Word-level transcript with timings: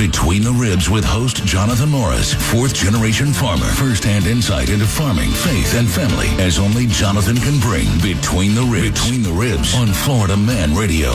Between 0.00 0.42
the 0.42 0.52
Ribs 0.52 0.88
with 0.88 1.04
host 1.04 1.44
Jonathan 1.44 1.90
Morris, 1.90 2.32
fourth 2.50 2.72
generation 2.72 3.34
farmer. 3.34 3.66
First 3.66 4.02
hand 4.02 4.24
insight 4.24 4.70
into 4.70 4.86
farming, 4.86 5.30
faith, 5.30 5.74
and 5.74 5.86
family 5.86 6.28
as 6.42 6.58
only 6.58 6.86
Jonathan 6.86 7.36
can 7.36 7.60
bring. 7.60 7.86
Between 8.00 8.54
the 8.54 8.62
Ribs. 8.62 8.98
Between 9.04 9.22
the 9.22 9.30
Ribs 9.30 9.74
on 9.74 9.88
Florida 9.88 10.38
Man 10.38 10.74
Radio. 10.74 11.10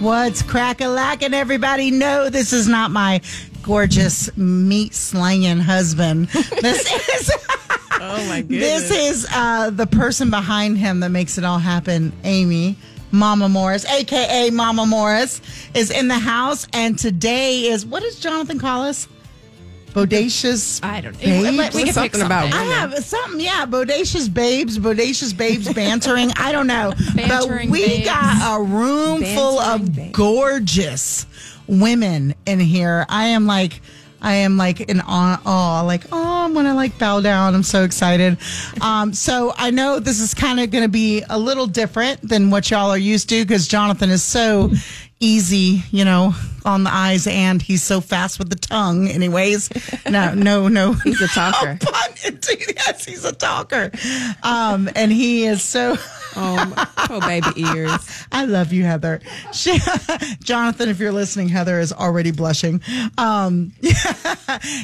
What's 0.00 0.42
crack 0.42 0.80
a 0.80 0.88
lacking? 0.88 1.32
Everybody 1.32 1.92
know 1.92 2.28
this 2.28 2.52
is 2.52 2.66
not 2.66 2.90
my 2.90 3.20
gorgeous 3.62 4.36
meat 4.36 4.92
slanging 4.92 5.60
husband. 5.60 6.30
This 6.60 7.20
is. 7.20 7.30
Oh 8.00 8.26
my 8.28 8.40
goodness. 8.40 8.88
This 8.88 8.90
is 8.90 9.26
uh, 9.32 9.70
the 9.70 9.86
person 9.86 10.30
behind 10.30 10.76
him 10.76 10.98
that 11.00 11.10
makes 11.10 11.38
it 11.38 11.44
all 11.44 11.60
happen, 11.60 12.12
Amy. 12.24 12.76
Mama 13.10 13.48
Morris, 13.48 13.84
aka 13.86 14.50
Mama 14.50 14.86
Morris, 14.86 15.40
is 15.74 15.90
in 15.90 16.08
the 16.08 16.18
house, 16.18 16.66
and 16.72 16.98
today 16.98 17.62
is 17.68 17.84
what 17.86 18.02
does 18.02 18.18
Jonathan 18.20 18.58
call 18.58 18.82
us? 18.84 19.08
Bodacious. 19.94 20.84
I 20.84 21.00
don't 21.00 21.14
know. 21.14 21.18
babes? 21.20 21.74
We 21.74 21.84
can 21.84 21.94
pick 21.94 21.94
Something 21.94 22.22
about. 22.22 22.52
I 22.52 22.62
have 22.64 22.94
something, 23.02 23.40
yeah, 23.40 23.64
bodacious 23.66 24.32
babes, 24.32 24.78
bodacious 24.78 25.36
babes 25.36 25.72
bantering. 25.74 26.30
I 26.36 26.52
don't 26.52 26.66
know, 26.66 26.92
but 27.14 27.28
Bantering 27.28 27.70
we 27.70 27.86
babes. 27.86 28.04
got 28.04 28.60
a 28.60 28.62
room 28.62 29.24
full 29.24 29.58
of 29.58 29.94
babes. 29.96 30.12
gorgeous 30.16 31.26
women 31.66 32.34
in 32.46 32.60
here. 32.60 33.06
I 33.08 33.28
am 33.28 33.46
like. 33.46 33.80
I 34.20 34.34
am 34.34 34.56
like 34.56 34.80
in 34.80 35.00
awe, 35.00 35.40
awe 35.44 35.82
like, 35.82 36.04
oh, 36.12 36.44
I'm 36.44 36.54
gonna 36.54 36.74
like 36.74 36.98
bow 36.98 37.20
down. 37.20 37.54
I'm 37.54 37.62
so 37.62 37.84
excited. 37.84 38.38
Um, 38.80 39.12
so 39.12 39.52
I 39.56 39.70
know 39.70 39.98
this 39.98 40.20
is 40.20 40.34
kind 40.34 40.60
of 40.60 40.70
gonna 40.70 40.88
be 40.88 41.22
a 41.28 41.38
little 41.38 41.66
different 41.66 42.26
than 42.26 42.50
what 42.50 42.70
y'all 42.70 42.90
are 42.90 42.98
used 42.98 43.28
to 43.30 43.44
because 43.44 43.66
Jonathan 43.66 44.08
is 44.10 44.22
so 44.22 44.70
easy, 45.20 45.82
you 45.90 46.04
know, 46.04 46.34
on 46.64 46.84
the 46.84 46.92
eyes 46.92 47.26
and 47.26 47.60
he's 47.62 47.82
so 47.82 48.00
fast 48.00 48.38
with 48.38 48.50
the 48.50 48.56
tongue. 48.56 49.08
Anyways, 49.08 49.70
no, 50.08 50.34
no, 50.34 50.68
no. 50.68 50.92
He's 51.04 51.20
a 51.20 51.28
talker. 51.28 51.78
No. 51.82 51.90
Yes, 52.88 53.04
he's 53.04 53.24
a 53.24 53.32
talker. 53.32 53.90
Um, 54.42 54.88
and 54.94 55.12
he 55.12 55.44
is 55.46 55.62
so. 55.62 55.96
Oh, 56.36 56.86
oh, 57.10 57.20
baby 57.20 57.48
ears. 57.56 58.26
I 58.32 58.44
love 58.44 58.72
you, 58.72 58.84
Heather. 58.84 59.20
She, 59.52 59.78
Jonathan, 60.42 60.88
if 60.88 61.00
you're 61.00 61.12
listening, 61.12 61.48
Heather 61.48 61.80
is 61.80 61.92
already 61.92 62.30
blushing. 62.30 62.80
Um, 63.16 63.72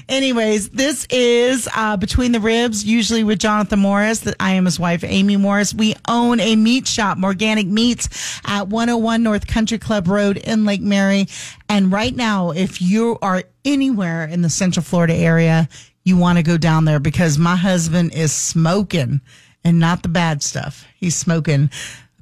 anyways, 0.08 0.70
this 0.70 1.06
is 1.10 1.68
uh, 1.76 1.96
Between 1.96 2.32
the 2.32 2.40
Ribs, 2.40 2.84
usually 2.84 3.24
with 3.24 3.38
Jonathan 3.38 3.78
Morris. 3.78 4.20
That 4.20 4.34
I 4.40 4.52
am 4.52 4.64
his 4.64 4.80
wife, 4.80 5.04
Amy 5.04 5.36
Morris. 5.36 5.74
We 5.74 5.94
own 6.08 6.40
a 6.40 6.56
meat 6.56 6.88
shop, 6.88 7.18
Morganic 7.18 7.66
Meats, 7.66 8.40
at 8.44 8.68
101 8.68 9.22
North 9.22 9.46
Country 9.46 9.78
Club 9.78 10.08
Road 10.08 10.38
in 10.38 10.64
Lake 10.64 10.82
Mary. 10.82 11.26
And 11.74 11.90
right 11.90 12.14
now, 12.14 12.52
if 12.52 12.80
you 12.80 13.18
are 13.20 13.42
anywhere 13.64 14.26
in 14.26 14.42
the 14.42 14.48
Central 14.48 14.84
Florida 14.84 15.12
area, 15.12 15.68
you 16.04 16.16
want 16.16 16.38
to 16.38 16.44
go 16.44 16.56
down 16.56 16.84
there 16.84 17.00
because 17.00 17.36
my 17.36 17.56
husband 17.56 18.14
is 18.14 18.32
smoking 18.32 19.20
and 19.64 19.80
not 19.80 20.04
the 20.04 20.08
bad 20.08 20.40
stuff. 20.40 20.86
He's 20.94 21.16
smoking 21.16 21.70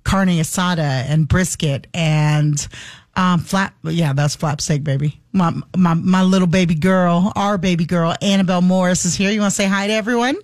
carne 0.04 0.28
asada 0.28 1.04
and 1.06 1.28
brisket 1.28 1.86
and 1.92 2.66
um, 3.14 3.40
flap. 3.40 3.74
Yeah, 3.82 4.14
that's 4.14 4.36
flap 4.36 4.62
steak, 4.62 4.84
baby. 4.84 5.20
My, 5.32 5.52
my, 5.76 5.92
my 5.92 6.22
little 6.22 6.48
baby 6.48 6.74
girl, 6.74 7.30
our 7.36 7.58
baby 7.58 7.84
girl, 7.84 8.14
Annabelle 8.22 8.62
Morris 8.62 9.04
is 9.04 9.14
here. 9.14 9.30
You 9.30 9.42
want 9.42 9.50
to 9.50 9.56
say 9.56 9.66
hi 9.66 9.86
to 9.86 9.92
everyone? 9.92 10.36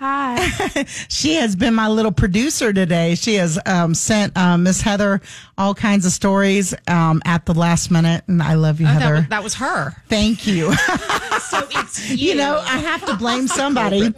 Hi. 0.00 0.86
She 1.08 1.34
has 1.34 1.54
been 1.56 1.74
my 1.74 1.88
little 1.88 2.10
producer 2.12 2.72
today. 2.72 3.14
She 3.14 3.34
has 3.34 3.58
um, 3.66 3.94
sent 3.94 4.34
um, 4.36 4.62
Miss 4.62 4.80
Heather 4.80 5.20
all 5.58 5.74
kinds 5.74 6.06
of 6.06 6.12
stories 6.12 6.74
um, 6.88 7.20
at 7.26 7.44
the 7.44 7.52
last 7.52 7.90
minute, 7.90 8.24
and 8.26 8.42
I 8.42 8.54
love 8.54 8.80
you, 8.80 8.86
Oh, 8.86 8.92
that, 8.94 9.02
Heather. 9.02 9.14
was, 9.16 9.28
that 9.28 9.42
was 9.44 9.54
her. 9.56 9.94
Thank 10.08 10.46
you. 10.46 10.72
So 11.50 11.66
it's 11.70 12.08
you. 12.10 12.16
you 12.30 12.34
know, 12.36 12.58
I 12.64 12.78
have 12.78 13.04
to 13.06 13.16
blame 13.16 13.48
somebody. 13.48 14.14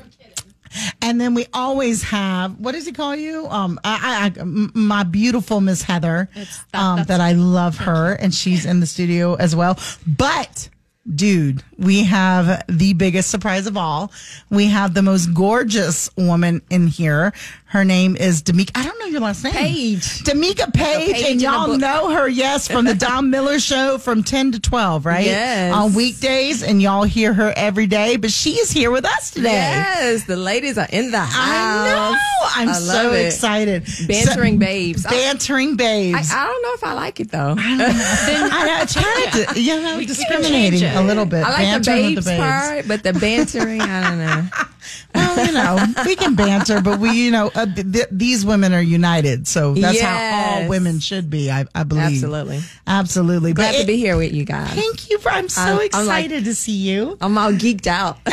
And 1.01 1.21
then 1.21 1.35
we 1.35 1.47
always 1.55 2.03
have 2.05 2.59
what 2.59 2.73
does 2.73 2.85
he 2.87 2.93
call 2.93 3.15
you? 3.17 3.47
Um, 3.49 3.79
I, 3.85 4.31
I, 4.37 4.41
m- 4.41 4.71
my 4.75 5.03
beautiful 5.03 5.61
Miss 5.61 5.83
Heather. 5.83 6.29
It's- 6.35 6.65
that- 6.73 6.79
um, 6.81 7.05
that 7.05 7.21
I 7.21 7.33
love 7.33 7.79
her, 7.79 8.13
and 8.15 8.35
she's 8.35 8.67
in 8.67 8.81
the 8.81 8.87
studio 8.87 9.35
as 9.35 9.55
well. 9.57 9.79
But 10.07 10.69
dude, 11.09 11.63
we 11.79 12.05
have 12.05 12.65
the 12.69 12.93
biggest 12.95 13.31
surprise 13.31 13.67
of 13.67 13.77
all. 13.77 14.13
We 14.51 14.67
have 14.67 14.95
the 14.95 15.03
most 15.03 15.35
gorgeous 15.35 16.09
woman 16.17 16.63
in 16.71 16.87
here. 16.87 17.33
Her 17.73 17.87
name 17.87 18.17
is 18.17 18.43
Demika. 18.43 18.71
I 18.75 18.85
don't 18.85 18.99
know 18.99 19.07
your 19.07 19.23
last 19.23 19.43
name. 19.45 19.55
Paige. 19.55 20.03
Demika 20.25 20.71
Page, 20.75 21.15
Paige 21.15 21.25
and 21.31 21.41
y'all 21.41 21.79
know 21.79 22.11
her, 22.11 22.29
yes, 22.29 22.69
from 22.69 22.85
the 22.85 22.93
Don 22.95 23.31
Miller 23.31 23.59
show 23.59 23.97
from 23.97 24.23
10 24.23 24.53
to 24.53 24.61
12, 24.61 25.07
right? 25.07 25.25
Yes. 25.25 25.73
On 25.73 25.95
weekdays, 25.95 26.63
and 26.63 26.83
y'all 26.83 27.05
hear 27.05 27.33
her 27.33 27.51
every 27.57 27.87
day, 27.87 28.17
but 28.19 28.31
she 28.31 28.51
is 28.59 28.71
here 28.71 28.91
with 28.91 29.07
us 29.07 29.31
today. 29.31 29.53
Yes, 29.53 30.25
the 30.25 30.37
ladies 30.37 30.77
are 30.77 30.87
in 30.93 31.13
the 31.13 31.21
house. 31.21 31.33
I 31.35 31.89
know. 32.13 32.19
I'm 32.57 32.69
I 32.69 32.73
so 32.75 33.13
it. 33.15 33.25
excited. 33.29 33.85
Bantering 34.07 34.57
So- 34.57 34.59
babes. 34.59 35.03
Bantering 35.05 35.77
babes. 35.77 36.31
I 36.31 36.45
don't 36.45 36.63
know 36.63 36.75
if 36.75 36.85
I 36.85 36.93
like 36.93 37.21
it 37.21 37.31
though. 37.31 37.55
I, 37.59 37.73
I 38.53 38.67
know, 38.67 38.83
it's 38.83 38.95
kind 38.95 39.49
of, 39.49 39.57
you 39.57 39.81
know, 39.81 39.97
We 39.97 40.05
discriminating 40.05 40.85
a 40.91 41.01
little 41.03 41.25
bit. 41.25 41.41
like 41.41 41.57
Bantering 41.57 42.11
the 42.11 42.15
with 42.17 42.27
babes, 42.27 42.39
part, 42.39 42.87
but 42.87 43.03
the 43.03 43.15
bantering, 43.15 43.81
I 43.81 44.09
don't 44.11 44.19
know. 44.19 44.47
Well, 45.15 45.47
you 45.47 45.53
know, 45.53 45.85
we 46.05 46.17
can 46.17 46.35
banter, 46.35 46.81
but 46.81 46.99
we, 46.99 47.11
you 47.13 47.31
know, 47.31 47.51
uh, 47.55 47.67
th- 47.67 47.93
th- 47.93 48.07
these 48.11 48.45
women 48.45 48.73
are 48.73 48.81
united. 48.83 49.47
So 49.47 49.75
that's 49.75 50.01
how 50.01 50.63
all 50.63 50.69
women 50.69 50.99
should 51.01 51.31
be, 51.31 51.51
I, 51.51 51.67
I 51.75 51.85
believe. 51.85 52.05
Absolutely. 52.23 52.61
Absolutely. 52.87 53.53
Glad 53.53 53.73
but 53.73 53.77
to 53.77 53.83
it- 53.83 53.87
be 53.87 53.97
here 53.97 54.17
with 54.17 54.33
you 54.33 54.45
guys. 54.45 54.73
Thank 54.75 55.11
you. 55.11 55.19
For, 55.19 55.31
I'm 55.31 55.49
so 55.49 55.61
I'm- 55.61 55.71
I'm 55.95 56.07
like- 56.07 56.25
excited 56.27 56.45
to 56.47 56.55
see 56.55 56.73
you. 56.73 57.17
I'm 57.21 57.37
all 57.39 57.53
geeked 57.53 57.87
out. 57.87 58.19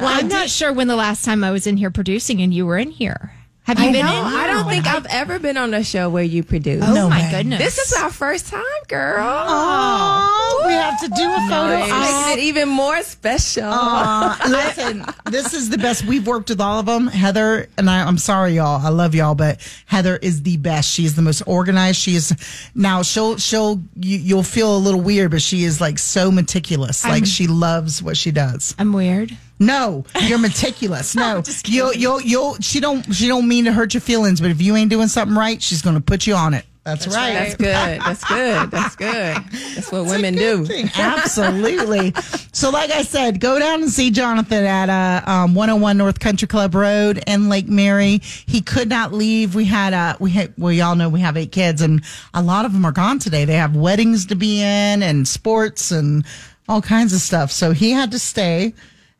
Well, 0.00 0.08
I'm 0.08 0.28
not 0.28 0.48
sure 0.48 0.72
when 0.72 0.86
the 0.88 0.96
last 0.96 1.24
time 1.24 1.44
I 1.44 1.50
was 1.50 1.66
in 1.66 1.76
here 1.76 1.90
producing 1.90 2.40
and 2.40 2.52
you 2.54 2.64
were 2.66 2.78
in 2.78 2.90
here. 2.90 3.32
Have 3.70 3.78
you 3.78 3.88
I 3.88 3.92
been 3.92 4.04
know. 4.04 4.12
in? 4.18 4.24
I 4.34 4.46
don't 4.48 4.68
think 4.68 4.86
I've 4.86 5.06
ever 5.10 5.38
been 5.38 5.56
on 5.56 5.72
a 5.74 5.84
show 5.84 6.10
where 6.10 6.24
you 6.24 6.42
produce. 6.42 6.82
Oh 6.84 6.92
No 6.92 7.08
my 7.08 7.20
way. 7.22 7.30
goodness. 7.30 7.58
This 7.60 7.78
is 7.78 7.92
our 7.92 8.10
first 8.10 8.48
time, 8.48 8.62
girl. 8.88 9.24
Oh, 9.24 10.64
we 10.66 10.72
have 10.72 11.00
to 11.00 11.08
do 11.08 11.30
a 11.32 11.48
photo. 11.48 11.78
It's 11.78 11.90
making 11.92 12.38
it 12.38 12.44
even 12.48 12.68
more 12.68 13.00
special. 13.02 13.64
Uh, 13.64 14.36
listen, 14.48 15.04
this 15.30 15.54
is 15.54 15.70
the 15.70 15.78
best. 15.78 16.04
We've 16.04 16.26
worked 16.26 16.48
with 16.48 16.60
all 16.60 16.80
of 16.80 16.86
them. 16.86 17.06
Heather 17.06 17.68
and 17.78 17.88
I. 17.88 18.02
I'm 18.02 18.18
sorry, 18.18 18.54
y'all. 18.54 18.84
I 18.84 18.88
love 18.88 19.14
y'all, 19.14 19.34
but 19.36 19.60
Heather 19.86 20.16
is 20.16 20.42
the 20.42 20.56
best. 20.56 20.90
She 20.90 21.04
is 21.04 21.14
the 21.14 21.22
most 21.22 21.42
organized. 21.46 21.98
She 22.00 22.16
is 22.16 22.34
now. 22.74 23.02
She'll 23.02 23.36
she'll 23.38 23.80
you, 23.94 24.18
you'll 24.18 24.42
feel 24.42 24.76
a 24.76 24.78
little 24.78 25.00
weird, 25.00 25.30
but 25.30 25.42
she 25.42 25.62
is 25.64 25.80
like 25.80 25.98
so 26.00 26.30
meticulous. 26.32 27.04
like 27.04 27.24
she 27.26 27.46
loves 27.46 28.02
what 28.02 28.16
she 28.16 28.32
does. 28.32 28.74
I'm 28.78 28.92
weird. 28.92 29.36
No, 29.60 30.04
you're 30.22 30.38
meticulous. 30.38 31.14
No, 31.20 31.42
you'll 31.66 31.92
you'll 31.92 32.20
you'll. 32.20 32.54
She 32.60 32.80
don't 32.80 33.02
she 33.14 33.28
don't 33.28 33.46
mean 33.46 33.66
to 33.66 33.72
hurt 33.72 33.92
your 33.92 34.00
feelings, 34.00 34.40
but 34.40 34.50
if 34.50 34.62
you 34.62 34.74
ain't 34.74 34.90
doing 34.90 35.08
something 35.08 35.36
right, 35.36 35.60
she's 35.60 35.82
gonna 35.82 36.00
put 36.00 36.26
you 36.26 36.34
on 36.34 36.54
it. 36.54 36.64
That's, 36.82 37.06
right. 37.08 37.34
That's 37.34 37.56
good. 37.56 38.00
That's 38.00 38.24
good. 38.24 38.70
That's 38.70 38.96
good. 38.96 39.36
That's 39.74 39.92
what 39.92 40.06
women 40.06 40.34
do. 40.34 40.64
thing. 40.64 40.90
Absolutely. 40.96 42.14
so, 42.52 42.70
like 42.70 42.90
I 42.90 43.02
said, 43.02 43.38
go 43.38 43.58
down 43.58 43.82
and 43.82 43.90
see 43.90 44.10
Jonathan 44.10 44.64
at 44.64 44.88
uh, 44.88 45.30
um, 45.30 45.54
101 45.54 45.98
North 45.98 46.18
Country 46.20 46.48
Club 46.48 46.74
Road 46.74 47.22
in 47.26 47.50
Lake 47.50 47.68
Mary. 47.68 48.20
He 48.22 48.62
could 48.62 48.88
not 48.88 49.12
leave. 49.12 49.54
We 49.54 49.66
had, 49.66 49.92
uh, 49.92 50.16
we 50.20 50.30
had, 50.30 50.54
well, 50.56 50.72
y'all 50.72 50.96
know 50.96 51.10
we 51.10 51.20
have 51.20 51.36
eight 51.36 51.52
kids, 51.52 51.82
and 51.82 52.02
a 52.32 52.42
lot 52.42 52.64
of 52.64 52.72
them 52.72 52.86
are 52.86 52.92
gone 52.92 53.18
today. 53.18 53.44
They 53.44 53.56
have 53.56 53.76
weddings 53.76 54.26
to 54.26 54.34
be 54.34 54.60
in 54.60 55.02
and 55.02 55.28
sports 55.28 55.90
and 55.90 56.24
all 56.66 56.80
kinds 56.80 57.12
of 57.12 57.20
stuff. 57.20 57.50
So 57.50 57.72
he 57.72 57.90
had 57.90 58.10
to 58.12 58.18
stay. 58.18 58.72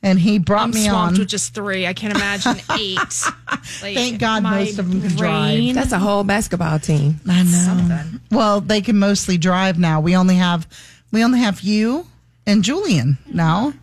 And 0.02 0.18
he 0.18 0.38
brought 0.38 0.62
I'm 0.62 0.70
me 0.70 0.84
swamped 0.88 1.14
on. 1.14 1.18
with 1.18 1.28
just 1.28 1.52
three. 1.54 1.86
I 1.86 1.92
can't 1.92 2.14
imagine 2.14 2.56
eight. 2.78 2.96
Like, 3.82 3.94
Thank 3.94 4.18
God 4.18 4.42
most 4.42 4.78
of 4.78 4.88
them 4.90 5.02
can 5.02 5.14
drive. 5.14 5.74
That's 5.74 5.92
a 5.92 5.98
whole 5.98 6.24
basketball 6.24 6.78
team. 6.78 7.20
I 7.28 7.42
know. 7.42 7.48
Something. 7.50 8.20
Well, 8.30 8.62
they 8.62 8.80
can 8.80 8.98
mostly 8.98 9.36
drive 9.36 9.78
now. 9.78 10.00
We 10.00 10.16
only 10.16 10.36
have 10.36 10.66
we 11.12 11.22
only 11.22 11.40
have 11.40 11.60
you 11.60 12.06
and 12.46 12.64
Julian 12.64 13.18
now. 13.26 13.74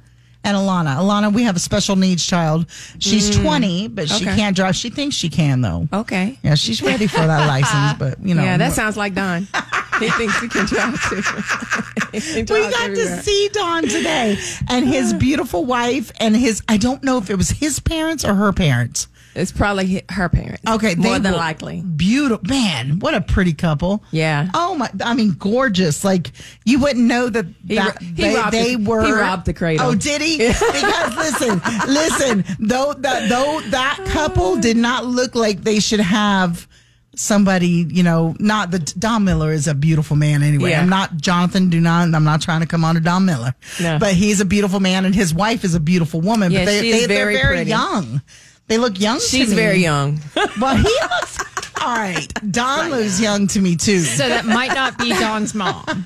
And 0.44 0.56
Alana. 0.56 0.96
Alana, 0.98 1.34
we 1.34 1.44
have 1.44 1.56
a 1.56 1.60
special 1.60 1.96
needs 1.98 2.26
child. 2.26 2.68
She's 3.00 3.32
mm. 3.32 3.42
20, 3.42 3.88
but 3.90 4.08
she 4.08 4.26
Okay. 4.26 4.36
can't 4.36 4.56
drive. 4.56 4.76
She 4.76 4.90
thinks 4.90 5.16
she 5.16 5.30
can, 5.30 5.62
though. 5.62 5.88
Okay. 5.92 6.40
Yeah, 6.42 6.56
she's 6.56 6.82
ready 6.82 7.08
for 7.08 7.18
that 7.18 7.48
license, 7.48 8.00
but, 8.00 8.24
you 8.26 8.34
know. 8.34 8.44
yeah, 8.44 8.56
that 8.58 8.72
sounds 8.74 8.96
like 8.96 9.14
Don. 9.14 9.48
he 10.00 10.10
thinks 10.12 10.40
he 10.40 10.48
can 10.48 10.66
drive 10.66 11.02
too. 11.10 11.22
We 12.14 12.32
got 12.44 12.74
everywhere. 12.82 13.18
to 13.18 13.24
see 13.24 13.50
Don 13.52 13.84
today 13.84 14.38
and 14.70 14.88
his 14.88 15.14
uh. 15.14 15.18
beautiful 15.18 15.66
wife 15.66 16.12
and 16.20 16.36
his, 16.36 16.64
I 16.68 16.78
don't 16.78 17.04
know 17.04 17.18
if 17.18 17.30
it 17.30 17.36
was 17.36 17.50
his 17.50 17.80
parents 17.80 18.24
or 18.24 18.34
her 18.34 18.54
parents. 18.54 19.08
It's 19.38 19.52
probably 19.52 20.04
her 20.10 20.30
parents. 20.30 20.64
Okay, 20.68 20.96
they 20.96 21.02
more 21.02 21.20
than 21.20 21.34
likely. 21.34 21.82
Beautiful. 21.82 22.48
Man, 22.48 23.00
what 23.00 23.14
a 23.14 23.22
pretty 23.22 23.54
couple. 23.54 24.04
Yeah. 24.12 24.50
Oh 24.54 24.76
my, 24.76 24.90
I 25.04 25.14
mean, 25.14 25.36
gorgeous. 25.38 26.04
Like 26.04 26.32
you 26.66 26.80
wouldn't 26.80 27.06
know 27.06 27.30
that, 27.30 27.46
He 27.68 27.76
that 27.76 28.02
he 28.02 28.12
they, 28.12 28.50
they 28.52 28.76
the- 28.76 28.84
were. 28.90 29.06
he 29.06 29.12
robbed 29.12 29.46
the 29.46 29.54
cradle. 29.54 29.86
Oh, 29.88 29.96
did 29.96 30.22
he? 30.22 30.38
because 30.48 31.16
listen, 31.16 31.62
listen, 31.88 32.46
though 32.60 32.94
that 32.94 33.30
though 33.30 33.62
that 33.70 34.00
couple 34.08 34.58
did 34.58 34.78
not 34.78 35.06
look 35.06 35.36
like 35.36 35.62
they 35.62 35.80
should 35.80 36.00
have 36.02 36.68
somebody, 37.16 37.68
you 37.90 38.04
know, 38.04 38.36
not 38.40 38.72
the 38.72 38.80
Don 38.80 39.24
Miller 39.24 39.52
is 39.52 39.68
a 39.68 39.74
beautiful 39.74 40.16
man 40.16 40.44
anyway. 40.44 40.70
Yeah. 40.72 40.82
I'm 40.82 40.90
not 40.90 41.18
Jonathan. 41.18 41.70
Do 41.70 41.82
not. 41.82 42.14
I'm 42.14 42.24
not 42.24 42.42
trying 42.42 42.62
to 42.62 42.68
come 42.68 42.84
on 42.86 42.96
to 42.96 43.02
Don 43.02 43.26
Miller. 43.26 43.56
No. 43.82 43.98
But 44.00 44.14
he's 44.14 44.40
a 44.40 44.46
beautiful 44.46 44.80
man, 44.80 45.06
and 45.06 45.14
his 45.16 45.34
wife 45.34 45.64
is 45.64 45.76
a 45.76 45.80
beautiful 45.80 46.22
woman. 46.22 46.52
Yeah, 46.52 46.60
but 46.66 46.66
they, 46.72 46.92
they, 46.92 47.06
very 47.08 47.34
they're 47.36 47.44
very 47.44 47.56
pretty. 47.58 47.70
young. 47.72 48.22
They 48.68 48.78
look 48.78 49.00
young. 49.00 49.20
to 49.20 49.24
She's 49.26 49.50
me. 49.50 49.56
very 49.56 49.80
young. 49.80 50.20
Well, 50.60 50.76
he 50.76 50.84
looks. 50.84 51.38
All 51.82 51.96
right, 51.96 52.28
Don 52.52 52.90
looks 52.90 53.22
young 53.22 53.48
to 53.48 53.62
me 53.62 53.76
too. 53.76 54.00
So 54.00 54.28
that 54.28 54.46
might 54.46 54.74
not 54.74 54.98
be 54.98 55.10
Don's 55.12 55.54
mom. 55.54 55.84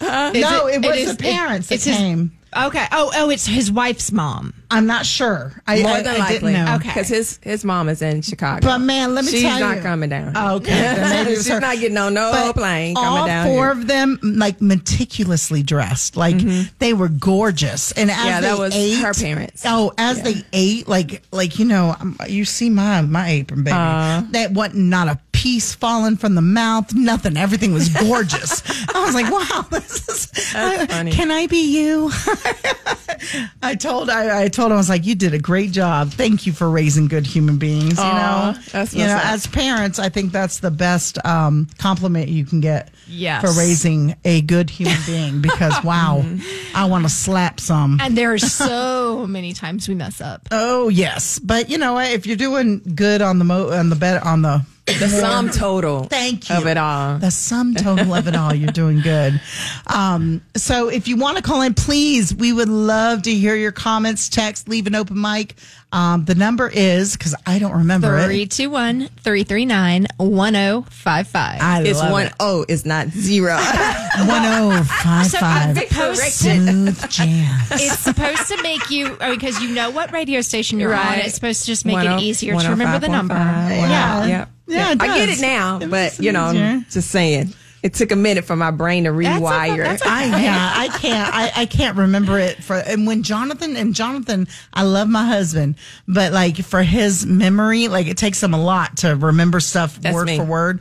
no, 0.00 0.30
it, 0.68 0.84
was 0.86 0.96
is- 0.96 1.16
the 1.16 1.22
parents 1.22 1.68
that 1.68 1.74
it's 1.76 1.84
his- 1.84 1.96
came. 1.96 2.32
Okay. 2.56 2.86
Oh, 2.92 3.10
oh, 3.14 3.30
it's 3.30 3.46
his 3.46 3.70
wife's 3.70 4.12
mom. 4.12 4.54
I'm 4.70 4.86
not 4.86 5.06
sure. 5.06 5.52
I, 5.66 5.82
More 5.82 5.90
I- 5.92 6.02
than 6.02 6.14
I 6.16 6.18
likely. 6.18 6.52
didn't 6.52 6.64
know. 6.66 6.74
Okay. 6.76 6.88
Because 6.88 7.08
his, 7.08 7.38
his 7.42 7.64
mom 7.64 7.88
is 7.88 8.02
in 8.02 8.22
Chicago. 8.22 8.66
But 8.66 8.78
man, 8.78 9.14
let 9.14 9.24
me 9.24 9.30
She's 9.30 9.42
tell 9.42 9.58
you. 9.58 9.64
She's 9.66 9.74
not 9.76 9.82
coming 9.82 10.08
down. 10.10 10.32
Oh, 10.34 10.56
okay. 10.56 10.70
Then 10.94 11.10
maybe 11.10 11.30
it 11.32 11.36
was 11.38 11.44
She's 11.46 11.52
her. 11.54 11.60
not 11.60 11.78
getting 11.78 11.96
on 11.98 12.14
no 12.14 12.30
But 12.32 12.52
plane 12.54 12.96
all 12.96 13.02
coming 13.18 13.26
down 13.26 13.46
four 13.46 13.62
here. 13.64 13.70
of 13.72 13.86
them, 13.86 14.18
like 14.22 14.60
meticulously 14.60 15.62
dressed, 15.62 16.16
like 16.16 16.36
they 16.78 16.92
were 16.94 17.08
gorgeous. 17.08 17.92
And 17.92 18.10
as 18.10 18.16
Mm-hmm. 18.16 18.26
Yeah, 18.26 18.40
that 18.40 18.54
they 18.54 18.58
was 18.58 18.74
ate, 18.74 18.94
her 19.02 19.12
parents. 19.14 19.62
Oh, 19.66 19.92
as 19.98 20.22
they 20.22 20.36
ate, 20.52 20.88
like 20.88 21.22
like 21.32 21.58
you 21.58 21.64
know, 21.64 21.94
um, 22.00 22.16
you 22.28 22.44
see 22.44 22.70
my 22.70 23.00
my 23.02 23.28
apron, 23.28 23.64
baby. 23.64 23.74
that 23.74 24.48
wasn't 24.52 24.76
not 24.86 25.08
a 25.08 25.18
piece 25.44 25.74
falling 25.74 26.16
from 26.16 26.34
the 26.34 26.40
mouth, 26.40 26.94
nothing. 26.94 27.36
Everything 27.36 27.74
was 27.74 27.90
gorgeous. 27.90 28.62
I 28.94 29.04
was 29.04 29.14
like, 29.14 29.30
wow, 29.30 29.60
this 29.70 30.08
is. 30.08 30.54
I- 30.54 30.86
funny. 30.86 31.12
Can 31.12 31.30
I 31.30 31.46
be 31.46 31.76
you? 31.76 32.10
I 33.62 33.74
told 33.74 34.08
I, 34.08 34.44
I 34.44 34.48
told 34.48 34.70
him 34.70 34.74
I 34.74 34.76
was 34.78 34.88
like, 34.88 35.04
you 35.04 35.14
did 35.14 35.34
a 35.34 35.38
great 35.38 35.70
job. 35.70 36.12
Thank 36.12 36.46
you 36.46 36.52
for 36.54 36.70
raising 36.70 37.08
good 37.08 37.26
human 37.26 37.58
beings. 37.58 37.98
You 37.98 38.04
Aw, 38.04 38.52
know, 38.54 38.60
that's 38.72 38.94
you 38.94 39.00
what's 39.00 39.10
know, 39.12 39.16
up. 39.18 39.26
as 39.26 39.46
parents, 39.46 39.98
I 39.98 40.08
think 40.08 40.32
that's 40.32 40.60
the 40.60 40.70
best 40.70 41.24
um, 41.26 41.68
compliment 41.78 42.28
you 42.28 42.46
can 42.46 42.60
get. 42.60 42.90
Yes. 43.06 43.42
for 43.42 43.52
raising 43.60 44.16
a 44.24 44.40
good 44.40 44.70
human 44.70 44.96
being. 45.04 45.42
Because 45.42 45.74
wow, 45.84 46.22
Mm-hmm. 46.24 46.76
I 46.76 46.86
want 46.86 47.04
to 47.04 47.10
slap 47.10 47.60
some. 47.60 47.98
And 48.00 48.16
there 48.16 48.32
are 48.32 48.38
so 48.38 49.26
many 49.26 49.52
times 49.52 49.88
we 49.88 49.94
mess 49.94 50.22
up. 50.22 50.48
Oh 50.50 50.88
yes, 50.88 51.38
but 51.38 51.68
you 51.68 51.76
know 51.76 51.92
what? 51.94 52.10
If 52.12 52.26
you're 52.26 52.36
doing 52.38 52.80
good 52.94 53.20
on 53.20 53.38
the 53.38 53.44
mo 53.44 53.70
on 53.72 53.90
the 53.90 53.96
bed 53.96 54.22
on 54.22 54.40
the 54.42 54.64
The 54.86 55.08
sum 55.08 55.48
total 55.48 56.04
Thank 56.04 56.50
you. 56.50 56.56
of 56.56 56.66
it 56.66 56.76
all. 56.76 57.18
The 57.18 57.30
sum 57.30 57.74
total 57.74 58.12
of 58.12 58.28
it 58.28 58.36
all, 58.36 58.54
you're 58.54 58.70
doing 58.70 59.00
good. 59.00 59.40
Um, 59.86 60.42
so 60.56 60.88
if 60.88 61.08
you 61.08 61.16
want 61.16 61.38
to 61.38 61.42
call 61.42 61.62
in, 61.62 61.72
please, 61.72 62.34
we 62.34 62.52
would 62.52 62.68
love 62.68 63.22
to 63.22 63.32
hear 63.32 63.56
your 63.56 63.72
comments, 63.72 64.28
text, 64.28 64.68
leave 64.68 64.86
an 64.86 64.94
open 64.94 65.18
mic. 65.18 65.54
Um, 65.90 66.24
the 66.26 66.34
number 66.34 66.68
is, 66.68 67.16
because 67.16 67.34
I 67.46 67.58
don't 67.58 67.72
remember 67.72 68.18
it. 68.18 68.24
321 68.26 69.08
339 69.22 70.06
1055. 70.18 71.60
I 71.62 71.82
It's 71.82 71.98
love 72.00 72.10
one 72.12 72.26
it. 72.26 72.32
oh, 72.40 72.66
it's 72.68 72.84
not 72.84 73.08
zero. 73.08 73.54
1055 74.26 75.28
So 75.30 75.38
I've 75.40 75.74
been. 75.74 76.92
Smooth 76.94 77.10
Jazz. 77.10 77.70
It's 77.72 77.98
supposed 78.00 78.48
to 78.48 78.62
make 78.62 78.90
you, 78.90 79.16
oh, 79.20 79.34
because 79.34 79.60
you 79.62 79.70
know 79.74 79.90
what 79.90 80.12
radio 80.12 80.40
station 80.40 80.78
you're 80.80 80.94
on. 80.94 81.14
It's 81.20 81.34
supposed 81.34 81.60
to 81.62 81.66
just 81.66 81.84
make 81.86 82.04
it 82.04 82.20
easier 82.20 82.54
to 82.58 82.68
remember 82.70 82.98
the 82.98 83.08
number. 83.08 83.34
Yeah. 83.34 84.26
Yeah. 84.26 84.46
Yeah, 84.66 84.92
it 84.92 85.02
I 85.02 85.18
get 85.18 85.28
it 85.28 85.40
now, 85.40 85.78
It 85.80 85.90
but 85.90 86.18
you 86.18 86.32
know, 86.32 86.50
easier. 86.50 86.84
just 86.90 87.10
saying. 87.10 87.54
It 87.82 87.92
took 87.92 88.12
a 88.12 88.16
minute 88.16 88.46
for 88.46 88.56
my 88.56 88.70
brain 88.70 89.04
to 89.04 89.10
rewire. 89.10 89.84
that's 89.84 90.00
okay. 90.00 90.10
I 90.10 90.24
yeah, 90.42 90.72
I 90.74 90.88
can't 90.88 91.34
I, 91.34 91.52
I 91.54 91.66
can't 91.66 91.98
remember 91.98 92.38
it 92.38 92.64
for 92.64 92.76
and 92.76 93.06
when 93.06 93.22
Jonathan 93.22 93.76
and 93.76 93.94
Jonathan, 93.94 94.48
I 94.72 94.84
love 94.84 95.06
my 95.06 95.26
husband, 95.26 95.74
but 96.08 96.32
like 96.32 96.56
for 96.56 96.82
his 96.82 97.26
memory, 97.26 97.88
like 97.88 98.06
it 98.06 98.16
takes 98.16 98.42
him 98.42 98.54
a 98.54 98.58
lot 98.62 98.96
to 98.98 99.14
remember 99.16 99.60
stuff 99.60 100.00
That's 100.00 100.14
word 100.14 100.26
me. 100.28 100.38
for 100.38 100.44
word. 100.44 100.80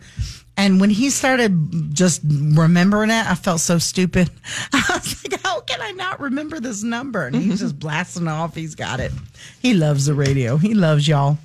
And 0.56 0.80
when 0.80 0.92
he 0.92 1.10
started 1.10 1.96
just 1.96 2.22
remembering 2.24 3.10
it, 3.10 3.26
I 3.26 3.36
felt 3.36 3.60
so 3.60 3.80
stupid. 3.80 4.30
I 4.74 4.84
was 4.90 5.24
like, 5.24 5.42
how 5.42 5.62
can 5.62 5.82
I 5.82 5.92
not 5.92 6.20
remember 6.20 6.60
this 6.60 6.84
number? 6.84 7.26
And 7.26 7.36
he's 7.36 7.60
just 7.60 7.80
blasting 7.80 8.28
off. 8.28 8.54
He's 8.54 8.76
got 8.76 9.00
it. 9.00 9.12
He 9.62 9.74
loves 9.74 10.06
the 10.06 10.14
radio. 10.14 10.58
He 10.58 10.76
loves 10.76 11.08
y'all. 11.08 11.40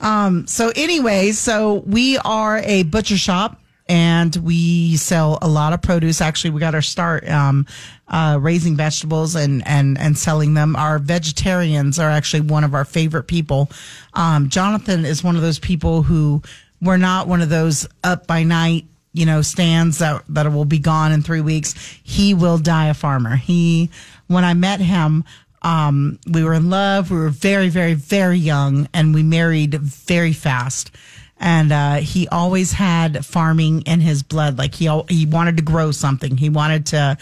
Um, 0.00 0.46
so 0.46 0.72
anyway, 0.76 1.32
so 1.32 1.82
we 1.86 2.16
are 2.18 2.58
a 2.58 2.84
butcher 2.84 3.16
shop 3.16 3.60
and 3.88 4.34
we 4.36 4.96
sell 4.96 5.38
a 5.42 5.48
lot 5.48 5.72
of 5.72 5.82
produce. 5.82 6.20
Actually, 6.20 6.50
we 6.50 6.60
got 6.60 6.74
our 6.74 6.82
start 6.82 7.28
um, 7.28 7.66
uh, 8.08 8.38
raising 8.40 8.76
vegetables 8.76 9.34
and 9.34 9.66
and 9.66 9.98
and 9.98 10.16
selling 10.16 10.54
them. 10.54 10.74
Our 10.76 10.98
vegetarians 10.98 11.98
are 11.98 12.08
actually 12.08 12.42
one 12.42 12.64
of 12.64 12.74
our 12.74 12.84
favorite 12.84 13.24
people. 13.24 13.70
Um, 14.14 14.48
Jonathan 14.48 15.04
is 15.04 15.22
one 15.22 15.36
of 15.36 15.42
those 15.42 15.58
people 15.58 16.02
who 16.02 16.42
we're 16.84 16.96
not 16.96 17.26
one 17.26 17.40
of 17.40 17.48
those 17.48 17.88
up 18.02 18.26
by 18.26 18.42
night. 18.42 18.84
You 19.12 19.26
know, 19.26 19.42
stands 19.42 19.98
that 19.98 20.24
that 20.30 20.52
will 20.52 20.64
be 20.64 20.80
gone 20.80 21.12
in 21.12 21.22
three 21.22 21.40
weeks. 21.40 21.74
He 22.02 22.34
will 22.34 22.58
die 22.58 22.88
a 22.88 22.94
farmer. 22.94 23.36
He, 23.36 23.90
when 24.26 24.44
I 24.44 24.54
met 24.54 24.80
him, 24.80 25.22
um, 25.62 26.18
we 26.28 26.42
were 26.42 26.52
in 26.54 26.68
love. 26.68 27.12
We 27.12 27.18
were 27.18 27.28
very, 27.28 27.68
very, 27.68 27.94
very 27.94 28.38
young, 28.38 28.88
and 28.92 29.14
we 29.14 29.22
married 29.22 29.74
very 29.74 30.32
fast 30.32 30.90
and 31.38 31.72
uh, 31.72 31.94
he 31.96 32.28
always 32.28 32.72
had 32.72 33.24
farming 33.24 33.82
in 33.82 34.00
his 34.00 34.22
blood. 34.22 34.56
Like 34.58 34.74
he 34.74 34.88
he 35.08 35.26
wanted 35.26 35.56
to 35.58 35.62
grow 35.62 35.90
something. 35.90 36.36
He 36.36 36.48
wanted 36.48 36.86
to 36.86 37.18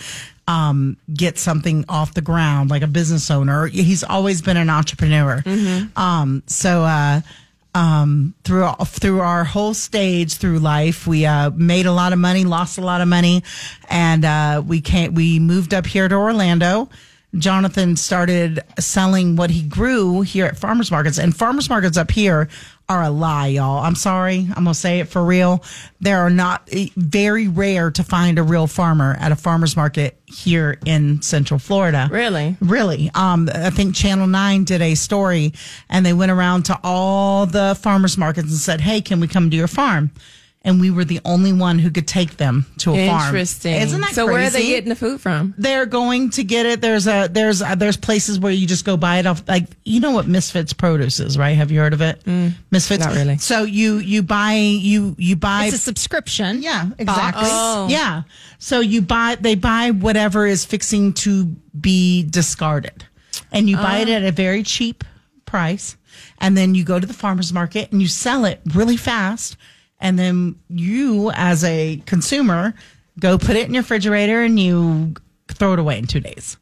um, 0.46 0.96
get 1.12 1.38
something 1.38 1.84
off 1.88 2.14
the 2.14 2.20
ground, 2.20 2.70
like 2.70 2.82
a 2.82 2.86
business 2.86 3.30
owner. 3.30 3.66
He's 3.66 4.04
always 4.04 4.42
been 4.42 4.56
an 4.56 4.70
entrepreneur. 4.70 5.42
Um, 5.96 6.42
so. 6.46 6.82
Uh, 6.84 7.20
um, 7.74 8.34
through 8.44 8.70
through 8.84 9.20
our 9.20 9.44
whole 9.44 9.74
stage 9.74 10.34
through 10.34 10.58
life, 10.58 11.06
we 11.06 11.24
uh, 11.26 11.50
made 11.50 11.86
a 11.86 11.92
lot 11.92 12.12
of 12.12 12.18
money, 12.18 12.44
lost 12.44 12.78
a 12.78 12.82
lot 12.82 13.00
of 13.00 13.08
money, 13.08 13.42
and 13.88 14.24
uh, 14.24 14.62
we 14.66 14.80
came. 14.80 15.14
We 15.14 15.38
moved 15.38 15.72
up 15.72 15.86
here 15.86 16.08
to 16.08 16.14
Orlando. 16.14 16.88
Jonathan 17.38 17.96
started 17.96 18.60
selling 18.78 19.36
what 19.36 19.48
he 19.48 19.62
grew 19.62 20.20
here 20.20 20.44
at 20.44 20.58
farmers 20.58 20.90
markets, 20.90 21.18
and 21.18 21.34
farmers 21.34 21.70
markets 21.70 21.96
up 21.96 22.10
here 22.10 22.48
are 22.92 23.02
a 23.02 23.10
lie, 23.10 23.46
y'all. 23.46 23.82
I'm 23.82 23.94
sorry, 23.94 24.46
I'm 24.54 24.64
gonna 24.64 24.74
say 24.74 25.00
it 25.00 25.08
for 25.08 25.24
real. 25.24 25.64
There 26.00 26.18
are 26.18 26.30
not 26.30 26.68
very 26.96 27.48
rare 27.48 27.90
to 27.90 28.04
find 28.04 28.38
a 28.38 28.42
real 28.42 28.66
farmer 28.66 29.16
at 29.18 29.32
a 29.32 29.36
farmers 29.36 29.76
market 29.76 30.18
here 30.26 30.78
in 30.84 31.22
Central 31.22 31.58
Florida. 31.58 32.08
Really? 32.10 32.56
Really. 32.60 33.10
Um, 33.14 33.48
I 33.54 33.70
think 33.70 33.94
Channel 33.94 34.26
9 34.26 34.64
did 34.64 34.82
a 34.82 34.94
story 34.94 35.54
and 35.88 36.04
they 36.04 36.12
went 36.12 36.32
around 36.32 36.64
to 36.64 36.78
all 36.84 37.46
the 37.46 37.78
farmers 37.80 38.18
markets 38.18 38.48
and 38.48 38.58
said, 38.58 38.80
Hey, 38.82 39.00
can 39.00 39.20
we 39.20 39.26
come 39.28 39.50
to 39.50 39.56
your 39.56 39.68
farm? 39.68 40.10
And 40.64 40.80
we 40.80 40.92
were 40.92 41.04
the 41.04 41.18
only 41.24 41.52
one 41.52 41.80
who 41.80 41.90
could 41.90 42.06
take 42.06 42.36
them 42.36 42.66
to 42.78 42.94
a 42.94 43.08
farm. 43.08 43.24
Interesting. 43.26 43.74
Isn't 43.74 44.00
that 44.00 44.14
so 44.14 44.26
crazy? 44.26 44.32
where 44.38 44.46
are 44.46 44.50
they 44.50 44.66
getting 44.66 44.90
the 44.90 44.94
food 44.94 45.20
from? 45.20 45.54
They're 45.58 45.86
going 45.86 46.30
to 46.30 46.44
get 46.44 46.66
it. 46.66 46.80
There's 46.80 47.08
a 47.08 47.28
there's 47.28 47.62
a, 47.62 47.74
there's 47.76 47.96
places 47.96 48.38
where 48.38 48.52
you 48.52 48.68
just 48.68 48.84
go 48.84 48.96
buy 48.96 49.18
it 49.18 49.26
off. 49.26 49.42
Like 49.48 49.66
you 49.84 49.98
know 49.98 50.12
what 50.12 50.28
Misfits 50.28 50.72
Produce 50.72 51.18
is, 51.18 51.36
right? 51.36 51.56
Have 51.56 51.72
you 51.72 51.80
heard 51.80 51.92
of 51.94 52.00
it? 52.00 52.24
Misfits. 52.70 53.04
Mm, 53.04 53.08
not 53.08 53.14
really. 53.16 53.38
So 53.38 53.64
you 53.64 53.96
you 53.96 54.22
buy 54.22 54.52
you 54.52 55.16
you 55.18 55.34
buy 55.34 55.64
It's 55.64 55.74
a 55.74 55.78
subscription. 55.78 56.62
yeah, 56.62 56.90
exactly. 56.96 57.42
Oh. 57.46 57.88
Yeah. 57.90 58.22
So 58.58 58.78
you 58.78 59.02
buy, 59.02 59.36
they 59.40 59.56
buy 59.56 59.90
whatever 59.90 60.46
is 60.46 60.64
fixing 60.64 61.12
to 61.14 61.46
be 61.80 62.22
discarded 62.22 63.04
and 63.50 63.68
you 63.68 63.76
buy 63.76 63.98
it 63.98 64.08
Oh. 64.08 64.12
at 64.12 64.22
a 64.22 64.30
very 64.30 64.62
cheap 64.62 65.02
price. 65.44 65.96
And 66.38 66.56
then 66.56 66.74
you 66.76 66.84
go 66.84 67.00
to 67.00 67.06
the 67.06 67.12
farmer's 67.12 67.52
market 67.52 67.90
and 67.90 68.00
you 68.00 68.06
sell 68.06 68.44
it 68.44 68.60
really 68.74 68.96
fast. 68.96 69.56
And 70.02 70.18
then 70.18 70.56
you, 70.68 71.30
as 71.30 71.64
a 71.64 72.02
consumer, 72.04 72.74
go 73.18 73.38
put 73.38 73.56
it 73.56 73.68
in 73.68 73.74
your 73.74 73.82
refrigerator 73.82 74.42
and 74.42 74.60
you 74.60 75.14
throw 75.48 75.72
it 75.72 75.78
away 75.78 75.98
in 75.98 76.06
two 76.06 76.20
days 76.20 76.58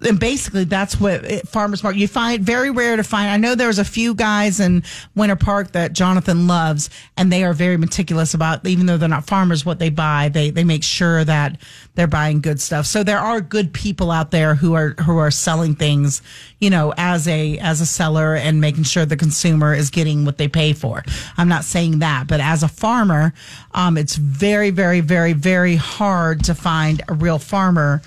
and 0.00 0.20
basically 0.20 0.64
that's 0.64 1.00
what 1.00 1.24
it, 1.24 1.48
farmers 1.48 1.82
market 1.82 1.98
you 1.98 2.08
find 2.08 2.42
very 2.42 2.70
rare 2.70 2.96
to 2.96 3.04
find. 3.04 3.30
I 3.30 3.36
know 3.36 3.54
there's 3.54 3.78
a 3.78 3.84
few 3.84 4.14
guys 4.14 4.60
in 4.60 4.82
winter 5.14 5.36
park 5.36 5.72
that 5.72 5.92
jonathan 5.92 6.46
loves 6.46 6.90
and 7.16 7.32
they 7.32 7.44
are 7.44 7.52
very 7.52 7.76
meticulous 7.76 8.34
about 8.34 8.66
even 8.66 8.86
though 8.86 8.96
they're 8.96 9.08
not 9.08 9.26
farmers 9.26 9.64
what 9.64 9.78
they 9.78 9.90
buy 9.90 10.28
they 10.28 10.50
they 10.50 10.64
make 10.64 10.82
sure 10.82 11.24
that 11.24 11.58
they're 11.96 12.06
buying 12.06 12.40
good 12.40 12.60
stuff. 12.60 12.86
So 12.86 13.02
there 13.02 13.18
are 13.18 13.40
good 13.40 13.72
people 13.72 14.10
out 14.10 14.30
there 14.30 14.54
who 14.54 14.74
are 14.74 14.90
who 15.00 15.16
are 15.18 15.30
selling 15.30 15.74
things 15.74 16.22
you 16.60 16.70
know 16.70 16.94
as 16.96 17.26
a 17.26 17.58
as 17.58 17.80
a 17.80 17.86
seller 17.86 18.34
and 18.34 18.60
making 18.60 18.84
sure 18.84 19.04
the 19.04 19.16
consumer 19.16 19.74
is 19.74 19.90
getting 19.90 20.24
what 20.24 20.38
they 20.38 20.48
pay 20.48 20.72
for. 20.72 21.02
I'm 21.36 21.48
not 21.48 21.64
saying 21.64 21.98
that 22.00 22.26
but 22.28 22.40
as 22.40 22.62
a 22.62 22.68
farmer 22.68 23.32
um, 23.72 23.96
it's 23.96 24.16
very 24.16 24.70
very 24.70 25.00
very 25.00 25.32
very 25.32 25.76
hard 25.76 26.44
to 26.44 26.54
find 26.54 27.02
a 27.08 27.14
real 27.14 27.38
farmer 27.38 28.02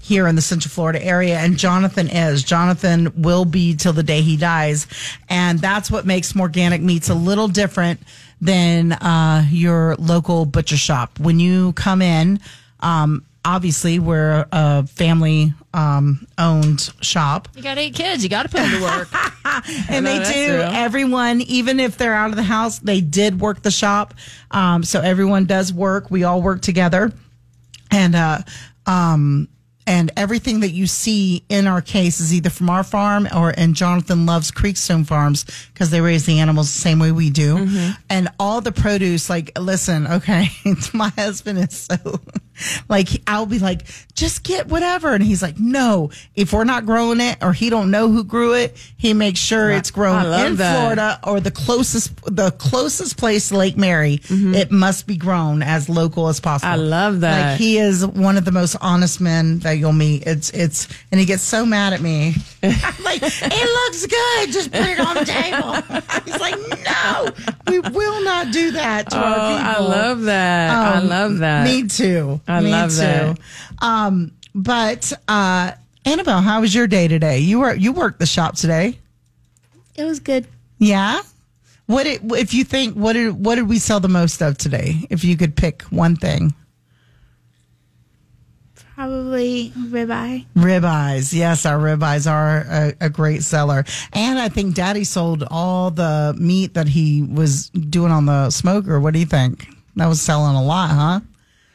here 0.00 0.26
in 0.26 0.34
the 0.34 0.42
Central 0.42 0.70
Florida 0.70 1.04
area, 1.04 1.38
and 1.38 1.56
Jonathan 1.56 2.08
is. 2.08 2.42
Jonathan 2.42 3.12
will 3.22 3.44
be 3.44 3.76
till 3.76 3.92
the 3.92 4.02
day 4.02 4.22
he 4.22 4.36
dies, 4.36 4.86
and 5.28 5.58
that's 5.58 5.90
what 5.90 6.06
makes 6.06 6.34
Morganic 6.34 6.80
Meats 6.80 7.08
a 7.08 7.14
little 7.14 7.48
different 7.48 8.00
than 8.40 8.92
uh, 8.92 9.46
your 9.50 9.96
local 9.96 10.46
butcher 10.46 10.76
shop. 10.76 11.18
When 11.20 11.38
you 11.38 11.72
come 11.74 12.02
in, 12.02 12.40
um, 12.80 13.24
obviously 13.44 13.98
we're 13.98 14.46
a 14.52 14.86
family 14.86 15.52
um, 15.72 16.26
owned 16.38 16.92
shop. 17.00 17.48
You 17.54 17.62
got 17.62 17.78
eight 17.78 17.94
kids. 17.94 18.22
You 18.22 18.28
got 18.28 18.44
to 18.44 18.48
put 18.48 18.58
them 18.58 18.70
to 18.70 18.82
work. 18.82 19.08
and 19.88 20.06
they 20.06 20.18
do. 20.18 20.24
true. 20.24 20.60
Everyone, 20.62 21.40
even 21.42 21.80
if 21.80 21.96
they're 21.96 22.14
out 22.14 22.30
of 22.30 22.36
the 22.36 22.42
house, 22.42 22.78
they 22.78 23.00
did 23.00 23.40
work 23.40 23.62
the 23.62 23.70
shop. 23.70 24.14
Um, 24.50 24.82
so 24.82 25.00
everyone 25.00 25.44
does 25.44 25.72
work. 25.72 26.10
We 26.10 26.24
all 26.24 26.42
work 26.42 26.62
together, 26.62 27.12
and 27.90 28.14
uh, 28.14 28.38
um, 28.86 29.48
and 29.86 30.10
everything 30.16 30.60
that 30.60 30.70
you 30.70 30.86
see 30.86 31.42
in 31.48 31.66
our 31.66 31.80
case 31.80 32.20
is 32.20 32.32
either 32.34 32.50
from 32.50 32.70
our 32.70 32.84
farm 32.84 33.26
or 33.34 33.52
and 33.56 33.74
Jonathan 33.74 34.26
loves 34.26 34.50
Creekstone 34.50 35.06
Farms 35.06 35.44
because 35.72 35.90
they 35.90 36.00
raise 36.00 36.26
the 36.26 36.38
animals 36.38 36.72
the 36.72 36.80
same 36.80 36.98
way 36.98 37.10
we 37.12 37.30
do, 37.30 37.56
Mm-hmm. 37.56 37.90
and 38.08 38.28
all 38.38 38.60
the 38.60 38.72
produce. 38.72 39.28
Like, 39.30 39.52
listen, 39.58 40.06
okay, 40.06 40.48
my 40.94 41.08
husband 41.10 41.58
is 41.58 41.76
so 41.90 42.20
like 42.88 43.08
I'll 43.26 43.46
be 43.46 43.58
like, 43.58 43.82
just 44.14 44.42
get 44.44 44.66
whatever, 44.68 45.14
and 45.14 45.22
he's 45.24 45.42
like, 45.42 45.58
no, 45.58 46.10
if 46.34 46.52
we're 46.52 46.64
not 46.64 46.86
growing 46.86 47.20
it 47.20 47.38
or 47.42 47.52
he 47.52 47.70
don't 47.70 47.90
know 47.90 48.10
who 48.10 48.24
grew 48.24 48.54
it, 48.54 48.76
he 48.96 49.14
makes 49.14 49.40
sure 49.40 49.70
it's 49.70 49.90
grown 49.90 50.24
in 50.26 50.56
that. 50.56 50.76
Florida 50.80 51.20
or 51.24 51.40
the 51.40 51.50
closest 51.50 52.12
the 52.34 52.50
closest 52.52 53.16
place 53.16 53.48
to 53.48 53.56
Lake 53.56 53.76
Mary. 53.76 54.20
It 54.30 54.70
must 54.70 55.06
be 55.06 55.16
grown 55.16 55.62
as 55.62 55.88
local 55.88 56.28
as 56.28 56.40
possible. 56.40 56.70
Mm-hmm. 56.72 56.80
I 56.82 56.96
love 56.96 57.20
that. 57.20 57.50
Like 57.52 57.58
he 57.60 57.78
is 57.78 58.06
one 58.06 58.36
of 58.36 58.44
the 58.44 58.52
most 58.52 58.76
honest 58.80 59.20
men 59.20 59.60
that 59.60 59.72
you'll 59.72 59.92
meet. 59.92 60.24
It's 60.26 60.50
it's 60.50 60.88
and 61.10 61.18
he 61.20 61.26
gets 61.26 61.42
so 61.42 61.64
mad 61.64 61.92
at 61.92 62.00
me. 62.00 62.34
I'm 62.62 63.04
like, 63.04 63.22
it 63.22 63.86
looks 63.86 64.06
good. 64.06 64.52
Just 64.52 64.70
put 64.72 64.82
it 64.82 65.00
on 65.00 65.14
the 65.14 65.24
table. 65.24 65.74
He's 66.24 66.40
like, 66.40 66.56
no, 66.84 67.30
we 67.68 67.80
will 67.80 68.22
not 68.24 68.52
do 68.52 68.72
that 68.72 69.08
to 69.10 69.16
Oh, 69.16 69.20
our 69.22 69.58
people. 69.58 69.86
I 69.86 69.96
love 69.96 70.22
that. 70.22 70.70
I 70.70 70.98
Um, 70.98 71.08
love 71.08 71.38
that. 71.38 71.64
Me 71.64 71.86
too. 71.88 72.40
I 72.50 72.60
Me 72.60 72.70
love 72.70 72.90
too. 72.90 72.96
that. 72.96 73.38
Um, 73.80 74.32
but 74.54 75.12
uh, 75.28 75.72
Annabelle, 76.04 76.40
how 76.40 76.60
was 76.60 76.74
your 76.74 76.86
day 76.86 77.08
today? 77.08 77.38
You 77.38 77.60
were 77.60 77.74
you 77.74 77.92
worked 77.92 78.18
the 78.18 78.26
shop 78.26 78.56
today. 78.56 78.98
It 79.96 80.04
was 80.04 80.20
good. 80.20 80.46
Yeah. 80.78 81.20
What 81.86 82.06
it, 82.06 82.20
if 82.32 82.54
you 82.54 82.64
think 82.64 82.94
what 82.94 83.14
did 83.14 83.44
what 83.44 83.56
did 83.56 83.68
we 83.68 83.78
sell 83.78 84.00
the 84.00 84.08
most 84.08 84.40
of 84.42 84.56
today? 84.58 85.06
If 85.10 85.24
you 85.24 85.36
could 85.36 85.56
pick 85.56 85.82
one 85.84 86.16
thing, 86.16 86.54
Probably 88.94 89.70
ribeye. 89.76 90.44
ribeyes. 90.54 91.32
Yes, 91.32 91.64
our 91.64 91.78
ribeyes 91.78 92.30
are 92.30 92.66
a, 92.68 92.92
a 93.06 93.10
great 93.10 93.42
seller, 93.42 93.84
and 94.12 94.38
I 94.38 94.48
think 94.50 94.74
Daddy 94.74 95.04
sold 95.04 95.42
all 95.50 95.90
the 95.90 96.34
meat 96.38 96.74
that 96.74 96.86
he 96.86 97.22
was 97.22 97.70
doing 97.70 98.12
on 98.12 98.26
the 98.26 98.50
smoker. 98.50 99.00
What 99.00 99.14
do 99.14 99.20
you 99.20 99.26
think? 99.26 99.66
That 99.96 100.06
was 100.06 100.20
selling 100.20 100.54
a 100.54 100.62
lot, 100.62 100.90
huh? 100.90 101.20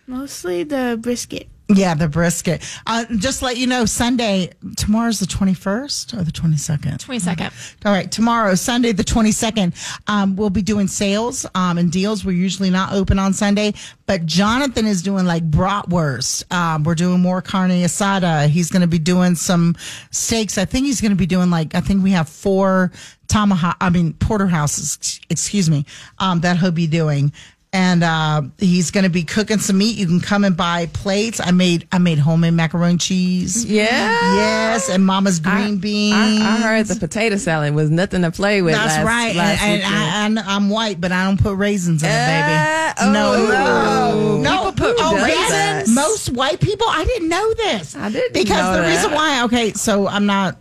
Mostly 0.08 0.64
the 0.64 0.98
brisket. 1.02 1.48
Yeah, 1.68 1.96
the 1.96 2.08
brisket. 2.08 2.64
Uh, 2.86 3.06
just 3.18 3.42
let 3.42 3.58
you 3.58 3.66
know, 3.66 3.86
Sunday 3.86 4.52
tomorrow's 4.78 5.20
the 5.20 5.26
twenty 5.26 5.56
first 5.56 6.14
or 6.14 6.24
the 6.24 6.32
twenty 6.32 6.58
second. 6.58 7.00
22nd. 7.00 7.52
All 7.86 7.92
right, 7.92 8.12
tomorrow, 8.12 8.54
Sunday, 8.54 8.92
the 8.92 9.04
22nd, 9.04 9.74
um, 10.08 10.36
we'll 10.36 10.52
be 10.52 10.62
doing 10.62 10.88
sales 10.88 11.46
um, 11.56 11.80
and 11.80 11.92
deals. 11.92 12.24
We're 12.24 12.34
usually 12.34 12.70
not 12.70 12.94
open 12.94 13.18
on 13.18 13.34
Sunday, 13.34 13.74
but 14.06 14.28
Jonathan 14.28 14.86
is 14.86 15.02
doing 15.02 15.26
like 15.26 15.50
bratwurst. 15.50 16.52
Um, 16.54 16.84
we're 16.84 16.94
doing 16.94 17.20
more 17.20 17.42
carne 17.42 17.72
asada. 17.72 18.48
He's 18.48 18.70
going 18.70 18.82
to 18.82 18.88
be 18.88 19.00
doing 19.00 19.34
some 19.34 19.76
steaks. 20.12 20.60
I 20.60 20.66
think 20.66 20.86
he's 20.86 21.02
going 21.02 21.12
to 21.12 21.18
be 21.18 21.26
doing 21.26 21.50
like, 21.50 21.74
I 21.74 21.82
think 21.82 22.04
we 22.04 22.12
have 22.12 22.30
four 22.30 22.92
tomahawk, 23.28 23.78
I 23.82 23.90
mean, 23.90 24.14
porterhouses, 24.14 25.20
excuse 25.30 25.70
me, 25.70 25.86
um, 26.20 26.42
that 26.42 26.58
he'll 26.58 26.72
be 26.72 26.88
doing. 26.88 27.34
And 27.76 28.04
uh, 28.04 28.42
he's 28.58 28.90
going 28.90 29.04
to 29.04 29.10
be 29.10 29.24
cooking 29.24 29.60
some 29.60 29.78
meat. 29.78 29.98
You 29.98 30.08
can 30.08 30.22
come 30.22 30.46
and 30.46 30.56
buy 30.56 30.86
plates. 30.94 31.42
I 31.44 31.52
made 31.52 31.86
I 31.92 31.98
made 31.98 32.20
homemade 32.20 32.54
macaroni 32.54 32.98
cheese. 32.98 33.66
Yeah. 33.66 33.86
Yes, 33.86 34.90
and 34.90 35.06
Mama's 35.06 35.40
green 35.42 35.78
beans. 35.78 36.14
I, 36.16 36.54
I 36.54 36.58
heard 36.62 36.86
the 36.86 36.96
potato 36.96 37.36
salad 37.36 37.74
was 37.76 37.90
nothing 37.90 38.22
to 38.22 38.32
play 38.32 38.62
with. 38.62 38.76
That's 38.76 38.96
last, 38.98 39.06
right. 39.06 39.36
Last 39.36 39.62
and 39.62 39.82
and 39.84 40.40
I, 40.40 40.56
I'm 40.56 40.70
white, 40.70 41.02
but 41.02 41.12
I 41.12 41.26
don't 41.26 41.42
put 41.42 41.58
raisins 41.58 42.02
in 42.02 42.10
it, 42.10 42.14
Uh, 42.14 42.94
baby. 42.96 43.12
no, 43.12 43.34
oh. 43.34 44.42
no, 44.42 44.42
no. 44.42 44.52
People 44.58 44.72
put 44.88 44.96
oh, 45.00 45.24
raisins? 45.24 45.94
Most 45.94 46.30
white 46.30 46.62
people, 46.62 46.88
I 46.90 47.04
didn't 47.04 47.28
know 47.30 47.54
this. 47.56 47.96
I 47.96 48.10
didn't 48.10 48.34
because 48.34 48.76
the 48.76 48.82
that. 48.82 48.90
reason 48.90 49.12
why. 49.12 49.44
Okay, 49.44 49.74
so 49.74 50.08
I'm 50.08 50.26
not. 50.26 50.58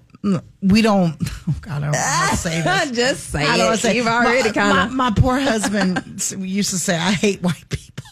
We 0.63 0.83
don't. 0.83 1.17
Oh 1.47 1.55
God, 1.61 1.83
I 1.83 1.93
don't 1.93 1.93
want 1.93 2.31
to 2.31 2.37
say 2.39 2.63
this. 2.63 2.91
Just 2.97 3.29
say 3.31 3.45
I 3.47 3.59
don't 3.59 3.75
it. 3.75 3.77
say 3.77 3.95
You've 3.97 4.07
already 4.07 4.49
my, 4.49 4.55
kind 4.55 4.77
my, 4.77 4.85
of. 4.87 4.93
my 4.95 5.11
poor 5.15 5.39
husband 5.39 5.99
used 6.39 6.71
to 6.71 6.79
say, 6.79 6.97
"I 6.97 7.13
hate 7.13 7.43
white 7.43 7.69
people." 7.69 8.05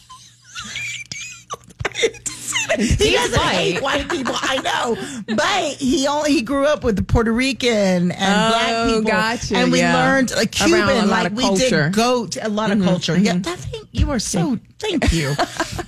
He 2.77 3.11
doesn't 3.13 3.39
hate 3.41 3.81
white 3.81 4.09
people. 4.09 4.33
I 4.37 4.57
know, 4.57 4.97
but 5.35 5.73
he 5.75 6.07
only 6.07 6.31
he 6.31 6.41
grew 6.41 6.65
up 6.65 6.83
with 6.83 6.95
the 6.95 7.03
Puerto 7.03 7.31
Rican 7.31 8.11
and 8.11 8.11
black 8.11 8.69
Oh, 8.73 8.87
people, 8.97 9.11
gotcha, 9.11 9.55
and 9.57 9.71
we 9.71 9.79
yeah. 9.79 9.95
learned 9.95 10.31
Cuban, 10.51 10.79
Around 10.81 10.89
a 11.03 11.05
lot 11.07 11.23
like 11.23 11.33
we 11.33 11.43
culture. 11.43 11.63
Mm-hmm, 11.63 11.85
did 11.91 11.93
goat, 11.95 12.37
a 12.41 12.49
lot 12.49 12.71
of 12.71 12.81
culture. 12.83 13.17
Yeah, 13.17 13.37
that 13.37 13.59
thing 13.59 13.81
you 13.91 14.11
are 14.11 14.19
so. 14.19 14.59
Thank 14.79 15.13
you. 15.13 15.33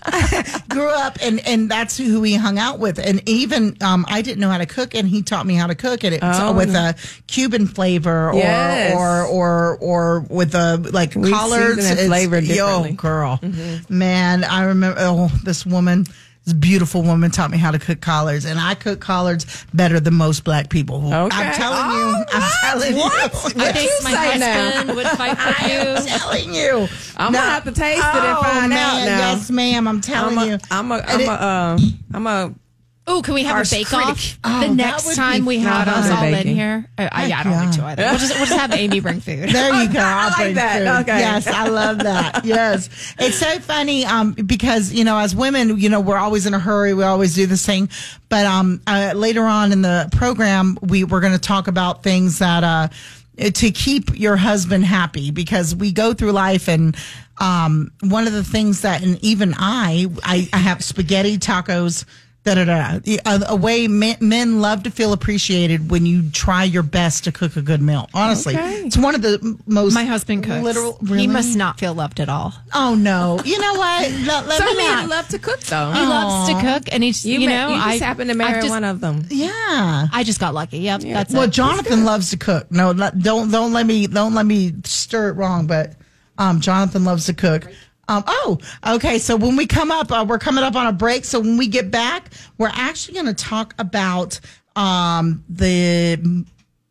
grew 0.70 0.88
up 0.88 1.17
and 1.22 1.46
and 1.46 1.70
that's 1.70 1.98
who 1.98 2.22
we 2.22 2.36
hung 2.36 2.58
out 2.58 2.79
with, 2.79 2.98
and 3.00 3.27
even 3.27 3.75
um, 3.82 4.05
I 4.08 4.22
didn't 4.22 4.39
know 4.39 4.50
how 4.50 4.58
to 4.58 4.65
cook, 4.65 4.96
and 4.96 5.08
he 5.08 5.22
taught 5.22 5.46
me 5.46 5.55
how 5.55 5.67
to 5.67 5.75
cook 5.75 6.03
it 6.03 6.13
it's 6.13 6.24
Oh, 6.24 6.53
with 6.53 6.74
a 6.75 6.96
Cuban 7.27 7.67
flavor 7.67 8.29
or 8.29 8.36
Yes. 8.36 8.96
or 8.96 9.25
or 9.25 9.77
or 9.82 10.20
with 10.29 10.55
a 10.55 10.77
like 10.77 11.15
We 11.15 11.32
collards 11.32 11.86
and 11.86 12.00
flavor 12.08 12.39
Yo, 12.39 12.91
girl, 12.94 13.39
man, 13.89 14.44
I 14.44 14.63
remember. 14.63 14.98
Oh, 15.01 15.32
this 15.44 15.65
woman. 15.65 16.05
This 16.46 16.54
beautiful 16.54 17.02
woman 17.02 17.32
taught 17.32 17.50
me 17.50 17.58
how 17.58 17.72
to 17.72 17.80
cook 17.80 18.02
collards, 18.02 18.46
and 18.46 18.60
I 18.60 18.75
cook 18.75 19.00
collards 19.00 19.66
better 19.74 20.00
than 20.00 20.14
most 20.14 20.44
black 20.44 20.70
people. 20.70 20.98
Okay. 21.12 21.36
I'm 21.36 21.54
telling 21.56 21.80
Oh, 21.82 21.98
you. 21.98 22.25
I'm 22.34 22.42
what? 22.42 22.62
telling 22.62 22.96
What? 22.98 23.56
you. 23.56 23.62
I 23.64 23.72
think 23.72 23.90
you 23.90 24.00
my 24.04 24.12
say 24.12 24.38
now? 24.38 24.72
husband 24.72 24.96
would 24.96 25.08
fight 25.08 25.36
I'm 25.40 25.70
you. 25.72 26.08
telling 26.08 26.54
you. 26.54 26.88
I'm 27.18 27.34
gonna 27.34 27.40
have 27.50 27.64
to 27.64 27.72
taste 27.72 27.98
it 28.00 28.06
and 28.06 28.38
Oh, 28.38 28.42
find 28.44 28.70
man, 28.70 28.78
out 28.78 29.06
now. 29.06 29.32
Yes, 29.32 29.50
ma'am. 29.50 29.88
I'm 29.88 30.02
telling 30.02 30.48
you. 30.48 30.60
I'm 30.70 30.92
you. 30.92 30.98
a, 30.98 31.00
I'm 31.04 31.20
a, 31.22 31.25
I'm 31.25 31.30
a, 31.30 31.32
uh, 31.32 31.78
I'm 32.14 32.28
a, 32.28 32.54
Oh, 33.07 33.21
can 33.21 33.35
we 33.35 33.43
have 33.43 33.53
Harsh 33.57 33.71
a 33.71 33.75
bake 33.75 33.88
critic. 33.88 34.07
off 34.07 34.39
Oh, 34.43 34.67
the 34.67 34.74
next 34.74 35.15
time 35.15 35.45
we 35.45 35.59
have 35.59 35.88
us 35.88 36.09
all 36.09 36.24
in 36.24 36.47
here? 36.47 36.89
Uh, 36.97 37.07
I, 37.12 37.27
yeah, 37.27 37.39
I 37.39 37.43
don't 37.43 37.51
yeah. 37.53 37.62
think 37.62 37.74
so 37.75 37.85
either. 37.85 38.01
We'll 38.03 38.17
just, 38.17 38.33
we'll 38.35 38.45
just 38.47 38.59
have 38.59 38.74
Amy 38.74 39.00
bring 39.00 39.19
food. 39.19 39.50
There 39.53 39.83
you 39.83 39.93
go. 39.93 40.00
I'll 40.00 40.29
like 40.31 40.38
bring 40.38 40.55
that. 40.55 40.79
food. 40.79 41.09
Okay. 41.12 41.19
Yes, 41.19 41.45
I 41.45 41.67
love 41.67 42.00
that. 42.00 42.43
Yes, 42.45 42.89
it's 43.19 43.38
so 43.38 43.59
funny 43.59 44.05
um, 44.05 44.33
because 44.33 44.91
you 44.91 45.03
know, 45.03 45.19
as 45.19 45.35
women, 45.35 45.77
you 45.79 45.89
know, 45.89 46.00
we're 46.01 46.17
always 46.17 46.47
in 46.47 46.55
a 46.55 46.59
hurry. 46.59 46.95
We 46.95 47.03
always 47.03 47.35
do 47.35 47.45
this 47.45 47.63
thing, 47.63 47.89
but 48.29 48.47
um, 48.47 48.81
uh, 48.88 49.13
later 49.15 49.43
on 49.43 49.71
in 49.71 49.83
the 49.83 50.09
program, 50.12 50.75
we 50.81 51.03
we're 51.03 51.21
going 51.21 51.33
to 51.33 51.39
talk 51.39 51.67
about 51.67 52.01
things 52.01 52.39
that 52.39 52.63
uh, 52.63 52.88
to 53.38 53.69
keep 53.71 54.17
your 54.19 54.35
husband 54.35 54.83
happy 54.83 55.29
because 55.29 55.75
we 55.75 55.91
go 55.91 56.13
through 56.13 56.31
life 56.31 56.67
and. 56.67 56.95
Um, 57.38 57.91
one 58.00 58.27
of 58.27 58.31
the 58.33 58.45
things 58.45 58.83
that, 58.83 59.03
and 59.03 59.21
even 59.21 59.53
I, 59.57 60.07
I, 60.24 60.47
I 60.53 60.57
have 60.57 60.81
spaghetti 60.81 61.38
tacos, 61.38 62.05
da 62.46 62.54
da 62.54 62.64
da. 62.66 63.00
The- 63.00 63.20
A, 63.25 63.42
a 63.50 63.56
way 63.56 63.88
men, 63.88 64.18
men 64.22 64.62
love 64.62 64.84
to 64.84 64.92
feel 64.92 65.12
appreciated 65.14 65.90
when 65.92 66.06
you 66.06 66.30
try 66.32 66.64
your 66.64 66.84
best 66.84 67.24
to 67.25 67.32
cook 67.32 67.56
a 67.58 67.62
good 67.62 67.82
meal. 67.82 68.08
Honestly, 68.14 68.56
Okay. 68.56 68.84
it's 68.86 68.98
one 68.98 69.16
of 69.16 69.22
the 69.22 69.58
most. 69.66 69.94
My 69.94 70.06
husband 70.06 70.44
cooks. 70.44 70.64
Literal, 70.64 70.98
He 71.06 71.28
must 71.28 71.58
not 71.58 71.80
feel 71.80 71.94
loved 71.94 72.20
at 72.20 72.30
all. 72.30 72.54
Oh 72.74 72.96
no! 72.96 73.40
You 73.44 73.60
know 73.60 73.74
what? 73.74 74.12
Let, 74.25 74.46
let 74.48 74.58
some 74.60 74.78
me 74.78 74.84
men 74.88 75.10
love 75.10 75.28
to 75.30 75.40
cook 75.40 75.60
though. 75.62 75.92
He 75.92 76.00
loves 76.06 76.50
to 76.54 76.62
cook, 76.62 76.84
and 76.94 77.04
he's 77.04 77.25
you, 77.25 77.40
you, 77.40 77.50
know 77.50 77.70
ma- 77.70 77.75
you 77.75 77.92
just 77.92 78.02
I 78.02 78.06
happen 78.06 78.28
to 78.28 78.32
I've 78.32 78.38
marry 78.38 78.62
just- 78.62 78.70
one 78.70 78.84
of 78.84 79.02
them. 79.02 79.25
Yeah. 79.30 80.08
I 80.14 80.24
just 80.24 80.40
got 80.40 80.54
lucky. 80.54 80.80
Yep, 80.80 81.02
that's 81.02 81.34
Well, 81.34 81.44
it. 81.44 81.52
Jonathan 81.52 82.06
loves 82.06 82.30
to 82.30 82.38
cook. 82.38 82.72
No, 82.72 82.94
don't 82.94 83.50
don't 83.52 83.74
let 83.74 83.86
me 83.86 84.08
don't 84.08 84.34
let 84.36 84.46
me 84.46 84.74
stir 84.84 85.30
it 85.30 85.34
wrong. 85.34 85.66
But 85.68 85.94
um, 86.38 86.60
Jonathan 86.62 87.04
loves 87.06 87.25
to 87.25 87.34
cook. 87.34 87.68
Um, 88.07 88.24
oh, 88.27 88.59
okay. 88.85 89.19
So 89.19 89.35
when 89.35 89.55
we 89.55 89.65
come 89.65 89.91
up, 89.91 90.12
uh, 90.12 90.25
we're 90.27 90.39
coming 90.39 90.63
up 90.63 90.75
on 90.75 90.88
a 90.88 90.93
break. 90.93 91.25
So 91.25 91.39
when 91.39 91.57
we 91.57 91.67
get 91.67 91.91
back, 91.91 92.31
we're 92.57 92.71
actually 92.74 93.15
going 93.15 93.25
to 93.27 93.33
talk 93.33 93.74
about 93.79 94.39
um, 94.75 95.43
the 95.50 96.45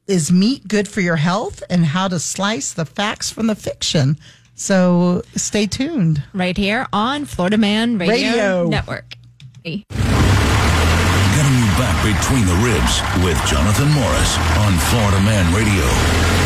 is 0.06 0.30
meat 0.30 0.68
good 0.68 0.86
for 0.86 1.00
your 1.00 1.16
health 1.16 1.62
and 1.70 1.84
how 1.86 2.08
to 2.08 2.18
slice 2.18 2.72
the 2.72 2.84
facts 2.84 3.30
from 3.30 3.46
the 3.46 3.54
fiction. 3.54 4.18
So 4.54 5.22
stay 5.34 5.66
tuned. 5.66 6.22
right 6.32 6.56
here 6.56 6.86
on 6.92 7.24
Florida 7.24 7.56
Man 7.56 7.98
Radio, 7.98 8.14
Radio. 8.14 8.68
Network. 8.68 9.14
Getting 9.64 9.82
you 11.58 11.70
back 11.80 11.96
between 12.04 12.46
the 12.46 12.54
ribs 12.62 13.00
with 13.24 13.36
Jonathan 13.46 13.90
Morris 13.90 14.38
on 14.58 14.78
Florida 14.90 15.20
Man 15.20 15.52
Radio. 15.54 16.43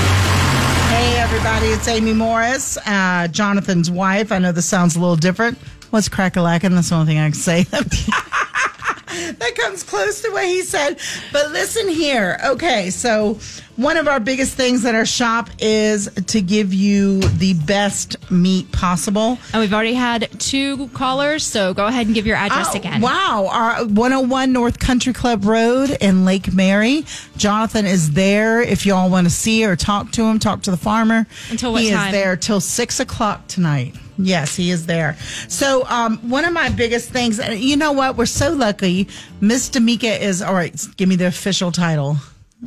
Hey, 0.88 1.18
everybody, 1.18 1.66
it's 1.66 1.87
Amy 1.87 2.14
Morris, 2.14 2.78
uh, 2.87 3.28
Jonathan's 3.28 3.90
wife. 3.90 4.33
I 4.33 4.38
know 4.38 4.52
this 4.52 4.66
sounds 4.66 4.97
a 4.97 5.00
little 5.00 5.16
different. 5.16 5.59
What's 5.90 6.09
crack 6.09 6.37
a 6.37 6.40
lacking? 6.40 6.75
That's 6.75 6.88
the 6.88 6.95
only 6.95 7.07
thing 7.09 7.18
I 7.18 7.30
can 7.30 7.35
say. 7.35 7.66
that 9.38 9.55
comes 9.57 9.83
close 9.83 10.23
to 10.23 10.31
what 10.31 10.45
he 10.45 10.62
said. 10.62 10.99
But 11.33 11.50
listen 11.50 11.88
here. 11.88 12.38
Okay, 12.45 12.91
so 12.91 13.38
one 13.77 13.97
of 13.97 14.09
our 14.09 14.19
biggest 14.21 14.55
things 14.55 14.85
at 14.85 14.95
our 14.95 15.07
shop 15.07 15.49
is 15.61 16.09
to 16.27 16.41
give 16.43 16.75
you 16.75 17.21
the 17.21 17.55
best 17.55 18.17
meat 18.31 18.71
possible. 18.73 19.38
And 19.53 19.61
we've 19.61 19.73
already 19.73 19.95
had 19.95 20.29
two 20.41 20.88
callers, 20.88 21.45
so 21.45 21.75
go 21.75 21.87
ahead 21.87 22.07
and 22.07 22.15
give 22.15 22.27
your 22.27 22.37
address 22.37 22.71
Oh, 22.75 22.77
again. 22.77 23.00
Wow. 23.00 23.49
Our 23.53 23.85
101 23.85 24.53
North 24.53 24.79
Country 24.79 25.12
Club 25.12 25.45
Road 25.45 25.97
in 26.00 26.25
Lake 26.25 26.53
Mary. 26.53 27.05
Jonathan 27.37 27.87
is 27.87 28.12
there 28.12 28.61
if 28.61 28.85
y'all 28.85 29.09
want 29.11 29.27
to 29.27 29.31
see 29.33 29.65
or 29.65 29.77
talk 29.77 30.11
to 30.12 30.25
him, 30.25 30.38
talk 30.38 30.62
to 30.62 30.71
the 30.71 30.77
farmer. 30.77 31.27
Until 31.50 31.73
what 31.73 31.83
he 31.83 31.91
time? 31.91 32.09
is 32.09 32.12
there 32.12 32.37
till 32.37 32.61
six 32.61 32.99
o'clock 33.00 33.47
tonight. 33.47 33.95
Yes, 34.18 34.56
he 34.56 34.70
is 34.70 34.87
there. 34.87 35.16
So, 35.48 35.87
um, 35.87 36.18
one 36.28 36.44
of 36.44 36.52
my 36.52 36.68
biggest 36.70 37.10
things, 37.10 37.38
you 37.38 37.76
know 37.76 37.92
what? 37.92 38.16
We're 38.16 38.26
so 38.26 38.52
lucky. 38.52 39.08
Miss 39.40 39.68
D'Amica 39.68 40.22
is, 40.22 40.42
all 40.42 40.54
right, 40.54 40.76
give 40.96 41.08
me 41.08 41.16
the 41.16 41.26
official 41.26 41.70
title. 41.70 42.16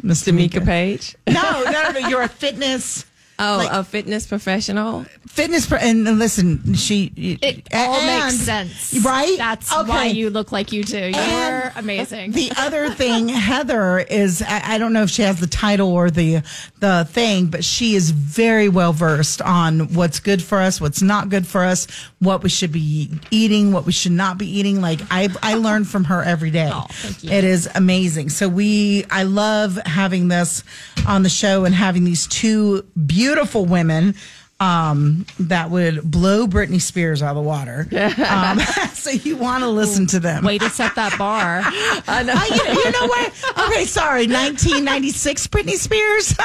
Miss 0.01 0.23
D'Amica 0.23 0.61
Page. 0.61 1.15
No, 1.27 1.63
no, 1.65 1.91
no, 1.91 2.07
you're 2.07 2.21
a 2.21 2.29
fitness. 2.29 3.05
Oh, 3.43 3.57
Like- 3.57 3.71
a 3.71 3.83
fitness 3.83 4.27
professional. 4.27 5.05
Fitness, 5.27 5.65
pro- 5.65 5.77
and 5.79 6.03
listen, 6.19 6.73
she. 6.75 7.11
It 7.41 7.67
all 7.73 8.01
makes 8.05 8.35
sense. 8.35 8.93
right? 9.03 9.35
That's 9.37 9.71
Okay. 9.73 9.89
why 9.89 10.05
you 10.07 10.29
look 10.29 10.51
like 10.51 10.71
you 10.71 10.83
do. 10.83 10.97
You're 10.97 11.11
And 11.15 11.71
amazing. 11.77 12.31
The 12.33 12.51
other 12.57 12.89
thing, 12.91 13.29
Heather 13.29 13.99
is 13.99 14.41
I, 14.41 14.75
I 14.75 14.77
don't 14.77 14.91
know 14.93 15.03
if 15.03 15.09
she 15.09 15.21
has 15.23 15.39
the 15.39 15.47
title 15.47 15.89
or 15.89 16.11
the 16.11 16.41
the 16.81 17.07
thing, 17.09 17.45
but 17.47 17.63
she 17.63 17.95
is 17.95 18.11
very 18.11 18.67
well 18.69 18.91
versed 18.93 19.41
on 19.41 19.93
what's 19.93 20.19
good 20.19 20.43
for 20.43 20.59
us, 20.59 20.79
what's 20.81 21.01
not 21.01 21.29
good 21.29 21.47
for 21.47 21.63
us, 21.63 21.87
what 22.19 22.43
we 22.43 22.49
should 22.49 22.71
be 22.73 23.09
eating, 23.31 23.71
what 23.71 23.85
we 23.85 23.91
should 23.93 24.11
not 24.11 24.37
be 24.37 24.47
eating. 24.59 24.81
Like 24.81 24.99
I 25.09 25.29
I 25.41 25.55
learn 25.55 25.85
from 25.85 26.03
her 26.05 26.21
every 26.21 26.51
day. 26.51 26.69
Oh, 26.71 26.85
thank 26.89 27.23
you. 27.23 27.31
It 27.31 27.43
is 27.45 27.69
amazing. 27.73 28.29
So 28.29 28.47
we 28.49 29.05
I 29.09 29.23
love 29.23 29.77
having 29.85 30.27
this 30.27 30.63
on 31.07 31.23
the 31.23 31.29
show 31.29 31.63
and 31.65 31.73
having 31.73 32.03
these 32.03 32.27
two 32.27 32.83
beautiful 33.05 33.30
women. 33.65 34.15
Um, 34.59 35.25
that 35.39 35.71
would 35.71 36.03
blow 36.03 36.45
Britney 36.45 36.79
Spears 36.79 37.23
out 37.23 37.31
of 37.31 37.35
the 37.37 37.41
water. 37.41 37.87
Um, 38.21 38.59
so 38.93 39.09
you 39.09 39.35
want 39.35 39.63
to 39.63 39.69
listen 39.69 40.05
to 40.07 40.19
them. 40.19 40.43
Way 40.43 40.59
to 40.59 40.69
set 40.69 40.93
that 40.95 41.17
bar. 41.17 41.61
I 42.07 42.21
know. 42.23 42.33
Uh, 42.33 42.45
you, 42.45 42.79
you 42.79 42.91
know 42.91 43.07
what? 43.07 43.27
Okay, 43.71 43.85
sorry. 43.85 44.27
1996 44.27 45.47
Britney 45.47 45.71
Spears. 45.73 46.35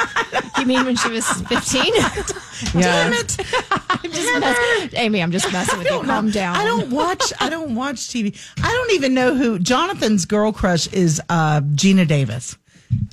You 0.57 0.65
mean 0.65 0.85
when 0.85 0.95
she 0.95 1.09
was 1.09 1.29
15? 1.29 1.93
Damn 2.81 3.13
it. 3.13 3.37
I'm 3.89 4.11
just 4.11 4.39
mess- 4.39 4.93
Amy, 4.95 5.21
I'm 5.21 5.31
just 5.31 5.51
messing 5.53 5.77
with 5.77 5.89
you. 5.89 6.01
Calm 6.01 6.31
down. 6.31 6.55
I 6.55 6.63
don't 6.65 6.89
watch 6.89 7.31
I 7.39 7.49
don't 7.49 7.75
watch 7.75 7.97
TV. 7.97 8.35
I 8.63 8.71
don't 8.71 8.91
even 8.93 9.13
know 9.13 9.35
who 9.35 9.59
Jonathan's 9.59 10.25
girl 10.25 10.51
crush 10.51 10.87
is 10.87 11.21
uh 11.29 11.61
Geena 11.61 12.07
Davis. 12.07 12.57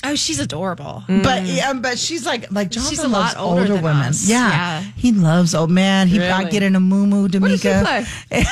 Oh, 0.04 0.14
she's 0.14 0.38
adorable. 0.38 1.02
But 1.09 1.47
yeah, 1.47 1.73
but 1.73 1.99
she's 1.99 2.26
like 2.26 2.50
like 2.52 2.71
Jonathan 2.71 2.90
She's 2.90 2.99
a 3.04 3.09
loves 3.09 3.35
lot 3.35 3.43
older 3.43 3.64
than 3.66 3.83
women. 3.83 4.02
us. 4.09 4.28
Yeah. 4.28 4.49
Yeah. 4.49 4.81
He 4.97 5.12
loves 5.12 5.54
old 5.54 5.71
man. 5.71 6.09
He 6.09 6.19
got 6.19 6.38
Really? 6.40 6.50
get 6.50 6.62
in 6.62 6.76
a 6.76 6.81
moo 6.81 7.07
moo 7.07 7.23
What 7.23 7.33
does 7.33 7.61
she 7.62 7.69
play? 7.69 8.04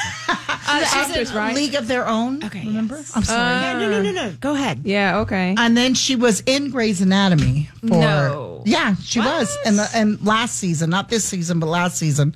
Uh, 0.65 0.79
she's 0.79 0.95
actress, 0.95 1.31
in- 1.33 1.37
right? 1.37 1.55
League 1.57 1.75
of 1.75 1.87
Their 1.89 2.07
Own. 2.07 2.43
Okay, 2.45 2.65
Remember? 2.65 2.97
yes. 2.97 3.13
I'm 3.17 3.25
sorry. 3.25 3.61
Yeah, 3.61 3.79
no, 3.79 3.91
no, 3.91 4.01
no, 4.01 4.13
no. 4.13 4.33
Go 4.41 4.55
ahead. 4.55 4.83
Yeah. 4.85 5.19
Okay. 5.19 5.55
and 5.59 5.77
then 5.77 5.93
she 5.95 6.17
was 6.17 6.41
in 6.47 6.71
Grey's 6.71 7.01
Anatomy 7.03 7.69
for 7.81 7.89
No. 7.89 8.63
yeah 8.65 8.95
she 9.03 9.19
was 9.19 9.55
and 9.67 9.77
the 9.79 9.89
and 9.93 10.25
last 10.25 10.57
season 10.57 10.89
not 10.89 11.09
this 11.09 11.25
season 11.25 11.59
but 11.59 11.67
last 11.67 11.97
season 11.99 12.35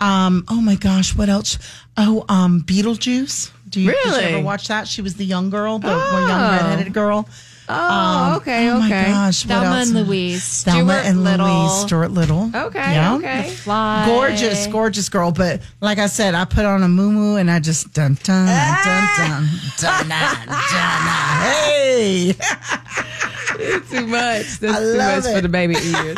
um 0.00 0.44
oh 0.48 0.60
my 0.60 0.74
gosh 0.76 1.16
what 1.16 1.30
else 1.30 1.58
oh 1.96 2.24
um 2.28 2.60
Beetlejuice 2.60 3.50
do 3.70 3.80
you, 3.80 3.90
did 3.90 4.04
you 4.04 4.14
ever 4.36 4.42
watch 4.44 4.68
that 4.68 4.86
she 4.86 5.00
was 5.00 5.14
the 5.14 5.24
young 5.24 5.48
girl 5.48 5.78
the 5.78 5.88
one 5.88 5.96
Oh. 5.98 6.26
young 6.28 6.50
redheaded 6.52 6.92
girl 6.92 7.26
Oh, 7.68 7.74
Um, 7.74 8.34
okay. 8.36 8.68
oh 8.70 8.78
my 8.80 8.86
okay. 8.86 9.04
gosh 9.12 9.46
what 9.46 9.62
else? 9.64 9.88
and 9.90 10.06
Louise. 10.06 10.62
Thelma 10.64 10.92
Stuart 11.00 11.06
and 11.06 11.24
Little. 11.24 11.46
Louise 11.46 11.72
Stuart 11.82 12.10
Little 12.10 12.50
Okay. 12.54 12.92
Yeah. 12.92 13.14
Okay. 13.16 13.50
Fly. 13.50 14.04
gorgeous 14.06 14.66
gorgeous 14.66 15.08
girl 15.08 15.30
but 15.30 15.60
like 15.80 15.98
I 15.98 16.06
said 16.06 16.34
I 16.34 16.44
put 16.44 16.64
on 16.64 16.82
a 16.82 16.88
moo 16.88 17.36
and 17.36 17.50
I 17.50 17.60
just 17.60 17.92
dun 17.92 18.18
dun 18.22 18.46
dun 18.46 19.08
dun 19.16 19.48
dun 19.78 20.08
dun 20.08 20.08
dun, 20.08 20.46
dun 20.48 20.52
hey 21.42 22.34
Too 23.90 24.06
much. 24.06 24.58
That's 24.58 24.78
too 24.78 24.96
much 24.96 25.24
for 25.34 25.40
the 25.40 25.48
baby 25.48 25.74
ears. 25.82 26.16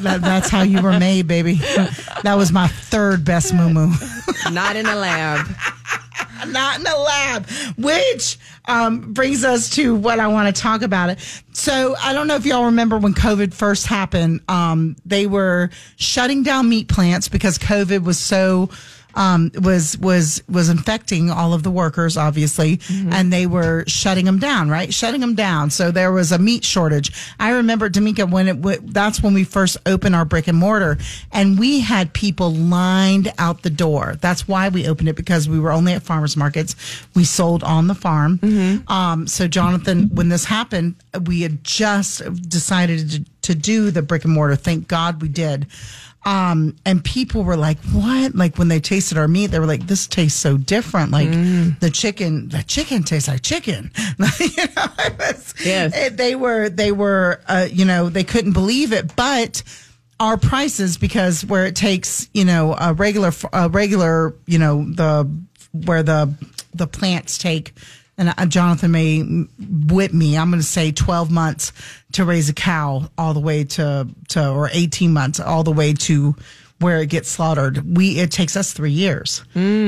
That, 0.00 0.18
that's 0.22 0.48
how 0.48 0.62
you 0.62 0.82
were 0.82 0.98
made, 0.98 1.26
baby. 1.26 1.54
That 2.22 2.34
was 2.36 2.52
my 2.52 2.68
third 2.68 3.24
best 3.24 3.54
moo 3.54 3.70
moo. 3.70 3.92
Not 4.50 4.76
in 4.76 4.86
the 4.86 4.94
lab. 4.94 5.46
Not 6.46 6.78
in 6.78 6.84
the 6.84 6.96
lab, 6.96 7.48
which 7.76 8.38
um, 8.66 9.12
brings 9.12 9.44
us 9.44 9.70
to 9.70 9.94
what 9.94 10.20
I 10.20 10.28
want 10.28 10.54
to 10.54 10.62
talk 10.62 10.82
about. 10.82 11.10
It. 11.10 11.42
So 11.52 11.96
I 12.00 12.12
don't 12.12 12.26
know 12.26 12.36
if 12.36 12.46
y'all 12.46 12.66
remember 12.66 12.96
when 12.98 13.14
COVID 13.14 13.52
first 13.52 13.86
happened. 13.86 14.40
Um, 14.48 14.96
they 15.04 15.26
were 15.26 15.70
shutting 15.96 16.42
down 16.42 16.68
meat 16.68 16.88
plants 16.88 17.28
because 17.28 17.58
COVID 17.58 18.04
was 18.04 18.18
so. 18.18 18.70
Um, 19.18 19.50
was 19.60 19.98
was 19.98 20.42
was 20.48 20.68
infecting 20.68 21.28
all 21.30 21.52
of 21.52 21.62
the 21.64 21.70
workers, 21.72 22.16
obviously, 22.16 22.78
and 22.88 23.32
they 23.32 23.46
were 23.46 23.82
shutting 23.88 24.24
them 24.26 24.38
down, 24.38 24.70
right? 24.70 24.94
Shutting 24.94 25.20
them 25.20 25.34
down. 25.34 25.70
So 25.70 25.90
there 25.90 26.12
was 26.12 26.30
a 26.30 26.38
meat 26.38 26.64
shortage. 26.64 27.10
I 27.40 27.50
remember, 27.50 27.88
D'Amica, 27.88 28.26
when 28.26 28.46
it 28.46 28.62
w- 28.62 28.80
that's 28.84 29.20
when 29.22 29.34
we 29.34 29.42
first 29.44 29.76
opened 29.86 30.14
our 30.14 30.24
brick 30.24 30.46
and 30.46 30.56
mortar, 30.56 30.98
and 31.32 31.58
we 31.58 31.80
had 31.80 32.12
people 32.12 32.52
lined 32.52 33.32
out 33.38 33.62
the 33.62 33.70
door. 33.70 34.14
That's 34.20 34.46
why 34.46 34.68
we 34.68 34.86
opened 34.86 35.08
it 35.08 35.16
because 35.16 35.48
we 35.48 35.58
were 35.58 35.72
only 35.72 35.94
at 35.94 36.02
farmers 36.04 36.36
markets. 36.36 36.76
We 37.16 37.24
sold 37.24 37.64
on 37.64 37.88
the 37.88 37.94
farm. 37.96 38.38
Um, 38.88 39.26
so 39.26 39.48
Jonathan, 39.48 40.10
when 40.14 40.28
this 40.28 40.44
happened, 40.44 40.94
we 41.26 41.40
had 41.42 41.64
just 41.64 42.22
decided 42.48 43.10
to, 43.10 43.24
to 43.42 43.54
do 43.54 43.90
the 43.90 44.02
brick 44.02 44.24
and 44.24 44.32
mortar. 44.32 44.54
Thank 44.56 44.86
God 44.86 45.20
we 45.22 45.28
did. 45.28 45.66
Um, 46.28 46.76
and 46.84 47.02
people 47.02 47.42
were 47.42 47.56
like, 47.56 47.78
what? 47.92 48.34
Like 48.34 48.58
when 48.58 48.68
they 48.68 48.80
tasted 48.80 49.16
our 49.16 49.28
meat, 49.28 49.46
they 49.46 49.58
were 49.58 49.66
like, 49.66 49.86
this 49.86 50.06
tastes 50.06 50.38
so 50.38 50.58
different. 50.58 51.10
Like 51.10 51.30
the 51.80 51.90
chicken, 51.92 52.50
the 52.50 52.62
chicken 52.64 53.02
tastes 53.02 53.28
like 53.28 53.40
chicken. 53.42 53.90
you 54.18 54.48
know, 54.76 54.86
was, 55.18 55.54
Yes. 55.64 55.96
it- 55.96 56.16
they 56.18 56.34
were, 56.34 56.68
they 56.68 56.92
were, 56.92 57.40
uh, 57.46 57.66
you 57.70 57.84
know, 57.86 58.10
they 58.10 58.24
couldn't 58.24 58.52
believe 58.52 58.92
it, 58.92 59.16
but 59.16 59.62
our 60.20 60.36
prices, 60.36 60.98
because 60.98 61.46
where 61.46 61.64
it 61.64 61.76
takes, 61.76 62.28
you 62.34 62.44
know, 62.44 62.74
a 62.78 62.92
regular, 62.92 63.32
a 63.52 63.68
regular, 63.70 64.34
you 64.46 64.58
know, 64.58 64.84
the, 64.84 65.30
where 65.72 66.02
the, 66.02 66.34
the 66.74 66.86
plants 66.86 67.38
take, 67.38 67.72
and 68.18 68.34
uh, 68.36 68.46
Jonathan 68.46 68.90
may 68.90 69.22
whip 69.22 70.12
me. 70.12 70.36
I'm 70.36 70.50
going 70.50 70.60
to 70.60 70.66
say 70.66 70.92
12 70.92 71.30
months 71.30 71.72
to 72.12 72.24
raise 72.24 72.48
a 72.48 72.54
cow 72.54 73.08
all 73.16 73.32
the 73.32 73.40
way 73.40 73.64
to, 73.64 74.08
to, 74.30 74.50
or 74.50 74.68
18 74.72 75.12
months 75.12 75.40
all 75.40 75.62
the 75.62 75.72
way 75.72 75.92
to 75.94 76.34
where 76.80 77.00
it 77.00 77.06
gets 77.06 77.28
slaughtered. 77.28 77.96
We, 77.96 78.18
it 78.20 78.30
takes 78.30 78.56
us 78.56 78.72
three 78.72 78.92
years, 78.92 79.42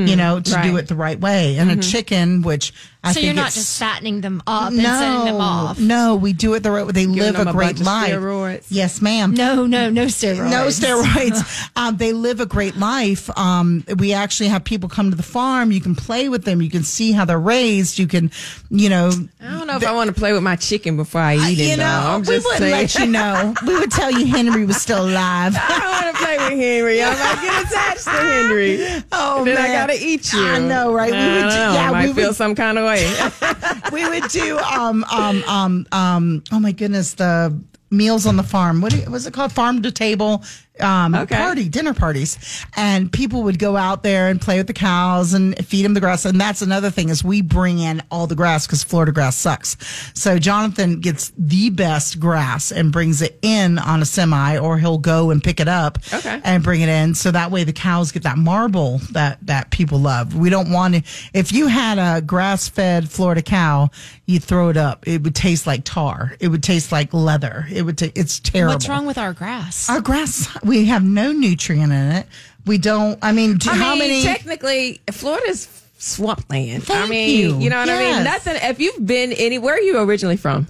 you 0.07 0.15
know, 0.15 0.39
to 0.39 0.49
do 0.63 0.77
it 0.77 0.87
the 0.87 0.95
right 0.95 1.19
way. 1.19 1.57
And 1.57 1.69
a 1.71 1.75
chicken, 1.81 2.41
which 2.41 2.73
I 3.03 3.09
So 3.09 3.13
think 3.15 3.25
you're 3.25 3.33
not 3.33 3.51
just 3.51 3.79
fattening 3.79 4.21
them 4.21 4.43
up 4.45 4.71
and 4.71 4.79
sending 4.79 5.25
them 5.25 5.41
off. 5.41 5.79
no, 5.79 6.15
we 6.15 6.33
do 6.33 6.53
it 6.53 6.61
the 6.61 6.69
right 6.69 6.85
way. 6.85 6.91
They 6.91 7.07
live 7.07 7.35
a 7.35 7.49
a 7.49 7.51
great 7.51 7.77
bunch 7.77 7.79
of 7.79 7.85
life. 7.87 8.13
steroids? 8.13 8.65
Yes, 8.69 9.01
ma'am. 9.01 9.33
No, 9.33 9.65
no, 9.65 9.89
no 9.89 10.05
steroids. 10.05 10.51
No 10.51 10.67
steroids. 10.67 11.69
um, 11.75 11.97
they 11.97 12.13
live 12.13 12.39
a 12.41 12.45
great 12.45 12.75
life. 12.77 13.35
Um, 13.35 13.83
we 13.97 14.13
actually 14.13 14.49
have 14.49 14.63
people 14.63 14.87
come 14.87 15.09
to 15.09 15.15
the 15.17 15.23
farm. 15.23 15.71
You 15.71 15.81
can 15.81 15.95
play 15.95 16.29
with 16.29 16.43
them. 16.45 16.61
You 16.61 16.69
can 16.69 16.83
see 16.83 17.11
how 17.11 17.25
they're 17.25 17.39
raised. 17.39 17.97
You 17.97 18.05
can, 18.05 18.29
you 18.69 18.89
know, 18.89 19.09
I 19.41 19.57
don't 19.57 19.65
know 19.65 19.77
if 19.77 19.83
I 19.87 19.93
want 19.93 20.09
to 20.09 20.15
play 20.15 20.33
with 20.33 20.43
my 20.43 20.55
chicken 20.55 20.95
before 20.95 21.21
I 21.21 21.37
eat 21.37 21.59
it. 21.59 21.71
you 21.71 21.77
know, 21.77 21.85
I'm 21.85 22.19
we 22.21 22.27
just 22.27 22.45
wouldn't 22.45 22.59
saying. 22.59 22.71
let 22.71 22.99
you 22.99 23.07
know. 23.07 23.53
We 23.65 23.79
would 23.79 23.91
tell 23.91 24.11
you 24.11 24.27
Henry 24.27 24.65
was 24.65 24.79
still 24.79 25.03
alive. 25.09 25.55
I 25.57 25.79
don't 25.79 25.91
want 26.05 26.15
to 26.17 26.23
play 26.23 26.37
with 26.37 26.59
Henry. 26.59 27.01
I 27.01 27.09
might 27.09 27.41
get 27.41 27.65
attached 27.71 28.03
to 28.03 28.09
Henry. 28.11 29.03
Oh, 29.11 29.39
And 29.39 29.47
then 29.47 29.57
I 29.57 29.67
gotta 29.69 29.95
eat 29.97 30.31
you. 30.33 30.39
I 30.45 30.59
know, 30.59 30.93
right? 30.93 31.11
We 31.11 31.17
I 31.17 31.33
would 31.33 31.39
don't 31.41 31.49
know. 31.49 31.73
yeah, 31.73 31.87
I 31.89 31.91
might 31.91 32.07
we 32.07 32.13
feel 32.13 32.27
would- 32.27 32.35
some 32.35 32.53
kind 32.55 32.77
of 32.77 32.83
we 33.91 34.07
would 34.07 34.29
do 34.29 34.57
um 34.59 35.03
um 35.11 35.43
um 35.47 35.87
um 35.91 36.43
oh 36.51 36.59
my 36.59 36.71
goodness 36.71 37.13
the 37.15 37.57
meals 37.91 38.25
on 38.25 38.37
the 38.37 38.43
farm. 38.43 38.81
What 38.81 38.93
was 39.09 39.27
it 39.27 39.33
called? 39.33 39.51
Farm 39.51 39.81
to 39.81 39.91
table 39.91 40.43
um 40.79 41.13
Okay. 41.13 41.35
party 41.35 41.67
dinner 41.69 41.93
parties 41.93 42.39
and 42.75 43.11
people 43.11 43.43
would 43.43 43.59
go 43.59 43.75
out 43.75 44.03
there 44.03 44.29
and 44.29 44.39
play 44.41 44.57
with 44.57 44.67
the 44.67 44.73
cows 44.73 45.33
and 45.33 45.53
feed 45.67 45.83
them 45.83 45.93
the 45.93 45.99
grass. 45.99 46.23
And 46.25 46.39
that's 46.39 46.61
another 46.61 46.89
thing 46.89 47.09
is 47.09 47.23
we 47.23 47.41
bring 47.41 47.79
in 47.79 48.01
all 48.09 48.25
the 48.25 48.35
grass 48.35 48.65
because 48.65 48.83
Florida 48.83 49.11
grass 49.11 49.35
sucks. 49.35 49.75
So 50.13 50.39
Jonathan 50.39 50.99
gets 51.01 51.31
the 51.37 51.69
best 51.71 52.19
grass 52.19 52.71
and 52.71 52.91
brings 52.91 53.21
it 53.21 53.37
in 53.41 53.77
on 53.79 54.01
a 54.01 54.05
semi 54.05 54.57
or 54.57 54.77
he'll 54.79 54.97
go 54.97 55.29
and 55.29 55.43
pick 55.43 55.59
it 55.59 55.67
up 55.67 55.99
Okay. 56.13 56.39
and 56.43 56.63
bring 56.63 56.81
it 56.81 56.89
in. 56.89 57.15
So 57.15 57.31
that 57.31 57.51
way 57.51 57.63
the 57.63 57.73
cows 57.73 58.11
get 58.11 58.23
that 58.23 58.37
marble 58.37 58.99
that 59.11 59.39
that 59.45 59.69
people 59.71 59.99
love. 59.99 60.33
We 60.35 60.49
don't 60.49 60.71
want 60.71 60.95
to 60.95 61.03
if 61.33 61.51
you 61.51 61.67
had 61.67 61.99
a 61.99 62.21
grass 62.21 62.69
fed 62.69 63.09
Florida 63.11 63.41
cow 63.41 63.89
you'd 64.25 64.43
throw 64.43 64.69
it 64.69 64.77
up. 64.77 65.05
It 65.05 65.21
would 65.23 65.35
taste 65.35 65.67
like 65.67 65.81
tar. 65.83 66.33
It 66.39 66.47
would 66.47 66.63
taste 66.63 66.91
like 66.93 67.13
leather. 67.13 67.65
It 67.69 67.81
would 67.81 67.97
ta- 67.97 68.07
it's 68.15 68.39
terrible. 68.39 68.75
What's 68.75 68.87
wrong 68.87 69.05
with 69.05 69.17
our 69.17 69.33
grass? 69.33 69.89
our 69.89 69.99
grass 69.99 70.47
we 70.63 70.85
have 70.85 71.03
no 71.03 71.31
nutrient 71.31 71.91
in 71.91 72.11
it 72.11 72.27
we 72.65 72.77
don't 72.77 73.17
i 73.21 73.31
mean 73.31 73.57
do, 73.57 73.69
I 73.69 73.75
how 73.75 73.91
mean, 73.91 73.99
many 73.99 74.23
technically, 74.23 75.01
Florida's 75.11 75.67
swampland. 76.01 76.83
I 76.83 76.85
Thank 76.85 77.09
mean, 77.09 77.39
you. 77.39 77.59
you 77.59 77.69
know 77.69 77.79
what 77.79 77.89
I 77.89 77.97
mean? 77.99 78.07
Yes. 78.09 78.45
Nothing. 78.45 78.69
If 78.69 78.79
you've 78.79 79.05
been 79.05 79.31
anywhere, 79.33 79.75
are 79.75 79.79
you 79.79 79.99
originally 79.99 80.37
from? 80.37 80.67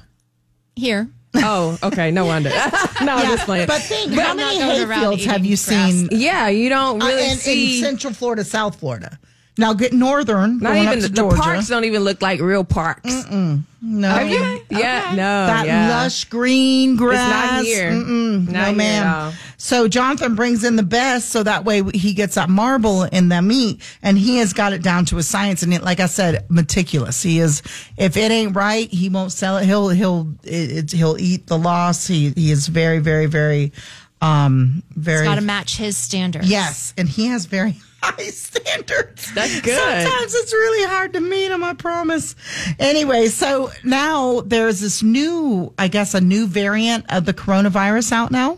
Here. 0.75 1.09
Oh, 1.35 1.77
okay. 1.81 2.11
No 2.11 2.25
wonder. 2.25 2.49
no, 3.01 3.15
I'm 3.15 3.25
just 3.27 3.45
playing. 3.45 3.67
But 3.67 3.81
think, 3.81 4.13
But 4.13 4.25
how 4.25 4.31
I'm 4.31 4.37
many 4.37 4.59
not 4.59 4.67
going 4.67 4.89
around 4.89 5.13
hayfields 5.13 5.25
have 5.25 5.45
you 5.45 5.55
grass. 5.55 5.61
seen 5.61 6.09
yeah, 6.11 6.49
you 6.49 6.69
don't 6.69 7.01
uh, 7.01 7.05
really 7.05 7.29
in, 7.29 7.37
see. 7.37 7.77
in 7.77 7.83
Central 7.83 8.13
Florida, 8.13 8.43
South 8.43 8.79
Florida? 8.79 9.17
Now 9.57 9.73
get 9.73 9.91
northern, 9.91 10.59
not 10.59 10.77
even 10.77 10.87
up 10.87 10.95
the, 10.95 11.01
to 11.01 11.07
the 11.09 11.21
Georgia. 11.21 11.41
parks 11.41 11.67
don't 11.67 11.83
even 11.83 12.03
look 12.03 12.21
like 12.21 12.39
real 12.39 12.63
parks. 12.63 13.29
no, 13.29 14.07
Have 14.07 14.29
you? 14.29 14.61
Yeah, 14.69 15.09
no, 15.11 15.15
that 15.45 15.65
yeah. 15.65 15.89
lush 15.89 16.23
green 16.25 16.95
grass. 16.95 17.65
here. 17.65 17.91
Mm-mm, 17.91 18.45
Not 18.45 18.53
no, 18.53 18.63
here 18.65 18.75
ma'am. 18.75 19.33
So 19.57 19.87
Jonathan 19.89 20.35
brings 20.35 20.63
in 20.63 20.77
the 20.77 20.83
best, 20.83 21.29
so 21.29 21.43
that 21.43 21.65
way 21.65 21.83
he 21.93 22.13
gets 22.13 22.35
that 22.35 22.49
marble 22.49 23.03
in 23.03 23.27
the 23.27 23.41
meat, 23.41 23.81
and 24.01 24.17
he 24.17 24.37
has 24.37 24.53
got 24.53 24.71
it 24.71 24.81
down 24.81 25.03
to 25.07 25.17
a 25.17 25.23
science. 25.23 25.63
And 25.63 25.73
it, 25.73 25.83
like 25.83 25.99
I 25.99 26.05
said, 26.07 26.45
meticulous. 26.49 27.21
He 27.21 27.39
is. 27.39 27.61
If 27.97 28.15
it 28.15 28.31
ain't 28.31 28.55
right, 28.55 28.89
he 28.89 29.09
won't 29.09 29.33
sell 29.33 29.57
it. 29.57 29.65
He'll 29.65 29.89
he'll 29.89 30.33
it, 30.43 30.71
it, 30.71 30.91
he'll 30.93 31.17
eat 31.19 31.47
the 31.47 31.57
loss. 31.57 32.07
He 32.07 32.29
he 32.31 32.51
is 32.51 32.67
very 32.67 32.99
very 32.99 33.25
very 33.25 33.73
um 34.21 34.81
very 34.95 35.25
Got 35.25 35.35
to 35.35 35.41
match 35.41 35.75
his 35.77 35.97
standards. 35.97 36.49
Yes, 36.49 36.93
and 36.97 37.07
he 37.09 37.27
has 37.27 37.45
very 37.45 37.75
high 38.01 38.23
standards. 38.29 39.31
That's 39.33 39.61
good. 39.61 39.77
Sometimes 39.77 40.33
it's 40.35 40.53
really 40.53 40.87
hard 40.87 41.13
to 41.13 41.21
meet 41.21 41.49
them, 41.49 41.63
I 41.63 41.73
promise. 41.73 42.35
Anyway, 42.79 43.27
so 43.27 43.71
now 43.83 44.41
there's 44.41 44.79
this 44.79 45.03
new, 45.03 45.73
I 45.77 45.87
guess, 45.87 46.13
a 46.13 46.21
new 46.21 46.47
variant 46.47 47.05
of 47.09 47.25
the 47.25 47.33
coronavirus 47.33 48.11
out 48.11 48.31
now. 48.31 48.57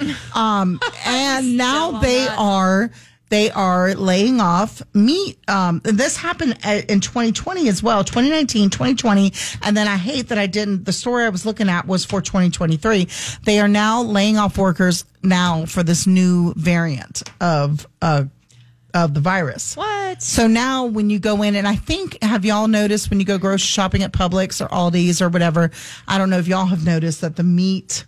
Um, 0.34 0.80
and 1.06 1.56
now 1.56 2.00
they 2.00 2.24
that. 2.24 2.36
are 2.36 2.90
they 3.34 3.50
are 3.50 3.94
laying 3.94 4.40
off 4.40 4.82
meat. 4.94 5.38
Um, 5.48 5.80
this 5.84 6.16
happened 6.16 6.58
in 6.64 7.00
2020 7.00 7.68
as 7.68 7.82
well, 7.82 8.04
2019, 8.04 8.70
2020. 8.70 9.32
And 9.62 9.76
then 9.76 9.88
I 9.88 9.96
hate 9.96 10.28
that 10.28 10.38
I 10.38 10.46
didn't, 10.46 10.84
the 10.84 10.92
story 10.92 11.24
I 11.24 11.30
was 11.30 11.44
looking 11.46 11.68
at 11.68 11.86
was 11.86 12.04
for 12.04 12.20
2023. 12.20 13.08
They 13.44 13.58
are 13.60 13.68
now 13.68 14.02
laying 14.02 14.36
off 14.36 14.58
workers 14.58 15.04
now 15.22 15.64
for 15.64 15.82
this 15.82 16.06
new 16.06 16.54
variant 16.54 17.28
of, 17.40 17.86
uh, 18.02 18.24
of 18.94 19.12
the 19.12 19.20
virus. 19.20 19.76
What? 19.76 20.22
So 20.22 20.46
now 20.46 20.86
when 20.86 21.10
you 21.10 21.18
go 21.18 21.42
in, 21.42 21.56
and 21.56 21.66
I 21.66 21.74
think, 21.74 22.22
have 22.22 22.44
y'all 22.44 22.68
noticed 22.68 23.10
when 23.10 23.20
you 23.20 23.26
go 23.26 23.36
grocery 23.36 23.66
shopping 23.66 24.02
at 24.02 24.12
Publix 24.12 24.64
or 24.64 24.68
Aldi's 24.68 25.20
or 25.20 25.28
whatever? 25.28 25.70
I 26.06 26.16
don't 26.16 26.30
know 26.30 26.38
if 26.38 26.46
y'all 26.46 26.66
have 26.66 26.84
noticed 26.84 27.20
that 27.20 27.36
the 27.36 27.42
meat 27.42 28.06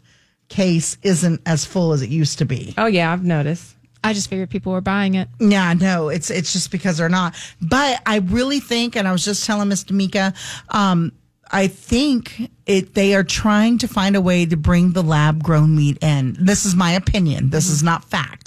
case 0.49 0.97
isn't 1.03 1.43
as 1.45 1.65
full 1.65 1.93
as 1.93 2.03
it 2.03 2.09
used 2.09 2.39
to 2.39 2.45
be. 2.45 2.73
Oh 2.79 2.87
yeah, 2.87 3.13
I've 3.13 3.25
noticed. 3.25 3.75
I 4.05 4.13
just 4.13 4.31
figured 4.31 4.51
people 4.51 4.73
were 4.73 4.81
buying 4.81 5.15
it. 5.15 5.29
Yeah, 5.41 5.75
no, 5.75 6.09
it's 6.09 6.31
it's 6.31 6.53
just 6.53 6.71
because 6.71 6.99
they're 6.99 7.09
not. 7.09 7.35
But 7.61 8.01
I 8.07 8.19
really 8.19 8.61
think, 8.61 8.97
and 8.97 9.09
I 9.09 9.13
was 9.13 9.25
just 9.25 9.45
telling 9.45 9.69
Miss 9.69 9.83
D'Amica, 9.83 10.33
um, 10.69 11.11
I 11.51 11.67
think 11.67 12.51
it 12.67 12.95
they 12.95 13.15
are 13.15 13.25
trying 13.25 13.79
to 13.79 13.89
find 13.89 14.15
a 14.15 14.21
way 14.21 14.47
to 14.47 14.57
bring 14.57 14.93
the 14.93 15.03
lab 15.03 15.43
grown 15.43 15.75
meat 15.75 15.99
in. 16.03 16.37
This 16.39 16.65
is 16.65 16.77
my 16.77 16.93
opinion. 16.93 17.51
This 17.51 17.69
is 17.69 17.83
not 17.83 18.05
fact. 18.05 18.46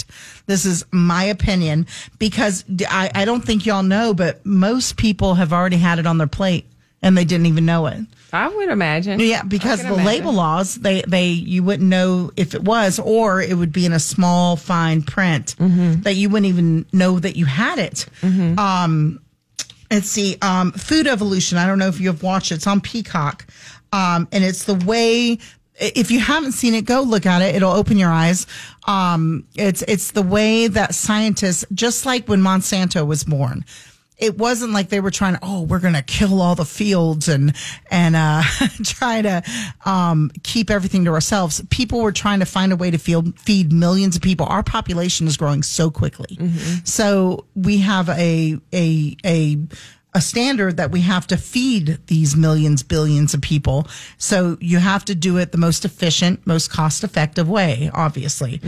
This 0.49 0.65
is 0.65 0.83
my 0.91 1.25
opinion 1.25 1.85
because 2.17 2.65
I, 2.89 3.12
I 3.13 3.23
don't 3.25 3.45
think 3.45 3.67
y'all 3.67 3.83
know, 3.83 4.15
but 4.15 4.43
most 4.43 4.97
people 4.97 5.35
have 5.35 5.53
already 5.53 5.77
had 5.77 5.99
it 5.99 6.07
on 6.07 6.17
their 6.17 6.25
plate 6.25 6.65
and 7.03 7.15
they 7.15 7.23
didn't 7.23 7.45
even 7.45 7.65
know 7.67 7.85
it. 7.85 7.99
I 8.33 8.47
would 8.49 8.69
imagine. 8.69 9.19
Yeah, 9.19 9.43
because 9.43 9.79
the 9.81 9.89
imagine. 9.93 10.05
label 10.05 10.33
laws, 10.33 10.73
they 10.75 11.03
they 11.07 11.27
you 11.27 11.62
wouldn't 11.63 11.88
know 11.88 12.31
if 12.35 12.55
it 12.55 12.63
was, 12.63 12.97
or 12.99 13.41
it 13.41 13.55
would 13.55 13.71
be 13.71 13.85
in 13.85 13.93
a 13.93 13.99
small 13.99 14.55
fine 14.55 15.03
print 15.03 15.55
Mm-hmm. 15.59 16.01
that 16.01 16.15
you 16.15 16.29
wouldn't 16.29 16.47
even 16.49 16.85
know 16.91 17.19
that 17.19 17.35
you 17.35 17.45
had 17.45 17.77
it. 17.79 18.05
Um, 18.23 19.19
let's 19.91 20.09
see, 20.09 20.38
um, 20.41 20.71
Food 20.71 21.05
Evolution. 21.07 21.57
I 21.59 21.67
don't 21.67 21.77
know 21.79 21.88
if 21.88 21.99
you 21.99 22.07
have 22.07 22.23
watched 22.23 22.51
it. 22.51 22.55
It's 22.55 22.67
on 22.67 22.81
Peacock, 22.81 23.45
um, 23.93 24.27
and 24.31 24.43
it's 24.43 24.63
the 24.65 24.75
way. 24.75 25.38
If 25.79 26.11
you 26.11 26.19
haven't 26.19 26.51
seen 26.53 26.73
it, 26.73 26.85
go 26.85 27.01
look 27.01 27.25
at 27.25 27.41
it. 27.41 27.55
It'll 27.55 27.71
open 27.71 27.97
your 27.97 28.11
eyes. 28.11 28.45
Um, 28.85 29.47
it's 29.55 29.81
it's 29.83 30.11
the 30.11 30.21
way 30.21 30.67
that 30.67 30.93
scientists, 30.93 31.65
just 31.73 32.05
like 32.05 32.27
when 32.27 32.41
Monsanto 32.41 33.05
was 33.05 33.23
born, 33.23 33.65
it 34.19 34.37
wasn't 34.37 34.73
like 34.73 34.89
they 34.89 34.99
were 34.99 35.11
trying 35.11 35.33
to, 35.35 35.39
oh, 35.41 35.61
we're 35.61 35.79
going 35.79 35.93
to 35.93 36.01
kill 36.01 36.41
all 36.41 36.53
the 36.53 36.65
fields 36.65 37.27
and, 37.29 37.55
and, 37.89 38.15
uh, 38.15 38.43
try 38.83 39.21
to, 39.21 39.41
um, 39.85 40.29
keep 40.43 40.69
everything 40.69 41.05
to 41.05 41.11
ourselves. 41.11 41.61
People 41.69 42.01
were 42.01 42.11
trying 42.11 42.39
to 42.39 42.45
find 42.45 42.71
a 42.73 42.75
way 42.75 42.91
to 42.91 42.97
feed, 42.97 43.39
feed 43.39 43.71
millions 43.71 44.15
of 44.15 44.21
people. 44.21 44.45
Our 44.45 44.61
population 44.61 45.25
is 45.27 45.37
growing 45.37 45.63
so 45.63 45.89
quickly. 45.89 46.37
So 46.83 47.45
we 47.55 47.77
have 47.77 48.09
a, 48.09 48.57
a, 48.73 49.15
a, 49.25 49.57
a 50.15 50.22
standard 50.22 50.78
that 50.78 50.89
we 50.89 51.02
have 51.02 51.28
to 51.28 51.38
feed 51.38 52.00
these 52.08 52.36
millions, 52.36 52.82
billions 52.82 53.36
of 53.36 53.41
people. 53.41 53.88
So 54.17 54.58
you 54.60 54.80
have 54.80 55.06
to 55.06 55.13
do 55.13 55.38
it 55.38 55.52
the 55.52 55.60
most 55.60 55.86
efficient, 55.86 56.48
most 56.48 56.72
cost 56.72 57.04
effective 57.04 57.48
way, 57.48 57.91
obviously. 57.93 58.60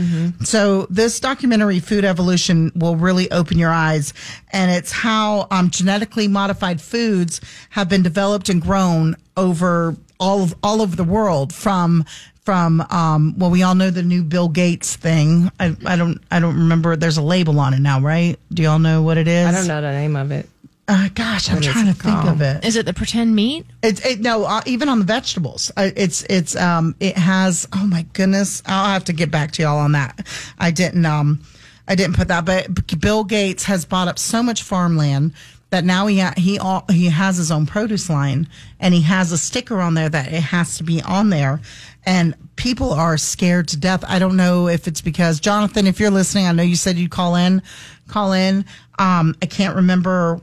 So 0.44 0.86
this 0.88 1.18
documentary, 1.18 1.80
Food 1.80 2.04
Evolution, 2.04 2.70
will 2.76 2.94
really 2.94 3.28
open 3.32 3.58
your 3.58 3.72
eyes. 3.72 4.14
And 4.52 4.70
it's 4.70 4.92
how 4.92 5.48
um, 5.50 5.70
genetically 5.70 6.28
modified 6.28 6.80
foods 6.80 7.40
have 7.70 7.88
been 7.88 8.04
developed 8.04 8.48
and 8.48 8.62
grown 8.62 9.16
over 9.36 9.96
all 10.20 10.44
of, 10.44 10.54
all 10.62 10.80
over 10.80 10.94
the 10.94 11.04
world 11.04 11.52
from 11.52 12.04
from 12.44 12.80
um 12.90 13.34
well 13.38 13.50
we 13.50 13.62
all 13.62 13.74
know 13.76 13.90
the 13.90 14.02
new 14.02 14.22
Bill 14.22 14.48
Gates 14.48 14.96
thing. 14.96 15.50
I, 15.60 15.76
I 15.86 15.96
don't 15.96 16.20
I 16.30 16.40
don't 16.40 16.56
remember 16.56 16.96
there's 16.96 17.16
a 17.16 17.22
label 17.22 17.58
on 17.60 17.74
it 17.74 17.80
now, 17.80 18.00
right? 18.00 18.36
Do 18.52 18.62
y'all 18.62 18.78
know 18.78 19.02
what 19.02 19.16
it 19.16 19.28
is? 19.28 19.46
I 19.46 19.52
don't 19.52 19.68
know 19.68 19.80
the 19.80 19.92
name 19.92 20.16
of 20.16 20.30
it. 20.32 20.48
Uh, 20.88 21.08
gosh, 21.14 21.48
I'm 21.48 21.56
What 21.56 21.66
is 21.66 21.72
trying 21.72 21.84
to 21.86 21.92
it 21.92 21.96
think 21.96 22.24
of 22.24 22.40
it. 22.42 22.64
Is 22.64 22.76
it 22.76 22.86
the 22.86 22.92
pretend 22.92 23.34
meat? 23.34 23.66
It's 23.82 24.04
it, 24.04 24.20
no, 24.20 24.44
uh, 24.44 24.62
even 24.66 24.88
on 24.88 24.98
the 24.98 25.04
vegetables, 25.04 25.70
uh, 25.76 25.90
it's 25.94 26.22
it's 26.24 26.56
um 26.56 26.96
it 26.98 27.16
has. 27.16 27.68
Oh 27.72 27.86
my 27.86 28.02
goodness, 28.12 28.62
I'll 28.66 28.92
have 28.92 29.04
to 29.04 29.12
get 29.12 29.30
back 29.30 29.52
to 29.52 29.62
y'all 29.62 29.78
on 29.78 29.92
that. 29.92 30.26
I 30.58 30.72
didn't 30.72 31.06
um 31.06 31.42
I 31.86 31.94
didn't 31.94 32.16
put 32.16 32.28
that, 32.28 32.44
but 32.44 33.00
Bill 33.00 33.24
Gates 33.24 33.64
has 33.64 33.84
bought 33.84 34.08
up 34.08 34.18
so 34.18 34.42
much 34.42 34.62
farmland 34.62 35.34
that 35.70 35.84
now 35.84 36.06
he 36.06 36.20
ha- 36.20 36.34
he 36.36 36.58
all, 36.58 36.84
he 36.90 37.06
has 37.06 37.38
his 37.38 37.50
own 37.50 37.64
produce 37.64 38.10
line 38.10 38.48
and 38.78 38.92
he 38.92 39.00
has 39.02 39.32
a 39.32 39.38
sticker 39.38 39.80
on 39.80 39.94
there 39.94 40.08
that 40.08 40.32
it 40.32 40.42
has 40.42 40.76
to 40.76 40.84
be 40.84 41.00
on 41.02 41.30
there. 41.30 41.60
And 42.04 42.34
people 42.56 42.92
are 42.92 43.16
scared 43.16 43.68
to 43.68 43.78
death. 43.78 44.04
I 44.06 44.18
don't 44.18 44.36
know 44.36 44.68
if 44.68 44.86
it's 44.86 45.00
because 45.00 45.40
Jonathan, 45.40 45.86
if 45.86 45.98
you're 45.98 46.10
listening, 46.10 46.46
I 46.46 46.52
know 46.52 46.62
you 46.62 46.76
said 46.76 46.96
you'd 46.96 47.10
call 47.10 47.36
in, 47.36 47.62
call 48.08 48.32
in. 48.32 48.64
Um, 48.98 49.34
I 49.40 49.46
can't 49.46 49.76
remember 49.76 50.40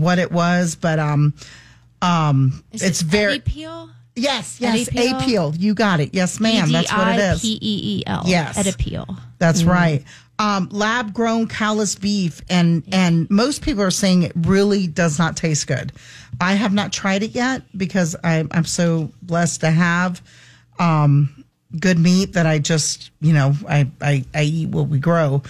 what 0.00 0.18
it 0.18 0.32
was, 0.32 0.74
but 0.74 0.98
um, 0.98 1.34
um, 2.00 2.64
Is 2.72 2.82
it's 2.82 3.02
it 3.02 3.06
very 3.06 3.32
Eddie 3.34 3.40
Peel? 3.40 3.90
yes, 4.16 4.60
yes, 4.60 4.88
Eddie 4.88 4.98
Peel? 4.98 5.20
Apeel. 5.52 5.60
You 5.60 5.74
got 5.74 6.00
it. 6.00 6.10
Yes, 6.14 6.40
ma'am. 6.40 6.70
That's 6.70 6.92
what 6.92 7.08
it 7.08 7.20
is. 7.20 7.44
E-D-I-P-E-E-L. 7.44 8.22
Yes. 8.26 8.58
Edipeel. 8.58 9.18
That's 9.38 9.64
right. 9.64 10.04
Um, 10.38 10.68
lab 10.72 11.12
grown 11.14 11.46
callus 11.46 11.94
beef, 11.94 12.40
and 12.48 12.82
and 12.90 13.30
most 13.30 13.62
people 13.62 13.82
are 13.82 13.90
saying 13.92 14.24
it 14.24 14.32
really 14.34 14.86
does 14.88 15.18
not 15.18 15.36
taste 15.36 15.66
good. 15.68 15.92
I 16.40 16.54
have 16.54 16.72
not 16.72 16.92
tried 16.92 17.22
it 17.22 17.30
yet 17.32 17.62
because 17.76 18.16
I, 18.24 18.44
I'm 18.50 18.64
so 18.64 19.12
blessed 19.22 19.60
to 19.60 19.70
have 19.70 20.20
um, 20.80 21.44
good 21.78 21.98
meat 21.98 22.32
that 22.32 22.46
I 22.46 22.58
just 22.58 23.10
you 23.20 23.32
know 23.34 23.54
I, 23.68 23.88
I 24.00 24.24
I 24.34 24.42
eat 24.42 24.70
what 24.70 24.88
we 24.88 24.98
grow. 24.98 25.42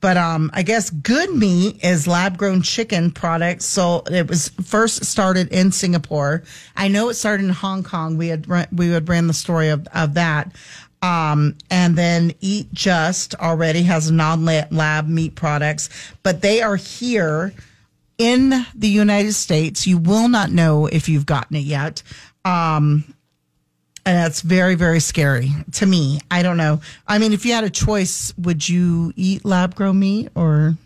But 0.00 0.16
um, 0.16 0.50
I 0.54 0.62
guess 0.62 0.90
good 0.90 1.34
meat 1.34 1.84
is 1.84 2.06
lab 2.06 2.38
grown 2.38 2.62
chicken 2.62 3.10
products. 3.10 3.66
So 3.66 4.02
it 4.10 4.28
was 4.28 4.48
first 4.64 5.04
started 5.04 5.48
in 5.48 5.72
Singapore. 5.72 6.42
I 6.76 6.88
know 6.88 7.10
it 7.10 7.14
started 7.14 7.44
in 7.44 7.50
Hong 7.50 7.82
Kong. 7.82 8.16
We 8.16 8.28
had 8.28 8.46
we 8.72 8.90
had 8.90 9.08
ran 9.08 9.26
the 9.26 9.34
story 9.34 9.68
of 9.68 9.86
of 9.94 10.14
that. 10.14 10.52
Um, 11.02 11.56
and 11.70 11.96
then 11.96 12.32
Eat 12.40 12.72
Just 12.72 13.34
already 13.36 13.82
has 13.84 14.10
non 14.10 14.44
lab 14.44 15.08
meat 15.08 15.34
products, 15.34 15.88
but 16.22 16.42
they 16.42 16.60
are 16.60 16.76
here 16.76 17.54
in 18.18 18.66
the 18.74 18.88
United 18.88 19.32
States. 19.32 19.86
You 19.86 19.96
will 19.96 20.28
not 20.28 20.50
know 20.50 20.86
if 20.86 21.08
you've 21.08 21.26
gotten 21.26 21.56
it 21.56 21.60
yet. 21.60 22.02
Um, 22.44 23.14
and 24.06 24.16
that's 24.16 24.40
very, 24.40 24.74
very 24.74 25.00
scary 25.00 25.50
to 25.72 25.86
me. 25.86 26.20
I 26.30 26.42
don't 26.42 26.56
know. 26.56 26.80
I 27.06 27.18
mean, 27.18 27.32
if 27.32 27.44
you 27.44 27.52
had 27.52 27.64
a 27.64 27.70
choice, 27.70 28.32
would 28.38 28.68
you 28.68 29.12
eat 29.16 29.44
lab 29.44 29.74
grown 29.74 29.98
meat 29.98 30.30
or? 30.34 30.76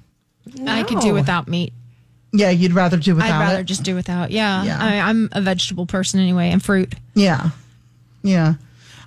I 0.66 0.82
could 0.82 1.00
do 1.00 1.14
without 1.14 1.48
meat. 1.48 1.72
Yeah, 2.32 2.50
you'd 2.50 2.72
rather 2.72 2.96
do 2.96 3.14
without 3.14 3.30
I'd 3.30 3.40
rather 3.40 3.60
it. 3.60 3.64
just 3.64 3.84
do 3.84 3.94
without. 3.94 4.30
Yeah. 4.30 4.64
Yeah. 4.64 4.78
I, 4.80 5.08
I'm 5.08 5.28
a 5.32 5.40
vegetable 5.40 5.86
person 5.86 6.20
anyway, 6.20 6.50
and 6.50 6.62
fruit. 6.62 6.92
Yeah, 7.14 7.50
yeah. 8.22 8.54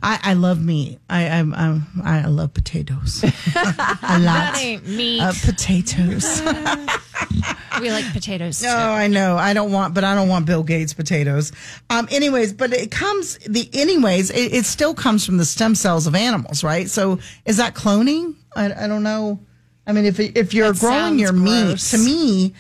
I, 0.02 0.20
I 0.24 0.34
love 0.34 0.64
meat. 0.64 1.00
I 1.10 1.28
I'm, 1.30 1.54
I'm, 1.54 1.86
I 2.04 2.26
love 2.28 2.54
potatoes. 2.54 3.24
a 3.24 3.28
lot. 3.28 4.24
That 4.24 4.60
ain't 4.62 4.88
meat. 4.88 5.22
Uh, 5.22 5.34
potatoes. 5.44 6.42
we 7.82 7.92
like 7.92 8.12
potatoes. 8.14 8.64
Oh, 8.66 8.70
I 8.70 9.08
know. 9.08 9.38
I 9.38 9.54
don't 9.54 9.72
want, 9.72 9.94
but 9.94 10.04
I 10.04 10.16
don't 10.16 10.28
want 10.30 10.46
Bill 10.46 10.64
Gates 10.64 10.94
potatoes. 10.94 11.52
Um, 11.90 12.08
anyways, 12.12 12.54
but 12.54 12.74
it 12.74 12.92
comes 12.92 13.38
the 13.40 13.70
anyways. 13.74 14.30
It, 14.32 14.54
it 14.54 14.66
still 14.66 14.94
comes 14.94 15.26
from 15.26 15.38
the 15.38 15.46
stem 15.46 15.76
cells 15.76 16.08
of 16.08 16.16
animals, 16.16 16.64
right? 16.64 16.90
So 16.90 17.20
is 17.46 17.58
that 17.58 17.74
cloning? 17.74 18.36
I, 18.56 18.86
I 18.86 18.88
don't 18.88 19.04
know. 19.04 19.40
I 19.86 19.94
mean, 19.94 20.06
if 20.06 20.20
if 20.20 20.54
you're 20.54 20.74
That 20.74 20.80
growing 20.80 21.20
your 21.20 21.32
gross. 21.32 21.94
meat, 21.94 21.98
to 21.98 22.06
me, 22.06 22.54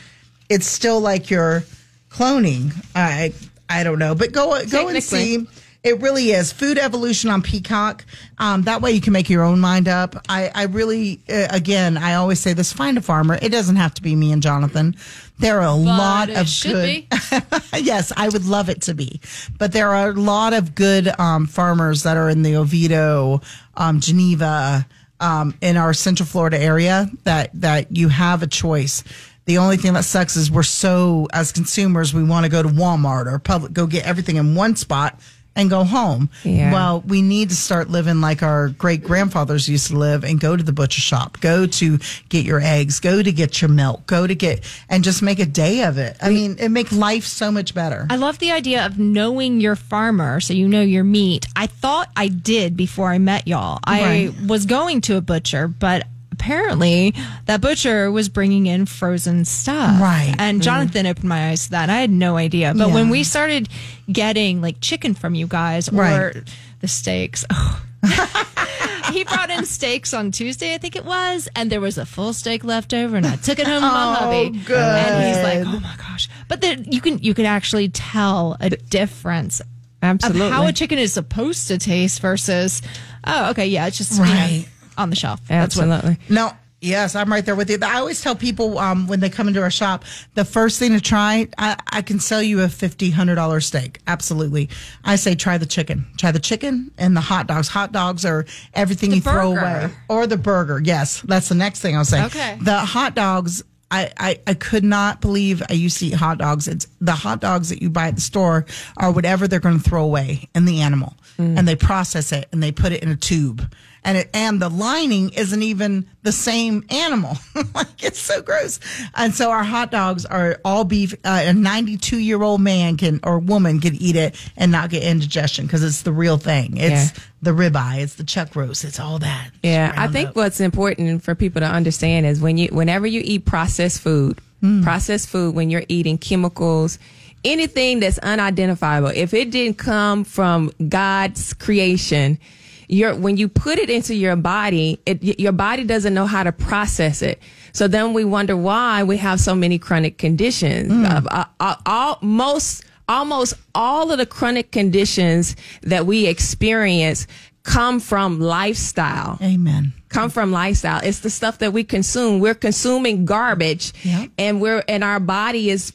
it's 0.49 0.65
still 0.65 0.99
like 1.01 1.29
you're 1.29 1.63
cloning. 2.09 2.73
I 2.95 3.33
I 3.69 3.83
don't 3.83 3.99
know, 3.99 4.15
but 4.15 4.31
go 4.31 4.63
go 4.65 4.87
and 4.87 5.03
see. 5.03 5.45
It 5.87 6.01
really 6.01 6.31
is 6.31 6.51
food 6.51 6.77
evolution 6.77 7.29
on 7.29 7.41
Peacock. 7.41 8.03
Um, 8.39 8.63
that 8.63 8.81
way 8.81 8.91
you 8.91 8.99
can 8.99 9.13
make 9.13 9.29
your 9.29 9.43
own 9.43 9.61
mind 9.61 9.87
up. 9.87 10.17
I, 10.27 10.51
I 10.53 10.63
really, 10.63 11.21
uh, 11.29 11.47
again, 11.49 11.95
I 11.95 12.15
always 12.15 12.41
say 12.41 12.51
this: 12.51 12.73
find 12.73 12.97
a 12.97 13.01
farmer. 13.01 13.39
It 13.41 13.53
doesn't 13.53 13.77
have 13.77 13.93
to 13.93 14.01
be 14.01 14.13
me 14.13 14.33
and 14.33 14.43
Jonathan. 14.43 14.97
There 15.39 15.61
are 15.61 15.67
a 15.67 15.73
lot 15.73 16.27
it 16.27 16.37
of 16.37 16.49
should 16.49 16.73
good. 16.73 17.09
be. 17.09 17.79
yes, 17.83 18.11
I 18.17 18.27
would 18.27 18.43
love 18.43 18.67
it 18.67 18.81
to 18.83 18.93
be, 18.93 19.21
but 19.57 19.71
there 19.71 19.93
are 19.93 20.09
a 20.09 20.13
lot 20.13 20.51
of 20.51 20.75
good 20.75 21.07
um, 21.21 21.47
farmers 21.47 22.03
that 22.03 22.17
are 22.17 22.27
in 22.27 22.41
the 22.41 22.57
Oviedo, 22.57 23.39
um, 23.77 24.01
Geneva, 24.01 24.85
um, 25.21 25.57
in 25.61 25.77
our 25.77 25.93
Central 25.93 26.27
Florida 26.27 26.59
area. 26.59 27.09
That 27.23 27.51
that 27.61 27.95
you 27.95 28.09
have 28.09 28.43
a 28.43 28.47
choice. 28.47 29.05
The 29.45 29.59
only 29.59 29.77
thing 29.77 29.93
that 29.93 30.03
sucks 30.03 30.35
is 30.35 30.51
we're 30.51 30.63
so 30.63 31.29
as 31.31 31.53
consumers 31.53 32.13
we 32.13 32.25
want 32.25 32.43
to 32.43 32.49
go 32.49 32.61
to 32.61 32.67
Walmart 32.67 33.31
or 33.31 33.39
Publix 33.39 33.71
go 33.71 33.87
get 33.87 34.05
everything 34.05 34.35
in 34.35 34.53
one 34.53 34.75
spot 34.75 35.17
and 35.57 35.69
go 35.69 35.83
home. 35.83 36.29
Yeah. 36.43 36.71
Well, 36.71 37.01
we 37.05 37.21
need 37.21 37.49
to 37.49 37.55
start 37.55 37.89
living 37.89 38.21
like 38.21 38.43
our 38.43 38.69
great 38.69 39.03
grandfathers 39.03 39.67
used 39.67 39.87
to 39.87 39.97
live 39.97 40.23
and 40.23 40.39
go 40.39 40.55
to 40.55 40.63
the 40.63 40.71
butcher 40.71 41.01
shop, 41.01 41.41
go 41.41 41.65
to 41.65 41.97
get 42.29 42.45
your 42.45 42.61
eggs, 42.61 43.01
go 43.01 43.21
to 43.21 43.31
get 43.31 43.61
your 43.61 43.69
milk, 43.69 44.05
go 44.05 44.27
to 44.27 44.35
get 44.35 44.63
and 44.87 45.03
just 45.03 45.21
make 45.21 45.39
a 45.39 45.45
day 45.45 45.83
of 45.83 45.97
it. 45.97 46.15
I 46.21 46.29
mean, 46.29 46.57
it 46.59 46.69
make 46.69 46.91
life 46.91 47.25
so 47.25 47.51
much 47.51 47.73
better. 47.73 48.05
I 48.09 48.15
love 48.15 48.37
the 48.39 48.51
idea 48.51 48.85
of 48.85 48.99
knowing 48.99 49.59
your 49.59 49.75
farmer 49.75 50.39
so 50.39 50.53
you 50.53 50.67
know 50.67 50.81
your 50.81 51.03
meat. 51.03 51.47
I 51.55 51.65
thought 51.67 52.09
I 52.15 52.27
did 52.27 52.77
before 52.77 53.09
I 53.09 53.17
met 53.17 53.47
y'all. 53.47 53.79
I 53.83 54.33
was 54.47 54.67
going 54.67 55.01
to 55.01 55.17
a 55.17 55.21
butcher, 55.21 55.67
but 55.67 56.05
apparently 56.39 57.13
that 57.45 57.61
butcher 57.61 58.11
was 58.11 58.29
bringing 58.29 58.67
in 58.67 58.85
frozen 58.85 59.43
stuff. 59.45 59.99
Right. 60.01 60.35
And 60.37 60.59
mm. 60.61 60.63
Jonathan 60.63 61.05
opened 61.07 61.27
my 61.29 61.49
eyes 61.49 61.65
to 61.65 61.71
that. 61.71 61.89
I 61.89 61.97
had 62.01 62.09
no 62.11 62.37
idea. 62.37 62.73
But 62.75 62.91
when 62.91 63.09
we 63.09 63.23
started 63.23 63.67
getting 64.11 64.61
like 64.61 64.79
chicken 64.79 65.13
from 65.13 65.35
you 65.35 65.47
guys 65.47 65.89
or 65.89 65.95
Right. 65.95 66.35
the 66.81 66.87
steaks, 66.87 67.43
he 69.11 69.23
brought 69.23 69.49
in 69.49 69.65
steaks 69.65 70.13
on 70.13 70.31
Tuesday, 70.31 70.73
I 70.73 70.77
think 70.77 70.95
it 70.95 71.05
was, 71.05 71.49
and 71.55 71.71
there 71.71 71.81
was 71.81 71.97
a 71.97 72.05
full 72.05 72.33
steak 72.33 72.63
left 72.63 72.93
over, 72.93 73.17
and 73.17 73.25
I 73.25 73.35
took 73.35 73.57
it 73.59 73.65
home 73.67 73.81
to 73.81 73.87
my 73.87 74.03
oh, 74.19 74.25
hubby. 74.25 74.59
good. 74.59 74.77
And 74.77 75.27
he's 75.27 75.43
like, 75.43 75.75
"Oh 75.75 75.79
my 75.79 75.95
gosh!" 75.97 76.29
But 76.47 76.61
then 76.61 76.85
you 76.91 77.01
can 77.01 77.17
you 77.19 77.33
can 77.33 77.45
actually 77.45 77.89
tell 77.89 78.57
a 78.59 78.69
difference 78.69 79.61
Absolutely. 80.03 80.47
of 80.47 80.53
how 80.53 80.67
a 80.67 80.71
chicken 80.73 80.99
is 80.99 81.13
supposed 81.13 81.67
to 81.69 81.77
taste 81.77 82.21
versus, 82.21 82.81
oh, 83.25 83.49
okay, 83.51 83.65
yeah, 83.67 83.87
it's 83.87 83.97
just 83.97 84.13
you 84.19 84.25
know, 84.25 84.31
Right. 84.31 84.67
On 84.97 85.09
the 85.09 85.15
shelf. 85.15 85.39
That's 85.47 85.75
what. 85.77 85.87
Absolutely. 85.87 86.17
No, 86.29 86.51
yes, 86.81 87.15
I'm 87.15 87.31
right 87.31 87.45
there 87.45 87.55
with 87.55 87.69
you. 87.69 87.77
I 87.81 87.99
always 87.99 88.21
tell 88.21 88.35
people 88.35 88.77
um, 88.79 89.07
when 89.07 89.19
they 89.19 89.29
come 89.29 89.47
into 89.47 89.61
our 89.61 89.71
shop, 89.71 90.05
the 90.33 90.45
first 90.45 90.79
thing 90.79 90.93
to 90.93 91.01
try, 91.01 91.47
I, 91.57 91.77
I 91.91 92.01
can 92.01 92.19
sell 92.19 92.41
you 92.41 92.61
a 92.61 92.69
fifty, 92.69 93.11
hundred 93.11 93.35
dollar 93.35 93.59
steak. 93.61 93.99
Absolutely. 94.07 94.69
I 95.03 95.15
say 95.15 95.35
try 95.35 95.57
the 95.57 95.65
chicken. 95.65 96.07
Try 96.17 96.31
the 96.31 96.39
chicken 96.39 96.91
and 96.97 97.15
the 97.15 97.21
hot 97.21 97.47
dogs. 97.47 97.67
Hot 97.67 97.91
dogs 97.91 98.25
are 98.25 98.45
everything 98.73 99.11
you 99.11 99.21
throw 99.21 99.51
away. 99.51 99.89
Or 100.09 100.27
the 100.27 100.37
burger. 100.37 100.81
Yes, 100.83 101.21
that's 101.21 101.49
the 101.49 101.55
next 101.55 101.81
thing 101.81 101.95
I'll 101.95 102.05
say. 102.05 102.25
Okay. 102.25 102.57
The 102.61 102.79
hot 102.79 103.15
dogs. 103.15 103.63
I, 103.89 104.11
I, 104.17 104.39
I 104.45 104.53
could 104.53 104.83
not 104.83 105.21
believe 105.21 105.63
I 105.69 105.71
used 105.71 105.99
to 105.99 106.07
eat 106.07 106.13
hot 106.13 106.39
dogs. 106.39 106.67
It's 106.67 106.87
the 106.99 107.13
hot 107.13 107.39
dogs 107.39 107.69
that 107.69 107.81
you 107.81 107.89
buy 107.89 108.09
at 108.09 108.15
the 108.15 108.21
store 108.21 108.65
are 108.97 109.13
whatever 109.13 109.47
they're 109.47 109.61
going 109.61 109.79
to 109.79 109.89
throw 109.89 110.03
away 110.03 110.49
in 110.53 110.65
the 110.65 110.81
animal, 110.81 111.15
and 111.37 111.65
they 111.65 111.77
process 111.77 112.33
it 112.33 112.49
and 112.51 112.61
they 112.61 112.73
put 112.73 112.91
it 112.91 113.01
in 113.01 113.07
a 113.07 113.15
tube, 113.15 113.73
and 114.03 114.17
it 114.17 114.29
and 114.33 114.61
the 114.61 114.69
lining 114.69 115.29
isn't 115.29 115.61
even 115.61 116.07
the 116.23 116.31
same 116.31 116.85
animal. 116.89 117.37
like 117.75 118.03
it's 118.03 118.19
so 118.19 118.41
gross. 118.41 118.79
And 119.15 119.33
so 119.33 119.49
our 119.51 119.63
hot 119.63 119.91
dogs 119.91 120.25
are 120.25 120.59
all 120.65 120.83
beef. 120.83 121.13
Uh, 121.25 121.43
a 121.47 121.53
92 121.53 122.17
year 122.19 122.41
old 122.41 122.61
man 122.61 122.97
can 122.97 123.19
or 123.23 123.39
woman 123.39 123.79
can 123.79 123.95
eat 123.95 124.15
it 124.15 124.35
and 124.55 124.71
not 124.71 124.89
get 124.89 125.03
indigestion 125.03 125.65
because 125.65 125.83
it's 125.83 126.03
the 126.03 126.11
real 126.11 126.37
thing. 126.37 126.77
It's 126.77 127.11
Yeah. 127.17 127.23
the 127.41 127.51
ribeye. 127.51 127.99
It's 127.99 128.15
the 128.15 128.23
chuck 128.23 128.55
roast. 128.55 128.83
It's 128.83 128.99
all 128.99 129.19
that. 129.19 129.51
Yeah, 129.63 129.93
I 129.95 130.07
think 130.07 130.29
up. 130.29 130.35
what's 130.35 130.59
important 130.59 131.23
for 131.23 131.35
people 131.35 131.61
to 131.61 131.67
understand 131.67 132.25
is 132.25 132.39
when 132.41 132.57
you, 132.57 132.67
whenever 132.69 133.07
you 133.07 133.21
eat 133.23 133.45
processed 133.45 134.01
food, 134.01 134.39
processed 134.83 135.29
food, 135.29 135.53
when 135.55 135.69
you're 135.69 135.83
eating 135.87 136.17
chemicals, 136.17 136.97
anything 137.45 137.99
that's 137.99 138.17
unidentifiable, 138.19 139.09
if 139.15 139.33
it 139.33 139.51
didn't 139.51 139.77
come 139.77 140.23
from 140.23 140.71
God's 140.89 141.53
creation, 141.53 142.39
your 142.87 143.15
when 143.15 143.37
you 143.37 143.47
put 143.49 143.77
it 143.79 143.89
into 143.89 144.15
your 144.15 144.35
body, 144.35 144.99
it, 145.05 145.39
your 145.39 145.51
body 145.51 145.83
doesn't 145.83 146.13
know 146.13 146.25
how 146.25 146.43
to 146.43 146.51
process 146.51 147.21
it. 147.21 147.41
So 147.73 147.87
then 147.87 148.13
we 148.13 148.23
wonder 148.25 148.55
why 148.57 149.03
we 149.03 149.17
have 149.17 149.39
so 149.39 149.53
many 149.53 149.77
chronic 149.77 150.17
conditions. 150.17 150.91
Uh, 150.91 151.21
uh, 151.29 151.45
uh, 151.59 151.75
all, 151.85 152.17
most, 152.21 152.83
almost 153.07 153.53
all 153.75 154.11
of 154.11 154.17
the 154.17 154.25
chronic 154.25 154.71
conditions 154.71 155.55
that 155.83 156.05
we 156.05 156.27
experience 156.27 157.27
come 157.63 157.99
from 157.99 158.39
lifestyle 158.39 159.37
Amen. 159.41 159.91
come 160.07 160.29
from 160.29 160.53
lifestyle. 160.53 161.01
It's 161.03 161.19
the 161.19 161.29
stuff 161.29 161.59
that 161.59 161.73
we 161.73 161.83
consume. 161.83 162.39
We're 162.39 162.55
consuming 162.55 163.25
garbage 163.25 163.91
Yep. 164.03 164.29
and 164.37 164.61
we're, 164.61 164.83
and 164.87 165.03
our 165.03 165.19
body 165.19 165.69
is 165.69 165.91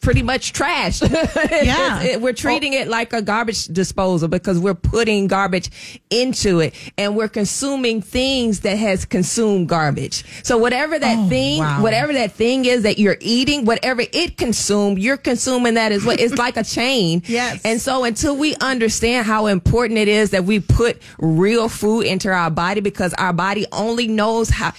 pretty 0.00 0.22
much 0.22 0.52
trash. 0.52 1.02
Yeah. 1.50 2.02
It- 2.02 2.20
we're 2.20 2.32
treating 2.32 2.72
it 2.72 2.88
like 2.88 3.12
a 3.12 3.20
garbage 3.22 3.66
disposal 3.66 4.28
because 4.28 4.58
we're 4.58 4.74
putting 4.74 5.26
garbage 5.26 5.70
into 6.10 6.60
it 6.60 6.74
and 6.96 7.16
we're 7.16 7.28
consuming 7.28 8.00
things 8.02 8.60
that 8.60 8.76
has 8.76 9.04
consumed 9.04 9.68
garbage. 9.68 10.24
So 10.44 10.56
whatever 10.58 10.98
that 10.98 11.18
Oh, 11.18 11.28
thing, 11.28 11.58
wow. 11.60 11.82
whatever 11.82 12.12
that 12.14 12.32
thing 12.32 12.64
is 12.64 12.82
that 12.84 12.98
you're 12.98 13.16
eating, 13.20 13.64
whatever 13.64 14.02
it 14.12 14.36
consumed, 14.36 14.98
you're 14.98 15.16
consuming 15.16 15.74
that 15.74 15.92
as 15.92 16.04
well. 16.04 16.16
It's 16.18 16.36
like 16.38 16.56
a 16.56 16.64
chain. 16.64 17.22
Yes. 17.30 17.60
And 17.64 17.80
so 17.80 18.04
until 18.04 18.36
we 18.36 18.56
understand 18.56 19.26
how 19.26 19.46
important 19.46 19.98
it 19.98 20.08
is 20.08 20.30
that 20.30 20.44
we 20.44 20.60
put 20.60 21.00
real 21.18 21.68
food 21.68 22.06
into 22.06 22.28
our 22.30 22.50
body 22.50 22.80
because 22.80 23.14
our 23.14 23.32
body 23.32 23.66
only 23.72 24.08
knows 24.08 24.48
how 24.50 24.72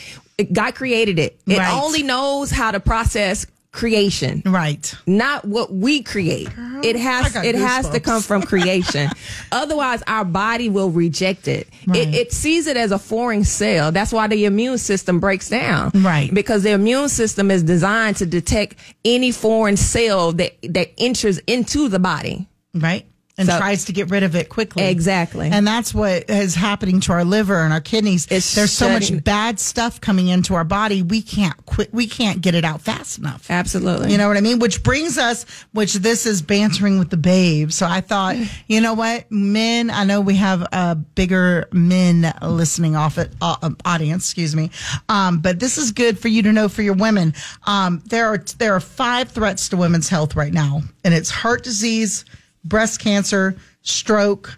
God 0.51 0.75
created 0.75 1.17
it. 1.19 1.39
It 1.47 1.57
Right. 1.59 1.73
only 1.73 2.03
knows 2.03 2.51
how 2.51 2.71
to 2.71 2.79
process 2.79 3.45
creation 3.71 4.41
Right. 4.45 4.93
not 5.07 5.45
what 5.45 5.73
we 5.73 6.03
create. 6.03 6.49
it 6.83 6.95
has 6.97 7.35
it 7.37 7.55
has 7.55 7.89
to 7.89 7.99
come 7.99 8.21
from 8.21 8.41
creation. 8.43 9.09
Otherwise, 9.51 10.03
our 10.07 10.25
body 10.25 10.69
will 10.69 10.89
reject 10.89 11.47
it. 11.47 11.67
Right. 11.87 12.07
it. 12.07 12.13
It 12.15 12.31
sees 12.33 12.67
it 12.67 12.75
as 12.77 12.91
a 12.91 12.99
foreign 12.99 13.43
cell. 13.43 13.91
That's 13.91 14.11
why 14.11 14.27
the 14.27 14.45
immune 14.45 14.77
system 14.77 15.19
breaks 15.19 15.49
down. 15.49 15.91
Right. 15.95 16.33
Because 16.33 16.63
the 16.63 16.71
immune 16.71 17.09
system 17.09 17.49
is 17.51 17.63
designed 17.63 18.17
to 18.17 18.25
detect 18.25 18.75
any 19.05 19.31
foreign 19.31 19.77
cell 19.77 20.31
that 20.33 20.53
that 20.63 20.91
enters 20.97 21.37
into 21.39 21.87
the 21.87 21.99
body. 21.99 22.47
right? 22.73 23.05
And 23.41 23.49
So- 23.49 23.57
tries 23.57 23.85
to 23.85 23.91
get 23.93 24.09
rid 24.09 24.23
of 24.23 24.35
it 24.35 24.49
quickly. 24.49 24.83
Exactly. 24.83 25.49
And 25.51 25.65
that's 25.67 25.93
what 25.93 26.29
is 26.29 26.55
happening 26.55 26.99
to 27.01 27.11
our 27.13 27.25
liver 27.25 27.63
and 27.63 27.73
our 27.73 27.81
kidneys. 27.81 28.27
It's 28.29 28.53
There's 28.55 28.71
so 28.71 28.89
much 28.89 29.23
bad 29.23 29.59
stuff 29.59 29.99
coming 29.99 30.27
into 30.27 30.53
our 30.53 30.63
body. 30.63 31.01
We 31.01 31.21
can't 31.21 31.65
quit. 31.65 31.93
We 31.93 32.07
can't 32.07 32.41
get 32.41 32.55
it 32.55 32.63
out 32.63 32.81
fast 32.81 33.17
enough. 33.17 33.49
Absolutely. 33.49 34.11
You 34.11 34.17
know 34.17 34.27
what 34.27 34.37
I 34.37 34.41
mean? 34.41 34.59
Which 34.59 34.83
brings 34.83 35.17
us, 35.17 35.45
which 35.73 35.95
this 35.95 36.25
is 36.25 36.41
bantering 36.41 36.99
with 36.99 37.09
the 37.09 37.17
babes. 37.17 37.75
So 37.75 37.85
I 37.87 38.01
thought, 38.01 38.35
you 38.67 38.79
know 38.81 38.93
what, 38.93 39.31
men. 39.31 39.89
I 39.89 40.03
know 40.03 40.21
we 40.21 40.35
have 40.35 40.61
a 40.71 40.95
bigger 40.95 41.67
men 41.71 42.33
listening 42.41 42.95
off 42.95 43.17
it 43.17 43.33
uh, 43.41 43.55
um, 43.61 43.77
audience. 43.85 44.25
Excuse 44.25 44.55
me, 44.55 44.69
um, 45.09 45.39
but 45.39 45.59
this 45.59 45.77
is 45.77 45.91
good 45.91 46.19
for 46.19 46.27
you 46.27 46.43
to 46.43 46.51
know 46.51 46.69
for 46.69 46.81
your 46.83 46.93
women. 46.93 47.33
Um, 47.65 48.01
there 48.05 48.27
are 48.27 48.37
there 48.59 48.75
are 48.75 48.79
five 48.79 49.29
threats 49.31 49.69
to 49.69 49.77
women's 49.77 50.09
health 50.09 50.35
right 50.35 50.53
now, 50.53 50.81
and 51.03 51.13
it's 51.13 51.29
heart 51.29 51.63
disease, 51.63 52.25
breast 52.63 52.99
cancer, 52.99 53.55
stroke, 53.81 54.57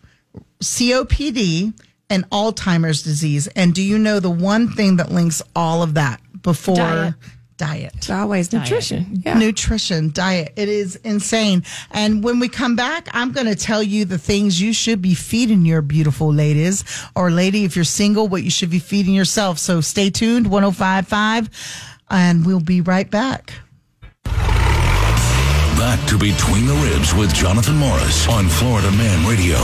COPD, 0.62 1.74
and 2.10 2.30
Alzheimer's 2.30 3.02
disease. 3.02 3.48
And 3.48 3.74
do 3.74 3.82
you 3.82 3.98
know 3.98 4.20
the 4.20 4.30
one 4.30 4.70
thing 4.70 4.98
that 4.98 5.12
links 5.12 5.42
all 5.56 5.82
of 5.82 5.96
that 5.96 6.22
before 6.42 6.76
Diet. 6.76 7.16
diet? 7.58 7.92
it's 7.96 8.10
always 8.10 8.52
nutrition. 8.52 9.22
Yeah. 9.26 9.38
nutrition, 9.38 10.12
diet. 10.12 10.54
It 10.56 10.70
is 10.70 10.96
insane. 10.98 11.64
And 11.92 12.24
when 12.24 12.40
we 12.40 12.50
come 12.50 12.76
back, 12.76 13.08
I'm 13.14 13.32
going 13.32 13.48
to 13.48 13.56
tell 13.56 13.82
you 13.82 14.06
the 14.06 14.18
things 14.18 14.62
you 14.62 14.74
should 14.74 15.02
be 15.02 15.16
feeding 15.16 15.66
your 15.66 15.82
beautiful 15.82 16.32
ladies, 16.34 16.84
or 17.16 17.32
lady, 17.32 17.64
if 17.64 17.76
you're 17.76 17.86
single, 17.86 18.28
what 18.28 18.44
you 18.44 18.52
should 18.52 18.70
be 18.70 18.80
feeding 18.80 19.14
yourself. 19.14 19.58
So 19.58 19.82
stay 19.82 20.10
tuned, 20.10 20.48
1055, 20.48 21.50
and 22.10 22.46
we'll 22.46 22.60
be 22.60 22.82
right 22.82 23.10
back. 23.10 23.54
Back 25.84 26.00
to 26.08 26.18
Between 26.18 26.66
the 26.66 26.74
Ribs 26.76 27.14
with 27.14 27.34
Jonathan 27.34 27.76
Morris 27.76 28.26
on 28.30 28.48
Florida 28.48 28.90
Man 28.94 29.28
Radio. 29.28 29.58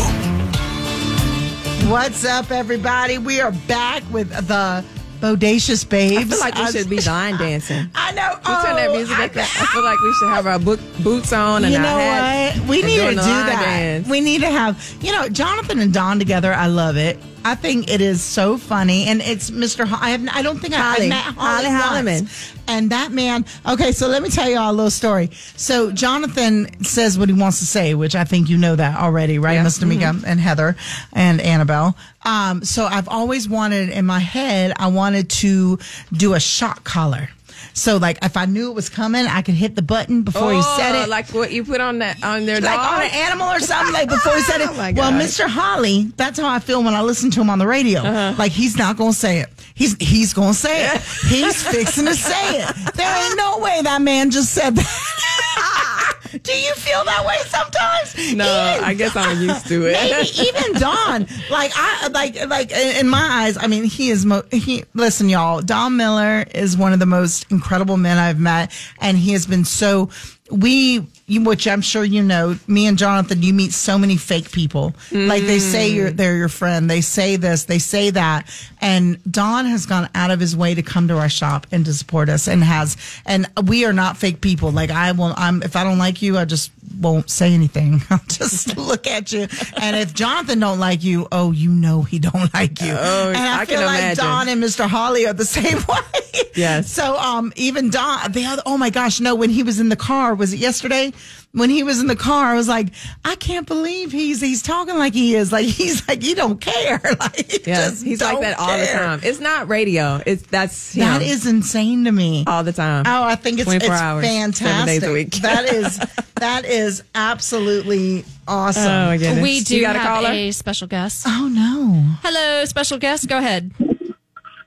What's 1.89 2.25
up, 2.25 2.51
everybody? 2.51 3.17
We 3.17 3.39
are 3.39 3.53
back 3.69 4.03
with 4.11 4.29
the 4.47 4.83
Bodacious 5.21 5.87
Babes. 5.87 6.17
I 6.17 6.23
feel 6.25 6.39
like 6.39 6.55
we 6.55 6.61
As- 6.61 6.71
should 6.73 6.89
be 6.89 6.99
line 7.09 7.37
dancing. 7.37 7.89
I 7.95 8.11
know. 8.11 8.31
We 8.37 8.43
turn 8.43 8.75
that 8.75 8.89
Oh, 8.89 8.95
music 8.97 9.17
I- 9.17 9.25
up. 9.27 9.31
I 9.37 9.65
feel 9.67 9.81
like 9.83 9.99
we 10.01 10.13
should 10.19 10.29
have 10.29 10.45
our 10.45 10.59
book, 10.59 10.81
boots 11.01 11.31
on 11.31 11.63
and 11.63 11.71
you 11.73 11.79
our 11.79 11.85
know 11.85 12.57
what? 12.59 12.67
We 12.69 12.81
need 12.81 12.97
to 12.97 13.09
do 13.11 13.15
that. 13.15 13.61
dance. 13.63 14.07
We 14.09 14.19
need 14.19 14.41
to 14.41 14.49
have, 14.49 14.97
you 15.01 15.13
know, 15.13 15.29
Jonathan 15.29 15.79
and 15.79 15.93
Don 15.93 16.19
together. 16.19 16.53
I 16.53 16.67
love 16.67 16.97
it. 16.97 17.17
I 17.45 17.55
think 17.55 17.89
it 17.89 18.01
is 18.01 18.21
so 18.21 18.57
funny, 18.57 19.05
and 19.07 19.21
it's 19.21 19.49
Mr. 19.49 19.85
Ho- 19.87 19.97
I 19.99 20.11
have 20.11 20.27
I 20.31 20.41
don't 20.41 20.59
think 20.59 20.73
Holly. 20.73 21.05
I 21.05 21.09
met 21.09 21.23
Holly, 21.23 21.65
Holly. 21.69 22.01
Holliman. 22.01 22.55
And 22.67 22.91
that 22.91 23.11
man, 23.11 23.45
okay, 23.67 23.91
so 23.91 24.07
let 24.07 24.21
me 24.21 24.29
tell 24.29 24.47
you 24.47 24.57
all 24.59 24.71
a 24.71 24.73
little 24.75 24.91
story. 24.91 25.31
So 25.55 25.91
Jonathan 25.91 26.83
says 26.83 27.17
what 27.17 27.27
he 27.27 27.33
wants 27.33 27.59
to 27.59 27.65
say, 27.65 27.95
which 27.95 28.13
I 28.15 28.25
think 28.25 28.47
you 28.49 28.57
know 28.57 28.75
that 28.75 28.99
already, 28.99 29.39
right, 29.39 29.53
Yeah. 29.55 29.65
Mr. 29.65 29.87
Mika 29.87 30.13
and 30.27 30.39
Heather 30.39 30.75
and 31.13 31.41
Annabelle. 31.41 31.97
Um, 32.23 32.63
so 32.63 32.85
I've 32.85 33.07
always 33.09 33.49
wanted 33.49 33.89
in 33.89 34.05
my 34.05 34.19
head, 34.19 34.73
I 34.77 34.87
wanted 34.87 35.29
to 35.31 35.79
do 36.13 36.35
a 36.35 36.39
shock 36.39 36.83
collar. 36.83 37.29
So 37.73 37.97
like 37.97 38.17
if 38.23 38.35
I 38.37 38.45
knew 38.45 38.69
it 38.71 38.73
was 38.75 38.89
coming, 38.89 39.25
I 39.25 39.41
could 39.41 39.53
hit 39.55 39.75
the 39.75 39.81
button 39.81 40.23
before 40.23 40.51
he 40.53 40.61
said 40.61 40.95
Oh, 40.95 41.03
it. 41.03 41.09
like 41.09 41.29
what 41.33 41.51
you 41.51 41.63
put 41.63 41.79
on 41.81 41.99
that 41.99 42.23
on 42.23 42.45
their 42.45 42.59
like 42.61 42.75
dog. 42.75 42.93
on 42.93 43.01
an 43.03 43.11
animal 43.13 43.47
or 43.49 43.59
something 43.59 43.93
like 43.93 44.09
before 44.09 44.35
he 44.35 44.41
said 44.41 44.61
it. 44.61 44.69
Oh, 44.79 44.91
well, 44.95 45.11
Mr. 45.11 45.47
Holly, 45.47 46.11
that's 46.15 46.39
how 46.39 46.47
I 46.47 46.59
feel 46.59 46.83
when 46.83 46.93
I 46.93 47.01
listen 47.01 47.31
to 47.31 47.41
him 47.41 47.49
on 47.49 47.59
the 47.59 47.67
radio. 47.67 48.01
Uh-huh. 48.01 48.35
Like 48.37 48.51
he's 48.51 48.77
not 48.77 48.97
gonna 48.97 49.13
say 49.13 49.39
it. 49.39 49.49
He's 49.73 49.95
he's 49.99 50.33
gonna 50.33 50.53
say 50.53 50.85
it. 50.93 51.01
He's 51.27 51.63
fixing 51.63 52.05
to 52.05 52.13
say 52.15 52.61
it. 52.61 52.75
There 52.95 53.25
ain't 53.25 53.37
no 53.37 53.59
way 53.59 53.81
that 53.83 54.01
man 54.01 54.29
just 54.31 54.53
said 54.53 54.75
that. 54.75 55.85
Do 56.31 56.51
you 56.51 56.73
feel 56.75 57.03
that 57.05 57.25
way 57.25 57.35
sometimes? 57.47 58.35
No, 58.35 58.79
I 58.83 58.93
guess 58.93 59.15
I'm 59.15 59.41
used 59.41 59.67
to 59.67 59.87
it. 59.87 59.93
Maybe 59.93 60.49
even 60.49 60.73
Don. 60.79 61.27
Like 61.49 61.71
I 61.75 62.07
like 62.11 62.47
like 62.47 62.71
in 62.71 63.07
my 63.09 63.21
eyes. 63.43 63.57
I 63.57 63.67
mean, 63.67 63.83
he 63.83 64.09
is. 64.11 64.25
Mo- 64.25 64.43
he 64.51 64.83
listen, 64.93 65.29
y'all. 65.29 65.61
Don 65.61 65.97
Miller 65.97 66.45
is 66.53 66.77
one 66.77 66.93
of 66.93 66.99
the 66.99 67.05
most 67.05 67.45
incredible 67.51 67.97
men 67.97 68.17
I've 68.17 68.39
met, 68.39 68.71
and 68.99 69.17
he 69.17 69.31
has 69.33 69.45
been 69.45 69.65
so. 69.65 70.09
We, 70.51 71.07
which 71.29 71.67
I'm 71.67 71.81
sure 71.81 72.03
you 72.03 72.23
know, 72.23 72.57
me 72.67 72.87
and 72.87 72.97
Jonathan, 72.97 73.43
you 73.43 73.53
meet 73.53 73.71
so 73.71 73.97
many 73.97 74.17
fake 74.17 74.51
people. 74.51 74.95
Like 75.11 75.43
they 75.43 75.59
say 75.59 75.91
mm. 75.91 75.95
you're 75.95 76.11
they're 76.11 76.35
your 76.35 76.49
friend. 76.49 76.89
They 76.89 77.01
say 77.01 77.35
this, 77.35 77.65
they 77.65 77.79
say 77.79 78.09
that, 78.11 78.49
and 78.81 79.19
Don 79.31 79.65
has 79.65 79.85
gone 79.85 80.09
out 80.15 80.31
of 80.31 80.39
his 80.39 80.55
way 80.55 80.73
to 80.73 80.81
come 80.81 81.07
to 81.09 81.17
our 81.17 81.29
shop 81.29 81.67
and 81.71 81.85
to 81.85 81.93
support 81.93 82.29
us, 82.29 82.47
and 82.47 82.63
has. 82.63 82.97
And 83.25 83.47
we 83.65 83.85
are 83.85 83.93
not 83.93 84.17
fake 84.17 84.41
people. 84.41 84.71
Like 84.71 84.89
I 84.89 85.11
will. 85.11 85.33
I'm 85.37 85.61
if 85.61 85.75
I 85.75 85.83
don't 85.83 85.99
like 85.99 86.21
you, 86.21 86.37
I 86.37 86.45
just 86.45 86.71
won't 86.99 87.29
say 87.29 87.53
anything. 87.53 88.01
I'll 88.09 88.21
just 88.27 88.77
look 88.77 89.07
at 89.07 89.31
you. 89.31 89.47
And 89.81 89.95
if 89.95 90.13
Jonathan 90.13 90.59
don't 90.59 90.79
like 90.79 91.03
you, 91.03 91.27
oh, 91.31 91.51
you 91.51 91.71
know 91.71 92.03
he 92.03 92.19
don't 92.19 92.53
like 92.53 92.81
you. 92.81 92.93
Oh, 92.97 93.29
and 93.29 93.37
I, 93.37 93.61
I 93.61 93.65
feel 93.65 93.77
can 93.77 93.85
like 93.85 93.99
imagine. 93.99 94.23
Don 94.23 94.49
and 94.49 94.63
Mr. 94.63 94.87
Holly 94.87 95.25
are 95.25 95.33
the 95.33 95.45
same 95.45 95.77
way. 95.87 96.41
Yes. 96.55 96.91
So 96.91 97.17
um 97.17 97.53
even 97.55 97.89
Don 97.89 98.31
the 98.31 98.45
other 98.45 98.61
oh 98.65 98.77
my 98.77 98.89
gosh, 98.89 99.19
no, 99.19 99.35
when 99.35 99.49
he 99.49 99.63
was 99.63 99.79
in 99.79 99.89
the 99.89 99.95
car, 99.95 100.35
was 100.35 100.53
it 100.53 100.57
yesterday? 100.57 101.13
When 101.51 101.71
he 101.71 101.81
was 101.81 101.99
in 101.99 102.05
the 102.05 102.15
car, 102.15 102.45
I 102.51 102.53
was 102.55 102.67
like, 102.67 102.89
I 103.25 103.35
can't 103.35 103.65
believe 103.65 104.11
he's 104.11 104.39
he's 104.39 104.61
talking 104.61 104.95
like 104.95 105.13
he 105.15 105.33
is. 105.35 105.51
Like 105.51 105.65
he's 105.79 106.07
like 106.07 106.23
you 106.23 106.35
don't 106.35 106.61
care. 106.61 107.01
Like 107.19 107.51
he 107.51 107.59
Yes, 107.65 107.89
just 107.91 108.05
he's 108.05 108.21
like 108.21 108.33
don't 108.33 108.41
that 108.41 108.59
all 108.59 108.77
the 108.77 108.85
time. 108.85 109.19
It's 109.23 109.39
not 109.39 109.67
radio. 109.67 110.21
It's 110.25 110.43
that's 110.43 110.93
him 110.93 111.05
That 111.05 111.21
is 111.23 111.47
insane 111.47 112.05
to 112.05 112.11
me. 112.11 112.43
all 112.45 112.63
the 112.63 112.71
time. 112.73 113.03
Oh, 113.07 113.23
I 113.23 113.35
think 113.35 113.59
it's, 113.59 113.71
it's 113.71 113.89
hours, 113.89 114.25
seven 114.25 114.51
fantastic. 114.51 115.01
days 115.01 115.09
a 115.09 115.11
week. 115.11 115.31
that 115.41 115.65
is 115.73 115.97
that 116.35 116.65
is 116.65 117.03
absolutely 117.15 118.25
awesome. 118.47 118.83
Oh 118.91 119.05
my 119.07 119.17
goodness. 119.17 119.41
We 119.41 119.51
You 119.57 119.63
do 119.63 119.81
got 119.81 119.95
a 119.95 119.99
have 119.99 120.07
caller? 120.23 120.29
a 120.31 120.51
special 120.51 120.87
guest. 120.87 121.23
Oh, 121.27 121.49
no. 121.51 122.03
Hello, 122.21 122.63
special 122.65 122.97
guest. 122.99 123.27
Go 123.27 123.37
ahead. 123.39 123.71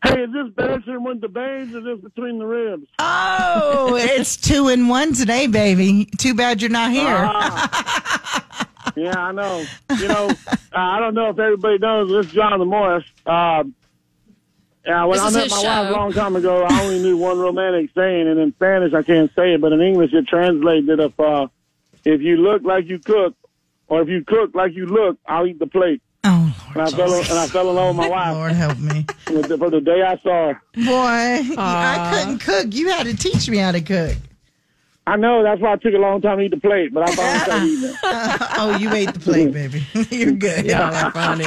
Hey, 0.05 0.23
is 0.25 0.33
this 0.33 0.49
dancing 0.57 1.05
with 1.05 1.21
the 1.21 1.29
babes 1.29 1.75
or 1.75 1.79
is 1.79 1.85
this 1.85 2.01
between 2.01 2.39
the 2.39 2.47
ribs? 2.47 2.87
Oh, 2.99 3.97
it's 3.97 4.37
two 4.37 4.69
and 4.69 4.89
one 4.89 5.13
today, 5.13 5.47
baby. 5.47 6.07
Too 6.19 6.35
bad 6.35 6.61
you're 6.61 6.71
not 6.71 6.91
here. 6.91 7.31
Yeah, 8.97 9.15
I 9.17 9.33
know. 9.33 9.65
You 9.99 10.09
know, 10.09 10.29
uh, 10.29 10.57
I 10.75 10.99
don't 10.99 11.15
know 11.15 11.31
if 11.31 11.39
everybody 11.39 11.79
knows 11.79 12.11
this 12.11 12.27
is 12.27 12.33
Jonathan 12.33 12.69
Morris. 12.69 13.05
Uh, 13.25 13.65
yeah, 14.85 15.05
when 15.05 15.19
This 15.19 15.23
I 15.37 15.41
met 15.41 15.51
my 15.51 15.57
show. 15.57 15.69
wife 15.69 15.89
a 15.89 15.93
long 15.93 16.13
time 16.13 16.37
ago, 16.37 16.65
I 16.69 16.83
only 16.83 16.99
knew 17.01 17.17
one 17.17 17.39
romantic 17.39 17.91
saying, 17.95 18.27
and 18.29 18.39
in 18.41 18.53
Spanish 18.55 18.93
I 18.93 19.03
can't 19.03 19.31
say 19.35 19.55
it, 19.55 19.61
but 19.61 19.73
in 19.73 19.81
English 19.81 20.13
it 20.13 20.27
translates 20.27 20.89
that 20.89 20.99
if 21.01 21.19
uh, 21.21 21.47
if 22.05 22.21
you 22.21 22.37
look 22.39 22.65
like 22.65 22.87
you 22.89 22.99
cook, 22.99 23.35
or 23.87 24.03
if 24.03 24.09
you 24.09 24.25
cook 24.25 24.55
like 24.55 24.75
you 24.75 24.87
look, 24.87 25.17
I'll 25.27 25.47
eat 25.47 25.59
the 25.61 25.69
plate. 25.69 26.03
Oh, 26.77 26.81
And 26.81 26.95
I 26.95 26.97
Lord. 26.97 27.27
fell 27.27 27.37
and 27.37 27.39
I 27.39 27.47
fell 27.49 27.69
in 27.71 27.77
love 27.77 27.89
with 27.89 27.97
my 27.97 28.09
wife 28.09 28.35
Lord 28.35 28.53
help 28.53 28.79
me. 28.79 29.07
from 29.25 29.43
the, 29.43 29.59
from 29.59 29.71
the 29.71 29.81
day 29.81 30.03
I 30.03 30.17
saw 30.19 30.49
her. 30.53 30.63
Boy, 30.75 31.55
I 31.59 32.11
couldn't 32.15 32.39
cook. 32.41 32.75
You 32.75 32.89
had 32.91 33.07
to 33.07 33.17
teach 33.17 33.49
me 33.49 33.59
how 33.59 33.73
to 33.73 33.81
cook. 33.81 34.17
I 35.05 35.17
know 35.17 35.43
that's 35.43 35.61
why 35.61 35.73
it 35.75 35.83
took 35.83 35.95
a 35.95 35.99
long 35.99 36.21
time 36.21 36.39
to 36.39 36.45
eat 36.45 36.53
the 36.53 36.61
plate, 36.61 36.95
but 36.95 37.03
I 37.09 37.15
finally 37.17 37.39
started 37.41 37.67
eating 37.67 37.91
it. 37.91 37.97
Oh, 38.59 38.77
you 38.79 38.93
ate 38.93 39.13
the 39.13 39.19
plate, 39.19 39.53
baby. 39.53 39.85
You're 40.11 40.33
good. 40.33 40.65
Y'all 40.67 40.95
are 40.95 41.11
funny. 41.11 41.45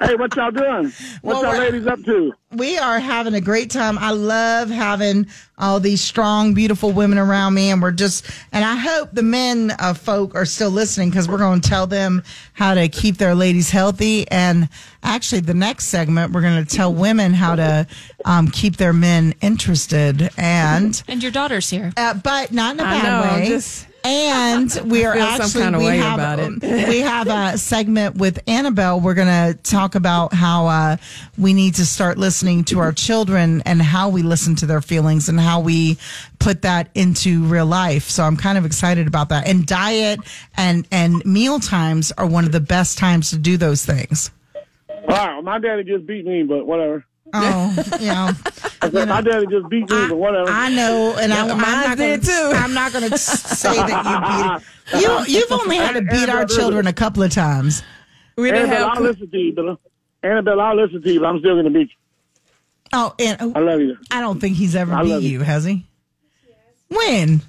Hey, 0.00 0.14
what 0.14 0.34
y'all 0.36 0.50
doing? 0.50 0.92
Well, 1.22 1.42
What 1.42 1.52
y'all 1.54 1.58
ladies 1.58 1.86
up 1.86 2.02
to? 2.04 2.34
We 2.52 2.78
are 2.78 2.98
having 2.98 3.34
a 3.34 3.40
great 3.40 3.70
time. 3.70 3.98
I 3.98 4.10
love 4.10 4.68
having 4.70 5.26
all 5.58 5.80
these 5.80 6.00
strong, 6.00 6.54
beautiful 6.54 6.92
women 6.92 7.18
around 7.18 7.54
me, 7.54 7.70
and 7.70 7.80
we're 7.82 7.90
just. 7.92 8.28
And 8.52 8.64
I 8.64 8.76
hope 8.76 9.10
the 9.12 9.22
men 9.22 9.72
uh, 9.78 9.94
folk 9.94 10.34
are 10.34 10.44
still 10.44 10.70
listening 10.70 11.10
because 11.10 11.28
we're 11.28 11.38
going 11.38 11.60
to 11.60 11.68
tell 11.68 11.86
them 11.86 12.22
how 12.52 12.74
to 12.74 12.88
keep 12.88 13.16
their 13.16 13.34
ladies 13.34 13.70
healthy. 13.70 14.28
And 14.30 14.68
actually, 15.02 15.40
the 15.40 15.54
next 15.54 15.86
segment 15.86 16.32
we're 16.32 16.42
going 16.42 16.64
to 16.64 16.76
tell 16.76 16.92
women 16.92 17.32
how 17.34 17.56
to 17.56 17.86
um, 18.24 18.48
keep 18.48 18.76
their 18.76 18.92
men 18.92 19.34
interested. 19.40 20.30
And 20.36 21.02
And 21.08 21.22
your 21.22 21.32
daughter's 21.32 21.68
here. 21.70 21.92
uh, 21.96 22.14
but 22.14 22.52
not 22.52 22.74
in 22.74 22.80
a 22.80 22.84
bad 22.84 23.02
know, 23.32 23.38
way. 23.38 23.48
just- 23.48 23.85
and 24.06 24.80
we 24.84 25.04
are 25.04 25.14
feel 25.14 25.26
some 25.26 25.40
actually 25.40 25.62
kinda 25.62 25.78
we 25.78 25.84
way 25.86 25.96
have 25.98 26.14
about 26.14 26.38
it. 26.38 26.62
we 26.62 27.00
have 27.00 27.26
a 27.28 27.58
segment 27.58 28.16
with 28.16 28.38
Annabelle. 28.46 29.00
We're 29.00 29.14
going 29.14 29.26
to 29.54 29.58
talk 29.62 29.94
about 29.94 30.32
how 30.32 30.66
uh, 30.66 30.96
we 31.36 31.52
need 31.52 31.74
to 31.76 31.86
start 31.86 32.16
listening 32.16 32.64
to 32.64 32.78
our 32.78 32.92
children 32.92 33.62
and 33.66 33.82
how 33.82 34.08
we 34.08 34.22
listen 34.22 34.54
to 34.56 34.66
their 34.66 34.80
feelings 34.80 35.28
and 35.28 35.40
how 35.40 35.60
we 35.60 35.98
put 36.38 36.62
that 36.62 36.88
into 36.94 37.44
real 37.44 37.66
life. 37.66 38.04
So 38.04 38.22
I'm 38.22 38.36
kind 38.36 38.56
of 38.56 38.64
excited 38.64 39.06
about 39.06 39.30
that. 39.30 39.46
And 39.48 39.66
diet 39.66 40.20
and 40.56 40.86
and 40.92 41.24
meal 41.24 41.58
times 41.58 42.12
are 42.12 42.26
one 42.26 42.44
of 42.44 42.52
the 42.52 42.60
best 42.60 42.98
times 42.98 43.30
to 43.30 43.38
do 43.38 43.56
those 43.56 43.84
things. 43.84 44.30
Wow, 45.08 45.40
my 45.40 45.58
daddy 45.58 45.84
just 45.84 46.06
beat 46.06 46.24
me, 46.24 46.42
but 46.42 46.66
whatever. 46.66 47.04
Oh, 47.34 47.98
yeah. 48.00 48.32
my 48.82 49.20
daddy 49.20 49.46
just 49.46 49.68
beat 49.68 49.90
me, 49.90 50.08
but 50.08 50.16
whatever. 50.16 50.48
I 50.48 50.68
know, 50.68 51.16
and 51.18 51.32
I, 51.32 51.48
I'm 51.48 51.58
not 51.58 51.98
going 51.98 52.20
did 52.20 52.24
too. 52.24 52.52
I'm 52.54 52.72
not 52.72 52.92
going 52.92 53.10
to 53.10 53.18
say 53.18 53.74
that 53.74 54.04
you 54.04 54.60
beat. 54.60 54.66
You 55.00 55.24
you've 55.26 55.50
only 55.50 55.76
had 55.78 55.94
to 55.94 56.02
beat 56.02 56.28
our 56.28 56.44
children 56.44 56.86
a 56.86 56.92
couple 56.92 57.20
of 57.24 57.32
times. 57.32 57.82
We 58.36 58.52
didn't 58.52 58.70
Annabelle, 58.70 58.88
have 58.88 58.98
I'll 58.98 59.02
listen 59.02 59.28
to 59.28 59.36
you, 59.36 59.52
but 59.52 59.78
Annabelle, 60.22 60.60
I'll 60.60 60.76
listen 60.76 61.02
to 61.02 61.12
you, 61.12 61.18
but 61.18 61.26
I'm 61.26 61.40
still 61.40 61.56
gonna 61.56 61.70
beat 61.70 61.88
you. 61.88 61.96
Oh, 62.92 63.14
and 63.18 63.36
oh, 63.40 63.52
I 63.56 63.58
love 63.58 63.80
you. 63.80 63.96
I 64.12 64.20
don't 64.20 64.38
think 64.38 64.56
he's 64.56 64.76
ever 64.76 64.94
I 64.94 65.02
beat 65.02 65.22
you, 65.22 65.30
you. 65.30 65.40
has 65.40 65.64
he? 65.64 65.84
When? 66.88 67.42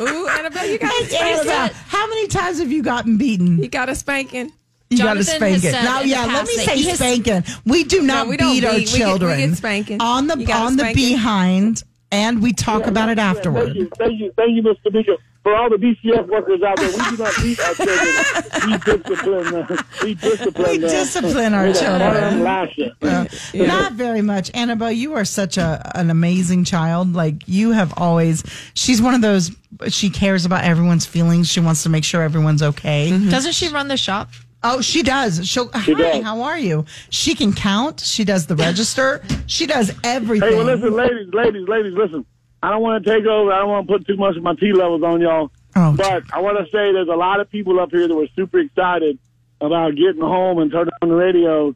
Ooh, 0.00 0.28
Annabelle, 0.28 0.66
you 0.66 0.78
got 0.78 0.92
a 0.92 1.16
Annabelle, 1.18 1.44
spanking. 1.44 1.76
How 1.88 2.06
many 2.08 2.26
times 2.28 2.58
have 2.58 2.72
you 2.72 2.82
gotten 2.82 3.18
beaten? 3.18 3.62
You 3.62 3.68
got 3.68 3.90
a 3.90 3.94
spanking. 3.94 4.50
You 4.90 4.98
got 4.98 5.14
to 5.14 5.24
spank 5.24 5.64
it. 5.64 5.72
Now, 5.72 6.00
yeah, 6.02 6.26
let 6.26 6.46
me 6.46 6.56
that 6.56 6.64
say 6.66 6.76
he 6.76 6.84
has- 6.86 6.98
spanking. 6.98 7.42
We 7.64 7.84
do 7.84 8.02
not 8.02 8.28
we 8.28 8.36
don't 8.36 8.52
beat 8.52 8.64
our 8.64 8.72
beat. 8.72 8.78
We 8.78 8.84
get- 8.84 8.92
we 8.92 8.98
children. 8.98 9.38
get 9.50 9.56
spanking. 9.56 10.00
on 10.00 10.26
the 10.28 10.38
You 10.38 10.46
got 10.46 10.62
a 10.62 10.66
on 10.66 10.76
the 10.76 10.92
behind, 10.94 11.82
and 12.12 12.40
we 12.42 12.52
talk 12.52 12.86
about 12.86 13.08
it 13.08 13.16
Thank 13.18 13.36
afterward. 13.36 13.74
you, 13.74 13.90
thank 13.98 14.20
you, 14.20 14.32
thank 14.36 14.54
you, 14.54 14.62
Mr. 14.62 14.92
Mika. 14.92 15.16
For 15.42 15.54
all 15.54 15.68
the 15.70 15.76
DCF 15.76 16.26
workers 16.26 16.60
out 16.62 16.76
there, 16.76 16.88
we 16.88 17.16
do 17.16 17.22
not 17.22 17.32
beat 17.40 17.60
our 17.60 17.74
children. 17.74 18.66
We 18.66 18.78
discipline 18.98 19.52
them. 19.52 19.78
We 20.02 20.14
discipline 20.14 20.70
We 20.72 20.78
them. 20.78 20.90
discipline 20.90 21.54
our 21.54 21.66
With 21.68 21.78
children. 21.80 22.12
firm 22.12 22.42
lasher. 22.42 22.90
Uh, 23.00 23.26
not 23.54 23.92
very 23.92 24.22
much. 24.22 24.50
Annabelle, 24.54 24.90
you 24.90 25.14
are 25.14 25.24
such 25.24 25.56
a 25.56 25.88
an 25.94 26.10
amazing 26.10 26.64
child. 26.64 27.12
Like 27.14 27.42
you 27.46 27.70
have 27.72 27.94
always 27.96 28.42
she's 28.74 29.00
one 29.00 29.14
of 29.14 29.20
those 29.20 29.52
she 29.88 30.10
cares 30.10 30.44
about 30.44 30.64
everyone's 30.64 31.06
feelings. 31.06 31.48
She 31.48 31.60
wants 31.60 31.84
to 31.84 31.88
make 31.90 32.02
sure 32.02 32.22
everyone's 32.22 32.62
okay. 32.62 33.10
Mm-hmm. 33.12 33.30
Doesn't 33.30 33.52
she 33.54 33.68
run 33.68 33.86
the 33.88 33.96
shop? 33.96 34.30
Oh, 34.68 34.80
she 34.80 35.02
does. 35.02 35.46
She'll 35.46 35.70
hi, 35.72 35.94
does. 35.94 36.24
how 36.24 36.42
are 36.42 36.58
you? 36.58 36.84
She 37.10 37.34
can 37.34 37.52
count. 37.52 38.00
She 38.00 38.24
does 38.24 38.46
the 38.46 38.56
register. 38.56 39.22
She 39.46 39.66
does 39.66 39.92
everything. 40.02 40.50
Hey, 40.50 40.56
well, 40.56 40.66
listen, 40.66 40.92
ladies, 40.92 41.32
ladies, 41.32 41.68
ladies, 41.68 41.94
listen. 41.94 42.26
I 42.62 42.70
don't 42.70 42.82
want 42.82 43.04
to 43.04 43.10
take 43.10 43.24
over. 43.26 43.52
I 43.52 43.58
don't 43.58 43.68
want 43.68 43.86
to 43.86 43.92
put 43.92 44.06
too 44.06 44.16
much 44.16 44.36
of 44.36 44.42
my 44.42 44.54
T 44.54 44.72
levels 44.72 45.02
on 45.04 45.20
y'all. 45.20 45.50
Oh, 45.76 45.94
But 45.96 46.24
I 46.32 46.40
want 46.40 46.58
to 46.58 46.64
say 46.64 46.92
there's 46.92 47.08
a 47.08 47.14
lot 47.14 47.38
of 47.38 47.48
people 47.48 47.78
up 47.78 47.90
here 47.92 48.08
that 48.08 48.14
were 48.14 48.26
super 48.34 48.58
excited 48.58 49.18
about 49.60 49.94
getting 49.94 50.20
home 50.20 50.58
and 50.58 50.70
turning 50.70 50.92
on 51.00 51.10
the 51.10 51.14
radio 51.14 51.74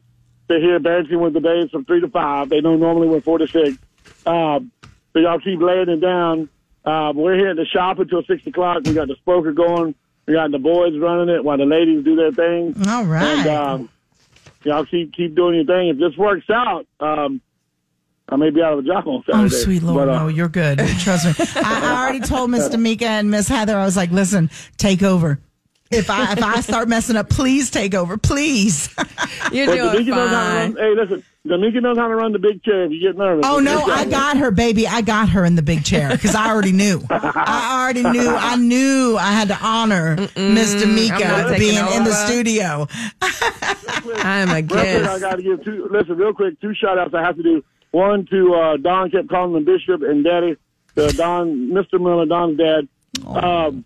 to 0.49 0.59
hear 0.59 0.79
Dancing 0.79 1.21
with 1.21 1.33
the 1.33 1.39
Babes 1.39 1.71
from 1.71 1.85
3 1.85 2.01
to 2.01 2.09
5. 2.09 2.49
They 2.49 2.59
know 2.61 2.75
normally 2.75 3.07
we're 3.07 3.21
4 3.21 3.37
to 3.37 3.47
6. 3.47 3.77
Um, 4.25 4.71
so 5.13 5.19
y'all 5.19 5.39
keep 5.39 5.61
laying 5.61 5.89
it 5.89 6.01
down. 6.01 6.49
Uh, 6.83 7.13
we're 7.15 7.35
here 7.35 7.49
at 7.49 7.57
the 7.57 7.65
shop 7.65 7.99
until 7.99 8.23
6 8.23 8.47
o'clock. 8.47 8.81
We 8.83 8.93
got 8.93 9.07
the 9.07 9.15
smoker 9.23 9.51
going. 9.53 9.95
We 10.31 10.37
got 10.37 10.49
the 10.49 10.59
boys 10.59 10.97
running 10.97 11.27
it 11.35 11.43
while 11.43 11.57
the 11.57 11.65
ladies 11.65 12.05
do 12.05 12.15
their 12.15 12.31
thing. 12.31 12.73
all 12.87 13.03
right. 13.03 13.21
And 13.21 13.49
um, 13.49 13.89
y'all 14.63 14.85
keep 14.85 15.11
keep 15.13 15.35
doing 15.35 15.55
your 15.55 15.65
thing. 15.65 15.89
If 15.89 15.97
this 15.97 16.15
works 16.17 16.49
out, 16.49 16.87
um, 17.01 17.41
I 18.29 18.37
may 18.37 18.49
be 18.49 18.61
out 18.61 18.71
of 18.71 18.79
a 18.79 18.83
job 18.83 19.05
on 19.09 19.23
Saturday. 19.25 19.43
Oh, 19.43 19.47
sweet 19.49 19.83
Lord, 19.83 20.07
But, 20.07 20.15
uh, 20.15 20.19
no, 20.19 20.27
you're 20.29 20.47
good. 20.47 20.79
Trust 20.99 21.25
me. 21.25 21.45
I, 21.61 21.81
I 21.95 22.01
already 22.01 22.21
told 22.21 22.49
Miss 22.49 22.73
Mika 22.77 23.07
and 23.07 23.29
Miss 23.29 23.49
Heather, 23.49 23.77
I 23.77 23.83
was 23.83 23.97
like, 23.97 24.11
listen, 24.11 24.49
take 24.77 25.03
over. 25.03 25.41
If 25.91 26.09
I 26.09 26.31
if 26.33 26.41
I 26.43 26.61
start 26.61 26.87
messing 26.87 27.15
up, 27.15 27.29
please 27.29 27.69
take 27.69 27.93
over, 27.93 28.17
please. 28.17 28.87
You're 29.51 29.65
But 29.67 29.75
doing 29.75 30.05
Damika 30.05 30.07
knows 30.07 30.15
how 30.15 30.23
to 30.25 30.29
fine. 30.29 30.73
run. 30.73 30.77
Hey, 30.77 30.95
listen, 30.95 31.23
Damika 31.45 31.81
knows 31.81 31.97
how 31.97 32.07
to 32.07 32.15
run 32.15 32.31
the 32.31 32.39
big 32.39 32.63
chair. 32.63 32.83
If 32.85 32.91
you 32.91 33.01
get 33.01 33.17
nervous, 33.17 33.45
Oh 33.47 33.59
no, 33.59 33.83
I 33.83 34.05
got 34.05 34.37
her, 34.37 34.51
baby. 34.51 34.87
I 34.87 35.01
got 35.01 35.29
her 35.29 35.43
in 35.43 35.55
the 35.55 35.61
big 35.61 35.83
chair 35.83 36.09
because 36.11 36.33
I 36.35 36.49
already 36.49 36.71
knew. 36.71 37.01
I 37.09 37.79
already 37.81 38.03
knew. 38.03 38.29
I 38.29 38.55
knew 38.55 39.17
I 39.19 39.31
had 39.33 39.49
to 39.49 39.57
honor 39.61 40.15
Miss 40.37 40.73
I'm 40.75 40.79
D'Amica 40.79 41.55
being 41.57 41.75
in 41.77 42.03
the 42.05 42.11
over. 42.11 42.27
studio. 42.27 42.87
I 43.21 44.39
am 44.39 44.49
a 44.49 44.55
Real 44.55 44.67
quick, 44.67 45.05
I 45.07 45.19
got 45.19 45.35
to 45.35 45.41
give 45.43 45.63
two. 45.63 45.87
Listen, 45.91 46.15
real 46.17 46.33
quick, 46.33 46.59
two 46.61 46.73
shout 46.73 46.97
outs 46.97 47.13
I 47.13 47.21
have 47.23 47.35
to 47.37 47.43
do. 47.43 47.63
One 47.91 48.25
to 48.27 48.53
uh, 48.53 48.77
Don 48.77 49.11
kept 49.11 49.29
calling 49.29 49.55
him 49.55 49.65
Bishop 49.65 50.01
and 50.03 50.23
Daddy. 50.23 50.55
To 50.95 51.07
Don, 51.15 51.69
Mr. 51.71 51.99
Miller, 52.01 52.25
Don's 52.25 52.57
dad. 52.57 52.87
Um, 53.25 53.85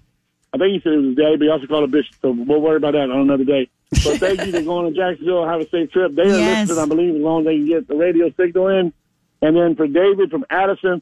I 0.56 0.58
think 0.58 0.72
he 0.74 0.80
said 0.82 0.93
it 0.93 0.97
was 0.97 1.06
his 1.08 1.16
daddy, 1.18 1.36
but 1.36 1.43
he 1.43 1.49
also 1.49 1.68
called 1.68 1.84
him 1.84 1.91
Bishop. 1.91 2.16
So 2.22 2.32
we'll 2.32 2.62
worry 2.62 2.78
about 2.78 2.93
that 2.93 3.10
on 3.12 3.20
another 3.20 3.43
day. 3.43 3.70
But 3.91 3.99
thank 4.20 4.45
you 4.45 4.51
for 4.53 4.62
going 4.62 4.93
to 4.93 4.97
Jacksonville. 4.97 5.45
Have 5.45 5.60
a 5.60 5.70
safe 5.70 5.91
trip. 5.91 6.16
They 6.16 6.24
are 6.24 6.28
Yes. 6.28 6.70
listening, 6.70 6.84
I 6.84 6.88
believe, 6.88 7.16
as 7.16 7.22
long 7.22 7.41
as 7.41 7.45
they 7.47 7.56
can 7.58 7.66
get 7.68 7.88
the 7.89 7.95
radio 7.95 8.32
signal 8.38 8.68
in. 8.70 8.93
And 9.41 9.56
then 9.58 9.76
for 9.76 9.86
David 9.86 10.32
from 10.32 10.45
Addison, 10.49 11.01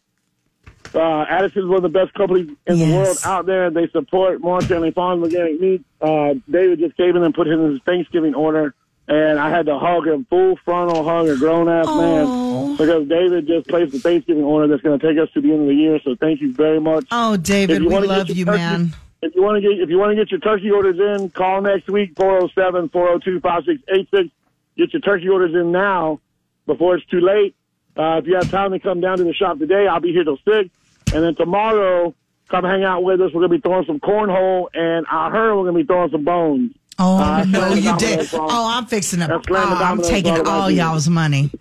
uh, 0.96 1.26
Addison's 1.30 1.68
one 1.68 1.78
of 1.78 1.84
the 1.84 1.90
best 1.90 2.14
companies 2.14 2.50
in 2.68 2.80
the 2.80 2.96
world 2.96 3.18
out 3.26 3.46
there. 3.46 3.70
They 3.70 3.88
support 3.90 4.42
Montana 4.42 4.92
Farms 4.92 5.24
Organic 5.24 5.62
Meat. 5.62 5.84
Uh, 6.02 6.34
David 6.50 6.80
just 6.80 6.98
came 6.98 7.16
in 7.16 7.24
and 7.24 7.34
put 7.34 7.48
him 7.48 7.62
in 7.66 7.72
his 7.74 7.80
Thanksgiving 7.86 8.36
order, 8.36 8.74
and 9.08 9.40
I 9.40 9.50
had 9.50 9.66
to 9.68 9.78
hug 9.80 10.08
him, 10.08 10.26
full 10.30 10.58
frontal 10.66 11.04
hug, 11.04 11.28
a 11.30 11.38
grown 11.38 11.70
ass 11.70 11.86
Oh. 11.88 12.68
man, 12.68 12.78
because 12.78 13.08
David 13.08 13.48
just 13.48 13.68
placed 13.68 13.92
the 13.94 14.00
Thanksgiving 14.00 14.44
order 14.44 14.68
that's 14.68 14.82
going 14.82 15.00
to 15.00 15.08
take 15.08 15.18
us 15.22 15.30
to 15.34 15.42
the 15.42 15.52
end 15.52 15.62
of 15.62 15.68
the 15.68 15.76
year. 15.76 16.00
So 16.04 16.16
thank 16.16 16.42
you 16.42 16.54
very 16.54 16.80
much. 16.82 17.06
Oh, 17.12 17.38
David, 17.38 17.84
we 17.84 17.90
love 18.00 18.30
you, 18.30 18.46
turkey- 18.46 18.58
man. 18.58 18.94
If 19.24 19.36
you 19.36 19.42
want 19.42 19.56
to 19.56 19.62
get 19.62 19.80
if 19.80 19.90
you 19.90 19.98
want 19.98 20.12
to 20.12 20.16
get 20.16 20.30
your 20.32 20.40
turkey 20.42 20.70
orders 20.72 21.00
in, 21.00 21.30
call 21.30 21.62
next 21.62 21.90
week 21.90 22.14
407-402-5686. 22.16 24.32
Get 24.78 24.94
your 24.94 25.02
turkey 25.02 25.30
orders 25.30 25.54
in 25.54 25.72
now 25.72 26.20
before 26.66 26.96
it's 26.96 27.06
too 27.08 27.20
late. 27.20 27.56
Uh, 27.96 28.18
if 28.18 28.26
you 28.28 28.34
have 28.36 28.50
time 28.50 28.72
to 28.72 28.80
come 28.80 29.02
down 29.02 29.18
to 29.20 29.24
the 29.24 29.34
shop 29.34 29.60
today, 29.60 29.86
I'll 29.88 30.00
be 30.00 30.12
here 30.12 30.24
till 30.24 30.38
six. 30.38 30.70
And 31.14 31.24
then 31.24 31.36
tomorrow, 31.36 32.14
come 32.50 32.64
hang 32.66 32.84
out 32.84 33.04
with 33.04 33.22
us. 33.22 33.32
We're 33.34 33.42
gonna 33.42 33.54
be 33.56 33.60
throwing 33.62 33.86
some 33.86 34.00
cornhole, 34.00 34.68
and 34.74 35.06
I 35.12 35.30
heard 35.30 35.56
we're 35.56 35.66
gonna 35.66 35.78
be 35.78 35.84
throwing 35.86 36.10
some 36.12 36.24
bones. 36.24 36.72
Oh 37.00 37.18
Uh, 37.18 37.44
no, 37.46 37.74
you 37.74 37.96
did. 37.98 38.28
Oh, 38.34 38.68
I'm 38.76 38.86
fixing 38.88 39.22
up. 39.22 39.30
Oh, 39.30 39.34
That's 39.36 39.48
Slam 39.48 39.70
the 39.70 39.76
I'm 39.86 40.02
taking 40.02 40.48
all 40.48 40.70
y'all's 40.72 41.08
money. 41.10 41.52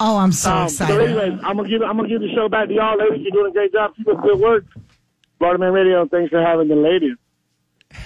Oh, 0.00 0.16
I'm 0.18 0.32
so 0.32 0.50
Um, 0.52 0.68
so 0.68 0.84
excited. 0.84 1.08
anyways, 1.10 1.40
I'm 1.44 1.56
gonna 1.56 1.68
give 1.68 1.82
I'm 1.82 1.96
gonna 1.96 2.08
give 2.08 2.20
the 2.20 2.32
show 2.34 2.48
back 2.48 2.68
to 2.68 2.74
y'all, 2.74 2.96
ladies. 2.98 3.22
You're 3.22 3.30
doing 3.32 3.50
a 3.50 3.54
great 3.54 3.72
job. 3.72 3.94
Keep 3.96 4.08
up 4.08 4.22
good 4.22 4.38
work. 4.38 4.64
Florida 5.38 5.58
Man 5.58 5.72
Radio. 5.72 6.06
Thanks 6.08 6.30
for 6.30 6.42
having 6.42 6.68
the 6.68 6.76
ladies. 6.76 7.16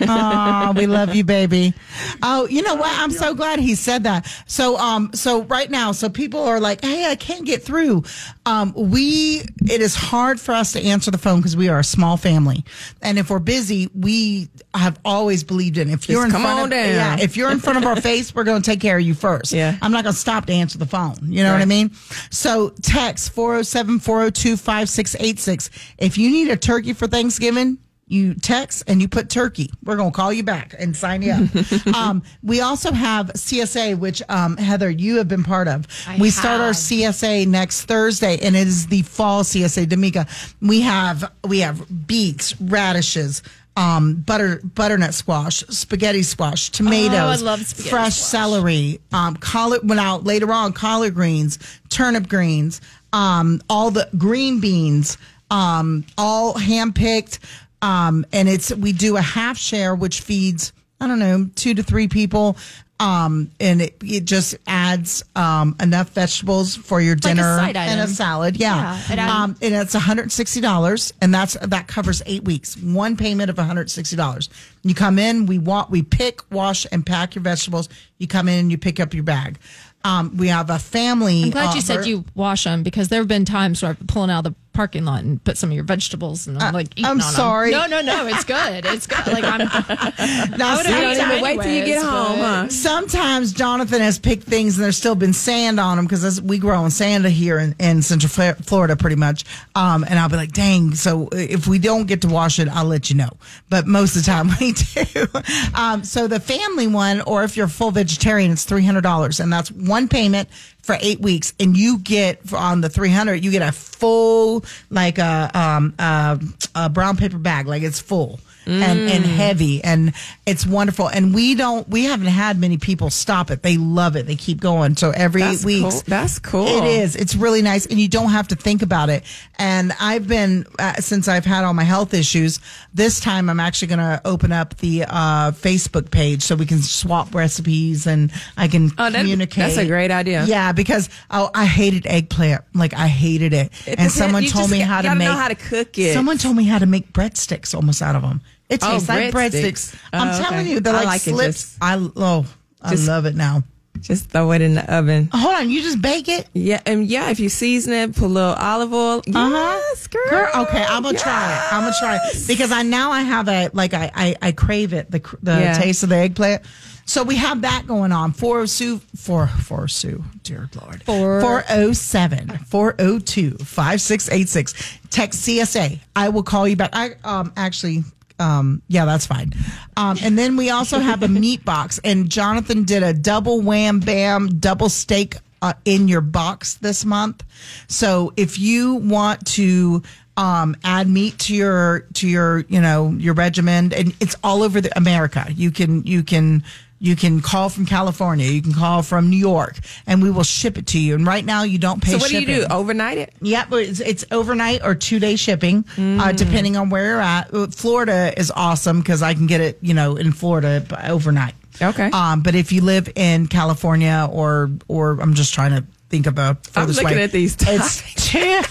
Oh, 0.00 0.72
we 0.76 0.86
love 0.86 1.14
you, 1.14 1.24
baby. 1.24 1.74
Oh, 2.22 2.46
you 2.48 2.62
know 2.62 2.74
what? 2.74 2.90
I'm 2.98 3.10
so 3.10 3.34
glad 3.34 3.60
he 3.60 3.74
said 3.74 4.04
that. 4.04 4.26
So, 4.46 4.76
um, 4.78 5.10
so 5.14 5.42
right 5.44 5.70
now, 5.70 5.92
so 5.92 6.08
people 6.08 6.40
are 6.42 6.60
like, 6.60 6.82
"Hey, 6.84 7.06
I 7.10 7.14
can't 7.16 7.46
get 7.46 7.62
through." 7.62 8.04
Um, 8.46 8.72
we 8.76 9.42
it 9.68 9.80
is 9.80 9.94
hard 9.94 10.38
for 10.40 10.52
us 10.52 10.72
to 10.72 10.82
answer 10.82 11.10
the 11.10 11.18
phone 11.18 11.38
because 11.40 11.56
we 11.56 11.68
are 11.68 11.78
a 11.78 11.84
small 11.84 12.16
family, 12.16 12.64
and 13.02 13.18
if 13.18 13.30
we're 13.30 13.38
busy, 13.38 13.88
we 13.94 14.48
have 14.74 14.98
always 15.04 15.44
believed 15.44 15.78
in 15.78 15.88
if 15.90 16.08
you're 16.08 16.24
in 16.24 16.30
come 16.30 16.42
front 16.42 16.58
on 16.58 16.64
of 16.64 16.70
down. 16.70 16.88
yeah, 16.88 17.16
if 17.20 17.36
you're 17.36 17.50
in 17.50 17.58
front 17.60 17.78
of 17.78 17.84
our 17.84 17.96
face, 18.00 18.34
we're 18.34 18.44
going 18.44 18.62
to 18.62 18.70
take 18.70 18.80
care 18.80 18.98
of 18.98 19.02
you 19.02 19.14
first. 19.14 19.52
Yeah. 19.52 19.76
I'm 19.82 19.92
not 19.92 20.04
going 20.04 20.14
to 20.14 20.20
stop 20.20 20.46
to 20.46 20.52
answer 20.52 20.78
the 20.78 20.86
phone. 20.86 21.16
You 21.22 21.42
know 21.42 21.52
what 21.52 21.62
I 21.62 21.66
mean? 21.66 21.92
So 22.30 22.70
text 22.82 23.32
407 23.32 24.00
402 24.00 24.56
5686. 24.56 25.70
If 25.98 26.18
you 26.18 26.30
need 26.30 26.48
a 26.50 26.56
turkey 26.56 26.92
for 26.92 27.06
Thanksgiving, 27.06 27.78
you 28.10 28.34
text 28.34 28.82
and 28.86 29.00
you 29.00 29.08
put 29.08 29.30
turkey. 29.30 29.70
We're 29.84 29.96
going 29.96 30.10
to 30.10 30.16
call 30.16 30.32
you 30.32 30.42
back 30.42 30.74
and 30.78 30.96
sign 30.96 31.22
you 31.22 31.32
up. 31.32 31.86
um, 31.94 32.22
we 32.42 32.60
also 32.60 32.92
have 32.92 33.28
CSA, 33.28 33.98
which 33.98 34.20
um, 34.28 34.56
Heather, 34.56 34.90
you 34.90 35.18
have 35.18 35.28
been 35.28 35.44
part 35.44 35.68
of. 35.68 35.86
I 36.06 36.18
we 36.18 36.30
start 36.30 36.60
our. 36.60 36.70
CSA 36.70 37.46
next 37.46 37.82
Thursday, 37.84 38.38
and 38.42 38.56
it 38.56 38.66
is 38.66 38.88
the 38.88 39.02
fall 39.02 39.42
CSA. 39.44 39.88
D'Amica, 39.88 40.26
we 40.60 40.80
have 40.80 41.30
we 41.46 41.60
have 41.60 42.06
beets, 42.06 42.60
radishes. 42.60 43.42
Um, 43.76 44.16
butter 44.16 44.60
butternut 44.64 45.14
squash, 45.14 45.60
spaghetti 45.68 46.22
squash, 46.24 46.70
tomatoes, 46.70 47.14
Oh, 47.14 47.26
I 47.28 47.36
love 47.36 47.64
spaghetti 47.64 47.88
fresh 47.90 48.16
squash. 48.16 48.28
celery, 48.28 49.00
um, 49.12 49.36
collard. 49.36 49.88
Went 49.88 50.00
out 50.00 50.24
later 50.24 50.52
on, 50.52 50.72
collard 50.72 51.14
greens, 51.14 51.58
turnip 51.88 52.28
greens, 52.28 52.80
um, 53.12 53.62
all 53.70 53.90
the 53.92 54.08
green 54.18 54.60
beans, 54.60 55.16
um, 55.50 56.04
all 56.18 56.58
hand 56.58 56.94
picked. 56.96 57.38
Um, 57.82 58.26
and 58.32 58.48
it's 58.48 58.74
we 58.74 58.92
do 58.92 59.16
a 59.16 59.22
half 59.22 59.56
share, 59.56 59.94
which 59.94 60.20
feeds 60.20 60.72
I 61.00 61.06
don't 61.06 61.18
know 61.18 61.48
two 61.54 61.74
to 61.74 61.82
three 61.82 62.08
people. 62.08 62.56
Um, 62.98 63.50
and 63.58 63.80
it, 63.80 63.96
it 64.04 64.26
just 64.26 64.56
adds 64.66 65.24
um, 65.34 65.74
enough 65.80 66.10
vegetables 66.10 66.76
for 66.76 67.00
your 67.00 67.14
Like 67.14 67.22
dinner 67.22 67.56
side 67.56 67.74
and 67.74 67.98
a 67.98 68.06
salad. 68.06 68.58
Yeah, 68.58 68.98
Yeah, 69.08 69.12
it 69.14 69.18
um, 69.18 69.56
and 69.62 69.74
it's 69.74 69.94
one 69.94 70.02
hundred 70.02 70.30
sixty 70.30 70.60
dollars, 70.60 71.10
and 71.22 71.32
that's 71.32 71.54
that 71.54 71.88
covers 71.88 72.22
eight 72.26 72.44
weeks. 72.44 72.76
One 72.76 73.16
payment 73.16 73.48
of 73.48 73.56
one 73.56 73.66
hundred 73.66 73.90
sixty 73.90 74.16
dollars. 74.16 74.50
You 74.82 74.94
come 74.94 75.18
in, 75.18 75.46
we 75.46 75.58
want 75.58 75.88
we 75.88 76.02
pick, 76.02 76.42
wash, 76.52 76.86
and 76.92 77.04
pack 77.06 77.34
your 77.34 77.42
vegetables. 77.42 77.88
You 78.18 78.26
come 78.26 78.48
in 78.48 78.58
and 78.58 78.70
you 78.70 78.76
pick 78.76 79.00
up 79.00 79.14
your 79.14 79.24
bag. 79.24 79.58
Um, 80.04 80.36
we 80.36 80.48
have 80.48 80.68
a 80.68 80.78
family. 80.78 81.44
I'm 81.44 81.50
glad 81.50 81.74
you 81.74 81.80
uh, 81.80 81.82
said 81.82 82.06
you 82.06 82.26
wash 82.34 82.64
them 82.64 82.82
because 82.82 83.08
there 83.08 83.20
have 83.20 83.28
been 83.28 83.46
times 83.46 83.82
where 83.82 83.90
I've 83.90 83.98
been 83.98 84.08
pulling 84.08 84.30
out 84.30 84.46
of 84.46 84.52
the 84.52 84.54
parking 84.80 85.04
lot 85.04 85.22
and 85.22 85.44
put 85.44 85.58
some 85.58 85.68
of 85.68 85.74
your 85.74 85.84
vegetables 85.84 86.46
and 86.46 86.56
I'm 86.58 86.72
like 86.72 86.88
eating 86.92 87.04
I'm 87.04 87.20
on 87.20 87.32
sorry. 87.34 87.70
No, 87.70 87.84
no, 87.84 88.00
no. 88.00 88.26
It's 88.26 88.44
good. 88.44 88.86
It's 88.86 89.06
good. 89.06 89.26
Like 89.26 89.44
I'm. 89.44 89.60
Now, 90.56 90.76
have 90.76 90.86
don't 90.86 91.30
even 91.30 91.42
wait 91.42 91.60
till 91.60 91.72
you 91.72 91.84
get 91.84 92.02
home, 92.02 92.38
huh? 92.38 92.68
Sometimes 92.68 93.52
Jonathan 93.52 94.00
has 94.00 94.18
picked 94.18 94.44
things 94.44 94.76
and 94.76 94.84
there's 94.84 94.96
still 94.96 95.14
been 95.14 95.34
sand 95.34 95.78
on 95.78 95.96
them 95.96 96.06
because 96.06 96.40
we 96.40 96.58
grow 96.58 96.82
in 96.84 96.90
sand 96.90 97.26
here 97.26 97.58
in, 97.58 97.74
in 97.78 98.00
Central 98.00 98.54
Florida 98.54 98.96
pretty 98.96 99.16
much. 99.16 99.44
Um, 99.74 100.04
and 100.08 100.18
I'll 100.18 100.30
be 100.30 100.36
like, 100.36 100.52
dang. 100.52 100.94
So 100.94 101.28
if 101.32 101.66
we 101.66 101.78
don't 101.78 102.06
get 102.06 102.22
to 102.22 102.28
wash 102.28 102.58
it, 102.58 102.68
I'll 102.68 102.86
let 102.86 103.10
you 103.10 103.16
know. 103.16 103.30
But 103.68 103.86
most 103.86 104.16
of 104.16 104.24
the 104.24 104.30
time 104.30 104.48
we 104.60 104.72
do. 104.72 105.26
Um, 105.74 106.04
so 106.04 106.26
the 106.26 106.40
family 106.40 106.86
one, 106.86 107.20
or 107.22 107.44
if 107.44 107.56
you're 107.56 107.68
full 107.68 107.90
vegetarian, 107.90 108.50
it's 108.50 108.64
$300. 108.64 109.40
And 109.40 109.52
that's 109.52 109.70
one 109.70 110.08
payment 110.08 110.48
for 110.82 110.96
eight 111.00 111.20
weeks. 111.20 111.52
And 111.60 111.76
you 111.76 111.98
get 111.98 112.52
on 112.52 112.80
the 112.80 112.88
300, 112.88 113.44
you 113.44 113.50
get 113.50 113.62
a 113.62 113.72
full, 113.72 114.64
like 114.90 115.18
a, 115.18 115.50
um, 115.54 115.94
a, 115.98 116.40
a 116.74 116.88
brown 116.88 117.16
paper 117.16 117.38
bag. 117.38 117.66
Like 117.66 117.82
it's 117.82 118.00
full 118.00 118.40
and, 118.66 119.00
and 119.00 119.24
heavy 119.24 119.82
and 119.82 120.12
it's 120.46 120.66
wonderful. 120.66 121.08
And 121.08 121.34
we 121.34 121.54
don't, 121.54 121.88
we 121.88 122.04
haven't 122.04 122.26
had 122.28 122.58
many 122.58 122.76
people 122.78 123.10
stop 123.10 123.50
it. 123.50 123.62
They 123.62 123.76
love 123.76 124.16
it. 124.16 124.26
They 124.26 124.36
keep 124.36 124.60
going. 124.60 124.96
So 124.96 125.10
every 125.10 125.42
That's 125.42 125.62
eight 125.62 125.66
weeks. 125.66 125.94
cool. 125.94 126.02
That's 126.06 126.38
cool. 126.38 126.66
It 126.66 126.84
is. 126.84 127.16
It's 127.16 127.34
really 127.34 127.62
nice. 127.62 127.86
And 127.86 127.98
you 127.98 128.08
don't 128.08 128.30
have 128.30 128.48
to 128.48 128.54
think 128.56 128.82
about 128.82 129.08
it. 129.10 129.24
And 129.58 129.92
I've 130.00 130.26
been, 130.26 130.66
uh, 130.78 130.94
since 130.94 131.28
I've 131.28 131.44
had 131.44 131.64
all 131.64 131.74
my 131.74 131.84
health 131.84 132.14
issues, 132.14 132.60
this 132.94 133.20
time 133.20 133.48
I'm 133.50 133.60
actually 133.60 133.88
going 133.88 133.98
to 134.00 134.20
open 134.24 134.52
up 134.52 134.76
the 134.78 135.04
uh, 135.04 135.50
Facebook 135.52 136.10
page 136.10 136.42
so 136.42 136.54
we 136.56 136.66
can 136.66 136.80
swap 136.82 137.34
recipes 137.34 138.06
and 138.06 138.32
I 138.56 138.68
can 138.68 138.90
Oh, 138.98 139.10
communicate. 139.12 139.56
that's 139.56 139.76
a 139.76 139.86
great 139.86 140.10
idea. 140.10 140.44
Yeah, 140.46 140.72
because 140.72 141.08
oh, 141.30 141.50
I 141.54 141.66
hated 141.66 142.06
eggplant. 142.06 142.62
Like 142.74 142.94
I 142.94 143.06
hated 143.08 143.52
it. 143.52 143.70
It 143.86 143.98
and 143.98 144.10
someone 144.10 144.44
told 144.44 144.70
me 144.70 144.80
how 144.80 145.00
to 145.02 145.14
make 145.14 145.28
know 145.28 145.34
how 145.36 145.48
to 145.48 145.54
cook 145.54 145.98
it. 145.98 146.14
Someone 146.14 146.38
told 146.38 146.56
me 146.56 146.64
how 146.64 146.78
to 146.78 146.86
make 146.86 147.12
breadsticks 147.12 147.74
almost 147.74 148.02
out 148.02 148.16
of 148.16 148.22
them. 148.22 148.40
It 148.70 148.80
Oh, 148.82 148.92
tastes 148.92 149.08
like 149.08 149.34
breadsticks. 149.34 149.62
breadsticks. 149.92 149.94
I'm 150.12 150.28
Oh, 150.28 150.38
telling 150.42 150.60
okay. 150.60 150.70
you, 150.70 150.80
they're 150.80 150.92
like, 150.92 151.06
like 151.06 151.20
slips. 151.20 151.62
just- 151.72 151.76
I 151.80 151.96
oh, 152.16 152.46
I 152.80 152.90
just- 152.90 153.06
love 153.08 153.26
it 153.26 153.34
now. 153.34 153.64
Just 154.00 154.30
throw 154.30 154.52
it 154.52 154.62
in 154.62 154.76
the 154.76 154.94
oven. 154.94 155.28
Hold 155.32 155.54
on, 155.56 155.68
you 155.68 155.82
just 155.82 156.00
bake 156.00 156.26
it. 156.28 156.46
Yeah, 156.54 156.80
and 156.86 157.04
yeah, 157.06 157.28
if 157.28 157.38
you 157.40 157.50
season 157.50 157.92
it, 157.92 158.14
put 158.14 158.26
a 158.26 158.28
little 158.28 158.54
olive 158.54 158.94
oil. 158.94 159.20
Yes, 159.26 160.06
girl. 160.06 160.22
Uh-huh. 160.24 160.30
Girl, 160.30 160.62
okay, 160.62 160.86
I'm 160.88 161.02
gonna 161.02 161.18
try 161.18 161.54
it. 161.54 161.72
I'm 161.72 161.82
gonna 161.82 161.94
try 162.00 162.16
it 162.16 162.44
because 162.46 162.72
I 162.72 162.82
now 162.82 163.10
I 163.10 163.20
have 163.22 163.46
a 163.48 163.68
like 163.74 163.92
I 163.92 164.10
I, 164.14 164.36
I 164.40 164.52
crave 164.52 164.94
it 164.94 165.10
the 165.10 165.18
the 165.42 165.52
Yeah. 165.60 165.74
taste 165.74 166.02
of 166.02 166.08
the 166.08 166.16
eggplant. 166.16 166.62
So 167.04 167.24
we 167.24 167.36
have 167.36 167.62
that 167.62 167.86
going 167.88 168.12
on. 168.12 168.32
402 168.32 169.00
4 169.16 169.48
402, 169.48 170.24
dear 170.44 170.70
Lord. 170.80 171.02
407 171.02 172.58
402 172.68 173.58
5686. 173.58 174.74
Text 175.10 175.40
CSA. 175.46 175.98
I 176.16 176.28
will 176.30 176.44
call 176.44 176.66
you 176.68 176.76
back. 176.76 176.90
I 176.94 177.10
um 177.24 177.52
actually 177.56 178.04
um 178.40 178.82
yeah, 178.88 179.04
that's 179.04 179.26
fine. 179.26 179.52
Um 179.96 180.18
and 180.22 180.36
then 180.36 180.56
we 180.56 180.70
also 180.70 180.98
have 180.98 181.22
a 181.22 181.28
meat 181.44 181.64
box 181.64 182.00
and 182.02 182.28
Jonathan 182.28 182.84
did 182.84 183.02
a 183.02 183.12
double 183.12 183.60
wham 183.60 184.00
bam 184.00 184.58
double 184.58 184.88
steak 184.88 185.36
uh, 185.62 185.74
in 185.84 186.08
your 186.08 186.22
box 186.22 186.74
this 186.74 187.04
month. 187.04 187.44
So 187.86 188.32
if 188.36 188.58
you 188.58 188.94
want 188.94 189.46
to 189.48 190.02
um, 190.36 190.74
add 190.84 191.06
meat 191.06 191.38
to 191.40 191.54
your 191.54 192.00
to 192.14 192.26
your 192.28 192.60
you 192.60 192.80
know 192.80 193.10
your 193.10 193.34
regimen, 193.34 193.92
and 193.92 194.14
it's 194.20 194.36
all 194.42 194.62
over 194.62 194.80
the 194.80 194.96
America. 194.96 195.46
You 195.50 195.70
can 195.70 196.04
you 196.04 196.22
can 196.22 196.64
You 197.02 197.16
can 197.16 197.40
call 197.40 197.70
from 197.70 197.86
California. 197.86 198.46
You 198.46 198.60
can 198.60 198.74
call 198.74 199.02
from 199.02 199.30
New 199.30 199.38
York, 199.38 199.78
and 200.06 200.22
we 200.22 200.30
will 200.30 200.44
ship 200.44 200.76
it 200.76 200.86
to 200.88 200.98
you. 200.98 201.14
And 201.14 201.26
right 201.26 201.44
now, 201.44 201.62
you 201.62 201.78
don't 201.78 202.02
pay. 202.02 202.12
So 202.12 202.18
what 202.18 202.30
do 202.30 202.38
you 202.38 202.46
do? 202.46 202.66
Overnight 202.70 203.16
it? 203.16 203.32
Yep, 203.40 203.68
it's, 203.72 204.00
it's 204.00 204.24
overnight 204.30 204.84
or 204.84 204.94
two 204.94 205.18
day 205.18 205.36
shipping, 205.36 205.84
uh, 205.98 206.32
depending 206.32 206.76
on 206.76 206.90
where 206.90 207.06
you're 207.06 207.20
at. 207.20 207.52
Uh, 207.54 207.66
Florida 207.68 208.38
is 208.38 208.52
awesome 208.54 209.00
because 209.00 209.22
I 209.22 209.32
can 209.32 209.46
get 209.46 209.62
it, 209.62 209.78
you 209.80 209.94
know, 209.94 210.16
in 210.16 210.32
Florida 210.32 210.84
overnight. 211.08 211.54
Okay. 211.80 212.10
Um, 212.10 212.42
but 212.42 212.54
if 212.54 212.70
you 212.72 212.82
live 212.82 213.08
in 213.16 213.46
California 213.46 214.28
or 214.30 214.70
or 214.86 215.18
I'm 215.20 215.32
just 215.32 215.54
trying 215.54 215.70
to 215.72 215.84
think 216.10 216.26
about 216.26 216.68
I'm 216.76 216.88
looking 216.88 217.04
way. 217.04 217.22
at 217.22 217.32
these 217.32 217.56
It's 217.60 218.02
too- 218.30 218.62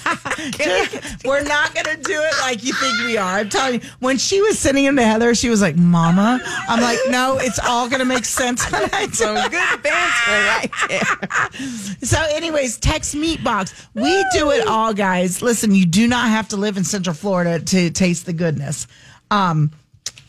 we're 1.28 1.42
not 1.44 1.74
gonna 1.74 1.98
do 1.98 2.14
it 2.22 2.34
like 2.42 2.64
you 2.64 2.74
think 2.74 2.94
we 3.06 3.18
are. 3.18 3.40
I'm 3.40 3.50
telling 3.50 3.82
you. 3.82 3.90
When 4.00 4.18
she 4.18 4.42
was 4.42 4.60
sending 4.60 4.86
him 4.86 4.96
to 4.98 5.04
Heather, 5.04 5.34
she 5.36 5.50
was 5.50 5.62
like, 5.62 5.76
"Mama," 5.76 6.40
I'm 6.68 6.82
like, 6.82 7.00
"No, 7.10 7.38
it's 7.38 7.60
all 7.60 7.90
gonna 7.90 8.06
make 8.06 8.26
sense 8.26 8.70
when 8.72 8.90
I 8.94 9.06
do 9.08 9.14
Some 9.14 9.36
good 9.36 9.84
banter 9.84 10.32
right 10.32 10.70
there. 10.90 11.98
so, 12.02 12.22
anyways, 12.32 12.78
text 12.78 13.16
Meatbox. 13.16 13.88
We 13.94 14.26
do 14.34 14.52
it 14.52 14.68
all, 14.68 14.94
guys. 14.94 15.42
Listen, 15.42 15.74
you 15.74 15.86
do 15.86 16.08
not 16.08 16.30
have 16.30 16.50
to 16.50 16.58
live 16.58 16.78
in 16.78 16.84
Central 16.84 17.16
Florida 17.16 17.60
to 17.64 17.90
taste 17.90 18.26
the 18.26 18.34
goodness. 18.34 18.88
Um, 19.32 19.72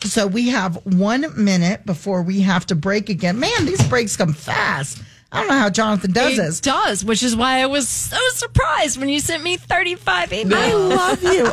so 0.04 0.26
we 0.26 0.48
have 0.48 0.76
one 0.86 1.26
minute 1.42 1.84
before 1.86 2.22
we 2.22 2.40
have 2.40 2.66
to 2.66 2.74
break 2.74 3.08
again. 3.10 3.38
Man, 3.38 3.64
these 3.66 3.86
breaks 3.88 4.16
come 4.16 4.32
fast. 4.32 5.02
I 5.32 5.38
don't 5.40 5.48
know 5.48 5.58
how 5.58 5.70
Jonathan 5.70 6.10
does 6.12 6.32
It 6.32 6.42
this. 6.42 6.60
does, 6.60 7.04
which 7.04 7.22
is 7.22 7.36
why 7.36 7.60
I 7.62 7.66
was 7.66 7.88
so 7.88 8.16
surprised 8.34 8.98
when 8.98 9.08
you 9.08 9.20
sent 9.20 9.44
me 9.44 9.56
35 9.56 10.30
emails. 10.30 10.52
I 10.54 10.72
love 10.72 11.22
you. 11.22 11.46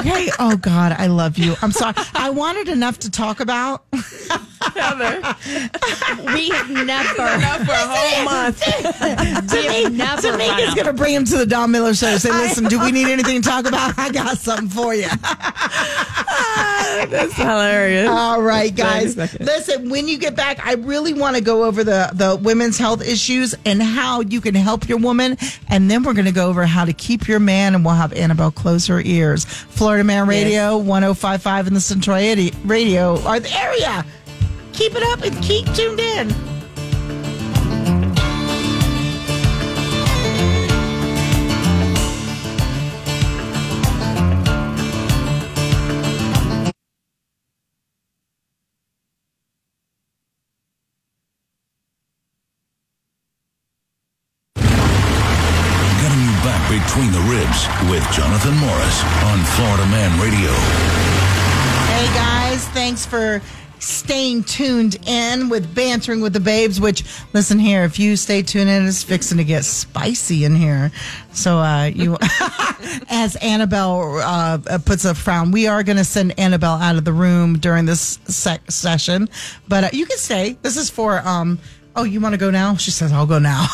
Okay. 0.00 0.30
Oh 0.38 0.56
God, 0.56 0.92
I 0.98 1.08
love 1.08 1.36
you. 1.36 1.54
I'm 1.60 1.70
sorry. 1.72 1.94
I 2.14 2.30
wanted 2.30 2.68
enough 2.68 3.00
to 3.00 3.10
talk 3.10 3.40
about. 3.40 3.84
Heather, 4.74 5.20
We 6.32 6.48
have 6.50 6.70
never, 6.86 7.22
enough 7.22 7.64
for 7.64 7.72
a 7.72 7.86
whole 7.86 8.24
month. 8.24 8.62
we 9.52 9.66
have 9.66 9.92
never 9.92 10.28
run 10.28 10.40
Tamika's 10.40 10.68
out. 10.70 10.76
gonna 10.76 10.92
bring 10.94 11.14
him 11.14 11.24
to 11.26 11.36
the 11.36 11.46
Don 11.46 11.70
Miller 11.70 11.94
show. 11.94 12.06
And 12.08 12.20
Say, 12.20 12.30
listen, 12.30 12.64
do 12.64 12.80
we 12.80 12.92
need 12.92 13.08
anything 13.08 13.42
to 13.42 13.48
talk 13.48 13.66
about? 13.66 13.98
I 13.98 14.10
got 14.10 14.38
something 14.38 14.68
for 14.68 14.94
you. 14.94 15.06
Ah, 15.10 17.06
that's 17.10 17.34
hilarious. 17.34 18.08
All 18.08 18.40
right, 18.42 18.74
guys. 18.74 19.16
Listen, 19.38 19.90
when 19.90 20.08
you 20.08 20.18
get 20.18 20.34
back, 20.34 20.64
I 20.66 20.74
really 20.74 21.12
want 21.12 21.36
to 21.36 21.42
go 21.42 21.64
over 21.64 21.84
the 21.84 22.10
the 22.14 22.36
women's 22.36 22.78
health 22.78 23.02
issues 23.02 23.17
and 23.64 23.82
how 23.82 24.20
you 24.20 24.40
can 24.40 24.54
help 24.54 24.88
your 24.88 24.98
woman, 24.98 25.36
and 25.68 25.90
then 25.90 26.02
we're 26.02 26.14
going 26.14 26.26
to 26.26 26.32
go 26.32 26.48
over 26.48 26.66
how 26.66 26.84
to 26.84 26.92
keep 26.92 27.28
your 27.28 27.40
man, 27.40 27.74
and 27.74 27.84
we'll 27.84 27.94
have 27.94 28.12
Annabelle 28.12 28.50
close 28.50 28.86
her 28.86 29.00
ears. 29.00 29.44
Florida 29.44 30.04
Man 30.04 30.26
Radio, 30.26 30.80
105.5 30.80 31.66
in 31.66 31.74
the 31.74 31.80
Central 31.80 32.16
area, 32.16 32.52
Radio, 32.64 33.14
or 33.26 33.40
the 33.40 33.52
area. 33.52 34.04
Keep 34.72 34.94
it 34.94 35.02
up 35.02 35.22
and 35.22 35.36
keep 35.42 35.66
tuned 35.74 36.00
in. 36.00 36.57
With 57.86 58.02
Jonathan 58.10 58.56
Morris 58.56 59.04
on 59.24 59.44
Florida 59.54 59.86
Man 59.86 60.20
Radio. 60.20 60.50
Hey 61.86 62.06
guys, 62.14 62.66
thanks 62.68 63.06
for 63.06 63.40
staying 63.78 64.42
tuned 64.42 64.96
in 65.06 65.48
with 65.48 65.74
bantering 65.74 66.20
with 66.20 66.32
the 66.32 66.40
babes. 66.40 66.80
Which 66.80 67.04
listen 67.32 67.58
here, 67.58 67.84
if 67.84 67.98
you 67.98 68.16
stay 68.16 68.42
tuned 68.42 68.68
in, 68.68 68.86
it's 68.86 69.02
fixing 69.02 69.38
to 69.38 69.44
get 69.44 69.64
spicy 69.64 70.44
in 70.44 70.56
here. 70.56 70.90
So 71.32 71.58
uh, 71.58 71.84
you, 71.84 72.16
as 73.08 73.36
Annabelle 73.36 74.18
uh, 74.18 74.78
puts 74.84 75.04
a 75.04 75.14
frown, 75.14 75.52
we 75.52 75.66
are 75.68 75.82
going 75.82 75.98
to 75.98 76.04
send 76.04 76.38
Annabelle 76.38 76.76
out 76.76 76.96
of 76.96 77.04
the 77.04 77.12
room 77.12 77.58
during 77.58 77.86
this 77.86 78.18
sec- 78.24 78.70
session, 78.70 79.28
but 79.68 79.84
uh, 79.84 79.90
you 79.92 80.04
can 80.04 80.18
stay. 80.18 80.58
This 80.62 80.76
is 80.76 80.90
for. 80.90 81.20
Um, 81.26 81.58
oh, 81.94 82.04
you 82.04 82.20
want 82.20 82.32
to 82.32 82.38
go 82.38 82.50
now? 82.50 82.76
She 82.76 82.90
says, 82.90 83.12
"I'll 83.12 83.26
go 83.26 83.38
now." 83.38 83.66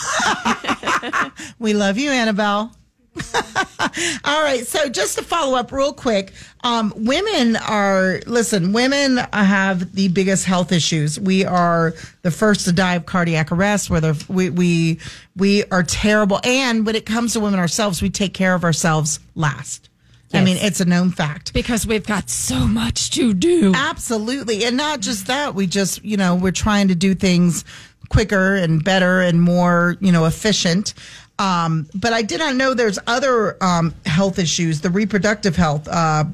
we 1.58 1.72
love 1.72 1.96
you, 1.96 2.10
Annabelle. 2.10 2.74
All 4.24 4.42
right. 4.42 4.66
So 4.66 4.88
just 4.88 5.18
to 5.18 5.24
follow 5.24 5.56
up 5.56 5.72
real 5.72 5.92
quick, 5.92 6.32
um, 6.62 6.92
women 6.96 7.56
are, 7.56 8.20
listen, 8.26 8.72
women 8.72 9.18
have 9.32 9.94
the 9.94 10.08
biggest 10.08 10.44
health 10.44 10.72
issues. 10.72 11.18
We 11.18 11.44
are 11.44 11.94
the 12.22 12.30
first 12.30 12.64
to 12.66 12.72
die 12.72 12.94
of 12.94 13.06
cardiac 13.06 13.52
arrest, 13.52 13.90
whether 13.90 14.14
we, 14.28 14.50
we, 14.50 14.98
we 15.36 15.64
are 15.66 15.82
terrible. 15.82 16.40
And 16.44 16.86
when 16.86 16.96
it 16.96 17.06
comes 17.06 17.34
to 17.34 17.40
women 17.40 17.60
ourselves, 17.60 18.00
we 18.02 18.10
take 18.10 18.34
care 18.34 18.54
of 18.54 18.64
ourselves 18.64 19.20
last. 19.34 19.88
I 20.32 20.42
mean, 20.42 20.56
it's 20.56 20.80
a 20.80 20.84
known 20.84 21.12
fact. 21.12 21.52
because 21.52 21.86
we've 21.86 22.06
got 22.06 22.28
so 22.28 22.66
much 22.66 23.10
to 23.10 23.34
do. 23.34 23.72
Absolutely. 23.74 24.64
And 24.64 24.76
not 24.76 24.98
just 24.98 25.28
that, 25.28 25.54
we 25.54 25.68
just, 25.68 26.04
you 26.04 26.16
know, 26.16 26.34
we're 26.34 26.50
trying 26.50 26.88
to 26.88 26.96
do 26.96 27.14
things 27.14 27.64
quicker 28.08 28.54
and 28.54 28.82
better 28.82 29.20
and 29.20 29.40
more, 29.40 29.96
you 30.00 30.12
know, 30.12 30.24
efficient. 30.24 30.94
Um, 31.38 31.88
but 31.94 32.12
I 32.12 32.22
did 32.22 32.38
not 32.38 32.54
know 32.54 32.74
there's 32.74 32.98
other 33.06 33.56
um, 33.62 33.94
health 34.06 34.38
issues, 34.38 34.80
the 34.80 34.90
reproductive 34.90 35.56
health, 35.56 35.88
uh, 35.90 36.24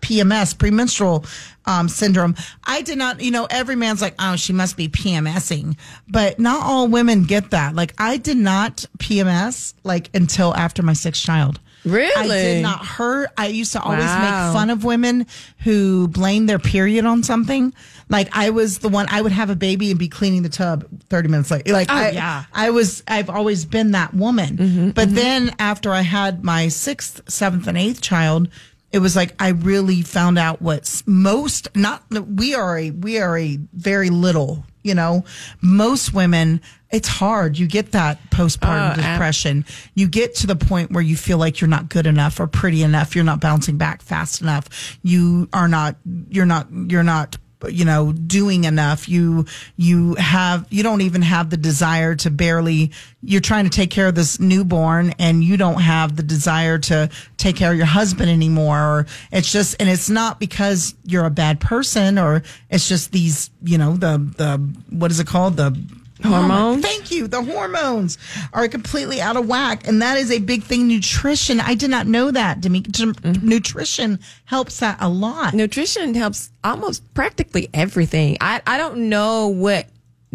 PMS, 0.00 0.56
premenstrual 0.56 1.24
um, 1.66 1.88
syndrome. 1.88 2.36
I 2.64 2.82
did 2.82 2.96
not, 2.96 3.20
you 3.20 3.30
know, 3.32 3.46
every 3.50 3.74
man's 3.76 4.00
like, 4.00 4.14
oh, 4.18 4.36
she 4.36 4.52
must 4.52 4.76
be 4.76 4.88
PMSing, 4.88 5.76
but 6.08 6.38
not 6.38 6.62
all 6.62 6.86
women 6.88 7.24
get 7.24 7.50
that. 7.50 7.74
Like, 7.74 7.92
I 7.98 8.16
did 8.16 8.36
not 8.36 8.86
PMS 8.98 9.74
like 9.82 10.08
until 10.14 10.54
after 10.54 10.82
my 10.82 10.92
sixth 10.92 11.22
child. 11.22 11.58
Really? 11.84 12.14
I 12.16 12.42
did 12.54 12.62
not 12.62 12.84
hurt. 12.84 13.30
I 13.36 13.46
used 13.48 13.72
to 13.72 13.80
always 13.82 14.04
Wow. 14.04 14.20
make 14.48 14.54
fun 14.56 14.70
of 14.70 14.84
women 14.84 15.26
who 15.58 16.08
blame 16.08 16.46
their 16.46 16.58
period 16.58 17.04
on 17.04 17.22
something. 17.22 17.72
Like 18.08 18.28
I 18.32 18.50
was 18.50 18.78
the 18.78 18.88
one 18.88 19.06
I 19.10 19.20
would 19.20 19.32
have 19.32 19.50
a 19.50 19.56
baby 19.56 19.90
and 19.90 19.98
be 19.98 20.08
cleaning 20.08 20.42
the 20.42 20.48
tub 20.48 20.86
30 21.08 21.28
minutes 21.28 21.50
later. 21.50 21.72
Like 21.72 21.90
oh, 21.90 21.94
I, 21.94 22.10
yeah. 22.10 22.44
I 22.52 22.70
was 22.70 23.02
I've 23.08 23.30
always 23.30 23.64
been 23.64 23.92
that 23.92 24.14
woman. 24.14 24.56
Mm-hmm, 24.56 24.78
mm-hmm. 24.78 24.90
but 24.90 25.14
then 25.14 25.54
after 25.58 25.90
I 25.90 26.02
had 26.02 26.44
my 26.44 26.68
sixth, 26.68 27.28
seventh, 27.28 27.66
and 27.66 27.76
eighth 27.76 28.00
child, 28.00 28.48
it 28.92 29.00
was 29.00 29.16
like 29.16 29.34
I 29.40 29.48
really 29.50 30.02
found 30.02 30.38
out 30.38 30.62
what's 30.62 31.04
most 31.06 31.68
not 31.74 32.04
we 32.10 32.54
are 32.54 32.78
a 32.78 32.90
we 32.92 33.18
are 33.18 33.36
a 33.36 33.58
very 33.72 34.10
little, 34.10 34.64
you 34.82 34.94
know. 34.94 35.24
Most 35.60 36.14
women 36.14 36.60
it's 36.90 37.08
hard. 37.08 37.58
You 37.58 37.66
get 37.66 37.92
that 37.92 38.18
postpartum 38.30 38.96
Oh, 38.96 39.00
ab- 39.00 39.12
depression. 39.12 39.64
You 39.94 40.08
get 40.08 40.36
to 40.36 40.46
the 40.46 40.56
point 40.56 40.92
where 40.92 41.02
you 41.02 41.16
feel 41.16 41.38
like 41.38 41.60
you're 41.60 41.68
not 41.68 41.88
good 41.88 42.06
enough 42.06 42.38
or 42.38 42.46
pretty 42.46 42.82
enough. 42.82 43.14
You're 43.14 43.24
not 43.24 43.40
bouncing 43.40 43.76
back 43.76 44.02
fast 44.02 44.40
enough. 44.40 44.96
You 45.02 45.48
are 45.52 45.68
not, 45.68 45.96
you're 46.30 46.46
not, 46.46 46.68
you're 46.70 47.02
not, 47.02 47.36
you 47.68 47.84
know, 47.84 48.12
doing 48.12 48.64
enough. 48.64 49.08
You, 49.08 49.46
you 49.76 50.14
have, 50.14 50.66
you 50.70 50.82
don't 50.82 51.00
even 51.00 51.22
have 51.22 51.50
the 51.50 51.56
desire 51.56 52.14
to 52.16 52.30
barely, 52.30 52.92
you're 53.22 53.40
trying 53.40 53.64
to 53.64 53.70
take 53.70 53.90
care 53.90 54.08
of 54.08 54.14
this 54.14 54.40
newborn 54.40 55.14
and 55.18 55.42
you 55.42 55.56
don't 55.56 55.80
have 55.80 56.16
the 56.16 56.22
desire 56.22 56.78
to 56.78 57.10
take 57.36 57.56
care 57.56 57.72
of 57.72 57.76
your 57.76 57.86
husband 57.86 58.30
anymore. 58.30 58.78
Or 58.78 59.06
it's 59.32 59.50
just, 59.50 59.76
and 59.80 59.88
it's 59.88 60.10
not 60.10 60.40
because 60.40 60.94
you're 61.04 61.26
a 61.26 61.30
bad 61.30 61.60
person 61.60 62.18
or 62.18 62.42
it's 62.70 62.88
just 62.88 63.12
these, 63.12 63.50
you 63.62 63.78
know, 63.78 63.96
the, 63.96 64.18
the, 64.36 64.58
what 64.90 65.10
is 65.10 65.20
it 65.20 65.26
called? 65.26 65.56
The, 65.56 65.76
Hormones? 66.24 66.82
Thank 66.82 67.10
you. 67.10 67.26
The 67.26 67.42
hormones 67.42 68.16
are 68.52 68.68
completely 68.68 69.20
out 69.20 69.36
of 69.36 69.46
whack, 69.46 69.86
and 69.86 70.00
that 70.02 70.16
is 70.16 70.30
a 70.30 70.38
big 70.38 70.62
thing. 70.62 70.88
Nutrition. 70.88 71.60
I 71.60 71.74
did 71.74 71.90
not 71.90 72.06
know 72.06 72.30
that. 72.30 72.60
Demi- 72.60 72.80
Mm-hmm. 72.82 73.46
Nutrition 73.48 74.18
helps 74.46 74.80
that 74.80 74.96
a 75.00 75.08
lot. 75.08 75.52
Nutrition 75.54 76.14
helps 76.14 76.50
almost 76.64 77.02
practically 77.14 77.68
everything. 77.74 78.36
I, 78.40 78.62
I 78.66 78.78
don't 78.78 79.08
know 79.08 79.48
what 79.48 79.86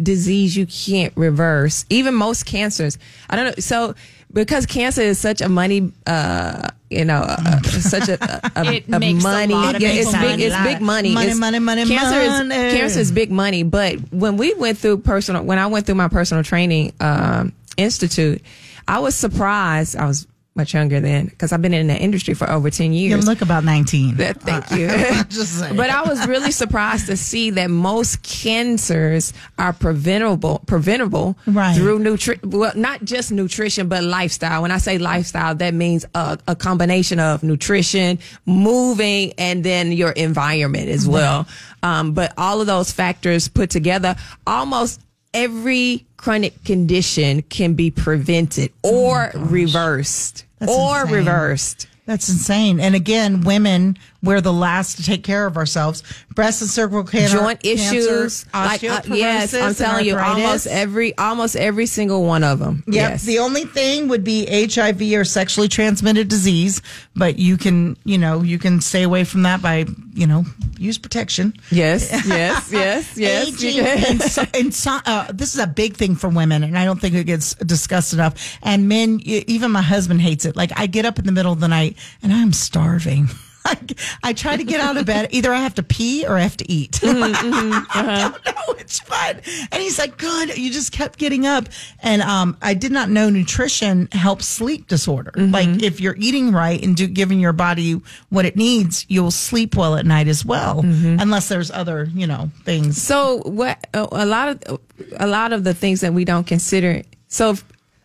disease 0.02 0.56
you 0.56 0.66
can't 0.66 1.12
reverse, 1.16 1.84
even 1.90 2.14
most 2.14 2.44
cancers. 2.46 2.98
I 3.30 3.36
don't 3.36 3.44
know. 3.46 3.54
So, 3.58 3.94
because 4.32 4.66
cancer 4.66 5.02
is 5.02 5.18
such 5.18 5.40
a 5.40 5.48
money, 5.48 5.92
uh, 6.06 6.68
you 6.90 7.04
know, 7.04 7.24
uh, 7.26 7.60
such 7.62 8.08
a, 8.08 8.22
a, 8.22 8.50
a, 8.56 8.64
It 8.74 8.84
a 8.92 8.98
makes 8.98 9.24
a 9.24 9.28
money. 9.28 9.54
lot 9.54 9.74
of 9.76 9.82
yeah, 9.82 9.88
it's 9.90 10.12
big. 10.12 10.40
It's 10.40 10.56
big 10.62 10.80
money. 10.80 11.12
Money, 11.14 11.26
It's- 11.26 11.38
money, 11.38 11.58
money, 11.58 11.86
cancer 11.86 12.44
money. 12.44 12.54
Is, 12.54 12.74
cancer 12.74 13.00
is 13.00 13.12
big 13.12 13.30
money. 13.30 13.62
But 13.62 13.98
when 14.12 14.36
we 14.36 14.54
went 14.54 14.78
through 14.78 14.98
personal, 14.98 15.42
when 15.44 15.58
I 15.58 15.66
went 15.66 15.86
through 15.86 15.96
my 15.96 16.08
personal 16.08 16.42
training 16.44 16.92
um, 17.00 17.52
institute, 17.76 18.42
I 18.88 18.98
was 19.00 19.14
surprised. 19.14 19.96
I 19.96 20.06
was 20.06 20.26
much 20.54 20.74
younger 20.74 21.00
than 21.00 21.24
because 21.26 21.50
I've 21.52 21.62
been 21.62 21.72
in 21.72 21.86
the 21.86 21.96
industry 21.96 22.34
for 22.34 22.48
over 22.50 22.68
10 22.68 22.92
You 22.92 23.08
years. 23.08 23.26
look 23.26 23.40
about 23.40 23.64
19. 23.64 24.16
Th- 24.18 24.36
Thank 24.36 24.70
you. 24.72 24.88
Just 25.30 25.60
but 25.76 25.88
I 25.88 26.02
was 26.02 26.26
really 26.26 26.50
surprised 26.50 27.06
to 27.06 27.16
see 27.16 27.50
that 27.50 27.70
most 27.70 28.22
cancers 28.22 29.32
are 29.58 29.72
preventable, 29.72 30.60
preventable 30.66 31.36
Right. 31.46 31.74
through 31.74 32.00
nutrition. 32.00 32.50
Well, 32.50 32.72
not 32.76 33.02
just 33.04 33.32
nutrition, 33.32 33.88
but 33.88 34.04
lifestyle. 34.04 34.62
When 34.62 34.70
I 34.70 34.78
say 34.78 34.98
lifestyle, 34.98 35.54
that 35.54 35.72
means 35.74 36.04
a, 36.14 36.38
a 36.46 36.54
combination 36.54 37.18
of 37.18 37.42
nutrition, 37.42 38.18
moving, 38.44 39.32
and 39.38 39.64
then 39.64 39.90
your 39.92 40.10
environment 40.10 40.88
as 40.88 41.08
well. 41.08 41.46
Um, 41.82 42.12
but 42.12 42.32
all 42.36 42.60
of 42.60 42.66
those 42.66 42.92
factors 42.92 43.48
put 43.48 43.70
together, 43.70 44.16
almost 44.46 45.00
every 45.34 46.06
chronic 46.16 46.64
condition 46.64 47.42
can 47.42 47.74
be 47.74 47.90
prevented 47.90 48.72
oh 48.84 49.10
or 49.10 49.32
reversed 49.34 50.44
That's 50.58 50.72
or 50.72 51.02
insane. 51.02 51.14
reversed. 51.16 51.86
That's 52.06 52.28
insane. 52.28 52.80
And 52.80 52.94
again, 52.94 53.42
women, 53.42 53.96
we're 54.22 54.40
the 54.40 54.52
last 54.52 54.96
to 54.96 55.02
take 55.02 55.24
care 55.24 55.46
of 55.46 55.56
ourselves. 55.56 56.02
Breast 56.34 56.62
and 56.62 56.70
cervical 56.70 57.04
cancer, 57.04 57.38
joint 57.38 57.60
issues. 57.64 58.44
cancer, 58.44 58.88
like, 58.88 59.10
uh, 59.10 59.14
yes, 59.14 59.54
I'm 59.54 59.72
osteoporosis, 59.72 59.78
telling 59.78 60.06
you, 60.06 60.16
almost 60.16 60.66
every, 60.66 61.16
almost 61.18 61.56
every 61.56 61.86
single 61.86 62.24
one 62.24 62.44
of 62.44 62.58
them. 62.58 62.84
Yep. 62.86 62.94
Yes. 62.94 63.24
The 63.24 63.38
only 63.40 63.64
thing 63.64 64.08
would 64.08 64.24
be 64.24 64.46
HIV 64.46 65.02
or 65.12 65.24
sexually 65.24 65.68
transmitted 65.68 66.28
disease, 66.28 66.80
but 67.16 67.38
you 67.38 67.56
can, 67.56 67.96
you 68.04 68.18
know, 68.18 68.42
you 68.42 68.58
can 68.58 68.80
stay 68.80 69.02
away 69.02 69.24
from 69.24 69.42
that 69.42 69.60
by, 69.60 69.86
you 70.14 70.26
know, 70.26 70.44
use 70.78 70.98
protection. 70.98 71.54
yes, 71.70 72.10
yes, 72.26 72.70
yes, 72.72 73.18
yes. 73.18 73.48
Aging 73.48 73.76
you 73.76 73.82
and, 73.82 74.22
so, 74.22 74.44
and 74.54 74.74
so, 74.74 74.98
uh, 75.04 75.30
this 75.32 75.54
is 75.54 75.60
a 75.60 75.66
big 75.66 75.96
thing 75.96 76.14
for 76.14 76.28
women, 76.28 76.62
and 76.62 76.78
I 76.78 76.84
don't 76.84 77.00
think 77.00 77.14
it 77.14 77.24
gets 77.24 77.54
discussed 77.54 78.12
enough. 78.12 78.58
And 78.62 78.88
men, 78.88 79.20
even 79.24 79.70
my 79.70 79.82
husband 79.82 80.20
hates 80.20 80.44
it. 80.44 80.56
Like 80.56 80.70
I 80.76 80.86
get 80.86 81.04
up 81.04 81.18
in 81.18 81.26
the 81.26 81.32
middle 81.32 81.52
of 81.52 81.60
the 81.60 81.68
night 81.68 81.96
and 82.22 82.32
I'm 82.32 82.52
starving. 82.52 83.28
I, 83.64 83.78
I 84.22 84.32
try 84.32 84.56
to 84.56 84.64
get 84.64 84.80
out 84.80 84.96
of 84.96 85.06
bed. 85.06 85.28
Either 85.30 85.52
I 85.52 85.58
have 85.58 85.74
to 85.74 85.82
pee 85.82 86.26
or 86.26 86.36
I 86.36 86.40
have 86.40 86.56
to 86.58 86.70
eat. 86.70 86.92
Mm, 86.92 87.22
I 87.22 87.32
mm-hmm, 87.32 87.70
don't 87.70 88.08
uh-huh. 88.08 88.38
know. 88.46 88.74
It's 88.78 89.00
fun. 89.00 89.40
And 89.70 89.82
he's 89.82 89.98
like, 89.98 90.16
good. 90.16 90.56
You 90.56 90.70
just 90.70 90.92
kept 90.92 91.18
getting 91.18 91.46
up. 91.46 91.68
And 92.00 92.22
um, 92.22 92.56
I 92.62 92.74
did 92.74 92.92
not 92.92 93.10
know 93.10 93.30
nutrition 93.30 94.08
helps 94.12 94.46
sleep 94.46 94.88
disorder. 94.88 95.32
Mm-hmm. 95.32 95.52
Like 95.52 95.82
if 95.82 96.00
you're 96.00 96.16
eating 96.18 96.52
right 96.52 96.82
and 96.82 96.96
do, 96.96 97.06
giving 97.06 97.40
your 97.40 97.52
body 97.52 98.00
what 98.30 98.44
it 98.44 98.56
needs, 98.56 99.06
you'll 99.08 99.30
sleep 99.30 99.76
well 99.76 99.96
at 99.96 100.06
night 100.06 100.28
as 100.28 100.44
well. 100.44 100.82
Mm-hmm. 100.82 101.16
Unless 101.20 101.48
there's 101.48 101.70
other, 101.70 102.08
you 102.12 102.26
know, 102.26 102.50
things. 102.64 103.00
So 103.00 103.38
what? 103.44 103.86
A 103.94 104.08
a 104.12 104.26
lot 104.26 104.48
of 104.48 104.80
a 105.16 105.26
lot 105.26 105.52
of 105.52 105.64
the 105.64 105.74
things 105.74 106.00
that 106.00 106.12
we 106.12 106.24
don't 106.24 106.46
consider. 106.46 107.02
So 107.28 107.56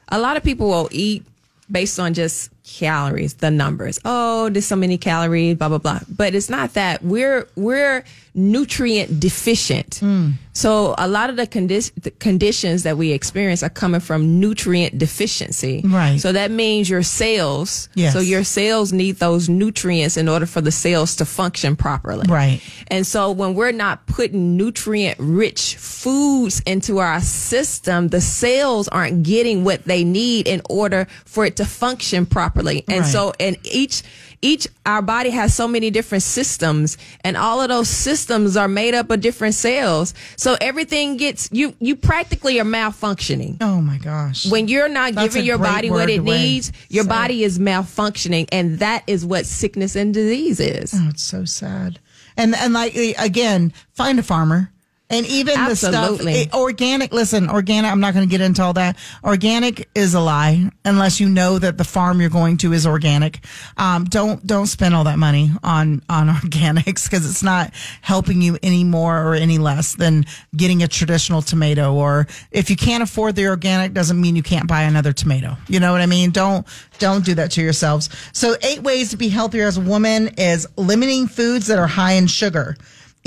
a 0.09 0.19
lot 0.19 0.37
of 0.37 0.43
people 0.43 0.67
will 0.67 0.89
eat 0.91 1.25
based 1.69 1.99
on 1.99 2.13
just 2.13 2.49
calories, 2.68 3.36
the 3.36 3.49
numbers. 3.49 3.99
Oh, 4.05 4.49
there's 4.49 4.65
so 4.65 4.76
many 4.76 4.97
calories, 4.97 5.55
blah 5.55 5.70
blah 5.70 5.78
blah. 5.78 5.99
But 6.13 6.36
it's 6.36 6.49
not 6.49 6.74
that. 6.74 7.03
We're 7.03 7.47
we're 7.55 8.03
nutrient 8.36 9.20
deficient. 9.20 9.95
Hmm. 9.95 10.32
So 10.57 10.95
a 10.97 11.07
lot 11.07 11.29
of 11.29 11.35
the, 11.35 11.45
condi- 11.45 11.91
the 12.01 12.09
conditions 12.09 12.81
that 12.81 12.97
we 12.97 13.11
experience 13.11 13.61
are 13.61 13.69
coming 13.69 14.01
from 14.01 14.39
nutrient 14.39 14.97
deficiency. 14.97 15.83
Right. 15.85 16.19
So 16.19 16.31
that 16.31 16.49
means 16.49 16.89
your 16.89 17.03
cells. 17.03 17.89
Yes. 17.93 18.13
So 18.13 18.19
your 18.19 18.43
cells 18.43 18.91
need 18.91 19.17
those 19.17 19.49
nutrients 19.49 20.17
in 20.17 20.27
order 20.27 20.47
for 20.47 20.61
the 20.61 20.71
cells 20.71 21.15
to 21.17 21.25
function 21.25 21.75
properly. 21.75 22.25
Right. 22.27 22.59
And 22.87 23.05
so 23.05 23.31
when 23.31 23.53
we're 23.53 23.71
not 23.71 24.07
putting 24.07 24.57
nutrient 24.57 25.19
rich 25.19 25.75
foods 25.75 26.59
into 26.65 26.97
our 26.97 27.21
system, 27.21 28.07
the 28.07 28.19
cells 28.21 28.87
aren't 28.87 29.21
getting 29.21 29.63
what 29.63 29.83
they 29.85 30.03
need 30.03 30.47
in 30.47 30.63
order 30.71 31.05
for 31.25 31.45
it 31.45 31.57
to 31.57 31.65
function 31.65 32.25
properly. 32.25 32.83
And 32.87 33.01
Right. 33.01 33.11
so, 33.11 33.33
and 33.39 33.57
each, 33.63 34.01
each, 34.41 34.67
our 34.85 35.01
body 35.01 35.31
has 35.31 35.53
so 35.53 35.67
many 35.67 35.89
different 35.89 36.23
systems 36.23 36.97
and 37.23 37.35
all 37.35 37.61
of 37.61 37.69
those 37.69 37.89
systems 37.89 38.55
are 38.55 38.67
made 38.67 38.93
up 38.93 39.09
of 39.09 39.19
different 39.19 39.55
cells. 39.55 40.13
So 40.35 40.46
everything 40.61 41.17
gets, 41.17 41.49
you, 41.51 41.75
you 41.79 41.95
practically 41.95 42.59
are 42.59 42.63
malfunctioning 42.65 43.57
Oh 43.61 43.81
my 43.81 43.97
gosh. 43.97 44.45
when 44.49 44.67
you're 44.67 44.87
not 44.87 45.13
That's 45.13 45.33
giving 45.33 45.45
your 45.47 45.57
body 45.57 45.89
what 45.89 46.09
it 46.09 46.23
needs, 46.23 46.71
your 46.89 47.05
it. 47.05 47.09
body 47.09 47.43
is 47.43 47.59
malfunctioning. 47.59 48.47
And 48.51 48.79
that 48.79 49.03
is 49.07 49.25
what 49.25 49.45
sickness 49.45 49.95
and 49.95 50.13
disease 50.13 50.59
is. 50.59 50.93
Oh, 50.95 51.07
it's 51.09 51.23
so 51.23 51.45
sad. 51.45 51.99
And 52.35 52.55
and 52.55 52.73
like 52.73 52.95
again, 53.17 53.73
find 53.93 54.19
a 54.19 54.23
farmer. 54.23 54.71
And 55.09 55.25
even 55.27 55.57
Absolutely. 55.57 56.33
the 56.33 56.41
stuff 56.43 56.53
eh, 56.53 56.57
organic. 56.57 57.13
Listen, 57.13 57.49
organic. 57.49 57.89
I'm 57.89 58.01
not 58.01 58.13
going 58.13 58.27
to 58.27 58.29
get 58.29 58.41
into 58.41 58.61
all 58.61 58.73
that. 58.73 58.97
Organic 59.23 59.87
is 59.95 60.13
a 60.13 60.19
lie 60.19 60.69
unless 60.83 61.21
you 61.21 61.29
know 61.29 61.57
that 61.59 61.77
the 61.77 61.85
farm 61.85 62.19
you're 62.19 62.29
going 62.29 62.57
to 62.57 62.73
is 62.73 62.85
organic. 62.85 63.39
Um, 63.77 64.03
don't 64.03 64.45
don't 64.45 64.67
spend 64.67 64.95
all 64.95 65.05
that 65.05 65.17
money 65.17 65.51
on 65.63 66.01
on 66.09 66.27
organics 66.27 67.05
because 67.05 67.29
it's 67.29 67.41
not 67.41 67.73
helping 68.01 68.41
you 68.41 68.57
any 68.61 68.83
more 68.83 69.25
or 69.25 69.33
any 69.33 69.57
less 69.57 69.95
than 69.95 70.25
getting 70.57 70.83
a 70.83 70.89
traditional 70.89 71.41
tomato. 71.41 71.93
Or 71.93 72.27
if 72.51 72.69
you 72.69 72.75
can't 72.75 73.01
afford 73.01 73.37
the 73.37 73.47
organic, 73.47 73.93
doesn't 73.93 74.19
mean 74.19 74.35
you 74.35 74.43
can't 74.43 74.67
buy 74.67 74.81
another 74.81 75.13
tomato. 75.13 75.55
You 75.69 75.79
know 75.79 75.93
what 75.93 76.01
I 76.01 76.05
mean? 76.05 76.31
Don't 76.31 76.67
don't 76.99 77.23
do 77.23 77.33
that 77.35 77.51
to 77.51 77.61
yourselves. 77.61 78.09
So 78.33 78.57
eight 78.61 78.83
ways 78.83 79.11
to 79.11 79.17
be 79.17 79.29
healthier 79.29 79.67
as 79.67 79.77
a 79.77 79.81
woman 79.81 80.29
is 80.37 80.67
limiting 80.75 81.27
foods 81.27 81.67
that 81.67 81.79
are 81.79 81.87
high 81.87 82.13
in 82.13 82.27
sugar 82.27 82.75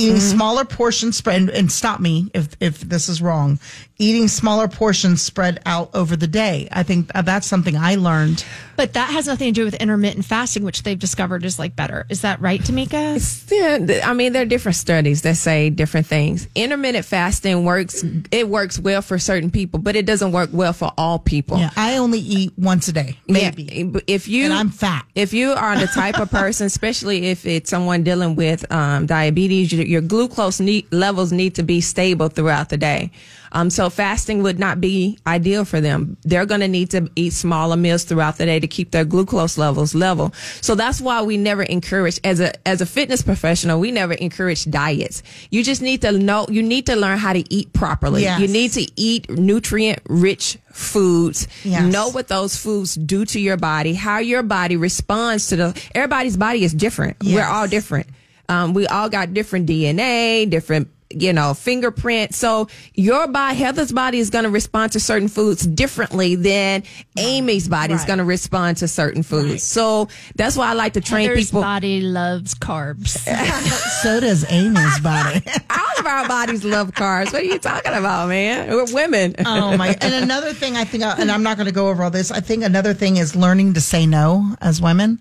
eating 0.00 0.20
smaller 0.20 0.64
portions 0.64 1.16
spread 1.16 1.40
and, 1.40 1.50
and 1.50 1.72
stop 1.72 2.00
me 2.00 2.30
if 2.34 2.48
if 2.60 2.80
this 2.80 3.08
is 3.08 3.20
wrong 3.22 3.58
eating 3.98 4.28
smaller 4.28 4.66
portions 4.66 5.20
spread 5.20 5.60
out 5.66 5.90
over 5.94 6.16
the 6.16 6.26
day 6.26 6.68
i 6.72 6.82
think 6.82 7.10
that's 7.24 7.46
something 7.46 7.76
i 7.76 7.94
learned 7.96 8.44
But 8.76 8.94
that 8.94 9.10
has 9.10 9.26
nothing 9.26 9.52
to 9.52 9.60
do 9.60 9.64
with 9.66 9.74
intermittent 9.74 10.24
fasting, 10.24 10.64
which 10.64 10.84
they've 10.84 10.98
discovered 10.98 11.44
is 11.44 11.58
like 11.58 11.76
better. 11.76 12.06
Is 12.08 12.22
that 12.22 12.40
right, 12.40 12.58
Tamika? 12.58 13.20
Yeah, 13.52 14.08
I 14.08 14.14
mean, 14.14 14.32
there 14.32 14.40
are 14.40 14.46
different 14.46 14.76
studies 14.76 15.20
that 15.20 15.36
say 15.36 15.68
different 15.68 16.06
things. 16.06 16.48
Intermittent 16.54 17.04
fasting 17.04 17.66
works, 17.66 18.02
it 18.30 18.48
works 18.48 18.78
well 18.78 19.02
for 19.02 19.18
certain 19.18 19.50
people, 19.50 19.80
but 19.80 19.96
it 19.96 20.06
doesn't 20.06 20.32
work 20.32 20.48
well 20.50 20.72
for 20.72 20.92
all 20.96 21.18
people. 21.18 21.58
yeah 21.58 21.68
i 21.76 21.98
only 21.98 22.20
eat 22.20 22.52
once 22.56 22.88
a 22.88 22.92
day 22.92 23.18
maybe 23.28 23.64
Yeah, 23.64 24.00
if 24.06 24.28
you 24.28 24.44
And 24.44 24.54
I'm 24.54 24.70
fat. 24.70 25.04
if 25.14 25.34
you 25.34 25.50
are 25.52 25.78
the 25.78 25.86
type 25.88 26.18
of 26.18 26.30
person, 26.30 26.64
especially 26.74 27.26
if 27.26 27.44
it's 27.44 27.68
someone 27.68 28.02
dealing 28.02 28.34
with 28.34 28.64
um, 28.72 29.04
diabetes, 29.04 29.74
your, 29.74 29.84
your 29.90 30.00
glucose 30.00 30.60
need, 30.60 30.90
levels 30.92 31.32
need 31.32 31.56
to 31.56 31.64
be 31.64 31.80
stable 31.80 32.28
throughout 32.28 32.68
the 32.68 32.76
day. 32.76 33.10
Um, 33.52 33.70
so 33.70 33.90
fasting 33.90 34.44
would 34.44 34.60
not 34.60 34.80
be 34.80 35.18
ideal 35.26 35.64
for 35.64 35.80
them. 35.80 36.16
They're 36.22 36.46
going 36.46 36.60
to 36.60 36.68
need 36.68 36.90
to 36.90 37.10
eat 37.16 37.32
smaller 37.32 37.76
meals 37.76 38.04
throughout 38.04 38.38
the 38.38 38.46
day 38.46 38.60
to 38.60 38.68
keep 38.68 38.92
their 38.92 39.04
glucose 39.04 39.58
levels 39.58 39.92
level. 39.92 40.32
So 40.60 40.76
that's 40.76 41.00
why 41.00 41.22
we 41.22 41.36
never 41.36 41.64
encourage 41.64 42.20
as 42.22 42.38
a 42.38 42.52
as 42.68 42.80
a 42.80 42.86
fitness 42.86 43.22
professional, 43.22 43.80
we 43.80 43.90
never 43.90 44.12
encourage 44.12 44.70
diets. 44.70 45.24
You 45.50 45.64
just 45.64 45.82
need 45.82 46.02
to 46.02 46.12
know. 46.12 46.46
You 46.48 46.62
need 46.62 46.86
to 46.86 46.94
learn 46.94 47.18
how 47.18 47.32
to 47.32 47.52
eat 47.52 47.72
properly. 47.72 48.22
Yes. 48.22 48.40
You 48.40 48.46
need 48.46 48.70
to 48.72 48.86
eat 48.94 49.28
nutrient 49.28 49.98
rich 50.08 50.58
foods. 50.70 51.48
Yes. 51.64 51.92
Know 51.92 52.10
what 52.10 52.28
those 52.28 52.56
foods 52.56 52.94
do 52.94 53.24
to 53.24 53.40
your 53.40 53.56
body, 53.56 53.94
how 53.94 54.18
your 54.18 54.44
body 54.44 54.76
responds 54.76 55.48
to 55.48 55.56
the. 55.56 55.82
Everybody's 55.92 56.36
body 56.36 56.62
is 56.62 56.72
different. 56.72 57.16
We're 57.24 57.44
all 57.44 57.66
different. 57.66 58.06
Um, 58.50 58.74
we 58.74 58.86
all 58.88 59.08
got 59.08 59.32
different 59.32 59.68
DNA, 59.68 60.50
different 60.50 60.88
you 61.12 61.32
know 61.32 61.54
fingerprint. 61.54 62.34
So 62.34 62.68
your 62.94 63.26
body, 63.26 63.56
Heather's 63.56 63.92
body 63.92 64.18
is 64.18 64.30
going 64.30 64.44
to 64.44 64.50
respond 64.50 64.92
to 64.92 65.00
certain 65.00 65.28
foods 65.28 65.66
differently 65.66 66.36
than 66.36 66.84
Amy's 67.18 67.68
body 67.68 67.94
is 67.94 68.04
going 68.04 68.18
to 68.18 68.24
respond 68.24 68.78
to 68.78 68.88
certain 68.88 69.22
foods. 69.22 69.62
So 69.62 70.08
that's 70.36 70.56
why 70.56 70.70
I 70.70 70.72
like 70.74 70.94
to 70.94 71.00
train 71.00 71.28
Heather's 71.28 71.46
people. 71.46 71.62
body 71.62 72.00
loves 72.00 72.54
carbs. 72.54 73.18
so 74.02 74.20
does 74.20 74.50
amy's 74.50 75.00
body 75.00 75.42
All 75.70 75.98
of 75.98 76.06
our 76.06 76.28
bodies 76.28 76.64
love 76.64 76.92
carbs. 76.92 77.32
What 77.32 77.42
are 77.42 77.44
you 77.44 77.58
talking 77.58 77.92
about, 77.92 78.28
man? 78.28 78.70
We're 78.70 78.92
women. 78.92 79.34
oh 79.44 79.76
my 79.76 79.96
and 80.00 80.14
another 80.14 80.52
thing 80.52 80.76
i 80.76 80.84
think 80.84 81.04
and 81.04 81.30
i'm 81.30 81.42
not 81.42 81.56
going 81.56 81.66
to 81.66 81.72
go 81.72 81.88
over 81.88 82.02
all 82.02 82.10
this 82.10 82.30
i 82.30 82.40
think 82.40 82.64
another 82.64 82.94
thing 82.94 83.16
is 83.16 83.36
learning 83.36 83.74
to 83.74 83.80
say 83.80 84.06
no 84.06 84.56
as 84.60 84.80
women 84.80 85.18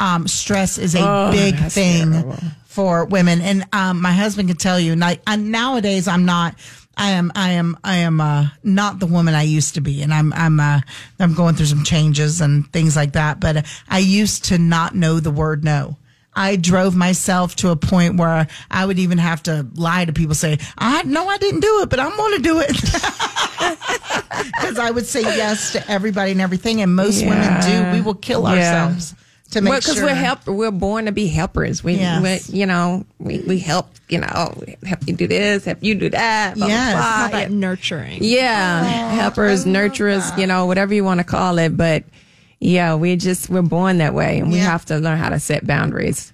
um, 0.00 0.26
stress 0.26 0.78
is 0.78 0.94
a 0.94 1.30
big 1.32 1.56
thing 1.70 2.12
terrible. 2.12 2.36
For 2.72 3.04
women 3.04 3.40
and 3.42 3.66
um, 3.72 4.00
my 4.00 4.12
husband 4.12 4.48
can 4.48 4.56
tell 4.56 4.80
you 4.80 4.96
nowadays 4.96 6.08
i'm 6.08 6.24
not 6.24 6.54
I 6.94 7.12
am, 7.12 7.32
I 7.34 7.52
am, 7.52 7.78
I 7.82 7.96
am 7.96 8.20
uh, 8.20 8.48
not 8.62 8.98
the 9.00 9.06
woman 9.06 9.34
I 9.34 9.44
used 9.44 9.76
to 9.76 9.80
be, 9.80 10.02
and 10.02 10.12
I'm, 10.12 10.30
I'm, 10.34 10.60
uh, 10.60 10.80
I'm 11.18 11.32
going 11.32 11.54
through 11.54 11.66
some 11.66 11.84
changes 11.84 12.42
and 12.42 12.70
things 12.70 12.96
like 12.96 13.12
that. 13.12 13.40
But 13.40 13.64
I 13.88 13.98
used 14.00 14.44
to 14.46 14.58
not 14.58 14.94
know 14.94 15.18
the 15.18 15.30
word 15.30 15.64
no. 15.64 15.96
I 16.36 16.56
drove 16.56 16.94
myself 16.94 17.56
to 17.56 17.70
a 17.70 17.76
point 17.76 18.18
where 18.18 18.46
I 18.70 18.84
would 18.84 18.98
even 18.98 19.16
have 19.16 19.42
to 19.44 19.66
lie 19.74 20.04
to 20.04 20.12
people, 20.12 20.34
say, 20.34 20.58
"I 20.76 21.02
know 21.04 21.26
I 21.28 21.38
didn't 21.38 21.60
do 21.60 21.80
it, 21.80 21.88
but 21.88 21.98
I'm 21.98 22.14
going 22.14 22.36
to 22.36 22.42
do 22.42 22.60
it." 22.60 22.72
because 24.52 24.78
I 24.78 24.90
would 24.90 25.06
say 25.06 25.22
yes 25.22 25.72
to 25.72 25.90
everybody 25.90 26.32
and 26.32 26.42
everything, 26.42 26.82
and 26.82 26.94
most 26.94 27.24
women 27.24 27.60
do. 27.62 27.90
We 27.96 28.02
will 28.02 28.14
kill 28.14 28.42
Yeah. 28.42 28.48
ourselves 28.84 29.14
to 29.52 29.60
make 29.60 29.74
because 29.74 29.94
sure. 29.94 30.04
we're 30.04 30.14
help 30.14 30.46
we're 30.46 30.70
born 30.70 31.06
to 31.06 31.12
be 31.12 31.26
helpers 31.28 31.82
we, 31.84 31.94
Yes. 31.94 32.48
we 32.50 32.58
you 32.58 32.66
know 32.66 33.04
we, 33.18 33.38
we 33.40 33.58
help 33.58 33.88
you 34.08 34.18
know 34.18 34.54
we 34.60 34.76
help 34.86 35.06
you 35.06 35.14
do 35.14 35.26
this 35.26 35.64
help 35.64 35.78
you 35.80 35.94
do 35.94 36.10
that 36.10 36.54
blah, 36.56 36.66
blah, 36.66 36.74
Yes. 36.74 36.92
blah. 36.94 37.02
Call 37.22 37.28
that 37.40 37.50
nurturing. 37.50 38.18
yeah 38.22 38.82
oh, 39.12 39.14
helpers 39.14 39.64
nurturers 39.64 40.36
you 40.38 40.46
know 40.46 40.66
whatever 40.66 40.92
you 40.94 41.04
want 41.04 41.20
to 41.20 41.24
call 41.24 41.58
it 41.58 41.76
but 41.76 42.04
Yeah, 42.60 42.94
we 42.94 43.16
just 43.16 43.50
we're 43.50 43.60
born 43.66 43.98
that 43.98 44.14
way, 44.14 44.38
and 44.38 44.52
we 44.52 44.58
have 44.58 44.84
to 44.86 44.98
learn 44.98 45.18
how 45.18 45.30
to 45.30 45.40
set 45.40 45.66
boundaries. 45.66 46.32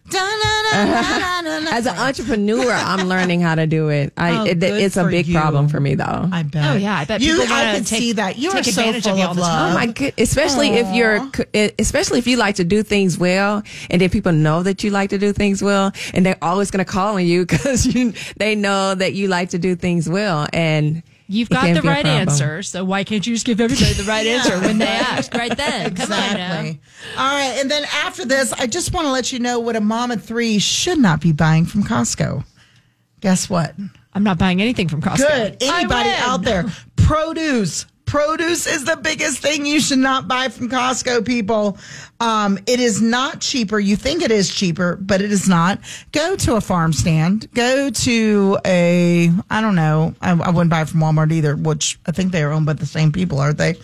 As 0.73 1.87
an 1.87 1.97
entrepreneur, 1.97 2.71
I'm 2.73 3.09
learning 3.09 3.41
how 3.41 3.55
to 3.55 3.67
do 3.67 3.89
it. 3.89 4.13
I 4.17 4.39
Oh, 4.39 4.45
it, 4.45 4.61
good 4.61 4.83
it's 4.83 4.97
a 4.97 5.05
for 5.05 5.11
big 5.11 5.27
you. 5.27 5.35
problem 5.39 5.69
for 5.69 5.81
me 5.81 5.95
though. 5.95 6.29
I 6.33 6.43
bet. 6.43 6.65
Oh, 6.71 6.77
yeah, 6.77 6.97
I 6.99 7.05
bet 7.05 7.21
you. 7.21 7.39
people 7.39 7.55
I 7.55 7.61
wanna 7.65 7.75
can 7.77 7.85
take- 7.85 7.99
see 8.01 8.13
that 8.13 8.39
you 8.39 8.51
are 8.51 8.63
take 8.63 8.75
so 8.75 8.81
advantage 8.83 9.07
of 9.07 9.13
full 9.13 9.19
you 9.19 9.23
of 9.25 9.29
all 9.31 9.35
the 9.35 9.41
love. 9.41 9.51
time. 9.59 9.71
Oh 9.73 9.75
my 9.75 9.87
good, 9.87 10.15
especially 10.19 10.69
if 10.71 10.95
you're, 10.95 11.31
eh, 11.55 11.71
especially 11.79 12.19
if 12.19 12.27
you 12.27 12.37
like 12.37 12.57
to 12.57 12.65
do 12.65 12.83
things 12.83 13.19
well, 13.19 13.63
and 13.91 14.01
then 14.01 14.11
people 14.11 14.33
know 14.33 14.63
that 14.63 14.85
you 14.85 14.91
like 14.91 15.11
to 15.11 15.19
do 15.19 15.33
things 15.33 15.63
well, 15.63 15.93
and 16.15 16.25
they're 16.27 16.39
always 16.43 16.71
going 16.71 16.85
to 16.85 16.91
call 16.91 17.15
on 17.17 17.27
you 17.27 17.47
because 17.47 17.87
you, 17.87 18.13
they 18.37 18.55
know 18.55 18.95
that 18.95 19.15
you 19.15 19.29
like 19.29 19.51
to 19.51 19.59
do 19.59 19.75
things 19.75 20.09
well, 20.09 20.47
and 20.53 21.03
You've 21.31 21.51
got 21.51 21.75
the 21.75 21.83
right 21.83 22.07
answer, 22.07 22.63
so 22.63 22.85
why 22.85 23.05
can't 23.05 23.27
you 23.27 23.35
just 23.35 23.45
give 23.45 23.61
everybody 23.61 23.93
the 23.93 24.05
right 24.05 24.27
answer 24.35 24.59
when 24.61 24.79
they 24.79 24.87
ask 24.87 25.33
right 25.35 25.55
then? 25.55 25.95
Come 25.95 26.11
on 26.11 26.19
now. 26.35 26.61
Exactly. 26.61 26.81
All 27.19 27.33
right. 27.33 27.59
And 27.61 27.71
then 27.71 27.85
after 27.93 28.25
this, 28.25 28.53
I 28.55 28.67
just 28.67 28.95
want 28.95 29.07
to 29.07 29.13
let 29.13 29.31
you 29.31 29.39
know 29.39 29.61
what 29.61 29.77
a 29.77 29.81
mom 29.81 30.11
of 30.11 30.25
three 30.25 30.59
should 30.59 30.99
not 30.99 31.21
be 31.21 31.33
buying 31.33 31.67
from 31.67 31.85
Costco. 31.85 32.45
Guess 33.21 33.51
what? 33.51 33.75
I'm 34.15 34.25
not 34.25 34.39
buying 34.39 34.63
anything 34.63 34.89
from 34.89 35.03
Costco. 35.03 35.19
Good. 35.29 35.63
Anybody 35.63 36.11
out 36.11 36.43
there? 36.43 36.65
Produce. 36.97 37.85
Produce 38.09 38.67
is 38.67 38.87
the 38.87 38.97
biggest 38.97 39.41
thing 39.41 39.67
you 39.67 39.81
should 39.81 39.99
not 39.99 40.27
buy 40.27 40.49
from 40.49 40.71
Costco, 40.71 41.27
people. 41.27 41.77
Um, 42.21 42.59
it 42.67 42.81
is 42.81 43.03
not 43.03 43.43
cheaper. 43.43 43.79
You 43.79 43.97
think 43.97 44.23
it 44.23 44.31
is 44.31 44.49
cheaper, 44.49 44.97
but 44.97 45.21
it 45.21 45.31
is 45.31 45.47
not. 45.47 45.79
Go 46.13 46.35
to 46.37 46.57
a 46.57 46.61
farm 46.63 46.95
stand. 46.95 47.53
Go 47.53 47.91
to 47.91 48.59
a, 48.65 49.31
I 49.51 49.61
don't 49.61 49.75
know. 49.75 50.15
I, 50.23 50.31
I 50.31 50.49
wouldn't 50.49 50.71
buy 50.71 50.87
from 50.87 51.01
Walmart 51.01 51.33
either, 51.33 51.55
which 51.55 51.99
I 52.07 52.13
think 52.13 52.33
they 52.33 52.43
are 52.43 52.51
owned 52.51 52.65
by 52.65 52.73
the 52.73 52.87
same 52.87 53.13
people, 53.13 53.41
aren't 53.41 53.59
they? 53.59 53.75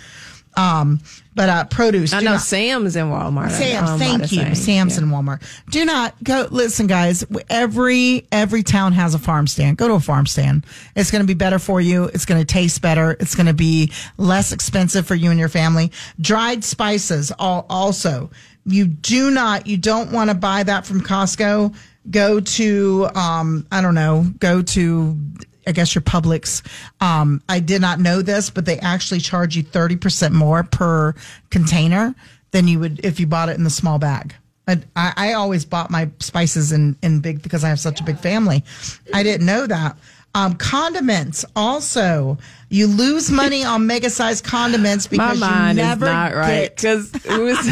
Um, 0.57 1.01
but 1.35 1.49
uh, 1.49 1.65
produce. 1.65 2.13
I 2.13 2.21
do 2.21 2.27
know 2.27 2.33
not- 2.33 2.41
Sam's 2.43 2.95
in 2.95 3.07
Walmart. 3.07 3.51
Sam's, 3.51 3.91
Um, 3.91 3.99
thank 3.99 4.31
you. 4.31 4.55
Sam's 4.55 4.97
Yeah. 4.97 5.03
and 5.03 5.13
Walmart. 5.13 5.43
Do 5.71 5.85
not 5.85 6.15
go. 6.23 6.47
Listen, 6.51 6.87
guys. 6.87 7.25
Every 7.51 8.27
every 8.31 8.63
town 8.63 8.93
has 8.93 9.15
a 9.15 9.19
farm 9.19 9.47
stand. 9.49 9.77
Go 9.77 9.89
to 9.89 9.95
a 9.95 10.01
farm 10.01 10.27
stand. 10.27 10.65
It's 10.95 11.11
going 11.11 11.23
to 11.23 11.27
be 11.27 11.35
better 11.35 11.59
for 11.59 11.81
you. 11.81 12.05
It's 12.05 12.25
going 12.25 12.41
to 12.41 12.45
taste 12.47 12.81
better. 12.83 13.17
It's 13.19 13.35
going 13.35 13.47
to 13.47 13.55
be 13.55 13.91
less 14.17 14.53
expensive 14.53 15.07
for 15.07 15.17
you 15.17 15.31
and 15.31 15.39
your 15.41 15.49
family. 15.49 15.91
Dried 16.21 16.63
spices. 16.65 17.33
All 17.39 17.67
also, 17.69 18.31
you 18.65 18.87
do 18.87 19.31
not. 19.33 19.67
You 19.67 19.77
don't 19.77 20.13
want 20.13 20.31
to 20.31 20.35
buy 20.35 20.63
that 20.63 20.87
from 20.87 21.01
Costco. 21.01 21.75
Go 22.11 22.39
to 22.39 23.09
um, 23.17 23.67
I 23.73 23.81
don't 23.81 23.95
know. 23.97 24.25
Go 24.39 24.63
to 24.63 25.19
I 25.67 25.73
guess 25.73 25.95
your 25.95 26.03
Publix. 26.03 26.63
Um, 27.01 27.43
I 27.49 27.61
did 27.61 27.81
not 27.81 28.01
know 28.01 28.23
this, 28.23 28.51
but 28.51 28.65
they 28.67 28.79
actually 28.79 29.21
charge 29.21 29.57
you 29.57 29.63
30% 29.65 30.33
more 30.33 30.63
per 30.65 31.15
container 31.51 32.15
than 32.51 32.69
you 32.69 32.79
would 32.81 33.05
if 33.05 33.19
you 33.21 33.27
bought 33.27 33.49
it 33.49 33.57
in 33.57 33.65
the 33.65 33.71
small 33.71 33.99
bag. 33.99 34.35
I, 34.67 34.83
I, 34.97 35.33
always 35.35 35.67
bought 35.67 35.91
my 35.91 36.09
spices 36.21 36.73
in, 36.73 36.97
in 37.03 37.21
big 37.21 37.43
because 37.43 37.65
I 37.65 37.69
have 37.69 37.79
such 37.81 38.01
a 38.01 38.05
big 38.05 38.19
family. 38.19 38.65
I 39.13 39.23
didn't 39.23 39.47
know 39.47 39.67
that. 39.67 39.99
Um, 40.35 40.55
condiments 40.55 41.45
also, 41.55 42.39
you 42.71 42.87
lose 42.87 43.31
money 43.31 43.63
on 43.63 43.87
mega 43.87 44.09
sized 44.09 44.45
condiments 44.45 45.11
My 45.11 45.11
because 45.11 45.35
you 45.35 45.41
mind 45.41 45.79
is 45.79 45.85
never 45.85 46.07
not 46.07 46.35
right 46.35 46.75
get- 46.75 46.77
because 46.77 47.15
it 47.25 47.41
was. 47.41 47.67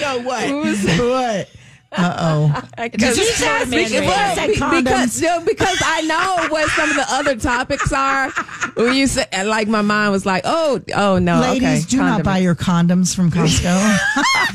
No, 0.00 0.20
what? 0.20 0.44
Who's- 0.48 0.98
what? 1.00 1.50
Uh 1.90 2.16
oh. 2.18 2.62
Because, 2.90 3.18
you 3.18 3.24
say 3.24 3.64
because, 3.64 3.92
well, 3.92 4.36
Say 4.36 4.46
be- 4.48 4.54
condoms. 4.56 4.84
because, 4.84 5.22
no, 5.22 5.40
because 5.44 5.82
I 5.84 6.00
know 6.02 6.48
what 6.48 6.70
some 6.70 6.90
of 6.90 6.96
the 6.96 7.06
other 7.08 7.34
topics 7.36 7.92
are. 7.92 8.30
When 8.76 8.94
you 8.94 9.06
say, 9.08 9.26
and 9.32 9.48
like 9.48 9.66
my 9.68 9.82
mind 9.82 10.12
was 10.12 10.24
like, 10.24 10.42
oh, 10.44 10.80
oh 10.94 11.18
no, 11.18 11.40
Ladies, 11.40 11.84
okay, 11.84 11.90
do 11.90 11.96
not 11.98 12.22
buy 12.22 12.38
your 12.38 12.54
condoms 12.54 13.16
from 13.16 13.30
Costco. 13.32 13.98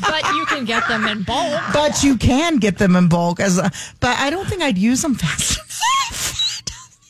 but 0.00 0.24
you 0.34 0.46
can 0.46 0.64
get 0.64 0.88
them 0.88 1.06
in 1.06 1.22
bulk. 1.22 1.60
but 1.74 2.02
you 2.02 2.16
can 2.16 2.56
get 2.56 2.78
them 2.78 2.96
in 2.96 3.08
bulk 3.08 3.40
as 3.40 3.58
a, 3.58 3.70
but 4.00 4.16
I 4.18 4.30
don't 4.30 4.48
think 4.48 4.62
I'd 4.62 4.78
use 4.78 5.02
them 5.02 5.14
fast. 5.14 5.60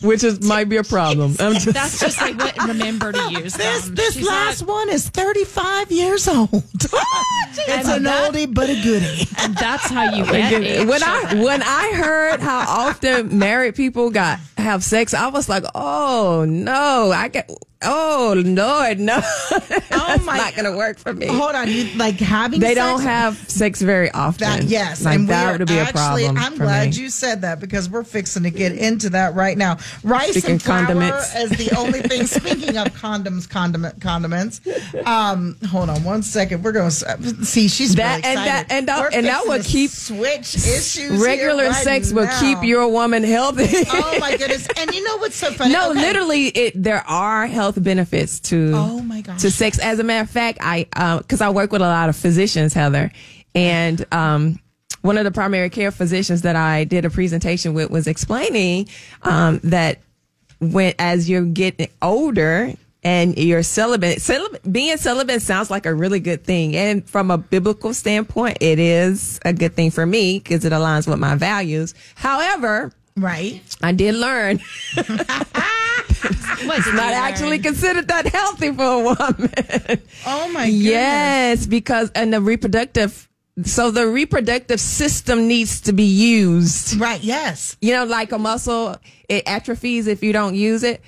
Which 0.05 0.23
is 0.23 0.41
might 0.43 0.69
be 0.69 0.77
a 0.77 0.85
problem. 0.85 1.35
I'm 1.41 1.55
just, 1.55 1.73
That's 1.73 1.99
just 1.99 2.21
like 2.21 2.39
what, 2.39 2.57
remember 2.69 3.13
to 3.13 3.33
use 3.33 3.55
This 3.55 3.85
them. 3.87 3.95
this 3.95 4.15
She's 4.15 4.27
last 4.27 4.61
not- 4.63 4.69
one 4.69 4.91
is 4.91 5.09
35 5.09 5.91
years 5.91 6.29
old. 6.29 6.49
it's 6.53 7.89
an 7.89 8.03
that- 8.05 8.33
oldie 8.33 8.53
but 8.53 8.69
a 8.69 8.81
goodie. 8.83 9.27
and 9.39 9.57
that's 9.57 9.89
how 9.89 10.15
you 10.15 10.25
get 10.27 10.63
eight 10.63 10.87
when 10.87 11.03
I 11.03 11.35
when 11.43 11.63
I 11.63 11.93
heard 11.95 12.41
how 12.41 12.61
often 12.69 13.39
married 13.39 13.75
people 13.75 14.11
got 14.11 14.39
have 14.59 14.85
sex, 14.85 15.15
I 15.15 15.29
was 15.29 15.49
like, 15.49 15.65
oh 15.75 16.45
no, 16.49 17.11
I 17.13 17.29
get. 17.29 17.51
Oh 17.85 18.35
Lord, 18.37 18.99
no! 18.99 19.21
That's 19.51 20.25
my- 20.25 20.37
not 20.39 20.55
gonna 20.57 20.77
work 20.77 20.99
for 20.99 21.13
me. 21.13 21.27
Hold 21.27 21.55
on, 21.55 21.69
you 21.71 21.85
like 21.97 22.17
having 22.17 22.61
They 22.61 22.75
sex? 22.75 22.79
don't 22.79 23.03
have 23.03 23.37
sex 23.51 23.81
very 23.83 24.11
often. 24.11 24.49
that 24.49 24.65
yes, 24.65 25.05
like 25.05 25.17
and 25.17 25.29
that 25.29 25.59
would 25.59 25.69
be 25.69 25.77
a 25.77 25.83
actually, 25.83 26.25
problem. 26.25 26.39
I'm 26.39 26.57
glad 26.57 26.91
me. 26.91 26.97
you 27.03 27.09
said 27.11 27.43
that 27.43 27.61
because 27.61 27.89
we're 27.91 28.05
fixing 28.05 28.43
to 28.45 28.51
get 28.51 28.73
into 28.73 29.11
that 29.11 29.35
right 29.35 29.57
now. 29.57 29.79
Rice 30.03 30.31
Speaking 30.33 30.51
and 30.53 30.63
flour 30.63 30.87
condiments. 30.87 31.35
as 31.35 31.51
the 31.51 31.77
only 31.77 32.01
thing. 32.01 32.27
Speaking 32.35 32.77
of 32.77 32.89
condoms, 32.95 33.49
condiment, 33.49 34.01
condiments. 34.01 34.61
Um, 35.05 35.57
hold 35.69 35.91
on 35.91 36.03
one 36.05 36.23
second. 36.23 36.63
We're 36.63 36.73
going 36.73 36.91
to 36.91 37.45
see. 37.45 37.69
She's 37.69 37.95
That- 37.97 38.23
really 38.25 38.37
and 38.37 38.39
that- 38.47 38.63
excited. 38.65 38.73
and 38.73 38.89
and 39.15 39.27
that 39.27 39.47
would 39.47 39.65
keep- 39.65 39.91
switch 39.91 40.55
issues. 40.57 41.21
Regular 41.23 41.65
right 41.67 41.85
sex 41.85 42.13
will 42.13 42.29
keep 42.41 42.63
your 42.63 42.89
woman 42.89 43.23
healthy. 43.25 43.85
Oh 43.91 44.17
my 44.21 44.37
goodness! 44.37 44.67
And 44.79 44.93
you 44.95 45.03
know 45.05 45.17
what's 45.19 45.37
so 45.37 45.51
funny? 45.53 45.73
No, 45.75 45.91
Okay. 45.91 46.01
literally, 46.01 46.47
it 46.49 46.81
there 46.83 47.03
are 47.09 47.47
health 47.47 47.74
benefits 47.81 48.41
to 48.41 48.73
Oh, 48.75 49.01
my 49.01 49.21
gosh. 49.21 49.41
to 49.43 49.51
sex. 49.51 49.79
As 49.79 49.99
a 49.99 50.05
matter 50.05 50.23
of 50.23 50.31
fact, 50.31 50.59
I 50.61 50.85
because 51.19 51.41
I 51.41 51.51
work 51.51 51.73
with 51.73 51.81
a 51.83 51.87
lot 51.87 52.09
of 52.09 52.17
physicians, 52.17 52.73
Heather, 52.75 53.11
and 53.55 54.05
um, 54.13 54.59
one 55.03 55.19
of 55.19 55.25
the 55.25 55.31
primary 55.31 55.71
care 55.71 55.91
physicians 55.91 56.43
that 56.43 56.57
I 56.57 56.85
did 56.85 57.05
a 57.05 57.11
presentation 57.11 57.75
with 57.75 57.91
was 57.91 58.07
explaining 58.07 58.89
um, 59.23 59.61
that 59.65 59.99
when 60.61 60.95
as 60.99 61.29
you're 61.29 61.43
getting 61.45 61.89
older. 62.03 62.73
And 63.07 63.37
you're 63.37 63.63
celibate. 63.63 64.23
celibate. 64.23 64.63
Being 64.73 64.97
celibate 64.97 65.43
sounds 65.43 65.71
like 65.71 65.85
a 65.85 65.93
really 65.95 66.21
good 66.21 66.43
thing. 66.43 66.75
And 66.75 67.07
from 67.07 67.31
a 67.31 67.37
biblical 67.37 67.93
standpoint, 67.93 68.57
it 68.63 68.79
is 68.79 69.39
a 69.45 69.53
good 69.53 69.75
thing 69.75 69.91
for 69.91 70.07
me 70.07 70.39
because 70.39 70.65
it 70.65 70.73
aligns 70.73 71.07
with 71.07 71.19
my 71.19 71.35
values. 71.35 71.93
However, 72.15 72.93
Right. 73.15 73.61
I 73.83 73.93
did 73.93 74.15
learn 74.15 74.59
What 76.65 76.83
did 76.83 76.95
not 76.95 77.13
actually 77.13 77.59
considered 77.59 78.09
that 78.09 78.27
healthy 78.27 78.73
for 78.73 78.85
a 78.85 78.99
woman. 79.01 80.03
Oh 80.27 80.49
my 80.49 80.67
goodness. 80.67 80.83
yes, 80.83 81.67
because 81.67 82.11
and 82.15 82.33
the 82.33 82.41
reproductive 82.41 83.29
so 83.63 83.91
the 83.91 84.09
reproductive 84.09 84.81
system 84.81 85.47
needs 85.47 85.83
to 85.83 85.93
be 85.93 86.05
used. 86.05 86.99
Right. 86.99 87.23
Yes. 87.23 87.77
You 87.81 87.93
know, 87.93 88.05
like 88.05 88.33
a 88.33 88.39
muscle, 88.39 88.97
it 89.29 89.45
atrophies 89.47 90.07
if 90.09 90.23
you 90.25 90.33
don't 90.33 90.55
use 90.57 90.83
it. 90.83 91.03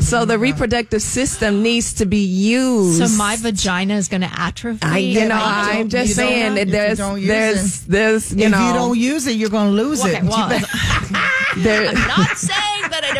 So 0.00 0.24
the 0.24 0.38
reproductive 0.38 1.02
system 1.02 1.64
needs 1.64 1.94
to 1.94 2.06
be 2.06 2.24
used. 2.24 2.98
So 2.98 3.18
my 3.18 3.34
vagina 3.34 3.94
is 3.94 4.06
going 4.06 4.20
to 4.20 4.30
atrophy. 4.32 4.78
I, 4.82 4.98
you 4.98 5.26
know, 5.26 5.36
I'm 5.36 5.88
just 5.88 6.14
saying 6.14 6.54
that 6.54 6.68
you 6.68 6.72
there's, 6.72 6.98
there's, 6.98 7.86
there's, 7.86 8.32
you 8.32 8.44
if 8.46 8.52
know, 8.52 8.68
you 8.68 8.72
don't 8.72 8.98
use 8.98 9.26
it, 9.26 9.32
you're 9.32 9.50
going 9.50 9.74
to 9.76 9.82
lose 9.82 10.00
Okay, 10.00 10.18
it. 10.18 10.22
well, 10.22 10.48
there, 10.48 11.88
I'm 11.88 12.06
not 12.06 12.36
saying 12.38 12.54
that 12.54 12.69
I 12.69 12.69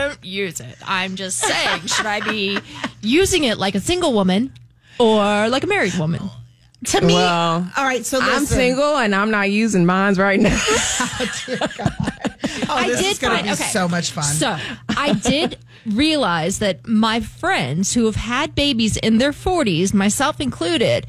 don't 0.08 0.24
use 0.24 0.60
it. 0.60 0.76
I'm 0.84 1.16
just 1.16 1.38
saying, 1.38 1.86
should 1.86 2.06
I 2.06 2.20
be 2.20 2.58
using 3.02 3.44
it 3.44 3.58
like 3.58 3.74
a 3.74 3.80
single 3.80 4.12
woman 4.12 4.52
or 4.98 5.48
like 5.48 5.64
a 5.64 5.66
married 5.68 5.94
woman? 5.94 6.30
to 6.86 7.00
me, 7.02 7.12
Well, 7.14 7.70
all 7.76 7.84
right. 7.84 8.06
So 8.06 8.18
I'm 8.22 8.46
single 8.46 8.96
and 8.96 9.14
I'm 9.14 9.30
not 9.30 9.50
using 9.50 9.84
mines 9.86 10.18
right 10.18 10.40
now. 10.40 10.58
Oh, 12.68 12.76
I 12.76 12.88
this 12.88 13.00
did 13.00 13.12
is 13.12 13.18
going 13.18 13.36
to 13.38 13.42
be 13.44 13.50
okay. 13.50 13.64
so 13.64 13.88
much 13.88 14.10
fun. 14.12 14.24
So 14.24 14.56
I 14.90 15.12
did 15.14 15.58
realize 15.86 16.58
that 16.60 16.86
my 16.86 17.20
friends 17.20 17.94
who 17.94 18.06
have 18.06 18.14
had 18.16 18.54
babies 18.54 18.96
in 18.96 19.18
their 19.18 19.32
40s, 19.32 19.92
myself 19.92 20.40
included, 20.40 21.06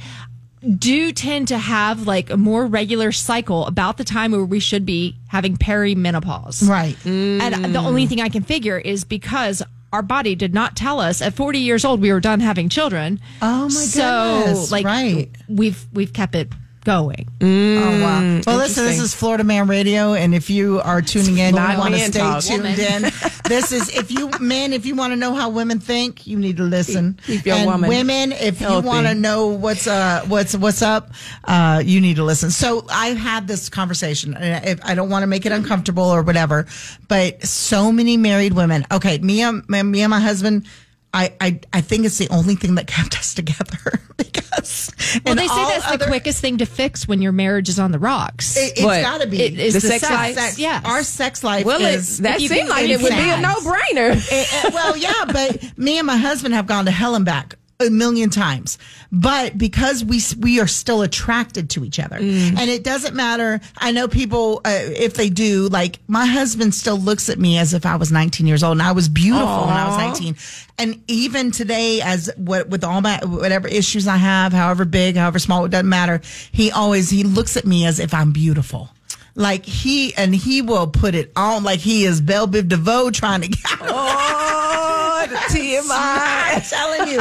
do 0.78 1.12
tend 1.12 1.48
to 1.48 1.58
have 1.58 2.06
like 2.06 2.30
a 2.30 2.38
more 2.38 2.66
regular 2.66 3.12
cycle 3.12 3.66
about 3.66 3.98
the 3.98 4.04
time 4.04 4.32
where 4.32 4.46
we 4.46 4.60
should 4.60 4.86
be 4.86 5.18
having 5.28 5.58
perimenopause. 5.58 6.68
right. 6.68 6.96
And 7.06 7.74
the 7.74 7.80
only 7.80 8.06
thing 8.06 8.22
I 8.22 8.30
can 8.30 8.44
figure 8.44 8.78
is 8.78 9.04
because 9.04 9.64
our 9.92 10.02
body 10.02 10.36
did 10.36 10.54
not 10.54 10.76
tell 10.76 11.00
us 11.00 11.22
at 11.22 11.34
40 11.34 11.60
years 11.60 11.84
old 11.84 12.02
we 12.02 12.12
were 12.12 12.20
done 12.20 12.40
having 12.40 12.70
children. 12.70 13.20
Oh 13.42 13.64
my 13.64 13.70
so, 13.70 14.44
goodness, 14.46 14.72
like 14.72 14.86
right. 14.86 15.30
we've 15.48 15.86
we've 15.92 16.14
kept 16.14 16.36
it 16.36 16.52
going. 16.84 17.28
Oh 17.42 18.02
wow! 18.02 18.42
Well, 18.46 18.58
listen, 18.58 18.86
this 18.86 19.00
is 19.00 19.14
Florida 19.16 19.44
Man 19.44 19.68
Radio, 19.68 20.14
and 20.14 20.34
if 20.36 20.50
you 20.50 20.80
are 20.82 21.02
tuning 21.02 21.38
in, 21.38 21.56
Not 21.56 21.74
you 21.74 21.80
want 21.80 21.94
to 21.96 22.00
stay 22.02 22.20
talk. 22.20 22.44
tuned 22.44 22.64
Woman. 22.64 22.80
in. 23.06 23.12
This 23.52 23.74
is 23.74 23.90
if 23.90 24.12
you 24.12 24.30
men, 24.40 24.72
if 24.72 24.86
you 24.86 24.96
want 24.96 25.12
to 25.12 25.18
know 25.18 25.34
how 25.34 25.50
women 25.50 25.82
think, 25.82 26.26
you 26.26 26.38
need 26.38 26.56
to 26.58 26.64
listen. 26.64 27.20
Keep 27.26 27.46
your 27.48 27.56
and 27.58 27.66
woman 27.66 27.90
women, 27.90 28.32
if 28.32 28.60
healthy. 28.60 28.76
you 28.76 28.88
want 28.88 29.08
to 29.08 29.14
know 29.14 29.48
what's 29.48 29.88
uh 29.88 30.24
what's 30.30 30.56
what's 30.56 30.82
up, 30.82 31.12
uh, 31.46 31.82
you 31.84 32.00
need 32.00 32.16
to 32.16 32.24
listen. 32.24 32.50
So 32.50 32.86
I've 32.90 33.18
had 33.18 33.50
this 33.50 33.68
conversation, 33.68 34.36
and 34.36 34.64
if, 34.66 34.80
I 34.86 34.96
don't 34.96 35.10
want 35.10 35.24
to 35.24 35.28
make 35.28 35.46
it 35.46 35.52
uncomfortable 35.52 36.04
or 36.04 36.22
whatever, 36.22 36.66
but 37.10 37.44
so 37.46 37.92
many 37.92 38.16
married 38.16 38.54
women. 38.54 38.86
Okay, 38.90 39.18
me 39.18 39.42
and 39.42 39.68
me 39.68 40.02
and 40.02 40.10
my 40.10 40.22
husband 40.22 40.66
I, 41.14 41.34
I 41.42 41.60
I 41.74 41.82
think 41.82 42.06
it's 42.06 42.18
the 42.18 42.30
only 42.30 42.56
thing 42.56 42.76
that 42.76 42.88
kept 42.88 43.18
us 43.20 43.34
together 43.34 44.00
because 44.18 44.92
Well, 45.26 45.36
they 45.36 45.48
say 45.48 45.54
all 45.54 45.68
that's 45.68 45.98
the 45.98 46.06
quickest 46.08 46.40
thing 46.40 46.60
to 46.60 46.66
fix 46.66 47.08
when 47.08 47.22
your 47.22 47.32
marriage 47.34 47.68
is 47.70 47.80
on 47.80 47.92
the 47.92 48.00
rocks. 48.00 48.56
It, 48.56 48.74
it's 48.78 48.82
What? 48.84 49.02
got 49.02 49.22
to 49.22 49.28
be 49.28 49.42
It 49.42 49.60
is 49.60 49.74
The 49.74 49.80
the, 49.82 49.88
sex 49.88 50.08
sex. 50.08 50.38
life? 50.38 50.58
Yes. 50.60 50.86
Our 50.86 51.04
sex 51.04 51.44
life 51.44 51.66
Well, 51.66 51.82
it, 51.82 51.96
is 51.96 52.20
that 52.20 52.40
you 52.40 52.48
seemed 52.48 52.62
can 52.62 52.70
like 52.70 52.90
it 52.90 53.02
would 53.02 53.10
be 53.10 53.30
a 53.30 53.42
no 53.42 53.56
brainer. 53.56 54.32
Eh, 54.32 54.46
eh, 54.52 54.70
well, 54.74 54.96
yeah, 54.96 55.26
but 55.28 55.62
me 55.78 55.98
and 55.98 56.08
my 56.08 56.18
husband 56.18 56.54
have 56.54 56.68
gone 56.68 56.86
to 56.86 56.92
hell 56.92 57.16
and 57.16 57.26
back 57.26 57.56
a 57.82 57.90
million 57.90 58.30
times. 58.30 58.78
But 59.12 59.58
because 59.58 60.04
we 60.04 60.22
we 60.40 60.60
are 60.60 60.68
still 60.68 61.02
attracted 61.02 61.70
to 61.72 61.84
each 61.86 62.00
other, 62.00 62.18
Mm. 62.18 62.58
and 62.58 62.70
it 62.70 62.84
doesn't 62.84 63.16
matter. 63.16 63.60
I 63.78 63.92
know 63.92 64.08
people 64.08 64.62
uh, 64.66 64.70
if 64.74 65.16
they 65.16 65.30
do. 65.30 65.68
Like 65.70 66.00
my 66.08 66.26
husband 66.26 66.74
still 66.74 66.98
looks 66.98 67.30
at 67.30 67.38
me 67.40 67.58
as 67.58 67.74
if 67.74 67.86
I 67.86 67.96
was 67.98 68.12
19 68.12 68.48
years 68.48 68.64
old, 68.64 68.74
and 68.74 68.82
I 68.82 68.92
was 68.94 69.10
beautiful 69.10 69.46
when 69.66 69.76
I 69.76 69.88
was 69.88 69.98
19. 69.98 70.36
And 70.78 71.02
even 71.08 71.52
today, 71.52 72.02
as 72.02 72.30
what 72.38 72.70
with 72.70 72.84
all 72.84 73.02
my 73.02 73.20
whatever 73.24 73.68
issues 73.68 74.08
I 74.08 74.18
have, 74.18 74.54
however 74.54 74.86
big, 74.86 75.16
however 75.18 75.40
small, 75.40 75.66
it 75.66 75.70
doesn't 75.70 75.90
matter. 75.90 76.22
He 76.52 76.72
always 76.72 77.10
he 77.10 77.24
looks 77.24 77.58
at 77.58 77.66
me 77.66 77.86
as 77.86 78.00
if 78.00 78.14
I'm 78.14 78.32
beautiful. 78.32 78.90
Like 79.36 79.66
he 79.66 80.14
and 80.16 80.36
he 80.36 80.62
will 80.62 80.88
put 80.88 81.16
it 81.16 81.32
on 81.38 81.64
like 81.64 81.80
he 81.80 82.04
is 82.06 82.20
Belle 82.20 82.48
Biv 82.50 82.68
DeVoe 82.68 83.12
trying 83.12 83.42
to 83.42 83.48
get 83.48 83.60
Oh, 83.82 85.26
the 85.30 85.36
TMI. 85.36 85.86
I'm 85.90 86.62
telling 86.62 87.08
you, 87.14 87.20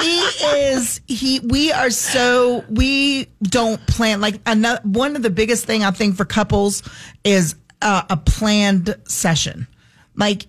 he 0.00 0.18
is. 0.18 1.00
He. 1.06 1.40
We 1.40 1.72
are 1.72 1.90
so. 1.90 2.64
We 2.68 3.26
don't 3.42 3.84
plan 3.86 4.20
like 4.20 4.40
another. 4.46 4.80
One 4.84 5.16
of 5.16 5.22
the 5.22 5.30
biggest 5.30 5.66
thing 5.66 5.84
I 5.84 5.90
think 5.90 6.16
for 6.16 6.24
couples 6.24 6.82
is 7.24 7.54
uh, 7.82 8.02
a 8.08 8.16
planned 8.16 8.96
session. 9.06 9.66
Like 10.16 10.46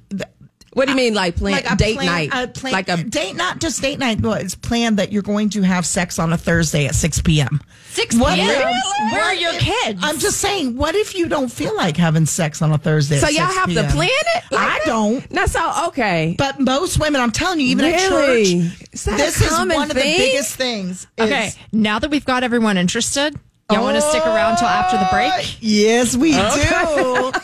What 0.73 0.85
do 0.85 0.91
you 0.91 0.95
mean, 0.97 1.13
like 1.13 1.35
plan, 1.35 1.51
like 1.53 1.69
a 1.69 1.75
date 1.75 1.95
plan- 1.97 2.05
night? 2.07 2.29
a 2.33 2.47
plan- 2.47 2.71
like 2.73 2.87
a 2.87 3.03
date, 3.03 3.35
not 3.35 3.59
just 3.59 3.81
date 3.81 3.99
night. 3.99 4.21
But 4.21 4.41
it's 4.41 4.55
planned 4.55 4.97
that 4.99 5.11
you're 5.11 5.21
going 5.21 5.49
to 5.51 5.61
have 5.63 5.85
sex 5.85 6.17
on 6.17 6.31
a 6.31 6.37
Thursday 6.37 6.85
at 6.85 6.95
six 6.95 7.21
p.m. 7.21 7.59
6 7.89 8.15
What 8.15 8.35
p.m. 8.35 8.47
if- 8.49 9.11
Where 9.11 9.21
are 9.21 9.33
your 9.35 9.51
kids? 9.59 9.99
I'm 10.01 10.17
just 10.17 10.39
saying. 10.39 10.77
What 10.77 10.95
if 10.95 11.13
you 11.13 11.27
don't 11.27 11.51
feel 11.51 11.75
like 11.75 11.97
having 11.97 12.25
sex 12.25 12.61
on 12.61 12.71
a 12.71 12.77
Thursday? 12.77 13.17
so 13.17 13.27
at 13.27 13.33
y'all 13.33 13.47
6 13.51 13.57
have 13.57 13.67
to 13.89 13.93
plan 13.93 14.07
it. 14.09 14.43
like 14.49 14.61
I 14.61 14.77
that? 14.79 14.85
don't. 14.85 15.29
That's 15.29 15.51
so 15.51 15.87
okay. 15.87 16.35
But 16.37 16.57
most 16.61 16.99
women, 17.01 17.19
I'm 17.19 17.31
telling 17.31 17.59
you, 17.59 17.67
even 17.67 17.83
Really? 17.85 17.95
at 17.97 18.09
church, 18.09 18.87
Is 18.93 19.03
this 19.03 19.41
is 19.41 19.49
common 19.49 19.75
one 19.75 19.91
of 19.91 19.95
the 19.97 20.01
biggest 20.03 20.55
things. 20.55 21.01
is- 21.17 21.25
Okay, 21.25 21.51
now 21.73 21.99
that 21.99 22.09
we've 22.09 22.23
got 22.23 22.43
everyone 22.45 22.77
interested, 22.77 23.35
y'all 23.69 23.83
want 23.83 23.95
to 23.97 24.01
stick 24.01 24.25
around 24.25 24.55
till 24.55 24.67
after 24.67 24.97
the 24.97 25.07
break? 25.11 25.33
Oh, 25.35 25.57
yes, 25.59 26.15
we 26.15 26.31
do. 26.31 27.31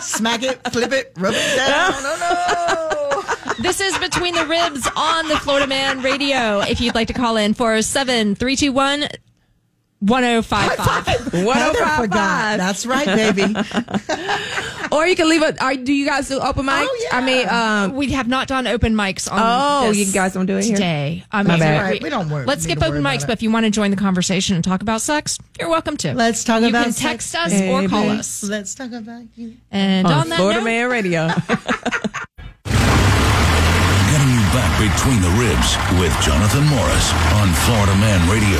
Smack 0.00 0.42
it, 0.42 0.60
flip 0.72 0.92
it, 0.92 1.12
rub 1.16 1.34
it 1.36 1.56
down. 1.56 2.02
No, 2.02 2.16
no. 2.16 2.96
This 3.62 3.80
is 3.80 3.96
Between 3.98 4.34
the 4.34 4.46
Ribs 4.46 4.88
on 4.96 5.28
the 5.28 5.36
Florida 5.36 5.66
Man 5.66 6.00
Radio. 6.00 6.60
If 6.60 6.80
you'd 6.80 6.94
like 6.94 7.08
to 7.08 7.12
call 7.12 7.36
in, 7.36 7.52
407 7.52 8.34
321 8.36 9.08
1055. 10.00 11.06
Heather 11.06 11.44
1055. 11.46 12.10
That's 12.58 12.86
right, 12.86 13.06
baby. 13.06 13.54
Or 14.92 15.06
you 15.06 15.14
can 15.14 15.28
leave 15.28 15.40
a. 15.40 15.56
Are, 15.62 15.76
do 15.76 15.92
you 15.92 16.04
guys 16.04 16.26
do 16.26 16.40
open 16.40 16.66
mic? 16.66 16.74
Oh, 16.78 16.98
yeah. 17.04 17.16
I 17.16 17.20
mean, 17.24 17.48
um, 17.48 17.94
We 17.94 18.10
have 18.10 18.26
not 18.26 18.48
done 18.48 18.66
open 18.66 18.92
mics 18.94 19.30
on 19.30 19.38
Oh, 19.40 19.88
this 19.88 19.98
you 20.04 20.12
guys 20.12 20.32
don't 20.32 20.46
do 20.46 20.56
it 20.56 20.64
here? 20.64 20.74
today. 20.74 21.22
I 21.30 21.44
My 21.44 21.50
mean, 21.50 21.60
bad. 21.60 21.80
Right, 21.82 22.02
we 22.02 22.10
don't 22.10 22.28
worry- 22.28 22.44
Let's 22.44 22.64
need 22.64 22.70
skip 22.72 22.80
to 22.80 22.86
open 22.86 23.04
worry 23.04 23.12
mics, 23.14 23.18
about 23.18 23.28
but 23.28 23.32
if 23.34 23.42
you 23.44 23.52
want 23.52 23.66
to 23.66 23.70
join 23.70 23.92
the 23.92 23.96
conversation 23.96 24.56
and 24.56 24.64
talk 24.64 24.82
about 24.82 25.00
sex, 25.00 25.38
you're 25.60 25.68
welcome 25.68 25.96
to. 25.98 26.12
Let's 26.14 26.42
talk 26.42 26.58
about 26.58 26.64
it. 26.64 26.64
you 26.64 26.70
about 26.70 26.84
can 26.86 26.92
sex, 26.92 27.30
text 27.30 27.36
us 27.36 27.60
or 27.62 27.88
call 27.88 28.02
baby. 28.02 28.18
us. 28.18 28.42
Let's 28.42 28.74
talk 28.74 28.90
about 28.90 29.22
you. 29.36 29.54
And 29.70 30.08
on 30.08 30.12
on 30.12 30.28
that 30.30 30.36
Florida 30.38 30.58
note, 30.58 30.64
Man 30.64 30.90
Radio. 30.90 31.26
Getting 34.10 34.32
you 34.34 34.42
back 34.50 34.74
between 34.82 35.22
the 35.22 35.30
ribs 35.38 35.76
with 36.02 36.10
Jonathan 36.20 36.64
Morris 36.66 37.12
on 37.38 37.46
Florida 37.62 37.94
Man 37.94 38.28
Radio. 38.28 38.58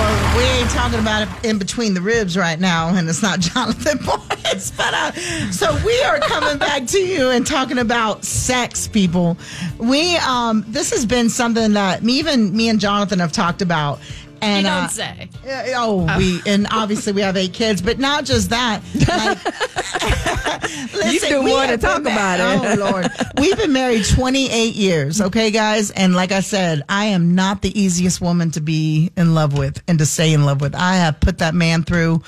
Well, 0.00 0.38
we 0.38 0.44
ain't 0.44 0.70
talking 0.70 0.98
about 0.98 1.28
it 1.28 1.44
in 1.44 1.58
between 1.58 1.92
the 1.92 2.00
ribs 2.00 2.34
right 2.34 2.58
now, 2.58 2.88
and 2.88 3.06
it's 3.06 3.20
not 3.22 3.38
Jonathan 3.40 3.98
Morris. 4.02 4.70
But 4.70 4.94
uh, 4.94 5.12
so 5.50 5.78
we 5.84 6.02
are 6.04 6.18
coming 6.20 6.56
back 6.56 6.86
to 6.86 6.98
you 6.98 7.28
and 7.28 7.46
talking 7.46 7.76
about 7.76 8.24
sex, 8.24 8.88
people. 8.88 9.36
We 9.76 10.16
um, 10.16 10.64
this 10.68 10.90
has 10.92 11.04
been 11.04 11.28
something 11.28 11.74
that 11.74 12.02
me, 12.02 12.14
even 12.18 12.56
me 12.56 12.70
and 12.70 12.80
Jonathan 12.80 13.18
have 13.18 13.32
talked 13.32 13.60
about. 13.60 14.00
And 14.42 14.64
you 14.64 14.70
don't 14.70 14.84
uh, 14.84 14.88
say. 14.88 15.28
Yeah, 15.44 15.74
Oh, 15.76 16.16
we 16.18 16.40
and 16.46 16.66
obviously 16.70 17.12
we 17.12 17.20
have 17.22 17.36
eight 17.36 17.52
kids, 17.52 17.82
but 17.82 17.98
not 17.98 18.24
just 18.24 18.50
that. 18.50 18.82
Like, 18.94 19.44
listen, 20.94 21.28
do 21.28 21.42
we 21.42 21.50
more 21.50 21.66
to 21.66 21.78
talk 21.78 22.00
about 22.00 22.40
it. 22.40 22.78
Oh 22.80 22.90
Lord, 22.90 23.06
we've 23.38 23.56
been 23.56 23.72
married 23.72 24.04
28 24.06 24.74
years. 24.74 25.20
Okay, 25.20 25.50
guys, 25.50 25.90
and 25.90 26.14
like 26.14 26.32
I 26.32 26.40
said, 26.40 26.82
I 26.88 27.06
am 27.06 27.34
not 27.34 27.62
the 27.62 27.78
easiest 27.78 28.20
woman 28.20 28.50
to 28.52 28.60
be 28.60 29.10
in 29.16 29.34
love 29.34 29.56
with 29.56 29.82
and 29.88 29.98
to 29.98 30.06
stay 30.06 30.32
in 30.32 30.44
love 30.44 30.60
with. 30.60 30.74
I 30.74 30.96
have 30.96 31.20
put 31.20 31.38
that 31.38 31.54
man 31.54 31.82
through. 31.82 32.22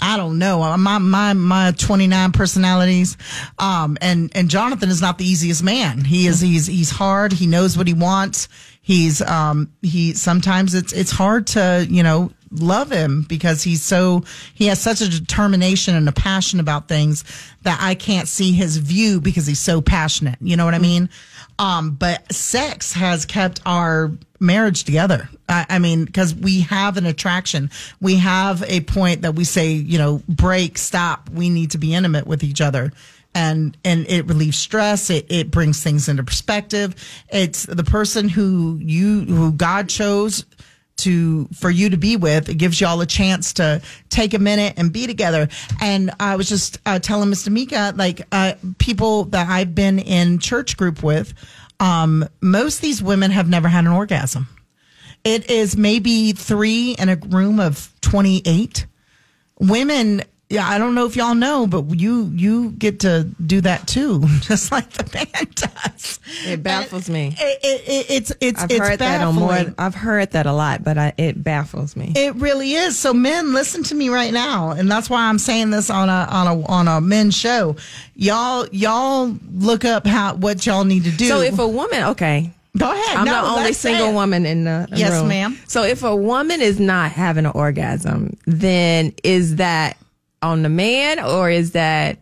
I 0.00 0.16
don't 0.16 0.38
know 0.38 0.76
my 0.76 0.98
my 0.98 1.32
my 1.34 1.72
29 1.72 2.32
personalities, 2.32 3.16
um, 3.58 3.96
and 4.00 4.30
and 4.34 4.48
Jonathan 4.50 4.90
is 4.90 5.00
not 5.00 5.18
the 5.18 5.24
easiest 5.24 5.62
man. 5.62 6.04
He 6.04 6.26
is 6.26 6.40
he's 6.40 6.66
he's 6.66 6.90
hard. 6.90 7.32
He 7.32 7.46
knows 7.46 7.78
what 7.78 7.86
he 7.86 7.94
wants. 7.94 8.48
He's 8.84 9.22
um 9.22 9.72
he 9.80 10.12
sometimes 10.12 10.74
it's 10.74 10.92
it's 10.92 11.10
hard 11.10 11.46
to 11.48 11.86
you 11.88 12.02
know 12.02 12.30
love 12.50 12.92
him 12.92 13.24
because 13.28 13.62
he's 13.62 13.82
so 13.82 14.24
he 14.52 14.66
has 14.66 14.78
such 14.78 15.00
a 15.00 15.08
determination 15.08 15.94
and 15.94 16.06
a 16.06 16.12
passion 16.12 16.60
about 16.60 16.86
things 16.86 17.24
that 17.62 17.78
I 17.80 17.94
can't 17.94 18.28
see 18.28 18.52
his 18.52 18.76
view 18.76 19.22
because 19.22 19.46
he's 19.46 19.58
so 19.58 19.80
passionate. 19.80 20.36
You 20.42 20.58
know 20.58 20.66
what 20.66 20.74
I 20.74 20.78
mean? 20.78 21.08
Um, 21.58 21.92
but 21.92 22.30
sex 22.30 22.92
has 22.92 23.24
kept 23.24 23.62
our 23.64 24.10
marriage 24.38 24.84
together. 24.84 25.30
I, 25.48 25.64
I 25.70 25.78
mean, 25.78 26.04
because 26.04 26.34
we 26.34 26.60
have 26.60 26.98
an 26.98 27.06
attraction, 27.06 27.70
we 28.02 28.16
have 28.16 28.62
a 28.64 28.82
point 28.82 29.22
that 29.22 29.34
we 29.34 29.44
say, 29.44 29.72
you 29.72 29.96
know, 29.96 30.22
break, 30.28 30.76
stop. 30.76 31.30
We 31.30 31.48
need 31.48 31.70
to 31.70 31.78
be 31.78 31.94
intimate 31.94 32.26
with 32.26 32.44
each 32.44 32.60
other 32.60 32.92
and 33.34 33.76
and 33.84 34.06
it 34.08 34.26
relieves 34.26 34.58
stress. 34.58 35.10
It, 35.10 35.26
it 35.30 35.50
brings 35.50 35.82
things 35.82 36.08
into 36.08 36.22
perspective. 36.22 36.94
It's 37.28 37.64
the 37.64 37.84
person 37.84 38.28
who 38.28 38.78
you 38.80 39.24
who 39.24 39.52
god 39.52 39.88
chose 39.88 40.44
to 40.96 41.48
for 41.48 41.70
you 41.70 41.90
to 41.90 41.96
be 41.96 42.16
with 42.16 42.48
it 42.48 42.54
gives 42.54 42.80
y'all 42.80 43.00
a 43.00 43.06
chance 43.06 43.54
to 43.54 43.82
take 44.10 44.32
a 44.32 44.38
minute 44.38 44.74
and 44.76 44.92
be 44.92 45.08
together. 45.08 45.48
And 45.80 46.12
i 46.20 46.36
was 46.36 46.48
just 46.48 46.78
uh, 46.86 47.00
telling 47.00 47.30
mr 47.30 47.50
mika 47.50 47.92
like 47.96 48.22
uh, 48.30 48.54
people 48.78 49.24
that 49.24 49.48
i've 49.48 49.74
been 49.74 49.98
in 49.98 50.38
church 50.38 50.76
group 50.76 51.02
with 51.02 51.34
um, 51.80 52.26
most 52.40 52.80
these 52.80 53.02
women 53.02 53.30
have 53.30 53.48
never 53.48 53.68
had 53.68 53.84
an 53.84 53.90
orgasm. 53.90 54.48
It 55.24 55.50
is 55.50 55.76
maybe 55.76 56.32
three 56.32 56.92
in 56.92 57.08
a 57.08 57.16
room 57.16 57.60
of 57.60 57.92
28 58.02 58.86
women 59.58 60.22
yeah 60.50 60.68
i 60.68 60.76
don't 60.78 60.94
know 60.94 61.06
if 61.06 61.16
y'all 61.16 61.34
know 61.34 61.66
but 61.66 61.82
you 61.98 62.30
you 62.34 62.70
get 62.72 63.00
to 63.00 63.24
do 63.44 63.60
that 63.60 63.86
too 63.88 64.20
just 64.40 64.70
like 64.70 64.88
the 64.90 65.08
man 65.14 65.46
does 65.54 66.20
It 66.46 66.62
baffles 66.62 67.08
me. 67.08 67.34
it, 67.38 67.58
it, 67.62 67.88
it, 67.88 68.06
it's 68.10 68.32
it's 68.40 68.62
I've 68.62 68.70
it's 68.70 68.78
heard 68.88 68.98
that 68.98 69.22
on 69.22 69.34
more. 69.34 69.48
baffling. 69.50 69.74
I've 69.78 69.94
heard 69.94 70.30
that 70.32 70.46
a 70.46 70.52
lot, 70.52 70.82
but 70.84 70.98
I, 70.98 71.12
it 71.16 71.42
baffles 71.42 71.96
me. 71.96 72.12
It 72.16 72.34
really 72.36 72.72
is. 72.72 72.98
So 72.98 73.14
men, 73.14 73.52
listen 73.54 73.82
to 73.84 73.94
me 73.94 74.08
right 74.08 74.32
now, 74.32 74.70
and 74.72 74.90
that's 74.90 75.08
why 75.08 75.22
I'm 75.28 75.38
saying 75.38 75.70
this 75.70 75.90
on 75.90 76.08
a 76.08 76.26
on 76.30 76.46
a 76.46 76.66
on 76.66 76.88
a 76.88 77.00
men's 77.00 77.34
show. 77.36 77.76
Y'all 78.14 78.66
y'all 78.72 79.34
look 79.54 79.84
up 79.84 80.06
how 80.06 80.34
what 80.34 80.66
y'all 80.66 80.84
need 80.84 81.04
to 81.04 81.10
do. 81.10 81.26
So 81.26 81.40
if 81.40 81.58
a 81.58 81.66
woman, 81.68 82.02
okay, 82.04 82.50
go 82.76 82.90
ahead, 82.92 83.16
I'm 83.18 83.24
No, 83.24 83.42
the 83.44 83.60
only 83.60 83.72
single 83.72 84.08
it. 84.10 84.14
woman 84.14 84.44
in 84.46 84.64
the 84.64 84.88
Yes, 84.92 85.12
room. 85.12 85.28
ma'am. 85.28 85.58
So 85.66 85.82
if 85.84 86.02
a 86.02 86.14
woman 86.14 86.60
is 86.60 86.78
not 86.80 87.12
having 87.12 87.46
an 87.46 87.52
orgasm, 87.52 88.36
then 88.46 89.12
is 89.22 89.56
that 89.56 89.96
on 90.44 90.62
the 90.62 90.68
man 90.68 91.18
or 91.20 91.50
is 91.50 91.72
that 91.72 92.18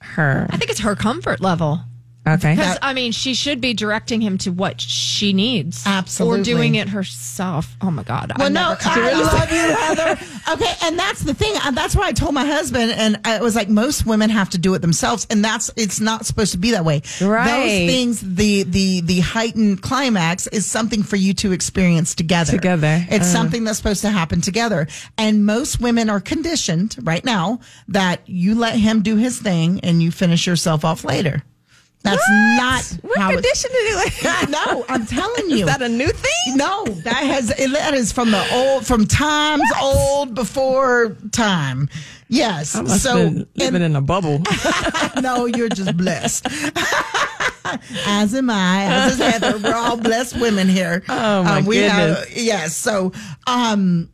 her? 0.00 0.46
I 0.50 0.56
think 0.56 0.70
it's 0.70 0.80
her 0.80 0.96
comfort 0.96 1.40
level. 1.40 1.80
Okay. 2.28 2.54
Because, 2.54 2.78
I 2.82 2.92
mean, 2.92 3.12
she 3.12 3.32
should 3.34 3.60
be 3.62 3.72
directing 3.72 4.20
him 4.20 4.36
to 4.38 4.50
what 4.52 4.78
she 4.80 5.32
needs. 5.32 5.82
Absolutely. 5.86 6.40
Or 6.40 6.44
doing 6.44 6.74
it 6.74 6.88
herself. 6.90 7.74
Oh, 7.80 7.90
my 7.90 8.02
God. 8.02 8.32
Well, 8.36 8.46
I 8.46 8.50
no, 8.50 8.70
never 8.70 8.82
I 8.84 9.10
it. 9.10 9.16
love 9.16 9.50
you, 9.50 10.04
Heather. 10.04 10.24
Okay, 10.52 10.74
and 10.86 10.98
that's 10.98 11.20
the 11.22 11.32
thing. 11.32 11.52
Uh, 11.64 11.70
That's 11.70 11.96
why 11.96 12.08
I 12.08 12.12
told 12.12 12.34
my 12.34 12.44
husband, 12.44 12.92
and 12.92 13.20
I 13.24 13.40
was 13.40 13.56
like, 13.56 13.68
most 13.70 14.04
women 14.04 14.28
have 14.30 14.50
to 14.50 14.58
do 14.58 14.74
it 14.74 14.80
themselves, 14.80 15.26
and 15.30 15.42
that's 15.44 15.70
it's 15.76 15.98
not 16.00 16.26
supposed 16.26 16.52
to 16.52 16.58
be 16.58 16.72
that 16.72 16.84
way. 16.84 17.02
Right. 17.20 17.46
Those 17.46 17.90
things, 17.94 18.20
the 18.20 18.64
the 18.64 19.00
the 19.02 19.20
heightened 19.20 19.80
climax 19.82 20.46
is 20.48 20.66
something 20.66 21.02
for 21.02 21.16
you 21.16 21.32
to 21.34 21.52
experience 21.52 22.14
together. 22.14 22.52
Together. 22.52 23.04
it's 23.08 23.26
Uh. 23.26 23.32
something 23.32 23.64
that's 23.64 23.78
supposed 23.78 24.02
to 24.02 24.10
happen 24.10 24.40
together. 24.40 24.88
And 25.16 25.46
most 25.46 25.80
women 25.80 26.10
are 26.10 26.20
conditioned 26.20 26.96
right 27.02 27.24
now 27.24 27.60
that 27.88 28.20
you 28.28 28.54
let 28.54 28.74
him 28.76 29.02
do 29.02 29.16
his 29.16 29.38
thing 29.38 29.80
and 29.82 30.02
you 30.02 30.10
finish 30.10 30.46
yourself 30.46 30.84
off 30.84 31.04
later. 31.04 31.42
That's 32.02 32.22
not 32.30 32.82
What 33.02 33.18
how 33.18 33.30
it's- 33.30 33.42
condition 33.42 33.70
did 33.72 34.24
it? 34.24 34.48
No, 34.50 34.84
I'm 34.88 35.04
telling 35.06 35.50
you. 35.50 35.58
Is 35.58 35.66
that 35.66 35.82
a 35.82 35.88
new 35.88 36.08
thing? 36.08 36.56
No, 36.56 36.84
that 36.86 37.16
has 37.24 37.48
that 37.48 37.94
is 37.94 38.10
from 38.10 38.30
the 38.30 38.42
old 38.54 38.86
from 38.86 39.06
times 39.06 39.62
old 39.82 40.34
before 40.34 41.16
time. 41.32 41.88
Yes. 42.28 42.74
I 42.76 42.82
must 42.82 43.02
so 43.02 43.16
have 43.16 43.34
been 43.34 43.46
living 43.56 43.74
and- 43.82 43.84
in 43.92 43.96
a 43.96 44.00
bubble. 44.00 44.40
no, 45.20 45.44
you're 45.46 45.68
just 45.68 45.96
blessed. 45.96 46.46
as 48.06 48.34
am 48.34 48.50
I, 48.50 48.84
as 48.84 49.12
is 49.14 49.18
Heather. 49.18 49.58
We're 49.58 49.74
all 49.74 49.96
blessed 49.96 50.40
women 50.40 50.68
here. 50.68 51.02
Oh, 51.08 51.42
my 51.44 51.58
Um, 51.58 51.66
we 51.66 51.76
goodness. 51.76 52.18
Have, 52.28 52.36
yes. 52.36 52.76
So, 52.76 53.12
um, 53.46 54.10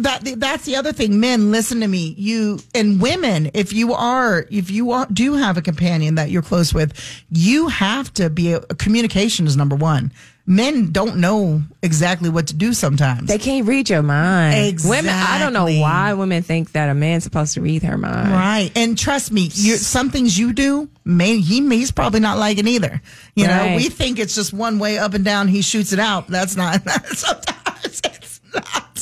that 0.00 0.20
that's 0.38 0.64
the 0.64 0.76
other 0.76 0.92
thing. 0.92 1.20
Men, 1.20 1.50
listen 1.50 1.80
to 1.80 1.88
me. 1.88 2.14
You 2.16 2.60
and 2.74 3.00
women, 3.00 3.50
if 3.54 3.72
you 3.72 3.92
are, 3.94 4.46
if 4.50 4.70
you 4.70 4.92
are, 4.92 5.06
do 5.12 5.34
have 5.34 5.56
a 5.56 5.62
companion 5.62 6.16
that 6.16 6.30
you're 6.30 6.42
close 6.42 6.72
with, 6.72 6.92
you 7.30 7.68
have 7.68 8.12
to 8.14 8.30
be. 8.30 8.56
communication 8.78 9.46
is 9.46 9.56
number 9.56 9.76
one. 9.76 10.12
Men 10.46 10.92
don't 10.92 11.16
know 11.16 11.62
exactly 11.82 12.28
what 12.28 12.48
to 12.48 12.54
do 12.54 12.74
sometimes. 12.74 13.28
They 13.28 13.38
can't 13.38 13.66
read 13.66 13.88
your 13.88 14.02
mind. 14.02 14.78
Women, 14.84 15.10
I 15.10 15.38
don't 15.38 15.54
know 15.54 15.64
why 15.64 16.12
women 16.12 16.42
think 16.42 16.72
that 16.72 16.90
a 16.90 16.94
man's 16.94 17.24
supposed 17.24 17.54
to 17.54 17.62
read 17.62 17.82
her 17.82 17.96
mind. 17.96 18.30
Right. 18.30 18.70
And 18.76 18.98
trust 18.98 19.32
me, 19.32 19.48
you 19.54 19.76
some 19.76 20.10
things 20.10 20.38
you 20.38 20.52
do, 20.52 20.90
may, 21.02 21.38
he 21.38 21.66
he's 21.70 21.90
probably 21.90 22.20
not 22.20 22.36
liking 22.36 22.68
either. 22.68 23.00
You 23.34 23.46
know, 23.46 23.72
we 23.74 23.88
think 23.88 24.18
it's 24.18 24.34
just 24.34 24.52
one 24.52 24.78
way 24.78 24.98
up 24.98 25.14
and 25.14 25.24
down, 25.24 25.48
he 25.48 25.62
shoots 25.62 25.94
it 25.94 25.98
out. 25.98 26.28
That's 26.28 26.56
not 26.56 26.82
sometimes. 27.06 28.02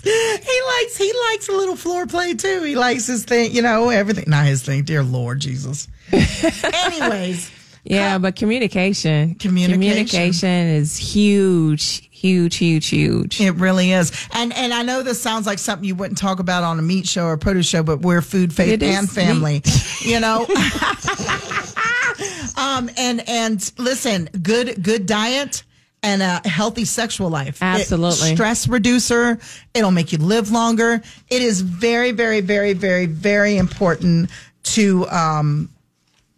He 0.05 0.61
likes 0.67 0.97
he 0.97 1.13
likes 1.31 1.49
a 1.49 1.53
little 1.53 1.77
floor 1.77 2.07
play 2.07 2.35
too. 2.35 2.63
He 2.65 2.75
likes 2.75 3.07
his 3.07 3.25
thing, 3.25 3.53
you 3.55 3.63
know, 3.63 3.91
everything 3.91 4.25
not 4.27 4.47
his 4.47 4.61
thing, 4.63 4.83
dear 4.83 5.03
Lord 5.05 5.39
Jesus. 5.41 5.87
Anyways, 6.13 7.51
Yeah, 7.85 8.19
but 8.19 8.35
communication, 8.37 9.35
Communication. 9.37 9.81
communication 9.81 10.49
is 10.49 10.97
huge, 10.97 12.09
huge, 12.11 12.57
huge, 12.57 12.89
huge. 12.89 13.41
It 13.41 13.53
really 13.53 13.93
is. 13.93 14.11
And 14.33 14.53
and 14.55 14.75
I 14.75 14.83
know 14.83 15.03
this 15.05 15.23
sounds 15.23 15.47
like 15.47 15.61
something 15.61 15.87
you 15.87 15.95
wouldn't 15.95 16.19
talk 16.19 16.41
about 16.41 16.65
on 16.65 16.81
a 16.81 16.83
meat 16.83 17.07
show 17.07 17.27
or 17.27 17.37
produce 17.37 17.69
show, 17.69 17.85
but 17.85 18.01
we're 18.01 18.23
food, 18.23 18.53
faith, 18.53 18.73
It 18.73 18.83
and 18.83 19.09
family. 19.09 19.63
You 20.05 20.19
know? 20.19 20.47
um 22.57 22.91
and 22.99 23.23
and 23.29 23.73
listen, 23.79 24.29
good 24.43 24.83
good 24.83 25.07
diet 25.07 25.63
and 26.03 26.23
a 26.23 26.41
healthy 26.49 26.85
sexual 26.85 27.31
life. 27.31 27.57
It- 27.57 27.65
Absolutely. 27.65 28.35
stress 28.35 28.67
reducer. 28.69 29.39
It'll 29.75 29.91
make 29.91 30.13
you 30.13 30.19
live 30.19 30.51
longer. 30.51 31.03
It 31.31 31.43
is 31.43 31.61
very, 31.61 32.13
very, 32.13 32.41
very, 32.41 32.73
very, 32.73 33.07
very 33.07 33.57
important 33.57 34.31
to 34.65 35.09
um 35.09 35.69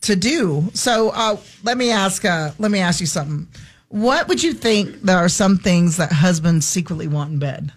to 0.03 0.17
do. 0.17 0.69
So 0.75 1.11
uh, 1.11 1.37
let 1.63 1.77
me 1.79 1.91
ask. 1.91 2.25
Uh, 2.25 2.51
let 2.59 2.71
me 2.71 2.79
ask 2.81 3.01
you 3.01 3.07
something. 3.07 3.49
What 3.89 4.29
would 4.29 4.43
you 4.43 4.53
think? 4.53 5.01
There 5.03 5.17
are 5.17 5.29
some 5.29 5.57
things 5.57 5.97
that 5.97 6.13
husbands 6.13 6.67
secretly 6.67 7.07
want 7.09 7.33
in 7.33 7.39
bed. 7.39 7.73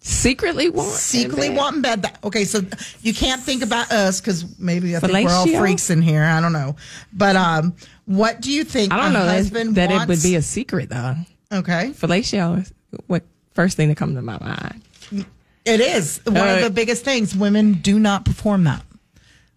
Secretly 0.00 0.70
want. 0.70 0.88
Secretly 0.94 1.50
want 1.50 1.76
in 1.76 1.82
bed. 1.82 2.02
That, 2.02 2.18
okay, 2.24 2.44
so 2.44 2.60
you 3.02 3.12
can't 3.12 3.42
think 3.42 3.62
about 3.62 3.92
us 3.92 4.20
because 4.20 4.58
maybe 4.58 4.96
I 4.96 5.00
think 5.00 5.28
we're 5.28 5.34
all 5.34 5.46
freaks 5.46 5.90
in 5.90 6.00
here. 6.00 6.22
I 6.22 6.40
don't 6.40 6.52
know, 6.54 6.76
but 7.12 7.36
um, 7.36 7.74
what 8.08 8.40
do 8.40 8.50
you 8.50 8.64
think? 8.64 8.92
I 8.92 8.96
don't 9.02 9.12
know 9.12 9.26
that, 9.26 9.74
that 9.74 9.90
it 9.90 10.08
would 10.08 10.22
be 10.22 10.34
a 10.34 10.42
secret 10.42 10.88
though. 10.88 11.14
okay. 11.52 11.90
Fellatio 11.94 12.62
is 12.62 12.72
what 13.06 13.22
first 13.54 13.76
thing 13.76 13.88
that 13.88 13.96
comes 13.96 14.16
to 14.16 14.22
my 14.22 14.38
mind. 14.40 14.82
It 15.64 15.80
is 15.80 16.20
one 16.24 16.36
of 16.36 16.42
Uh, 16.58 16.60
the 16.62 16.70
biggest 16.70 17.04
things. 17.04 17.36
Women 17.36 17.74
do 17.74 17.98
not 17.98 18.24
perform 18.24 18.64
that. 18.64 18.82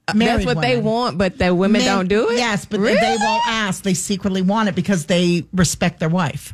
That's 0.08 0.18
Married 0.18 0.45
what 0.45 0.60
they 0.60 0.78
want, 0.78 1.18
but 1.18 1.38
the 1.38 1.56
women 1.56 1.82
Men- 1.84 1.95
don't 1.95 2.08
do 2.10 2.30
it. 2.32 2.38
Yes, 2.38 2.66
but 2.66 2.82
Really? 2.82 2.99
they 2.99 3.16
won't 3.18 3.43
ask. 3.47 3.84
They 3.84 3.93
secretly 3.93 4.41
want 4.41 4.68
it 4.68 4.76
because 4.76 5.06
they 5.06 5.45
respect 5.54 5.99
their 6.02 6.10
wife, 6.10 6.54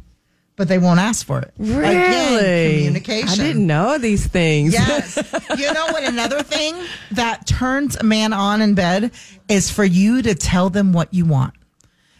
but 0.57 0.67
they 0.67 0.77
won't 0.77 0.99
ask 0.99 1.25
for 1.25 1.39
it. 1.39 1.53
Really? 1.57 1.85
Again, 1.87 2.77
communication. 2.77 3.29
I 3.29 3.35
didn't 3.35 3.65
know 3.65 3.97
these 3.97 4.27
things. 4.27 4.73
Yes. 4.73 5.15
you 5.57 5.73
know 5.73 5.87
what? 5.87 6.03
Another 6.03 6.43
thing 6.43 6.75
that 7.11 7.47
turns 7.47 7.95
a 7.95 8.03
man 8.03 8.33
on 8.33 8.61
in 8.61 8.75
bed 8.75 9.11
is 9.49 9.71
for 9.71 9.85
you 9.85 10.21
to 10.21 10.35
tell 10.35 10.69
them 10.69 10.93
what 10.93 11.11
you 11.11 11.25
want. 11.25 11.53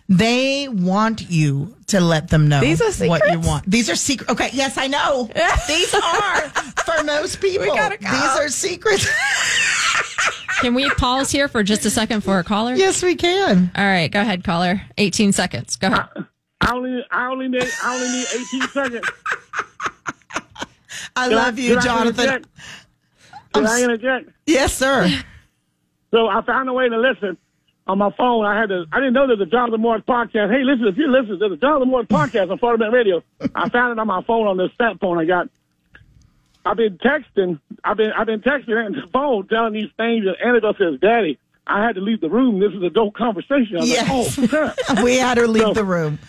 They 0.10 0.70
want 0.70 1.30
you 1.30 1.76
to 1.88 2.00
let 2.00 2.30
them 2.30 2.48
know 2.48 2.62
These 2.62 2.82
are 2.82 3.08
what 3.08 3.30
you 3.30 3.40
want. 3.42 3.70
These 3.70 3.90
are 3.90 3.96
secret. 3.96 4.30
Okay, 4.30 4.50
yes, 4.54 4.78
I 4.78 4.88
know. 4.88 5.30
These 5.68 5.94
are 5.94 6.42
for 6.86 7.04
most 7.04 7.42
people. 7.42 7.66
gotta. 7.68 7.98
These 8.00 8.10
are 8.12 8.48
secrets. 8.50 9.08
Can 10.62 10.74
we 10.74 10.90
pause 10.92 11.30
here 11.30 11.48
for 11.48 11.62
just 11.62 11.86
a 11.86 11.90
second 11.90 12.22
for 12.22 12.40
a 12.40 12.44
caller? 12.44 12.74
yes, 12.74 13.04
we 13.04 13.16
can. 13.16 13.70
All 13.76 13.86
right, 13.86 14.10
go 14.12 14.22
ahead, 14.22 14.44
caller. 14.44 14.82
18 14.98 15.32
seconds. 15.32 15.76
Go 15.76 15.88
ahead. 15.88 16.08
I 16.62 16.74
only, 16.74 17.06
I 17.12 17.28
only 17.30 17.48
need, 17.48 17.64
I 17.84 17.96
only 17.96 18.08
need 18.10 18.26
18 18.62 18.70
seconds. 18.70 19.12
I 21.16 21.28
Can 21.28 21.34
I- 21.34 21.36
love 21.36 21.60
you, 21.60 21.70
can 21.76 21.78
I 21.78 21.82
Jonathan. 21.82 22.24
interject? 22.26 22.48
Can 23.54 23.68
I 23.68 23.82
interject? 23.84 24.30
Yes, 24.48 24.74
sir. 24.74 25.10
So 26.12 26.28
I 26.28 26.42
found 26.42 26.70
a 26.70 26.74
way 26.74 26.90
to 26.90 26.98
listen 26.98 27.38
on 27.88 27.98
my 27.98 28.12
phone. 28.12 28.46
I 28.46 28.60
had 28.60 28.70
to. 28.70 28.86
I 28.92 28.98
didn't 29.00 29.14
know 29.14 29.28
there's 29.28 29.40
a 29.42 29.46
Jonathan 29.46 29.82
Morris 29.82 30.04
podcast. 30.08 30.52
Hey, 30.52 30.64
listen, 30.64 30.88
if 30.88 30.98
you 30.98 31.08
listen, 31.08 31.38
there's 31.40 31.52
a 31.54 31.58
Jonathan 31.58 31.90
Morris 31.90 32.08
podcast 32.08 32.52
on 32.52 32.58
Florida 32.58 32.84
Man 32.84 32.92
Radio. 32.94 33.24
I 33.56 33.70
found 33.70 33.94
it 33.94 34.00
on 34.00 34.08
my 34.08 34.22
phone 34.24 34.48
on 34.48 34.58
this 34.58 34.72
sat 34.78 35.00
phone 35.00 35.18
I 35.18 35.26
got. 35.26 35.50
I've 36.66 36.78
been 36.78 36.98
texting. 36.98 37.60
I've 37.84 37.98
been 37.98 38.12
I've 38.12 38.28
been 38.28 38.42
texting 38.42 38.86
on 38.86 38.92
the 38.92 39.08
phone 39.14 39.48
telling 39.48 39.74
these 39.74 39.90
things, 39.98 40.26
and 40.26 40.36
Annabelle 40.44 40.76
says, 40.78 41.00
"Daddy, 41.00 41.40
I 41.66 41.84
had 41.86 41.96
to 41.96 42.02
leave 42.02 42.20
the 42.22 42.30
room. 42.30 42.60
This 42.60 42.74
is 42.74 42.84
a 42.84 42.90
dope 42.90 43.14
conversation." 43.14 43.78
I 43.78 43.80
was 43.80 43.90
Yes. 43.90 44.38
like, 44.38 44.54
"Oh, 44.54 44.74
crap." 44.86 45.00
we 45.04 45.16
had 45.18 45.38
her 45.38 45.48
leave 45.48 45.64
So- 45.64 45.74
the 45.74 45.86
room. 45.86 46.20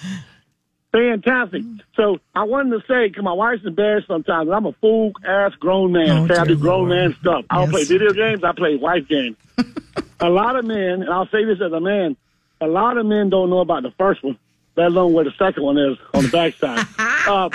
Fantastic. 0.91 1.63
So 1.97 2.19
I 2.35 2.45
wanted 2.45 2.71
to 2.81 2.87
say, 2.89 3.09
because 3.09 3.23
my 3.23 3.33
wife's 3.35 3.63
embarrassed 3.67 4.07
sometimes, 4.09 4.49
I'm 4.49 4.65
a 4.65 4.73
full 4.73 5.13
ass 5.23 5.53
grown 5.61 5.93
man. 5.93 6.31
Oh, 6.31 6.35
I 6.35 6.45
do 6.47 6.57
grown 6.57 6.89
Lord. 6.89 6.91
man 6.91 7.17
stuff. 7.21 7.45
I 7.51 7.57
don't 7.57 7.65
Yes. 7.65 7.87
play 7.89 7.99
video 7.99 8.13
games. 8.15 8.43
I 8.43 8.53
play 8.53 8.77
wife 8.77 9.07
games. 9.07 9.37
a 10.21 10.29
lot 10.29 10.57
of 10.57 10.65
men, 10.65 11.03
and 11.03 11.11
I'll 11.11 11.29
say 11.29 11.45
this 11.45 11.61
as 11.61 11.73
a 11.73 11.81
man, 11.81 12.17
a 12.61 12.67
lot 12.67 12.99
of 12.99 13.07
men 13.07 13.31
don't 13.31 13.51
know 13.51 13.61
about 13.61 13.83
the 13.83 13.93
first 13.93 14.23
one, 14.23 14.39
let 14.77 14.89
alone 14.89 15.13
where 15.13 15.25
the 15.25 15.33
second 15.39 15.63
one 15.63 15.79
is 15.79 15.99
on 16.15 16.25
the 16.25 16.31
backside. 16.31 16.87
uh, 16.99 17.51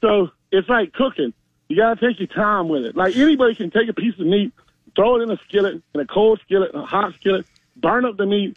so 0.00 0.30
it's 0.50 0.68
like 0.68 0.92
cooking. 0.92 1.32
You 1.68 1.76
gotta 1.76 2.00
take 2.00 2.18
your 2.18 2.28
time 2.28 2.68
with 2.68 2.84
it. 2.84 2.96
Like 2.96 3.16
anybody 3.16 3.54
can 3.54 3.70
take 3.70 3.88
a 3.88 3.94
piece 3.94 4.18
of 4.18 4.26
meat, 4.26 4.52
throw 4.94 5.16
it 5.16 5.22
in 5.22 5.30
a 5.30 5.38
skillet, 5.48 5.82
in 5.94 6.00
a 6.00 6.06
cold 6.06 6.40
skillet, 6.44 6.72
a 6.74 6.82
hot 6.82 7.14
skillet, 7.14 7.46
burn 7.76 8.04
up 8.04 8.16
the 8.16 8.26
meat, 8.26 8.56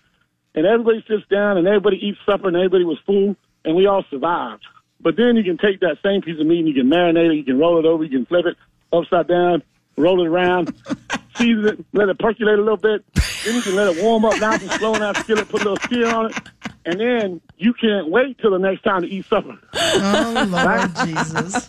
and 0.53 0.65
everybody 0.65 1.03
sits 1.07 1.25
down 1.29 1.57
and 1.57 1.67
everybody 1.67 1.97
eats 2.05 2.17
supper 2.25 2.47
and 2.47 2.57
everybody 2.57 2.83
was 2.83 2.97
full 3.05 3.35
and 3.63 3.75
we 3.75 3.85
all 3.85 4.03
survived. 4.09 4.63
But 4.99 5.15
then 5.17 5.35
you 5.35 5.43
can 5.43 5.57
take 5.57 5.81
that 5.81 5.97
same 6.03 6.21
piece 6.21 6.39
of 6.39 6.45
meat 6.45 6.59
and 6.59 6.67
you 6.67 6.73
can 6.73 6.89
marinate 6.89 7.31
it, 7.31 7.35
you 7.35 7.43
can 7.43 7.59
roll 7.59 7.79
it 7.79 7.85
over, 7.85 8.03
you 8.03 8.09
can 8.09 8.25
flip 8.25 8.45
it 8.45 8.57
upside 8.91 9.27
down, 9.27 9.63
roll 9.97 10.21
it 10.21 10.27
around, 10.27 10.73
season 11.37 11.65
it, 11.65 11.85
let 11.93 12.09
it 12.09 12.19
percolate 12.19 12.59
a 12.59 12.61
little 12.61 12.77
bit. 12.77 13.03
Then 13.43 13.55
you 13.55 13.61
can 13.61 13.75
let 13.75 13.95
it 13.95 14.03
warm 14.03 14.25
up 14.25 14.39
nice 14.39 14.61
and 14.61 14.71
slow 14.71 14.93
in 14.93 15.01
that 15.01 15.17
skillet, 15.17 15.47
put 15.49 15.61
a 15.61 15.69
little 15.69 15.77
skin 15.77 16.03
on 16.05 16.31
it, 16.31 16.37
and 16.85 16.99
then 16.99 17.41
you 17.57 17.73
can't 17.73 18.09
wait 18.09 18.37
till 18.39 18.51
the 18.51 18.59
next 18.59 18.83
time 18.83 19.01
to 19.01 19.07
eat 19.07 19.25
supper. 19.25 19.57
Oh 19.73 20.47
Lord 20.49 20.95
Jesus. 21.05 21.67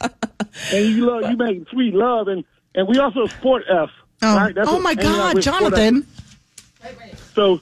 And 0.73 0.87
you 0.87 1.07
love, 1.07 1.31
you 1.31 1.37
make 1.37 1.69
sweet 1.69 1.95
love, 1.95 2.29
and 2.29 2.45
and 2.75 2.89
we 2.89 2.99
also 2.99 3.27
sport 3.27 3.64
F. 3.69 3.91
Oh, 4.23 4.37
right? 4.37 4.55
That's 4.55 4.69
oh 4.69 4.81
my 4.81 4.95
God, 4.95 5.41
Jonathan. 5.41 6.07
So 7.35 7.61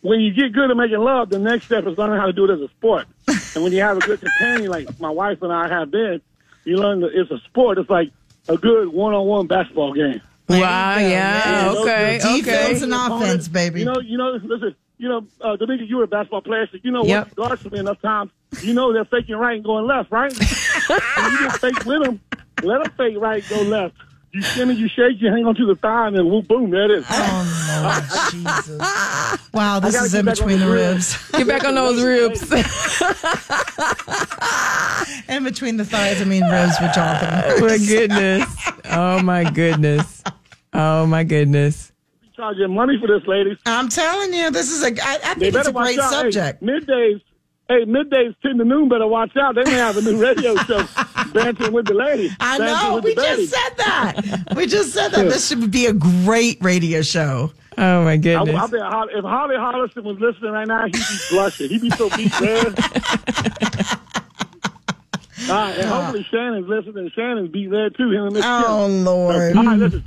when 0.00 0.20
you 0.20 0.32
get 0.32 0.52
good 0.52 0.70
at 0.70 0.76
making 0.76 0.98
love, 0.98 1.30
the 1.30 1.38
next 1.38 1.66
step 1.66 1.86
is 1.86 1.96
learning 1.96 2.18
how 2.18 2.26
to 2.26 2.32
do 2.32 2.44
it 2.44 2.50
as 2.50 2.60
a 2.60 2.68
sport. 2.68 3.06
and 3.54 3.64
when 3.64 3.72
you 3.72 3.80
have 3.80 3.96
a 3.96 4.00
good 4.00 4.20
companion 4.20 4.70
like 4.70 5.00
my 5.00 5.10
wife 5.10 5.40
and 5.42 5.52
I 5.52 5.68
have 5.68 5.90
been, 5.90 6.20
you 6.64 6.76
learn 6.76 7.00
that 7.00 7.12
it's 7.14 7.30
a 7.30 7.38
sport. 7.46 7.78
It's 7.78 7.88
like 7.88 8.10
a 8.48 8.56
good 8.58 8.88
one-on-one 8.88 9.46
basketball 9.46 9.94
game. 9.94 10.20
Wow. 10.48 10.96
you 10.96 11.00
go, 11.02 11.08
Yeah. 11.08 11.42
man. 11.44 11.76
Okay. 11.78 12.18
Defense 12.18 12.82
Okay. 12.82 12.84
and 12.84 12.94
offense, 12.94 13.48
baby. 13.48 13.80
You 13.80 13.86
know, 13.86 14.00
you 14.00 14.18
know, 14.18 14.38
listen, 14.42 14.74
you 14.98 15.08
know, 15.08 15.26
uh, 15.40 15.56
Dominga, 15.56 15.88
you 15.88 15.96
were 15.96 16.04
a 16.04 16.08
basketball 16.08 16.42
player, 16.42 16.66
so 16.70 16.78
you 16.82 16.90
know 16.90 17.04
Yep. 17.04 17.26
what 17.28 17.48
guards 17.48 17.62
for 17.62 17.70
me 17.70 17.78
enough 17.78 18.00
times. 18.02 18.30
You 18.62 18.72
know 18.74 18.92
they're 18.92 19.04
faking 19.04 19.36
right 19.36 19.56
and 19.56 19.64
going 19.64 19.86
left, 19.86 20.10
right? 20.12 20.30
and 20.38 21.32
you 21.32 21.38
just 21.40 21.60
fake 21.60 21.84
with 21.84 22.02
them. 22.04 22.20
Let 22.62 22.82
them 22.84 22.92
fake 22.96 23.16
right, 23.18 23.42
go 23.48 23.62
left. 23.62 23.94
You 24.34 24.42
shimmy, 24.42 24.74
you 24.74 24.88
shake, 24.88 25.20
you 25.22 25.30
hang 25.30 25.44
on 25.46 25.54
to 25.54 25.64
the 25.64 25.76
thigh, 25.76 26.08
and 26.08 26.16
then 26.16 26.28
whoop, 26.28 26.48
boom, 26.48 26.70
there 26.70 26.86
it 26.86 26.90
is. 26.98 27.06
Oh 27.08 27.82
Lord 27.84 28.02
Jesus. 28.32 28.80
Wow, 29.54 29.78
this 29.78 29.94
is 29.94 30.12
in 30.12 30.24
between 30.24 30.58
the 30.58 30.66
the 30.66 30.72
ribs. 30.72 31.30
Get 31.32 31.46
back 31.46 31.62
on 31.64 31.76
those 31.76 32.02
ribs. 32.02 32.42
In 35.28 35.44
between 35.44 35.76
the 35.76 35.84
thighs, 35.84 36.20
I 36.20 36.24
mean 36.24 36.42
ribs 36.44 36.74
with 36.80 36.92
Jonathan. 36.94 37.60
my 37.60 37.78
goodness. 37.78 38.44
Oh 38.90 39.22
my 39.22 39.48
goodness. 39.50 40.22
Oh 40.72 41.06
my 41.06 41.22
goodness. 41.22 41.92
Charging 42.34 42.74
money 42.74 42.98
for 43.00 43.06
this, 43.06 43.24
ladies. 43.28 43.56
I'm 43.66 43.88
telling 43.88 44.32
you, 44.34 44.50
this 44.50 44.72
is 44.72 44.82
a. 44.82 44.88
I, 45.00 45.18
I 45.24 45.34
They 45.34 45.40
think 45.40 45.42
it's 45.42 45.56
better 45.56 45.70
a 45.70 45.72
watch 45.72 45.84
great 45.86 45.98
out. 46.00 46.10
Hey, 46.24 46.30
subject. 46.32 46.62
middays, 46.62 47.20
hey, 47.68 47.84
middays, 47.86 48.34
10 48.42 48.58
to 48.58 48.64
noon, 48.64 48.88
better 48.88 49.06
watch 49.06 49.36
out. 49.36 49.54
They 49.54 49.64
may 49.64 49.72
have 49.72 49.96
a 49.96 50.02
new 50.02 50.20
radio 50.20 50.54
show, 50.56 50.86
Dancing 51.32 51.72
with 51.72 51.86
the 51.86 51.94
Ladies. 51.94 52.32
I 52.40 52.58
Dancing 52.58 52.88
know. 52.90 53.00
We 53.02 53.14
just 53.14 53.40
Baddies. 53.40 53.48
said 53.48 53.76
that. 53.78 54.54
We 54.56 54.66
just 54.66 54.92
said 54.92 55.08
that. 55.12 55.24
This 55.24 55.48
should 55.48 55.70
be 55.70 55.86
a 55.86 55.92
great 55.92 56.58
radio 56.62 57.02
show. 57.02 57.52
Oh 57.76 58.04
my 58.04 58.12
I, 58.12 58.16
goodness. 58.18 58.54
I 58.54 58.66
bet 58.68 58.80
Hol- 58.82 59.08
if 59.12 59.24
Holly 59.24 59.56
Hollison 59.56 60.04
was 60.04 60.18
listening 60.20 60.52
right 60.52 60.68
now, 60.68 60.84
he'd 60.84 60.92
be 60.92 61.00
blushing. 61.30 61.68
He'd 61.70 61.80
be 61.82 61.90
so 61.90 62.08
beet 62.16 62.40
red. 62.40 62.78
All 65.46 65.50
right, 65.56 65.76
and 65.76 65.88
hopefully 65.88 66.26
Shannon's 66.30 66.68
listening. 66.68 67.10
Shannon's 67.14 67.50
beet 67.50 67.66
red 67.68 67.94
too. 67.96 68.10
Him 68.12 68.24
and 68.26 68.32
Miss 68.34 68.44
Oh 68.46 68.86
Kim. 68.88 69.04
Lord. 69.04 69.56
All 69.56 69.64
right, 69.64 69.78
listen. 69.78 70.04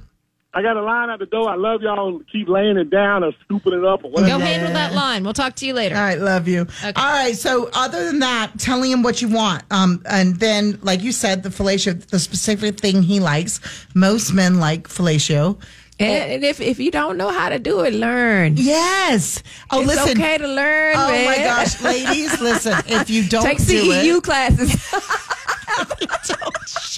I 0.53 0.61
got 0.61 0.75
a 0.77 0.81
line 0.81 1.09
at 1.09 1.19
the 1.19 1.25
door. 1.27 1.49
I 1.49 1.55
love 1.55 1.81
y'all. 1.81 2.19
Keep 2.31 2.47
laying 2.47 2.77
it 2.77 2.89
down 2.89 3.23
or 3.23 3.31
scooping 3.43 3.73
it 3.73 3.85
up 3.85 4.03
or 4.03 4.09
whatever. 4.09 4.29
Go 4.29 4.39
handle 4.39 4.73
that 4.73 4.93
line. 4.93 5.23
We'll 5.23 5.33
talk 5.33 5.55
to 5.57 5.65
you 5.67 5.73
later. 5.73 5.95
All 5.95 6.01
right, 6.01 6.17
love 6.19 6.47
you. 6.47 6.65
All 6.83 6.93
right, 6.95 7.35
so 7.35 7.69
other 7.73 8.05
than 8.05 8.19
that, 8.19 8.57
telling 8.57 8.91
him 8.91 9.03
what 9.03 9.21
you 9.21 9.27
want, 9.27 9.63
um, 9.71 10.01
and 10.09 10.37
then 10.39 10.79
like 10.81 11.01
you 11.03 11.11
said, 11.11 11.43
the 11.43 11.49
fellatio, 11.49 12.03
the 12.07 12.17
specific 12.17 12.79
thing 12.79 13.03
he 13.03 13.19
likes. 13.19 13.59
Most 13.93 14.33
men 14.33 14.59
like 14.59 14.87
fellatio. 14.87 15.59
And, 15.99 16.31
and 16.31 16.43
if 16.43 16.61
if 16.61 16.79
you 16.79 16.91
don't 16.91 17.17
know 17.17 17.29
how 17.31 17.49
to 17.49 17.57
do 17.59 17.81
it, 17.81 17.93
learn. 17.93 18.53
Yes. 18.55 19.41
Oh, 19.71 19.79
It's 19.81 19.87
listen. 19.95 20.17
okay 20.21 20.37
to 20.37 20.47
learn. 20.47 20.95
Oh 20.95 21.07
man. 21.09 21.25
my 21.25 21.37
gosh, 21.37 21.81
ladies, 21.81 22.39
listen. 22.39 22.73
If 22.87 23.09
you 23.09 23.23
don't 23.29 23.43
Take 23.43 23.57
do 23.57 23.63
CEU 23.91 24.17
it, 24.17 24.23
classes. 24.23 24.91
don't, 26.27 26.55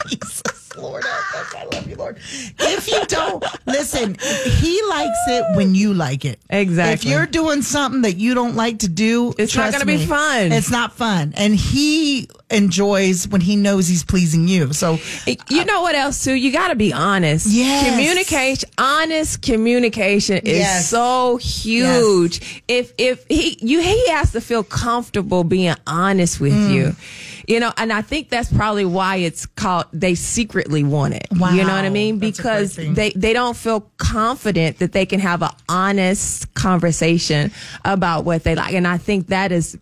Jesus, 0.09 0.41
Lord, 0.77 1.03
help 1.03 1.35
us. 1.35 1.55
I 1.55 1.63
love 1.75 1.87
you, 1.89 1.95
Lord. 1.95 2.17
If 2.59 2.87
you 2.87 3.05
don't 3.07 3.43
listen, 3.65 4.15
he 4.19 4.81
likes 4.89 5.17
it 5.27 5.55
when 5.57 5.75
you 5.75 5.93
like 5.93 6.25
it. 6.25 6.39
Exactly. 6.49 6.93
If 6.93 7.05
you're 7.05 7.25
doing 7.25 7.61
something 7.61 8.01
that 8.03 8.17
you 8.17 8.33
don't 8.35 8.55
like 8.55 8.79
to 8.79 8.87
do, 8.87 9.33
It's 9.37 9.55
not 9.55 9.71
gonna 9.71 9.85
be 9.85 10.05
fun. 10.05 10.51
It's 10.51 10.69
not 10.71 10.93
fun, 10.93 11.33
and 11.35 11.55
he 11.55 12.29
enjoys 12.51 13.27
when 13.27 13.41
he 13.41 13.55
knows 13.55 13.87
he's 13.87 14.03
pleasing 14.03 14.47
you. 14.47 14.73
So 14.73 14.99
you 15.49 15.65
know 15.65 15.81
what 15.81 15.95
else 15.95 16.23
too? 16.23 16.33
You 16.33 16.51
got 16.51 16.69
to 16.69 16.75
be 16.75 16.91
honest. 16.93 17.45
Yes. 17.47 17.89
Communication, 17.91 18.69
honest 18.77 19.41
communication 19.41 20.37
is 20.37 20.57
Yes. 20.59 20.89
so 20.89 21.37
huge. 21.37 22.61
If 22.67 22.93
if 22.97 23.25
he 23.29 23.57
you 23.61 23.81
he 23.81 24.09
has 24.09 24.31
to 24.31 24.41
feel 24.41 24.63
comfortable 24.63 25.43
being 25.43 25.75
honest 25.87 26.39
with 26.39 26.53
Mm. 26.53 26.73
you. 26.73 26.95
You 27.49 27.59
know, 27.59 27.73
and 27.77 27.91
I 27.91 28.03
think 28.03 28.29
that's 28.29 28.53
probably 28.53 28.85
why 28.85 29.17
it's 29.17 29.47
called 29.47 29.87
they 29.91 30.13
secretly 30.13 30.83
want 30.83 31.15
it. 31.15 31.27
You 31.31 31.63
know 31.65 31.73
what 31.73 31.83
I 31.83 31.89
mean? 31.89 32.19
That's 32.19 32.37
Because 32.37 32.75
they 32.75 33.09
they 33.09 33.33
don't 33.33 33.57
feel 33.57 33.81
confident 33.97 34.77
that 34.77 34.91
they 34.91 35.05
can 35.07 35.19
have 35.19 35.41
an 35.41 35.49
honest 35.67 36.53
conversation 36.53 37.51
about 37.83 38.23
what 38.23 38.43
they 38.43 38.53
like. 38.53 38.75
And 38.75 38.87
I 38.87 38.99
think 38.99 39.27
that 39.27 39.51
is 39.51 39.77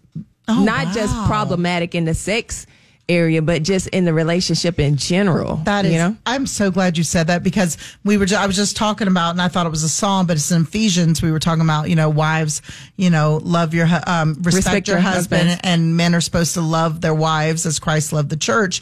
Oh, 0.49 0.63
not 0.63 0.93
just 0.93 1.13
problematic 1.25 1.93
in 1.93 2.05
the 2.05 2.13
sex 2.13 2.65
area, 3.09 3.41
but 3.41 3.63
just 3.63 3.87
in 3.87 4.05
the 4.05 4.13
relationship 4.13 4.79
in 4.79 4.95
general. 4.97 5.57
That 5.57 5.85
is, 5.85 5.93
you 5.93 5.97
know. 5.97 6.15
I'm 6.25 6.45
so 6.45 6.71
glad 6.71 6.97
you 6.97 7.03
said 7.03 7.27
that 7.27 7.43
because 7.43 7.77
we 8.03 8.17
were. 8.17 8.25
ju- 8.25 8.35
I 8.35 8.47
was 8.47 8.55
just 8.55 8.75
talking 8.77 9.07
about, 9.07 9.31
and 9.31 9.41
I 9.41 9.47
thought 9.47 9.65
it 9.65 9.69
was 9.69 9.83
a 9.83 9.89
song, 9.89 10.25
but 10.25 10.35
it's 10.35 10.51
in 10.51 10.63
Ephesians. 10.63 11.21
We 11.21 11.31
were 11.31 11.39
talking 11.39 11.61
about, 11.63 11.89
you 11.89 11.95
know, 11.95 12.09
wives, 12.09 12.61
you 12.97 13.09
know, 13.09 13.39
love 13.43 13.73
your, 13.73 13.87
um, 14.05 14.33
respect, 14.35 14.55
Respect 14.55 14.87
your 14.87 14.97
your 14.97 15.01
husband, 15.01 15.49
husbands. 15.49 15.61
and 15.63 15.95
men 15.97 16.13
are 16.15 16.21
supposed 16.21 16.53
to 16.55 16.61
love 16.61 17.01
their 17.01 17.15
wives 17.15 17.65
as 17.65 17.79
Christ 17.79 18.11
loved 18.13 18.29
the 18.29 18.37
church, 18.37 18.81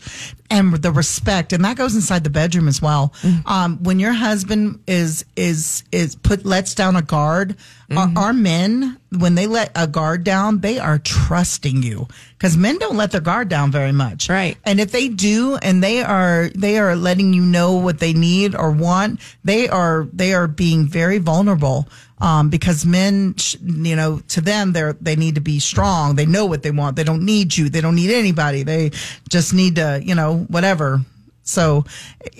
and 0.49 0.73
the 0.73 0.91
respect, 0.91 1.53
and 1.53 1.63
that 1.65 1.77
goes 1.77 1.95
inside 1.95 2.23
the 2.23 2.29
bedroom 2.29 2.67
as 2.67 2.81
well. 2.81 3.13
Mm-hmm. 3.21 3.47
Um, 3.47 3.83
when 3.83 3.99
your 3.99 4.13
husband 4.13 4.79
is 4.87 5.25
is 5.35 5.83
is 5.91 6.15
put 6.15 6.45
lets 6.45 6.73
down 6.75 6.95
a 6.95 7.01
guard, 7.01 7.55
Mm-hmm. 7.89 8.17
our, 8.17 8.25
our 8.27 8.33
men 8.33 8.97
when 9.17 9.35
they 9.35 9.45
let 9.47 9.71
a 9.75 9.85
guard 9.87 10.23
down, 10.23 10.59
they 10.61 10.79
are 10.79 10.97
trusting 10.97 11.83
you 11.83 12.07
because 12.37 12.57
men 12.57 12.77
don't 12.79 12.97
let 12.97 13.11
their 13.11 13.21
guard 13.21 13.47
down 13.47 13.71
very 13.71 13.91
much, 13.91 14.27
Right. 14.27 14.57
and 14.65 14.79
if 14.79 14.91
they 14.91 15.07
do, 15.07 15.55
and 15.57 15.83
they 15.83 16.01
are 16.01 16.49
they 16.55 16.79
are 16.79 16.95
letting 16.95 17.33
you 17.33 17.43
know 17.43 17.73
what 17.75 17.99
they 17.99 18.13
need 18.13 18.55
or 18.55 18.71
want, 18.71 19.19
they 19.43 19.69
are 19.69 20.07
they 20.11 20.33
are 20.33 20.47
being 20.47 20.87
very 20.87 21.17
vulnerable. 21.19 21.87
Um, 22.19 22.49
because 22.49 22.85
men, 22.85 23.35
sh- 23.35 23.57
you 23.61 23.95
know, 23.95 24.21
to 24.29 24.39
them, 24.41 24.71
they're 24.71 24.93
they 24.93 25.17
need 25.17 25.35
to 25.35 25.41
be 25.41 25.59
strong. 25.59 26.15
They 26.15 26.25
know 26.25 26.45
what 26.45 26.63
they 26.63 26.71
want. 26.71 26.95
They 26.95 27.03
don't 27.03 27.23
need 27.25 27.55
you. 27.57 27.67
They 27.69 27.81
don't 27.81 27.95
need 27.95 28.09
anybody. 28.09 28.63
They 28.63 28.91
just 29.29 29.53
need 29.53 29.75
to, 29.75 30.01
you 30.03 30.15
know, 30.15 30.37
whatever. 30.47 31.01
So, 31.43 31.83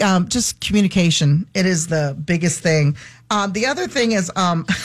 um, 0.02 0.30
just 0.30 0.62
communication. 0.62 1.46
It 1.54 1.66
is 1.66 1.88
the 1.88 2.18
biggest 2.26 2.62
thing. 2.62 2.96
Um, 3.30 3.52
the 3.52 3.66
other 3.66 3.88
thing 3.88 4.14
is, 4.14 4.32
um, 4.38 4.66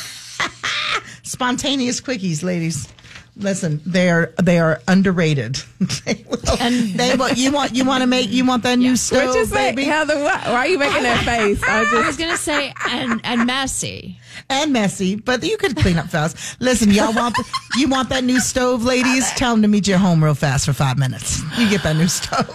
spontaneous 1.23 2.01
quickies, 2.01 2.43
ladies. 2.43 2.89
Listen, 3.37 3.81
they 3.87 4.11
are 4.11 4.33
they 4.43 4.59
are 4.59 4.83
underrated. 4.87 5.55
they 6.05 6.25
will, 6.29 6.39
And- 6.61 6.99
they 6.99 7.17
want 7.17 7.39
you 7.39 7.53
want 7.53 7.75
you 7.75 7.85
want 7.85 8.03
to 8.03 8.07
make 8.07 8.31
you 8.31 8.45
want 8.45 8.63
that 8.65 8.79
new 8.79 8.97
stove, 8.97 9.29
What 9.29 9.37
you 9.37 9.47
say, 9.47 9.71
baby, 9.71 9.85
Heather? 9.85 10.19
What, 10.23 10.41
why 10.45 10.53
are 10.55 10.67
you 10.67 10.79
making 10.79 11.03
that 11.05 11.25
face? 11.25 11.63
I 11.63 11.81
was 11.81 11.93
I 11.93 12.07
was 12.07 12.17
gonna 12.17 12.37
say 12.37 12.75
and 12.91 13.21
and 13.25 13.47
messy. 13.47 14.20
And 14.49 14.73
messy, 14.73 15.17
but 15.17 15.43
you 15.43 15.57
could 15.57 15.77
clean 15.77 15.99
up 15.99 16.09
fast. 16.09 16.61
Listen, 16.61 16.91
y'all 16.91 17.15
want 17.15 17.35
the, 17.37 17.45
you 17.77 17.89
want 17.89 18.09
that 18.11 18.25
new 18.25 18.41
stove, 18.41 18.85
ladies? 18.85 19.31
Tell 19.33 19.53
them 19.53 19.63
to 19.63 19.69
meet 19.69 19.89
you 19.89 19.95
at 19.95 20.01
home 20.01 20.23
real 20.23 20.35
fast 20.35 20.67
for 20.67 20.73
five 20.73 20.99
minutes. 20.99 21.43
You 21.59 21.69
get 21.69 21.83
that 21.83 21.97
new 21.97 22.09
stove. 22.09 22.47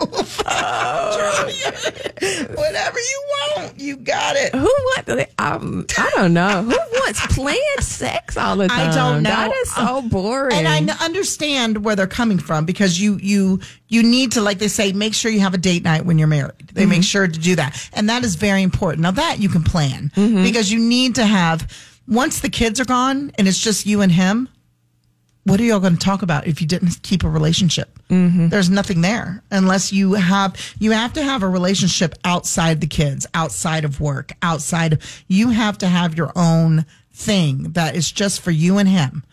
Whatever 2.56 3.00
you 3.00 3.24
want, 3.56 3.80
you 3.80 3.98
got 3.98 4.36
it. 4.36 4.54
who 4.54 4.64
wants? 4.64 5.32
Um, 5.38 5.86
I 5.98 6.12
don't 6.16 6.34
know. 6.34 6.64
Who 6.64 6.72
wants 6.72 7.36
planned 7.36 7.60
sex 7.82 8.38
all 8.38 8.56
the 8.56 8.68
time? 8.68 8.92
I 8.92 8.96
don't 8.96 9.24
know. 9.24 9.30
That 9.30 9.54
is 9.54 9.74
so 9.74 9.98
uh, 9.98 10.02
boring. 10.02 10.56
And 10.56 10.90
I 10.90 11.04
understand 11.04 11.84
where 11.84 11.96
they're 11.96 12.08
coming 12.08 12.40
from 12.40 12.66
because 12.66 13.00
you 13.00 13.18
you 13.22 13.60
you 13.88 14.04
need 14.04 14.32
to 14.34 14.42
like 14.42 14.60
they 14.60 14.68
say 14.68 14.92
make 14.94 15.14
sure 15.14 15.32
you 15.32 15.42
have 15.42 15.54
a 15.54 15.58
date 15.58 15.84
night 15.84 16.06
when 16.06 16.18
you're 16.18 16.28
married. 16.28 16.68
They 16.74 16.86
make 16.86 16.96
mm-hmm. 16.96 17.02
sure 17.02 17.28
to 17.28 17.40
do 17.40 17.56
that. 17.56 17.90
And 17.94 18.10
that 18.10 18.24
is 18.24 18.36
very 18.36 18.62
important. 18.62 19.04
Now 19.04 19.12
that 19.12 19.40
you 19.40 19.50
can 19.50 19.64
plan 19.64 20.12
mm-hmm. 20.16 20.44
because 20.44 20.72
you 20.72 20.80
need 20.80 21.16
to 21.16 21.26
have 21.26 21.72
once 22.08 22.40
the 22.40 22.50
kids 22.50 22.80
are 22.80 22.86
gone 22.86 23.32
and 23.38 23.48
it's 23.48 23.60
just 23.60 23.86
you 23.86 24.02
and 24.02 24.12
him, 24.12 24.50
what 25.44 25.60
are 25.60 25.64
y'all 25.64 25.80
going 25.80 25.94
to 25.94 26.00
talk 26.00 26.24
about 26.24 26.48
if 26.48 26.60
you 26.60 26.68
didn't 26.68 27.02
keep 27.04 27.24
a 27.24 27.30
relationship? 27.30 28.00
Mm-hmm. 28.10 28.50
There's 28.50 28.70
nothing 28.70 29.02
there 29.02 29.44
unless 29.52 29.94
you 29.94 30.14
have 30.14 30.56
you 30.80 30.92
have 30.92 31.14
to 31.14 31.24
have 31.24 31.44
a 31.44 31.50
relationship 31.50 32.16
outside 32.24 32.82
the 32.82 32.88
kids, 32.88 33.28
outside 33.34 33.86
of 33.86 34.00
work, 34.00 34.34
outside 34.42 35.02
you 35.28 35.50
have 35.50 35.78
to 35.80 35.88
have 35.88 36.18
your 36.18 36.32
own 36.36 36.86
thing 37.14 37.72
that 37.74 37.96
is 37.96 38.12
just 38.12 38.42
for 38.42 38.52
you 38.52 38.78
and 38.78 38.90
him. 38.90 39.24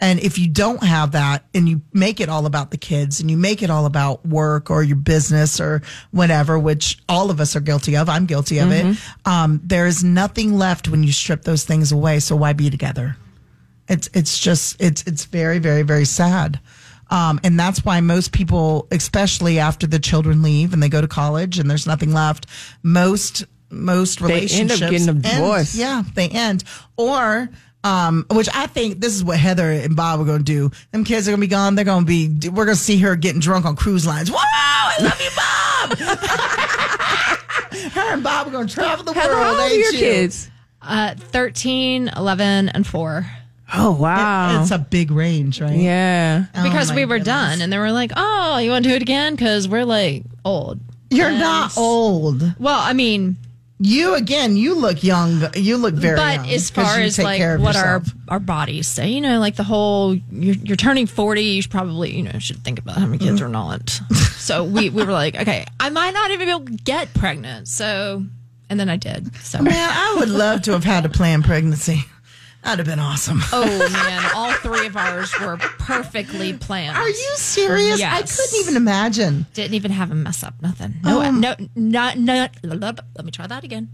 And 0.00 0.20
if 0.20 0.38
you 0.38 0.48
don't 0.48 0.82
have 0.82 1.12
that 1.12 1.44
and 1.52 1.68
you 1.68 1.82
make 1.92 2.20
it 2.20 2.28
all 2.28 2.46
about 2.46 2.70
the 2.70 2.76
kids 2.76 3.20
and 3.20 3.28
you 3.30 3.36
make 3.36 3.62
it 3.62 3.70
all 3.70 3.84
about 3.84 4.24
work 4.24 4.70
or 4.70 4.82
your 4.84 4.96
business 4.96 5.60
or 5.60 5.82
whatever, 6.12 6.56
which 6.58 6.98
all 7.08 7.30
of 7.32 7.40
us 7.40 7.56
are 7.56 7.60
guilty 7.60 7.96
of, 7.96 8.08
I'm 8.08 8.26
guilty 8.26 8.58
of 8.58 8.70
it. 8.70 8.96
Um, 9.24 9.60
there 9.64 9.86
is 9.86 10.04
nothing 10.04 10.54
left 10.56 10.88
when 10.88 11.02
you 11.02 11.10
strip 11.12 11.42
those 11.42 11.64
things 11.64 11.90
away. 11.90 12.20
So 12.20 12.36
why 12.36 12.52
be 12.52 12.70
together? 12.70 13.16
It's 13.88 14.08
it's 14.12 14.38
just 14.38 14.80
it's 14.80 15.02
it's 15.04 15.24
very 15.24 15.58
very 15.58 15.82
very 15.82 16.04
sad, 16.04 16.60
um, 17.10 17.40
and 17.42 17.58
that's 17.58 17.84
why 17.86 18.00
most 18.00 18.32
people, 18.32 18.86
especially 18.90 19.58
after 19.58 19.86
the 19.86 19.98
children 19.98 20.42
leave 20.42 20.74
and 20.74 20.82
they 20.82 20.90
go 20.90 21.00
to 21.00 21.08
college 21.08 21.58
and 21.58 21.70
there's 21.70 21.86
nothing 21.86 22.12
left, 22.12 22.44
most 22.82 23.46
most 23.70 24.20
They 24.20 24.46
end 24.46 24.70
up 24.70 24.78
relationships 24.80 24.80
getting 24.90 25.08
a 25.08 25.12
end. 25.12 25.22
divorce. 25.22 25.74
Yeah, 25.74 26.02
they 26.14 26.28
end 26.28 26.64
or. 26.96 27.48
Um, 27.88 28.26
which 28.30 28.48
I 28.54 28.66
think 28.66 29.00
this 29.00 29.14
is 29.14 29.24
what 29.24 29.38
Heather 29.38 29.70
and 29.70 29.96
Bob 29.96 30.20
are 30.20 30.24
going 30.24 30.38
to 30.38 30.44
do. 30.44 30.70
Them 30.92 31.04
kids 31.04 31.26
are 31.26 31.30
going 31.30 31.40
to 31.40 31.46
be 31.46 31.50
gone. 31.50 31.74
They're 31.74 31.84
going 31.84 32.04
to 32.04 32.06
be, 32.06 32.48
we're 32.50 32.64
going 32.66 32.76
to 32.76 32.82
see 32.82 32.98
her 32.98 33.16
getting 33.16 33.40
drunk 33.40 33.64
on 33.64 33.76
cruise 33.76 34.06
lines. 34.06 34.30
Whoa, 34.30 34.38
I 34.38 34.96
love 35.00 35.20
you, 35.20 35.30
Bob. 35.36 35.98
her 37.92 38.12
and 38.14 38.22
Bob 38.22 38.46
are 38.46 38.50
going 38.50 38.66
to 38.66 38.74
travel 38.74 39.04
the 39.04 39.12
Heather, 39.14 39.34
world. 39.34 39.44
how 39.44 39.50
old 39.52 39.60
are 39.60 39.74
your 39.74 39.92
you? 39.92 39.98
kids? 39.98 40.50
Uh, 40.82 41.14
13, 41.16 42.08
11, 42.16 42.68
and 42.70 42.86
4. 42.86 43.26
Oh 43.74 43.92
wow. 43.92 44.62
It's 44.62 44.70
a 44.70 44.78
big 44.78 45.10
range, 45.10 45.60
right? 45.60 45.76
yeah. 45.76 46.46
Oh, 46.54 46.62
Because 46.62 46.88
my 46.90 46.96
we 46.96 47.04
were 47.04 47.18
goodness. 47.18 47.26
done 47.34 47.60
and 47.60 47.70
they 47.72 47.76
were 47.78 47.92
like, 47.92 48.12
oh, 48.16 48.56
you 48.58 48.70
want 48.70 48.84
to 48.84 48.88
do 48.90 48.96
it 48.96 49.02
again? 49.02 49.34
Because 49.34 49.68
we're 49.68 49.84
like 49.84 50.24
old. 50.44 50.80
You're 51.10 51.28
And- 51.28 51.38
not 51.40 51.76
old. 51.76 52.54
Well, 52.58 52.80
I 52.80 52.94
mean, 52.94 53.36
You 53.80 54.14
again, 54.14 54.56
you 54.56 54.74
look 54.74 55.04
young. 55.04 55.42
You 55.54 55.76
look 55.76 55.94
very 55.94 56.16
but 56.16 56.34
young. 56.36 56.50
as 56.50 56.68
far 56.70 56.98
you 56.98 57.04
as 57.04 57.18
like 57.18 57.40
what 57.60 57.76
our 57.76 57.98
yourself. 57.98 58.08
our 58.28 58.40
bodies 58.40 58.88
say, 58.88 59.08
you 59.08 59.20
know, 59.20 59.38
like 59.38 59.54
the 59.54 59.62
whole 59.62 60.14
you're, 60.14 60.56
you're 60.56 60.76
turning 60.76 61.06
40, 61.06 61.42
you 61.42 61.62
should 61.62 61.70
probably, 61.70 62.16
you 62.16 62.24
know, 62.24 62.38
should 62.40 62.64
think 62.64 62.80
about 62.80 62.96
having 62.96 63.20
kids 63.20 63.40
or 63.40 63.48
not. 63.48 63.88
so 64.36 64.64
we, 64.64 64.90
we 64.90 65.04
were 65.04 65.12
like, 65.12 65.36
okay, 65.36 65.64
I 65.78 65.90
might 65.90 66.12
not 66.12 66.32
even 66.32 66.46
be 66.46 66.50
able 66.50 66.64
to 66.64 66.72
get 66.72 67.14
pregnant. 67.14 67.68
So, 67.68 68.24
and 68.68 68.80
then 68.80 68.88
I 68.88 68.96
did. 68.96 69.34
So, 69.36 69.62
Man, 69.62 69.74
I 69.74 70.16
would 70.18 70.28
love 70.28 70.62
to 70.62 70.72
have 70.72 70.84
had 70.84 71.06
a 71.06 71.08
planned 71.08 71.44
pregnancy. 71.44 72.04
That'd 72.68 72.86
have 72.86 72.96
been 72.98 73.02
awesome. 73.02 73.40
oh 73.50 73.64
man, 73.92 74.30
all 74.34 74.52
three 74.52 74.88
of 74.88 74.96
ours 74.96 75.32
were 75.40 75.56
perfectly 75.56 76.52
planned. 76.52 76.98
Are 76.98 77.08
you 77.08 77.32
serious? 77.36 78.02
I 78.02 78.20
couldn't 78.20 78.60
even 78.60 78.76
imagine. 78.76 79.46
Didn't 79.54 79.72
even 79.72 79.90
have 79.90 80.10
a 80.10 80.14
mess 80.14 80.42
up. 80.44 80.52
Nothing. 80.60 80.96
No, 81.02 81.22
Um, 81.22 81.40
no, 81.40 81.54
not, 81.74 82.18
not, 82.18 82.50
let 82.62 83.24
me 83.24 83.30
try 83.30 83.46
that 83.46 83.64
again. 83.64 83.88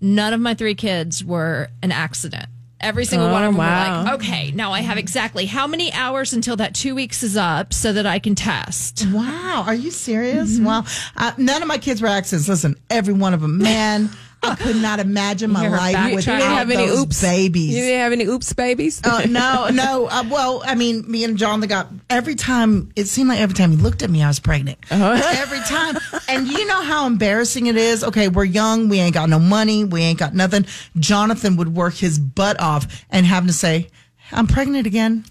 None 0.00 0.32
of 0.32 0.40
my 0.40 0.54
three 0.54 0.76
kids 0.76 1.24
were 1.24 1.66
an 1.82 1.90
accident. 1.90 2.46
Every 2.80 3.04
single 3.06 3.26
Oh, 3.28 3.32
one 3.32 3.42
of 3.42 3.48
them 3.48 3.56
wow. 3.58 3.98
were 3.98 4.04
like, 4.04 4.14
okay, 4.20 4.50
now 4.52 4.70
I 4.70 4.82
have 4.82 4.98
exactly 4.98 5.46
how 5.46 5.66
many 5.66 5.92
hours 5.92 6.32
until 6.32 6.54
that 6.56 6.76
two 6.76 6.94
weeks 6.94 7.24
is 7.24 7.36
up 7.36 7.72
so 7.72 7.92
that 7.92 8.06
I 8.06 8.20
can 8.20 8.36
test. 8.36 9.04
Wow, 9.12 9.64
are 9.66 9.74
you 9.74 9.90
serious? 9.90 10.56
Mm-hmm. 10.56 10.64
Wow, 10.64 10.84
uh, 11.16 11.32
none 11.38 11.60
of 11.62 11.66
my 11.66 11.78
kids 11.78 12.00
were 12.00 12.06
accidents. 12.08 12.48
Listen, 12.48 12.76
every 12.88 13.14
one 13.14 13.34
of 13.34 13.40
them, 13.40 13.58
man. 13.58 14.10
I 14.42 14.56
could 14.56 14.76
not 14.76 14.98
imagine 14.98 15.50
my 15.52 15.68
life 15.68 16.14
without. 16.14 16.34
You 16.34 16.38
didn't 16.38 16.40
have 16.42 16.70
any 16.70 16.86
those 16.86 17.00
oops 17.00 17.22
babies. 17.22 17.70
You 17.70 17.82
didn't 17.82 18.00
have 18.00 18.12
any 18.12 18.24
oops 18.24 18.52
babies. 18.52 19.00
Uh, 19.04 19.26
no, 19.28 19.68
no. 19.68 20.06
Uh, 20.06 20.24
well, 20.28 20.62
I 20.64 20.74
mean, 20.74 21.08
me 21.10 21.22
and 21.24 21.36
John, 21.36 21.60
they 21.60 21.66
got 21.66 21.88
every 22.10 22.34
time. 22.34 22.90
It 22.96 23.06
seemed 23.06 23.28
like 23.28 23.40
every 23.40 23.54
time 23.54 23.70
he 23.70 23.76
looked 23.76 24.02
at 24.02 24.10
me, 24.10 24.22
I 24.22 24.28
was 24.28 24.40
pregnant. 24.40 24.78
Every 24.90 25.60
time, 25.60 25.96
and 26.28 26.48
you 26.48 26.66
know 26.66 26.82
how 26.82 27.06
embarrassing 27.06 27.66
it 27.66 27.76
is. 27.76 28.02
Okay, 28.04 28.28
we're 28.28 28.44
young. 28.44 28.88
We 28.88 28.98
ain't 28.98 29.14
got 29.14 29.28
no 29.28 29.38
money. 29.38 29.84
We 29.84 30.02
ain't 30.02 30.18
got 30.18 30.34
nothing. 30.34 30.66
Jonathan 30.98 31.56
would 31.56 31.74
work 31.74 31.94
his 31.94 32.18
butt 32.18 32.60
off 32.60 33.04
and 33.10 33.24
having 33.24 33.46
to 33.46 33.52
say, 33.52 33.88
"I'm 34.32 34.46
pregnant 34.46 34.86
again. 34.86 35.24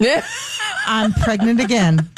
I'm 0.88 1.14
pregnant 1.14 1.60
again." 1.60 2.10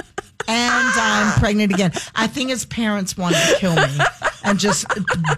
And 0.48 0.86
I'm 0.95 1.28
ah. 1.28 1.36
pregnant 1.40 1.74
again. 1.74 1.91
I 2.15 2.28
think 2.28 2.49
his 2.49 2.65
parents 2.65 3.18
wanted 3.18 3.38
to 3.38 3.56
kill 3.57 3.76
me 3.76 3.98
and 4.44 4.60
just 4.60 4.86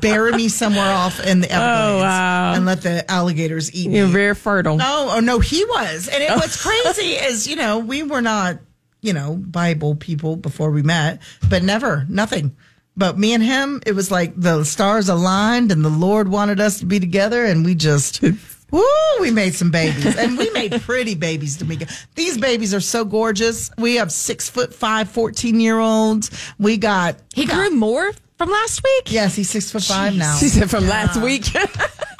bury 0.02 0.32
me 0.32 0.49
somewhere 0.49 0.91
off 0.91 1.19
in 1.26 1.41
the 1.41 1.48
oh, 1.48 1.52
Everglades 1.52 2.02
wow. 2.02 2.53
and 2.53 2.65
let 2.65 2.82
the 2.82 3.10
alligators 3.10 3.73
eat 3.73 3.90
me. 3.90 3.98
You're 3.98 4.07
very 4.07 4.36
fertile. 4.36 4.77
No, 4.77 5.10
oh 5.11 5.19
no, 5.19 5.40
he 5.40 5.64
was. 5.65 6.07
And 6.07 6.23
it, 6.23 6.32
what's 6.32 6.61
crazy 6.61 7.14
is, 7.14 7.48
you 7.48 7.56
know, 7.56 7.80
we 7.80 8.03
were 8.03 8.22
not, 8.22 8.60
you 9.02 9.14
know, 9.14 9.36
Bible 9.36 9.95
people 9.95 10.36
before 10.36 10.72
we 10.72 10.82
met, 10.82 11.22
but 11.49 11.64
never, 11.64 12.06
nothing. 12.10 12.56
But 12.98 13.18
me 13.18 13.34
and 13.34 13.44
him, 13.44 13.82
it 13.86 13.91
was 13.91 14.10
like 14.10 14.34
the 14.40 14.64
stars 14.64 15.10
aligned 15.10 15.72
and 15.72 15.84
the 15.84 15.90
Lord 15.90 16.30
wanted 16.30 16.60
us 16.60 16.80
to 16.80 16.86
be 16.86 16.99
together 16.99 17.44
and 17.44 17.65
we 17.65 17.76
just, 17.76 18.23
woo, 18.71 18.83
we 19.19 19.31
made 19.31 19.53
some 19.55 19.71
babies 19.71 20.15
and 20.17 20.37
we 20.37 20.49
made 20.51 20.81
pretty 20.81 21.15
babies, 21.15 21.57
Tamika. 21.57 21.89
These 22.15 22.37
babies 22.37 22.73
are 22.73 22.79
so 22.81 23.05
gorgeous. 23.05 23.71
We 23.77 23.95
have 23.95 24.11
six 24.11 24.49
foot 24.49 24.73
five, 24.73 25.09
14 25.09 25.59
year 25.59 25.79
olds. 25.79 26.31
We 26.59 26.77
got, 26.77 27.17
He 27.33 27.45
grew 27.45 27.69
more 27.71 28.11
from 28.37 28.49
last 28.49 28.83
week. 28.83 29.11
yes, 29.11 29.35
he's 29.35 29.49
six 29.49 29.71
foot 29.71 29.83
five 29.83 30.15
now. 30.15 30.37
He 30.37 30.49
said 30.49 30.69
from 30.69 30.87
last 30.87 31.21
week. 31.21 31.45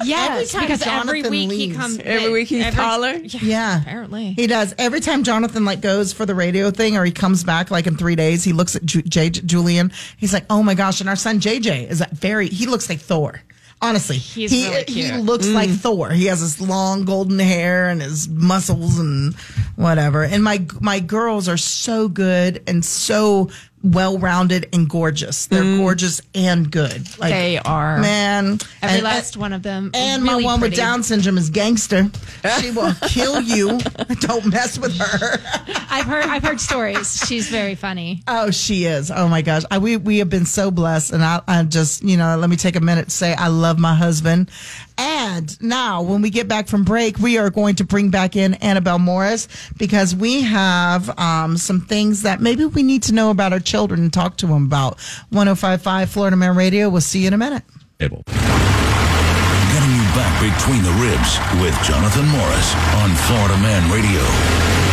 Yes, 0.03 0.51
time 0.51 0.63
because 0.63 0.81
every 0.85 1.22
Jonathan 1.23 1.31
week 1.31 1.51
he 1.51 1.73
comes. 1.73 1.97
Every 1.99 2.31
week 2.31 2.49
he's 2.49 2.72
taller? 2.76 3.13
Yeah. 3.13 3.81
Apparently. 3.81 4.34
He 4.34 4.45
does. 4.45 4.76
Every 4.77 4.99
time 4.99 5.23
Jonathan 5.23 5.63
like 5.63 5.80
goes 5.80 6.11
for 6.11 6.26
the 6.26 6.35
radio 6.35 6.69
thing 6.69 6.97
or 6.97 7.05
he 7.05 7.13
comes 7.13 7.45
back 7.45 7.72
like 7.72 7.88
in 7.88 7.95
three 7.95 8.15
days, 8.17 8.43
he 8.43 8.51
looks 8.51 8.76
at 8.76 8.84
Ju- 8.85 9.01
J- 9.03 9.30
Julian. 9.30 9.93
He's 10.17 10.34
like, 10.34 10.45
oh 10.49 10.61
my 10.61 10.76
gosh. 10.76 10.99
And 10.99 11.09
our 11.09 11.15
son 11.15 11.39
JJ 11.39 11.88
is 11.89 11.99
that 11.99 12.11
very, 12.11 12.49
he 12.49 12.67
looks 12.67 12.89
like 12.89 12.99
Thor. 12.99 13.41
Honestly, 13.81 14.18
He's 14.18 14.52
he, 14.52 14.69
really 14.69 14.81
uh, 14.81 14.84
he 14.88 15.10
cute. 15.10 15.19
looks 15.19 15.47
like 15.47 15.69
mm. 15.69 15.77
Thor. 15.77 16.10
He 16.10 16.26
has 16.26 16.39
his 16.39 16.61
long 16.61 17.06
golden 17.06 17.39
hair 17.39 17.89
and 17.89 18.02
his 18.02 18.27
muscles 18.30 18.97
and 18.97 19.35
whatever. 19.76 20.23
And 20.23 20.43
my 20.43 20.65
my 20.80 20.99
girls 20.99 21.47
are 21.49 21.57
so 21.57 22.07
good 22.07 22.64
and 22.68 22.84
so 22.85 23.49
well 23.84 24.18
rounded 24.18 24.68
and 24.73 24.89
gorgeous. 24.89 25.45
They're 25.45 25.61
mm. 25.64 25.77
gorgeous 25.77 26.22
and 26.34 26.72
good. 26.72 27.07
Like, 27.19 27.31
They 27.31 27.60
are. 27.60 27.99
man. 27.99 28.60
Every 28.81 28.95
And- 28.97 29.03
last 29.03 29.38
one 29.38 29.53
of 29.53 29.61
them. 29.61 29.91
and 29.93 30.23
really 30.23 30.43
my 30.43 30.45
one 30.45 30.60
pretty. 30.60 30.72
with 30.73 30.77
Down 30.80 31.03
syndrome 31.03 31.38
is 31.38 31.49
gangster. 31.49 32.10
She 32.61 32.69
will 32.72 32.93
kill 33.07 33.41
you. 33.41 33.80
Don't 34.19 34.45
mess 34.45 34.77
with 34.77 34.95
her. 34.97 35.39
I've 35.89 36.06
heard. 36.06 36.26
I've 36.26 36.43
heard 36.43 36.61
stories. 36.61 37.18
She's 37.27 37.49
very 37.49 37.73
funny. 37.76 38.22
Oh, 38.27 38.52
she 38.52 38.85
is. 38.85 39.10
Oh 39.11 39.27
my 39.27 39.41
gosh. 39.41 39.64
I, 39.72 39.80
we 39.80 39.97
we 39.97 40.19
have 40.19 40.30
been 40.30 40.45
so 40.45 40.69
blessed, 40.72 41.11
and 41.11 41.23
I, 41.23 41.41
I 41.47 41.64
just 41.64 42.03
you 42.03 42.18
know 42.18 42.38
let 42.38 42.49
me 42.49 42.56
take 42.56 42.76
a 42.76 42.81
minute 42.81 43.06
to 43.06 43.11
say 43.11 43.34
I 43.34 43.47
love 43.47 43.80
my 43.80 43.95
husband. 43.95 44.52
And 44.97 45.61
now, 45.61 46.01
when 46.01 46.22
we 46.22 46.30
get 46.30 46.47
back 46.47 46.67
from 46.67 46.84
break, 46.84 47.17
we 47.19 47.38
are 47.38 47.49
going 47.49 47.76
to 47.76 47.84
bring 47.84 48.09
back 48.09 48.35
in 48.35 48.53
Annabelle 48.55 48.99
Morris 48.99 49.47
because 49.77 50.15
we 50.15 50.41
have 50.43 51.17
um, 51.19 51.57
some 51.57 51.81
things 51.81 52.22
that 52.22 52.39
maybe 52.39 52.65
we 52.65 52.81
need 52.84 53.03
to 53.03 53.13
know 53.13 53.30
about 53.30 53.51
our 53.51 53.59
children 53.59 54.01
and 54.01 54.13
talk 54.13 54.38
to 54.38 54.47
them 54.47 54.65
about. 54.65 54.99
1055 55.31 56.09
Florida 56.09 56.38
Man 56.38 56.55
Radio. 56.55 56.89
We'll 56.89 57.01
see 57.01 57.19
you 57.22 57.27
in 57.27 57.34
a 57.34 57.38
minute. 57.38 57.63
Getting 59.76 59.91
you 59.91 60.07
back 60.15 60.31
between 60.39 60.81
the 60.84 60.91
ribs 61.03 61.38
with 61.61 61.76
Jonathan 61.84 62.26
Morris 62.27 62.76
on 63.03 63.13
Florida 63.27 63.57
Man 63.57 63.91
Radio. 63.91 64.85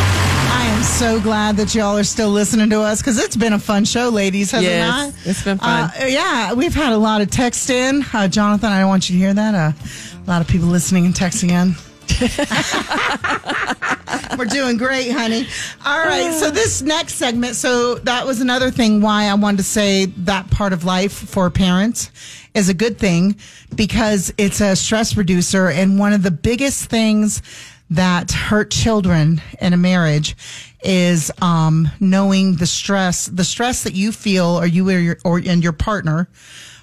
I 0.54 0.66
am 0.66 0.82
so 0.82 1.20
glad 1.20 1.56
that 1.56 1.74
y'all 1.74 1.96
are 1.96 2.04
still 2.04 2.30
listening 2.30 2.70
to 2.70 2.80
us 2.80 3.00
because 3.00 3.18
it's 3.18 3.36
been 3.36 3.52
a 3.52 3.58
fun 3.58 3.84
show, 3.84 4.08
ladies, 4.10 4.50
hasn't 4.50 4.70
Yes, 4.70 5.26
it? 5.26 5.30
it's 5.30 5.44
been 5.44 5.58
fun. 5.58 5.90
Uh, 6.00 6.04
yeah, 6.06 6.52
we've 6.52 6.74
had 6.74 6.92
a 6.92 6.98
lot 6.98 7.20
of 7.20 7.30
text 7.30 7.70
in. 7.70 8.04
Uh, 8.12 8.28
Jonathan, 8.28 8.70
I 8.70 8.84
want 8.84 9.08
you 9.08 9.14
to 9.16 9.18
hear 9.18 9.34
that. 9.34 9.54
Uh, 9.54 9.72
a 10.24 10.30
lot 10.30 10.40
of 10.42 10.48
people 10.48 10.68
listening 10.68 11.06
and 11.06 11.14
texting 11.14 11.50
in. 11.50 11.74
We're 14.38 14.44
doing 14.46 14.76
great, 14.76 15.10
honey. 15.10 15.46
All 15.84 15.98
right. 15.98 16.32
So 16.34 16.50
this 16.50 16.82
next 16.82 17.14
segment, 17.14 17.56
so 17.56 17.96
that 17.96 18.26
was 18.26 18.40
another 18.40 18.70
thing 18.70 19.00
why 19.00 19.24
I 19.24 19.34
wanted 19.34 19.58
to 19.58 19.62
say 19.62 20.06
that 20.06 20.50
part 20.50 20.72
of 20.72 20.84
life 20.84 21.12
for 21.12 21.48
parents 21.50 22.10
is 22.54 22.68
a 22.68 22.74
good 22.74 22.98
thing 22.98 23.36
because 23.74 24.32
it's 24.38 24.60
a 24.60 24.76
stress 24.76 25.16
reducer 25.16 25.68
and 25.68 25.98
one 25.98 26.12
of 26.12 26.22
the 26.22 26.30
biggest 26.30 26.88
things 26.90 27.42
that 27.94 28.32
hurt 28.32 28.70
children 28.70 29.40
in 29.60 29.73
a 29.73 29.77
marriage 29.77 30.35
is 30.82 31.31
um, 31.43 31.89
knowing 32.01 32.56
the 32.56 32.66
stress, 32.66 33.27
the 33.27 33.44
stress 33.44 33.82
that 33.85 33.94
you 33.94 34.12
feel 34.12 34.47
or 34.47 34.66
you 34.66 34.89
or 34.89 34.98
your, 34.98 35.19
or 35.24 35.39
and 35.39 35.62
your 35.62 35.73
partner 35.73 36.28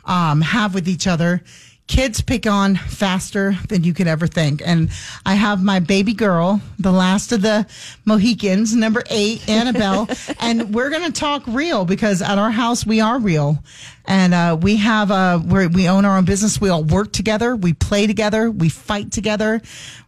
um, 0.06 0.42
have 0.42 0.74
with 0.74 0.88
each 0.88 1.08
other 1.08 1.44
kids 1.90 2.22
pick 2.22 2.46
on 2.46 2.76
faster 2.76 3.58
than 3.68 3.84
you 3.84 3.94
could 3.94 4.08
ever 4.08 4.28
think. 4.28 4.62
And 4.64 4.90
I 5.26 5.34
have 5.34 5.62
my 5.62 5.80
baby 5.80 6.14
girl, 6.14 6.62
the 6.78 6.92
last 6.92 7.32
of 7.32 7.42
the 7.42 7.66
Mohicans, 8.06 8.76
number 8.76 9.04
eight, 9.10 9.50
Annabelle, 9.50 10.08
and 10.40 10.74
we're 10.74 10.92
going 10.92 11.12
to 11.12 11.20
talk 11.20 11.44
real 11.48 11.86
because 11.86 12.22
at 12.22 12.38
our 12.38 12.52
house 12.52 12.86
we 12.86 13.02
are 13.02 13.20
real. 13.20 13.62
And 14.06 14.34
uh, 14.34 14.58
we 14.62 14.78
have 14.78 15.12
uh, 15.12 15.40
we 15.44 15.68
we 15.68 15.90
own 15.90 16.06
our 16.06 16.18
own 16.18 16.26
business. 16.26 16.62
We 16.62 16.70
all 16.70 16.84
work 16.84 17.12
together. 17.12 17.56
We 17.56 17.74
play 17.74 18.08
together. 18.08 18.50
We 18.50 18.70
fight 18.70 19.12
together. 19.12 19.62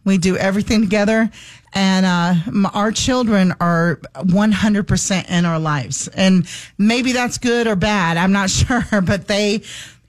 We 0.04 0.18
do 0.18 0.36
everything 0.36 0.80
together. 0.80 1.30
And 1.74 2.04
uh, 2.04 2.70
our 2.74 2.92
children 2.92 3.54
are 3.60 3.96
100% 4.14 5.30
in 5.30 5.44
our 5.46 5.58
lives. 5.58 6.08
And 6.08 6.46
maybe 6.76 7.12
that's 7.12 7.38
good 7.38 7.66
or 7.66 7.76
bad. 7.76 8.16
I'm 8.18 8.32
not 8.32 8.50
sure, 8.50 8.84
but 9.00 9.26
they 9.26 9.62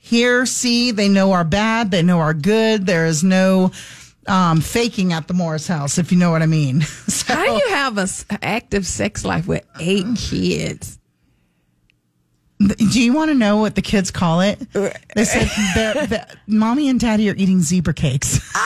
hear, 0.06 0.46
see, 0.46 0.92
they 0.92 1.08
know 1.08 1.32
our 1.32 1.46
bad, 1.46 1.90
they 1.92 2.04
know 2.04 2.20
our 2.20 2.34
good. 2.34 2.86
There 2.86 3.06
is 3.06 3.24
no 3.24 3.72
um, 4.28 4.60
faking 4.60 5.14
at 5.14 5.28
the 5.30 5.34
Morris 5.34 5.66
house, 5.68 5.98
if 5.98 6.12
you 6.12 6.18
know 6.18 6.30
what 6.30 6.42
I 6.42 6.46
mean. 6.46 6.82
So, 7.14 7.34
How 7.36 7.46
do 7.46 7.52
you 7.54 7.70
have 7.74 7.98
an 7.98 8.08
active 8.42 8.86
sex 8.86 9.24
life 9.24 9.48
with 9.48 9.66
eight 9.80 10.06
kids? 10.18 11.00
do 12.60 13.02
you 13.02 13.14
want 13.14 13.30
to 13.30 13.36
know 13.36 13.58
what 13.58 13.76
the 13.76 13.82
kids 13.82 14.12
call 14.12 14.42
it? 14.42 14.60
They 15.16 15.24
said, 15.26 15.48
they're- 15.76 16.08
the- 16.08 16.28
"Mommy 16.48 16.90
and 16.90 17.00
Daddy 17.00 17.30
are 17.30 17.36
eating 17.36 17.62
zebra 17.62 17.94
cakes." 17.94 18.40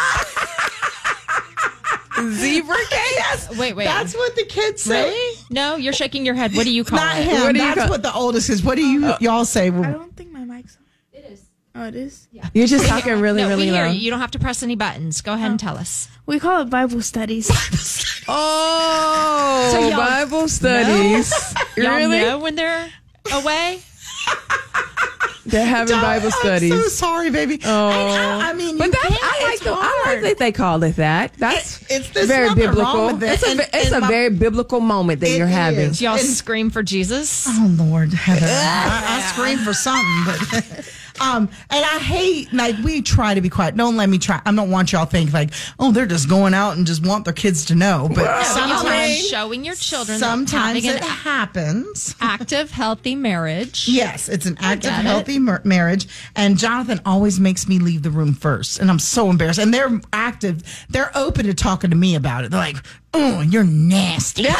Zebra 2.19 2.75
cakes? 2.75 3.13
Yes. 3.15 3.57
Wait, 3.59 3.75
wait. 3.75 3.85
That's 3.85 4.15
what 4.15 4.35
the 4.35 4.45
kids 4.45 4.81
say. 4.81 5.03
really? 5.09 5.37
No, 5.51 5.75
you're 5.75 5.93
shaking 5.93 6.25
your 6.25 6.33
head. 6.33 6.55
What 6.55 6.63
do 6.63 6.71
you 6.73 6.83
call 6.83 6.97
Not 6.97 7.17
it? 7.19 7.25
him. 7.25 7.41
What 7.43 7.55
That's 7.55 7.79
call- 7.81 7.89
what 7.89 8.01
the 8.03 8.13
oldest 8.13 8.49
is. 8.49 8.63
What 8.63 8.75
do 8.75 8.83
you 8.83 9.13
y'all 9.19 9.45
say? 9.45 9.67
I 9.67 9.91
don't 9.91 10.15
think 10.15 10.31
my 10.31 10.43
mic's 10.43 10.77
on. 10.77 10.83
It 11.13 11.25
is. 11.31 11.43
Oh, 11.79 11.85
it 11.85 11.95
is? 11.95 12.27
Yeah. 12.31 12.49
You're 12.55 12.65
just 12.65 12.87
talking 12.87 13.21
really, 13.21 13.43
no, 13.43 13.49
really 13.49 13.67
we 13.67 13.71
hear 13.71 13.85
low. 13.85 13.91
you. 13.91 13.99
You 13.99 14.09
don't 14.09 14.19
have 14.19 14.31
to 14.31 14.39
press 14.39 14.63
any 14.63 14.75
buttons. 14.75 15.21
Go 15.21 15.33
ahead 15.33 15.51
and 15.51 15.61
oh. 15.61 15.65
tell 15.67 15.77
us. 15.77 16.07
We 16.25 16.39
call 16.39 16.61
it 16.61 16.69
Bible 16.71 17.01
studies. 17.01 17.49
Oh, 18.29 19.69
So 19.71 19.95
Bible 19.95 20.49
studies. 20.49 21.31
Y'all 21.77 21.95
really? 21.95 22.19
know 22.19 22.39
when 22.39 22.55
they're 22.55 22.89
away? 23.31 23.79
They're 25.45 25.65
having 25.65 25.95
Bible 26.01 26.25
I'm 26.25 26.31
studies. 26.33 26.73
so 26.73 26.81
sorry, 26.89 27.29
baby. 27.29 27.57
Oh. 27.63 27.89
And 27.89 28.41
I, 28.43 28.49
I 28.49 28.51
oh. 28.51 28.53
mean, 28.53 28.77
but 28.77 28.87
you 28.87 28.91
that, 28.91 29.01
can't. 29.07 29.23
I 29.23 29.43
like 29.45 29.53
It's 29.53 29.63
the, 29.63 29.71
I 29.71 30.03
like 30.07 30.21
that 30.23 30.37
they 30.39 30.51
call 30.51 30.83
it 30.83 30.97
that. 30.97 31.35
That's 31.35 31.81
It- 31.83 31.91
it's- 31.91 32.09
there's 32.09 32.27
very 32.27 32.47
nothing 32.47 32.65
wrong 32.65 32.75
biblical. 32.75 33.05
with 33.13 33.23
it. 33.23 33.29
It's 33.31 33.43
a, 33.43 33.49
And- 33.51 33.59
ve- 33.59 33.65
it's 33.73 33.85
and 33.87 33.95
a 33.95 33.99
my- 34.01 34.07
very 34.09 34.29
biblical 34.29 34.81
moment 34.81 35.21
that 35.21 35.29
you're 35.29 35.47
having. 35.47 35.91
is. 35.91 36.01
Y'all 36.01 36.15
And- 36.17 36.27
scream 36.27 36.69
for 36.69 36.83
Jesus? 36.83 37.45
Oh 37.47 37.73
Lord, 37.79 38.11
Heather, 38.11 38.45
I, 38.49 39.21
I 39.25 39.31
scream 39.31 39.59
for 39.59 39.73
something, 39.73 40.23
but 40.25 40.91
um, 41.21 41.49
and 41.69 41.85
I 41.85 41.99
hate 41.99 42.51
like 42.53 42.75
we 42.83 43.01
try 43.01 43.33
to 43.33 43.41
be 43.41 43.49
quiet. 43.49 43.75
Don't 43.75 43.97
let 43.97 44.09
me 44.09 44.17
try. 44.17 44.41
I 44.45 44.53
don't 44.53 44.69
want 44.71 44.91
y'all 44.91 45.05
think 45.05 45.33
like, 45.33 45.51
oh, 45.79 45.91
they're 45.91 46.05
just 46.05 46.29
going 46.29 46.53
out 46.53 46.77
and 46.77 46.85
just 46.85 47.05
want 47.05 47.25
their 47.25 47.33
kids 47.33 47.65
to 47.65 47.75
know. 47.75 48.07
But 48.09 48.23
Y'all 48.25 48.27
are 48.29 48.43
sometimes, 48.43 49.27
showing 49.29 49.65
your 49.65 49.75
children 49.75 50.19
sometimes 50.19 50.83
it 50.85 50.97
an 50.97 51.01
happens. 51.03 52.15
active, 52.21 52.71
healthy 52.71 53.15
marriage. 53.15 53.87
Yes, 53.87 54.29
it's 54.29 54.45
an 54.45 54.57
active, 54.59 54.91
get 54.91 54.99
it. 54.99 55.05
healthy 55.05 55.39
mar- 55.39 55.61
marriage. 55.63 56.07
And 56.35 56.57
Jonathan 56.57 56.99
always 57.05 57.39
makes 57.39 57.67
me 57.67 57.79
leave 57.79 58.03
the 58.03 58.11
room 58.11 58.33
first. 58.33 58.79
And 58.79 58.89
I'm 58.89 58.99
so 58.99 59.29
embarrassed. 59.29 59.59
And 59.59 59.73
they're 59.73 59.99
active. 60.13 60.85
They're 60.89 61.11
open 61.15 61.45
to 61.45 61.53
talking 61.53 61.89
to 61.89 61.95
me 61.95 62.15
about 62.15 62.43
it. 62.45 62.51
They're 62.51 62.59
like, 62.59 62.77
oh, 63.13 63.41
you're 63.41 63.63
nasty. 63.63 64.45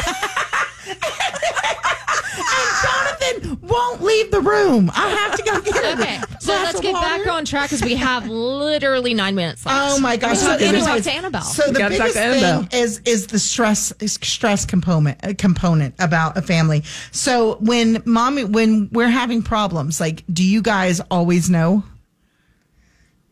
and 3.35 3.61
won't 3.61 4.01
leave 4.01 4.31
the 4.31 4.41
room. 4.41 4.91
I 4.95 5.09
have 5.09 5.35
to 5.37 5.43
go 5.43 5.61
get 5.61 5.75
him. 5.83 5.99
Okay, 5.99 6.19
so 6.39 6.53
let's 6.53 6.75
of 6.75 6.81
get 6.81 6.93
back 6.93 7.27
on 7.27 7.45
track 7.45 7.69
because 7.69 7.83
we 7.83 7.95
have 7.95 8.27
literally 8.27 9.13
nine 9.13 9.35
minutes 9.35 9.65
left. 9.65 9.77
Oh 9.79 9.99
my 9.99 10.17
gosh! 10.17 10.31
We 10.31 10.35
So 10.37 10.57
have 10.57 10.85
talk 10.85 11.01
to 11.01 11.11
Annabelle. 11.11 11.41
So 11.41 11.71
the 11.71 11.79
biggest 11.89 12.13
thing 12.15 12.67
is 12.71 12.99
is 13.05 13.27
the 13.27 13.39
stress 13.39 13.91
is 13.99 14.13
stress 14.13 14.65
component 14.65 15.23
uh, 15.23 15.33
component 15.37 15.95
about 15.99 16.37
a 16.37 16.41
family. 16.41 16.83
So 17.11 17.55
when 17.55 18.01
mommy 18.05 18.43
when 18.43 18.89
we're 18.91 19.09
having 19.09 19.41
problems, 19.41 19.99
like, 19.99 20.23
do 20.31 20.43
you 20.43 20.61
guys 20.61 20.99
always 21.11 21.49
know? 21.49 21.83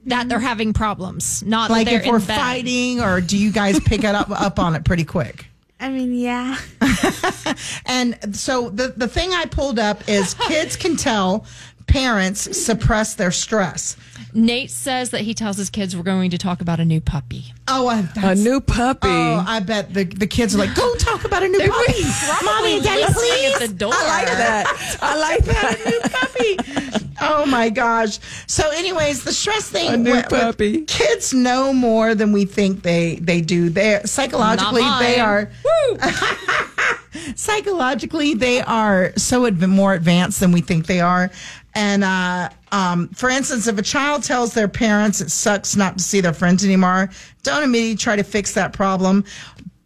that 0.08 0.30
they're 0.30 0.38
having 0.40 0.72
problems, 0.72 1.42
not 1.44 1.72
Like 1.72 1.86
that 1.86 1.92
they're 1.92 2.02
if 2.02 2.08
we're 2.08 2.18
in 2.20 2.26
bed. 2.26 2.40
fighting, 2.40 3.02
or 3.02 3.22
do 3.22 3.38
you 3.40 3.52
guys 3.52 3.80
pick 3.80 4.04
it 4.04 4.14
up 4.14 4.30
up 4.30 4.60
on 4.60 4.76
it 4.76 4.86
pretty 4.86 5.04
quick? 5.04 5.48
I 5.86 5.90
mean, 5.90 6.16
yeah. 6.16 6.58
And 7.86 8.36
so 8.36 8.70
the 8.70 8.94
the 8.98 9.08
thing 9.08 9.32
I 9.32 9.46
pulled 9.46 9.78
up 9.78 10.10
is 10.10 10.34
kids 10.34 10.76
can 10.76 10.96
tell 10.98 11.46
parents 11.86 12.58
suppress 12.60 13.14
their 13.14 13.32
stress. 13.32 13.96
Nate 14.36 14.70
says 14.70 15.12
that 15.12 15.22
he 15.22 15.34
tells 15.34 15.58
his 15.58 15.70
kids 15.70 15.96
we're 15.96 16.04
going 16.04 16.30
to 16.32 16.38
talk 16.38 16.60
about 16.62 16.80
a 16.82 16.86
new 16.86 17.00
puppy. 17.00 17.54
Oh, 17.68 17.88
I, 17.88 18.00
A 18.00 18.04
that's- 18.04 18.40
new 18.40 18.60
puppy. 18.62 19.08
Oh, 19.08 19.44
I 19.48 19.62
bet 19.62 19.94
the, 19.94 20.04
the 20.04 20.28
kids 20.28 20.54
are 20.56 20.58
like, 20.60 20.76
go 20.76 20.94
talk 20.96 21.24
about 21.24 21.42
a 21.42 21.48
new 21.48 21.58
puppy. 21.72 22.04
Mommy 22.46 22.76
and 22.76 22.84
daddy, 22.84 23.14
please. 23.14 23.54
at 23.56 23.60
the 23.70 23.74
door. 23.74 23.94
I 23.94 24.08
like 24.08 24.26
that. 24.28 24.98
I 25.02 25.18
like 25.18 25.46
that. 25.46 25.80
A 25.80 25.90
new 25.90 26.00
puppy. 26.02 27.12
Oh 27.22 27.46
my 27.46 27.70
gosh. 27.70 28.20
So, 28.46 28.70
anyways, 28.72 29.24
the 29.24 29.32
stress 29.32 29.70
thing. 29.70 29.94
A 29.94 29.98
new 29.98 30.12
with- 30.12 30.30
with 30.32 30.42
puppy. 30.42 30.82
Kids 30.86 31.34
know 31.34 31.72
more 31.74 32.14
than 32.14 32.32
we 32.34 32.44
think 32.46 32.84
they 32.84 33.16
they 33.22 33.40
do. 33.42 33.70
They 33.70 34.02
psychologically 34.06 34.82
they 35.00 35.20
are 35.20 35.50
Woo! 35.64 35.98
psychologically 37.36 38.34
they 38.34 38.62
are 38.62 39.14
so 39.16 39.46
adv- 39.46 39.68
more 39.70 39.94
advanced 39.94 40.40
than 40.42 40.52
we 40.52 40.62
think 40.62 40.86
they 40.88 41.00
are 41.00 41.32
and 41.76 42.04
uh, 42.04 42.50
um, 42.72 43.10
for 43.10 43.30
instance 43.30 43.68
if 43.68 43.78
a 43.78 43.82
child 43.82 44.24
tells 44.24 44.54
their 44.54 44.68
parents 44.68 45.22
it 45.22 45.30
sucks 45.30 45.76
not 45.76 45.98
to 45.98 46.04
see 46.04 46.22
their 46.22 46.34
friends 46.34 46.64
anymore 46.66 47.10
don't 47.44 47.64
immediately 47.64 47.98
try 47.98 48.16
to 48.16 48.24
fix 48.24 48.54
that 48.54 48.74
problem. 48.74 49.24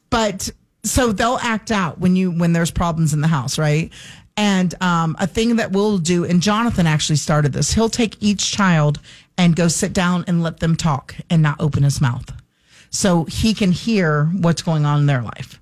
But 0.09 0.49
so 0.83 1.11
they'll 1.11 1.39
act 1.41 1.71
out 1.71 1.99
when 1.99 2.15
you 2.15 2.31
when 2.31 2.53
there's 2.53 2.71
problems 2.71 3.13
in 3.13 3.21
the 3.21 3.27
house 3.27 3.57
right? 3.57 3.91
And 4.37 4.73
um, 4.81 5.17
a 5.19 5.27
thing 5.27 5.57
that 5.57 5.73
we'll 5.73 5.97
do 5.97 6.23
and 6.23 6.41
jonathan 6.41 6.87
actually 6.87 7.17
started 7.17 7.51
this 7.51 7.73
he'll 7.73 7.89
take 7.89 8.15
each 8.21 8.51
child 8.51 8.99
and 9.39 9.55
go 9.55 9.69
sit 9.69 9.93
down 9.93 10.25
and 10.27 10.43
let 10.43 10.59
them 10.59 10.75
talk 10.75 11.15
and 11.29 11.41
not 11.41 11.61
open 11.61 11.81
his 11.81 12.01
mouth. 12.01 12.29
So 12.89 13.23
he 13.23 13.53
can 13.53 13.71
hear 13.71 14.25
what's 14.25 14.61
going 14.61 14.85
on 14.85 14.99
in 14.99 15.05
their 15.05 15.21
life. 15.21 15.58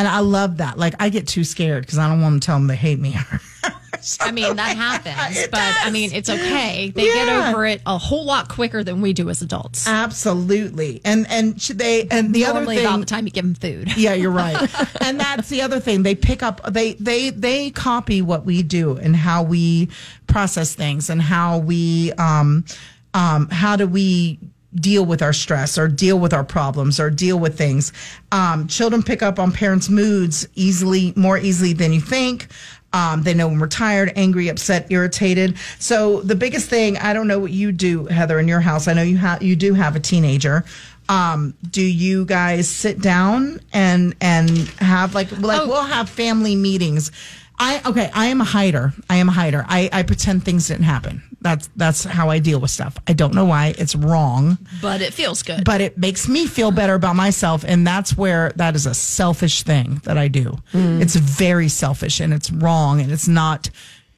And 0.00 0.08
I 0.08 0.20
love 0.20 0.56
that. 0.56 0.78
Like 0.78 0.94
I 0.98 1.10
get 1.10 1.28
too 1.28 1.44
scared 1.44 1.82
because 1.82 1.98
I 1.98 2.08
don't 2.08 2.22
want 2.22 2.42
to 2.42 2.46
tell 2.46 2.56
them 2.56 2.68
they 2.68 2.74
hate 2.76 2.98
me. 2.98 3.14
I 4.20 4.30
mean, 4.32 4.56
that 4.56 4.74
happens, 4.78 5.46
but 5.50 5.60
I 5.60 5.90
mean, 5.90 6.10
it's 6.14 6.30
okay. 6.30 6.90
They 6.94 7.06
Yeah. 7.06 7.26
get 7.26 7.48
over 7.50 7.66
it 7.66 7.82
a 7.84 7.98
whole 7.98 8.24
lot 8.24 8.48
quicker 8.48 8.82
than 8.82 9.02
we 9.02 9.12
do 9.12 9.28
as 9.28 9.42
adults. 9.42 9.86
Absolutely. 9.86 11.02
And 11.04 11.26
and 11.28 11.58
they 11.58 12.08
and 12.10 12.34
the 12.34 12.44
Normally, 12.44 12.78
other 12.78 12.80
about 12.80 12.92
thing 12.92 13.00
the 13.00 13.06
time 13.06 13.26
you 13.26 13.30
give 13.30 13.44
them 13.44 13.54
food. 13.54 13.92
Yeah, 13.98 14.14
you're 14.14 14.30
right. 14.30 14.56
and 15.02 15.20
that's 15.20 15.50
the 15.50 15.60
other 15.60 15.80
thing. 15.80 16.02
They 16.02 16.14
pick 16.14 16.42
up 16.42 16.62
they 16.72 16.94
they 16.94 17.28
they 17.28 17.68
copy 17.72 18.22
what 18.22 18.46
we 18.46 18.62
do 18.62 18.96
and 18.96 19.14
how 19.14 19.42
we 19.42 19.90
process 20.28 20.74
things 20.74 21.10
and 21.10 21.20
how 21.20 21.58
we 21.58 22.12
um 22.14 22.64
um 23.12 23.50
how 23.50 23.76
do 23.76 23.86
we 23.86 24.38
deal 24.74 25.04
with 25.04 25.22
our 25.22 25.32
stress 25.32 25.76
or 25.78 25.88
deal 25.88 26.18
with 26.18 26.32
our 26.32 26.44
problems 26.44 27.00
or 27.00 27.10
deal 27.10 27.38
with 27.38 27.56
things. 27.58 27.92
Um 28.32 28.68
children 28.68 29.02
pick 29.02 29.22
up 29.22 29.38
on 29.38 29.52
parents' 29.52 29.88
moods 29.88 30.46
easily 30.54 31.12
more 31.16 31.38
easily 31.38 31.72
than 31.72 31.92
you 31.92 32.00
think. 32.00 32.48
Um, 32.92 33.22
they 33.22 33.34
know 33.34 33.46
when 33.46 33.60
we're 33.60 33.68
tired, 33.68 34.12
angry, 34.16 34.48
upset, 34.48 34.90
irritated. 34.90 35.56
So 35.78 36.22
the 36.22 36.34
biggest 36.34 36.68
thing, 36.68 36.98
I 36.98 37.12
don't 37.12 37.28
know 37.28 37.38
what 37.38 37.52
you 37.52 37.70
do, 37.70 38.06
Heather, 38.06 38.40
in 38.40 38.48
your 38.48 38.58
house. 38.58 38.88
I 38.88 38.94
know 38.94 39.02
you 39.02 39.16
have 39.16 39.42
you 39.44 39.54
do 39.54 39.74
have 39.74 39.94
a 39.94 40.00
teenager. 40.00 40.64
Um, 41.08 41.54
do 41.70 41.82
you 41.82 42.24
guys 42.24 42.68
sit 42.68 43.00
down 43.00 43.60
and 43.72 44.16
and 44.20 44.50
have 44.80 45.14
like 45.14 45.30
like 45.40 45.60
Oh. 45.60 45.68
we'll 45.68 45.84
have 45.84 46.08
family 46.08 46.56
meetings? 46.56 47.12
I 47.60 47.80
okay, 47.86 48.10
I 48.12 48.26
am 48.26 48.40
a 48.40 48.44
hider. 48.44 48.92
I 49.08 49.16
am 49.16 49.28
a 49.28 49.32
hider. 49.32 49.64
I, 49.68 49.88
I 49.92 50.02
pretend 50.02 50.44
things 50.44 50.66
didn't 50.66 50.84
happen. 50.84 51.22
That's 51.42 51.68
that's 51.76 52.04
how 52.04 52.28
I 52.30 52.38
deal 52.38 52.60
with 52.60 52.70
stuff. 52.70 52.96
I 53.08 53.12
don't 53.14 53.34
know 53.34 53.44
why 53.46 53.74
it's 53.78 53.94
wrong 53.94 54.58
But 54.82 55.00
it 55.00 55.14
feels 55.14 55.42
good. 55.42 55.64
but 55.64 55.80
it 55.80 55.96
makes 55.98 56.28
me 56.28 56.46
feel 56.46 56.70
better 56.70 56.94
about 56.94 57.16
myself 57.16 57.64
and 57.66 57.86
that's 57.86 58.16
where 58.16 58.52
that 58.56 58.74
is 58.74 58.86
a 58.86 58.94
selfish 58.94 59.62
thing 59.62 60.00
that 60.04 60.16
i 60.18 60.28
do 60.28 60.56
mm. 60.72 61.00
it's 61.00 61.16
very 61.16 61.68
selfish 61.68 62.20
and 62.20 62.32
it's 62.32 62.50
wrong 62.50 63.00
and 63.00 63.10
it's 63.10 63.28
not 63.28 63.70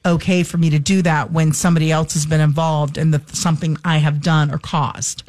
okay 0.05 0.43
for 0.43 0.57
me 0.57 0.69
to 0.69 0.79
do 0.79 1.01
that 1.01 1.31
when 1.31 1.53
somebody 1.53 1.91
else 1.91 2.13
has 2.13 2.25
been 2.25 2.41
involved 2.41 2.97
in 2.97 3.11
the 3.11 3.21
something 3.31 3.77
i 3.85 3.97
have 3.97 4.21
done 4.21 4.51
or 4.51 4.57
caused. 4.57 5.23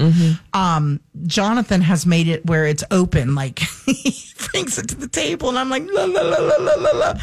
Um, 0.53 1.01
jonathan 1.27 1.81
has 1.81 2.07
made 2.07 2.29
it 2.29 2.45
where 2.47 2.67
it's 2.67 2.85
open 2.91 3.35
like 3.35 3.59
he 3.87 4.13
brings 4.51 4.79
it 4.79 4.89
to 4.89 4.97
the 4.97 5.09
table 5.09 5.49
and 5.49 5.59
i'm 5.59 5.71
like 5.71 5.85
la 5.87 6.05
la 6.05 6.23
la 6.23 6.39
la 6.39 6.57
la 6.57 6.75
la 6.75 6.91
la. 6.99 7.15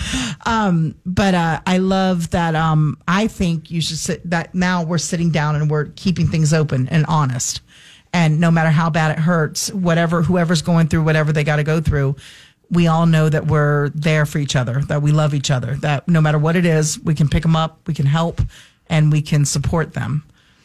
Um, 0.45 0.95
but 1.05 1.33
uh, 1.35 1.59
i 1.65 1.77
love 1.77 2.29
that 2.31 2.55
um, 2.55 2.97
i 3.07 3.27
think 3.27 3.69
you 3.69 3.81
should 3.81 3.97
sit 3.97 4.29
that 4.29 4.55
now 4.55 4.83
we're 4.83 4.97
sitting 4.97 5.29
down 5.31 5.55
and 5.55 5.69
we're 5.69 5.85
keeping 5.95 6.27
things 6.27 6.53
open 6.53 6.87
and 6.89 7.05
honest. 7.07 7.61
And 8.13 8.41
no 8.41 8.51
matter 8.51 8.69
how 8.69 8.89
bad 8.89 9.11
it 9.17 9.19
hurts 9.19 9.71
whatever 9.71 10.21
whoever's 10.21 10.61
going 10.61 10.87
through 10.87 11.03
whatever 11.03 11.31
they 11.31 11.45
got 11.45 11.57
to 11.57 11.63
go 11.63 11.79
through 11.79 12.15
we 12.71 12.87
all 12.87 13.05
know 13.05 13.29
that 13.29 13.47
we're 13.47 13.89
there 13.89 14.25
for 14.25 14.39
each 14.39 14.55
other 14.55 14.81
that 14.87 15.01
we 15.01 15.11
love 15.11 15.33
each 15.33 15.51
other 15.51 15.75
that 15.75 16.07
no 16.07 16.21
matter 16.21 16.39
what 16.39 16.55
it 16.55 16.65
is 16.65 16.97
we 16.99 17.13
can 17.13 17.27
pick 17.27 17.43
them 17.43 17.55
up 17.55 17.79
we 17.87 17.93
can 17.93 18.05
help 18.05 18.41
and 18.89 19.11
we 19.11 19.21
can 19.21 19.45
support 19.45 19.93
them 19.93 20.23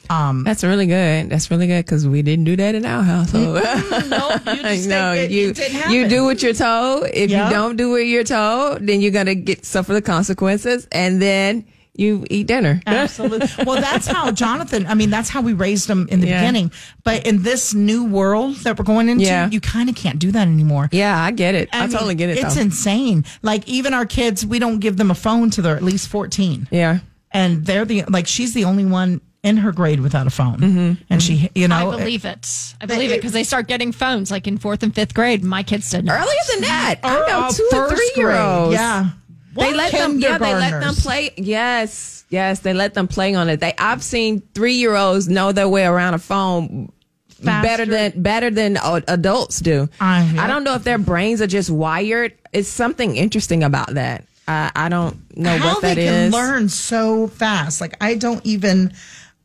um, 0.08 0.44
That's 0.44 0.62
really 0.62 0.86
good. 0.86 1.30
That's 1.30 1.50
really 1.50 1.66
good 1.66 1.84
because 1.84 2.06
we 2.06 2.22
didn't 2.22 2.44
do 2.44 2.54
that 2.54 2.76
in 2.76 2.86
our 2.86 3.02
household. 3.02 3.54
no 4.08 4.52
you 4.52 4.62
just 4.62 4.88
no, 4.88 5.12
you 5.14 5.52
you 5.88 6.08
do 6.08 6.22
what 6.22 6.44
you're 6.44 6.52
told. 6.52 7.06
If 7.12 7.28
Yeah. 7.28 7.48
you 7.48 7.52
don't 7.52 7.74
do 7.76 7.90
what 7.90 8.06
you're 8.06 8.22
told, 8.22 8.86
then 8.86 9.00
you're 9.00 9.10
gonna 9.10 9.34
get 9.34 9.64
suffer 9.66 9.92
the 9.92 10.00
consequences, 10.00 10.86
and 10.92 11.20
then 11.20 11.64
you 11.98 12.24
eat 12.30 12.46
dinner. 12.46 12.80
Absolutely. 12.86 13.64
Well, 13.64 13.80
that's 13.80 14.06
how 14.06 14.30
Jonathan, 14.32 14.86
I 14.86 14.94
mean, 14.94 15.10
that's 15.10 15.28
how 15.28 15.40
we 15.42 15.52
raised 15.52 15.88
him 15.88 16.06
in 16.10 16.20
the 16.20 16.28
Yeah. 16.28 16.40
beginning. 16.40 16.72
But 17.04 17.26
in 17.26 17.42
this 17.42 17.74
new 17.74 18.04
world 18.04 18.56
that 18.56 18.78
we're 18.78 18.84
going 18.84 19.08
into, 19.08 19.24
Yeah. 19.24 19.48
you 19.50 19.60
kind 19.60 19.88
of 19.88 19.94
can't 19.94 20.18
do 20.18 20.30
that 20.32 20.46
anymore. 20.48 20.88
yeah, 20.92 21.20
I 21.22 21.30
get 21.30 21.54
it. 21.54 21.68
I, 21.72 21.82
mean, 21.82 21.90
totally 21.90 22.14
get 22.14 22.30
it. 22.30 22.38
It's 22.38 22.54
though. 22.54 22.60
insane. 22.62 23.24
Like, 23.42 23.66
even 23.68 23.94
our 23.94 24.06
kids, 24.06 24.44
we 24.44 24.58
don't 24.58 24.78
give 24.78 24.96
them 24.96 25.10
a 25.10 25.14
phone 25.14 25.50
till 25.50 25.64
they're 25.64 25.76
at 25.76 25.82
least 25.82 26.08
14. 26.08 26.68
yeah. 26.70 26.98
And 27.32 27.66
they're 27.66 27.84
the, 27.84 28.04
like, 28.08 28.26
she's 28.26 28.54
the 28.54 28.64
only 28.64 28.86
one 28.86 29.20
in 29.42 29.58
her 29.58 29.70
grade 29.70 30.00
without 30.00 30.26
a 30.26 30.30
phone. 30.30 30.58
Mm-hmm. 30.58 30.92
And 31.10 31.22
she, 31.22 31.50
you 31.54 31.68
know, 31.68 31.90
I 31.92 31.98
believe 31.98 32.24
it. 32.24 32.48
I 32.80 32.86
believe 32.86 33.12
it 33.12 33.16
because 33.18 33.32
they 33.32 33.44
start 33.44 33.68
getting 33.68 33.92
phones 33.92 34.30
like 34.30 34.46
in 34.46 34.58
fourth 34.58 34.82
and 34.82 34.94
fifth 34.94 35.14
grade. 35.14 35.44
My 35.44 35.62
kids 35.62 35.90
did 35.90 36.04
not. 36.04 36.18
Earlier 36.20 36.40
than 36.52 36.60
that, 36.62 36.96
I 37.04 37.12
know 37.28 37.40
uh, 37.44 37.50
two 37.50 37.68
and 37.70 37.88
first 37.88 37.94
three 37.96 38.12
year 38.16 38.32
olds. 38.32 38.74
Yeah. 38.74 39.10
They 39.56 39.74
let 39.74 39.92
them, 39.92 40.18
yeah, 40.18 40.38
they 40.38 40.54
let 40.54 40.80
them 40.80 40.94
play. 40.94 41.30
Yes, 41.36 42.24
yes, 42.28 42.60
they 42.60 42.72
let 42.74 42.94
them 42.94 43.08
play 43.08 43.34
on 43.34 43.48
it. 43.48 43.60
They, 43.60 43.74
I've 43.78 44.02
seen 44.02 44.42
three 44.54 44.74
year 44.74 44.94
olds 44.94 45.28
know 45.28 45.52
their 45.52 45.68
way 45.68 45.84
around 45.84 46.14
a 46.14 46.18
phone 46.18 46.92
Faster. 47.30 47.66
better 47.66 47.86
than 47.86 48.22
better 48.22 48.50
than 48.50 48.76
uh, 48.76 49.00
adults 49.08 49.60
do. 49.60 49.88
I- 50.00 50.30
yeah. 50.34 50.44
I 50.44 50.46
don't 50.46 50.64
know 50.64 50.74
if 50.74 50.84
their 50.84 50.98
brains 50.98 51.42
are 51.42 51.46
just 51.46 51.70
wired. 51.70 52.32
It's 52.52 52.68
something 52.68 53.16
interesting 53.16 53.62
about 53.62 53.94
that. 53.94 54.24
I, 54.48 54.70
I 54.76 54.88
don't 54.88 55.36
know 55.36 55.56
how 55.58 55.74
what 55.74 55.82
that 55.82 55.96
they 55.96 56.06
is. 56.06 56.30
can 56.30 56.32
learn 56.32 56.68
so 56.68 57.26
fast. 57.26 57.80
Like 57.80 57.96
I 58.00 58.14
don't 58.14 58.44
even 58.46 58.92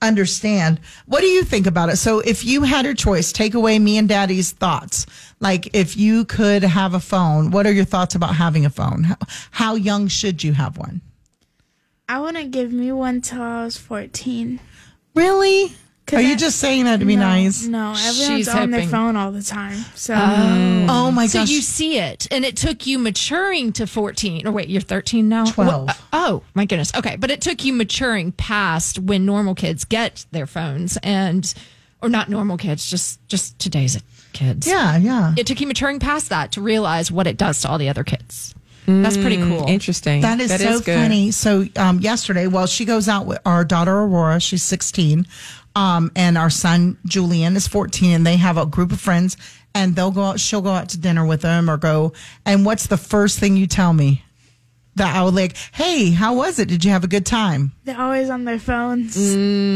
understand. 0.02 0.80
What 1.06 1.22
do 1.22 1.28
you 1.28 1.44
think 1.44 1.68
about 1.68 1.90
it? 1.90 1.98
So 1.98 2.20
if 2.20 2.44
you 2.44 2.64
had 2.64 2.86
your 2.86 2.94
choice, 2.94 3.32
take 3.32 3.54
away 3.54 3.80
me 3.80 3.98
and 3.98 4.10
daddy's 4.10 4.52
thoughts. 4.52 5.06
Like 5.40 5.76
if 5.76 5.96
you 5.96 6.26
could 6.26 6.64
have 6.64 6.94
a 6.94 7.00
phone, 7.00 7.52
what 7.52 7.66
are 7.66 7.72
your 7.72 7.86
thoughts 7.86 8.16
about 8.16 8.36
having 8.36 8.66
a 8.66 8.70
phone? 8.70 9.04
How, 9.04 9.18
how 9.52 9.76
young 9.76 10.08
should 10.08 10.44
you 10.44 10.54
have 10.54 10.78
one? 10.78 11.02
I 12.10 12.20
wouldn't 12.20 12.52
give 12.52 12.74
me 12.74 12.92
one 12.92 13.22
till 13.22 13.42
I 13.42 13.64
was 13.64 13.78
14. 13.78 14.60
Really? 15.16 15.74
Are 16.14 16.22
you 16.22 16.36
just 16.36 16.60
saying 16.60 16.86
that 16.86 17.00
to 17.00 17.06
be 17.06 17.16
no, 17.16 17.22
nice? 17.22 17.66
No, 17.66 17.94
everyone's 17.98 18.18
She's 18.18 18.48
on 18.50 18.72
their 18.72 18.82
hoping. 18.82 18.90
phone 18.92 19.16
all 19.16 19.32
the 19.32 19.42
time. 19.44 19.78
So 19.96 20.14
Oh 20.16 21.12
my 21.12 21.28
So 21.28 21.40
gosh. 21.40 21.50
you 21.50 21.62
see 21.62 21.98
it, 22.00 22.28
and 22.32 22.44
it 22.46 22.56
took 22.58 22.86
you 22.86 23.00
maturing 23.00 23.72
to 23.74 23.88
14. 23.88 24.48
Or 24.48 24.52
wait, 24.52 24.70
you're 24.70 24.82
13 24.82 25.30
now? 25.30 25.46
12. 25.46 25.88
Wha- 25.88 25.94
oh, 26.14 26.44
my 26.54 26.66
goodness. 26.66 26.92
Okay. 26.96 27.16
But 27.16 27.32
it 27.32 27.42
took 27.42 27.64
you 27.64 27.74
maturing 27.74 28.32
past 28.34 29.00
when 29.00 29.26
normal 29.26 29.56
kids 29.56 29.86
get 29.86 30.26
their 30.32 30.48
phones 30.48 30.98
and, 31.04 31.54
or 32.02 32.10
not 32.10 32.30
normal 32.30 32.58
kids, 32.58 32.90
just, 32.90 33.26
just 33.28 33.58
today's 33.60 34.02
kids. 34.34 34.68
yeah, 34.68 34.98
yeah. 34.98 35.34
It 35.38 35.46
took 35.48 35.60
you 35.62 35.68
maturing 35.68 36.00
past 36.00 36.30
that 36.30 36.54
to 36.54 36.62
realize 36.62 37.12
what 37.12 37.28
it 37.28 37.38
does 37.38 37.62
to 37.62 37.70
all 37.70 37.78
the 37.78 37.90
other 37.90 38.04
kids. 38.04 38.56
That's 38.88 39.16
pretty 39.16 39.38
cool. 39.38 39.68
Interesting. 39.70 40.22
That 40.22 40.42
is 40.42 40.52
so 40.54 40.80
good. 40.82 40.96
funny. 40.96 41.32
So 41.32 41.66
um, 41.78 42.00
yesterday, 42.00 42.48
well, 42.48 42.66
she 42.66 42.84
goes 42.84 43.08
out 43.08 43.26
with 43.26 43.40
our 43.46 43.64
daughter 43.64 43.94
Aurora. 43.94 44.42
She's 44.42 44.64
16, 44.64 45.28
um, 45.76 46.12
and 46.16 46.38
our 46.38 46.50
son 46.50 46.98
Julian 47.06 47.56
is 47.56 47.68
14, 47.68 48.12
and 48.12 48.28
they 48.28 48.38
have 48.38 48.58
a 48.58 48.66
group 48.66 48.92
of 48.92 49.00
friends, 49.00 49.38
and 49.74 49.96
they'll 49.96 50.12
go 50.12 50.24
out. 50.24 50.40
She'll 50.40 50.62
go 50.62 50.72
out 50.72 50.90
to 50.90 51.00
dinner 51.00 51.26
with 51.26 51.42
them 51.42 51.70
or 51.70 51.78
go. 51.78 52.14
And 52.46 52.66
what's 52.66 52.88
the 52.88 52.98
first 52.98 53.40
thing 53.40 53.56
you 53.58 53.68
tell 53.68 53.94
me? 53.94 54.24
That 54.96 55.16
I 55.16 55.24
would 55.24 55.34
like, 55.36 55.56
hey, 55.72 56.12
how 56.12 56.36
was 56.36 56.60
it? 56.60 56.68
Did 56.68 56.84
you 56.84 56.92
have 56.92 57.06
a 57.06 57.08
good 57.08 57.26
time? 57.26 57.72
they're 57.86 58.00
always 58.00 58.30
on 58.30 58.44
their 58.44 58.60
phones. 58.60 59.16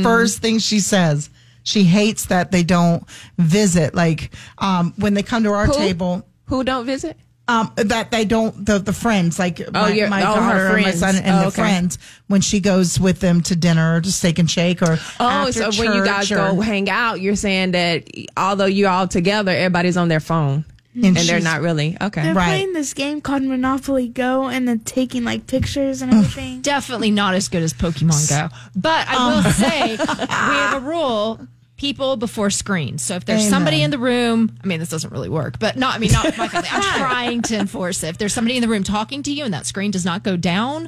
First 0.04 0.40
thing 0.42 0.60
she 0.60 0.82
says. 0.82 1.30
She 1.64 1.84
hates 1.84 2.26
that 2.26 2.52
they 2.52 2.64
don't 2.64 3.04
visit. 3.38 3.96
Like 3.96 4.32
um, 4.58 4.94
when 4.98 5.14
they 5.14 5.24
come 5.24 5.44
to 5.44 5.52
our 5.52 5.68
Who? 5.68 5.74
table, 5.74 6.28
Who 6.48 6.64
don't 6.66 6.86
visit? 6.86 7.18
Um, 7.48 7.72
that 7.76 8.10
they 8.10 8.26
don't 8.26 8.66
the 8.66 8.80
the 8.80 8.92
friends 8.92 9.38
like 9.38 9.60
my, 9.72 9.94
my 10.10 10.24
oh, 10.24 10.34
her 10.34 10.42
daughter 10.42 10.76
and 10.78 10.82
my 10.82 10.92
son 10.92 11.16
and 11.16 11.28
Oh, 11.28 11.40
the 11.42 11.46
okay. 11.50 11.56
friends 11.62 12.00
when 12.26 12.42
she 12.42 12.60
goes 12.60 13.00
with 13.00 13.20
them 13.20 13.42
to 13.42 13.56
dinner 13.56 13.98
or 13.98 14.02
to 14.02 14.12
steak 14.12 14.40
and 14.40 14.50
shake 14.50 14.82
or 14.82 14.98
Oh, 15.20 15.48
after 15.48 15.72
so 15.72 15.80
when 15.80 15.94
you 15.94 16.04
guys 16.04 16.32
or- 16.32 16.38
go 16.38 16.60
hang 16.62 16.90
out, 16.90 17.22
you're 17.22 17.36
saying 17.36 17.72
that 17.74 18.10
although 18.36 18.66
you're 18.66 18.90
all 18.90 19.08
together, 19.08 19.52
everybody's 19.52 19.96
on 19.96 20.08
their 20.08 20.20
phone 20.20 20.66
and, 20.96 21.16
they're 21.16 21.40
not 21.40 21.62
really 21.62 21.96
okay. 22.02 22.24
They're 22.24 22.34
Right. 22.34 22.46
playing 22.48 22.74
this 22.74 22.96
game 22.96 23.22
called 23.22 23.44
Monopoly 23.44 24.08
Go 24.08 24.46
and 24.46 24.68
then 24.68 24.80
taking 24.80 25.24
like 25.24 25.46
pictures 25.46 26.02
and 26.02 26.12
everything. 26.14 26.62
Definitely 26.62 27.12
not 27.12 27.36
as 27.36 27.48
good 27.48 27.62
as 27.62 27.74
Pokemon 27.74 28.28
Go. 28.28 28.48
But 28.76 29.08
I 29.08 29.36
will 29.36 29.52
say 29.52 29.98
we 30.00 30.26
have 30.26 30.82
a 30.82 30.86
rule. 30.88 31.48
People 31.78 32.16
before 32.16 32.50
screens. 32.50 33.02
So 33.02 33.16
if 33.16 33.26
there's 33.26 33.42
Amen. 33.42 33.50
somebody 33.50 33.82
in 33.82 33.92
the 33.92 33.98
room, 33.98 34.58
I 34.64 34.68
mean, 34.68 34.80
this 34.80 34.90
doesn't 34.90 35.12
really 35.12 35.28
work, 35.28 35.60
but 35.60 35.76
not, 35.76 35.96
I 35.96 35.98
mean, 35.98 36.12
not 36.12 36.38
my 36.38 36.48
family. 36.48 36.70
I'm 36.72 37.00
trying 37.00 37.42
to 37.44 37.58
enforce 37.58 38.02
it. 38.04 38.10
If 38.10 38.18
there's 38.18 38.34
somebody 38.34 38.56
in 38.56 38.62
the 38.62 38.70
room 38.70 38.84
talking 38.84 39.24
to 39.24 39.32
you 39.32 39.44
and 39.44 39.54
that 39.54 39.66
screen 39.66 39.92
does 39.92 40.06
not 40.06 40.24
go 40.24 40.38
down, 40.38 40.88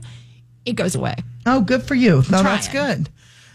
it 0.66 0.74
goes 0.74 0.96
away. 0.96 1.16
Oh, 1.46 1.62
good 1.62 1.84
for 1.84 1.96
you. 1.96 2.24
No, 2.30 2.44
that's 2.44 2.68
good. 2.68 3.10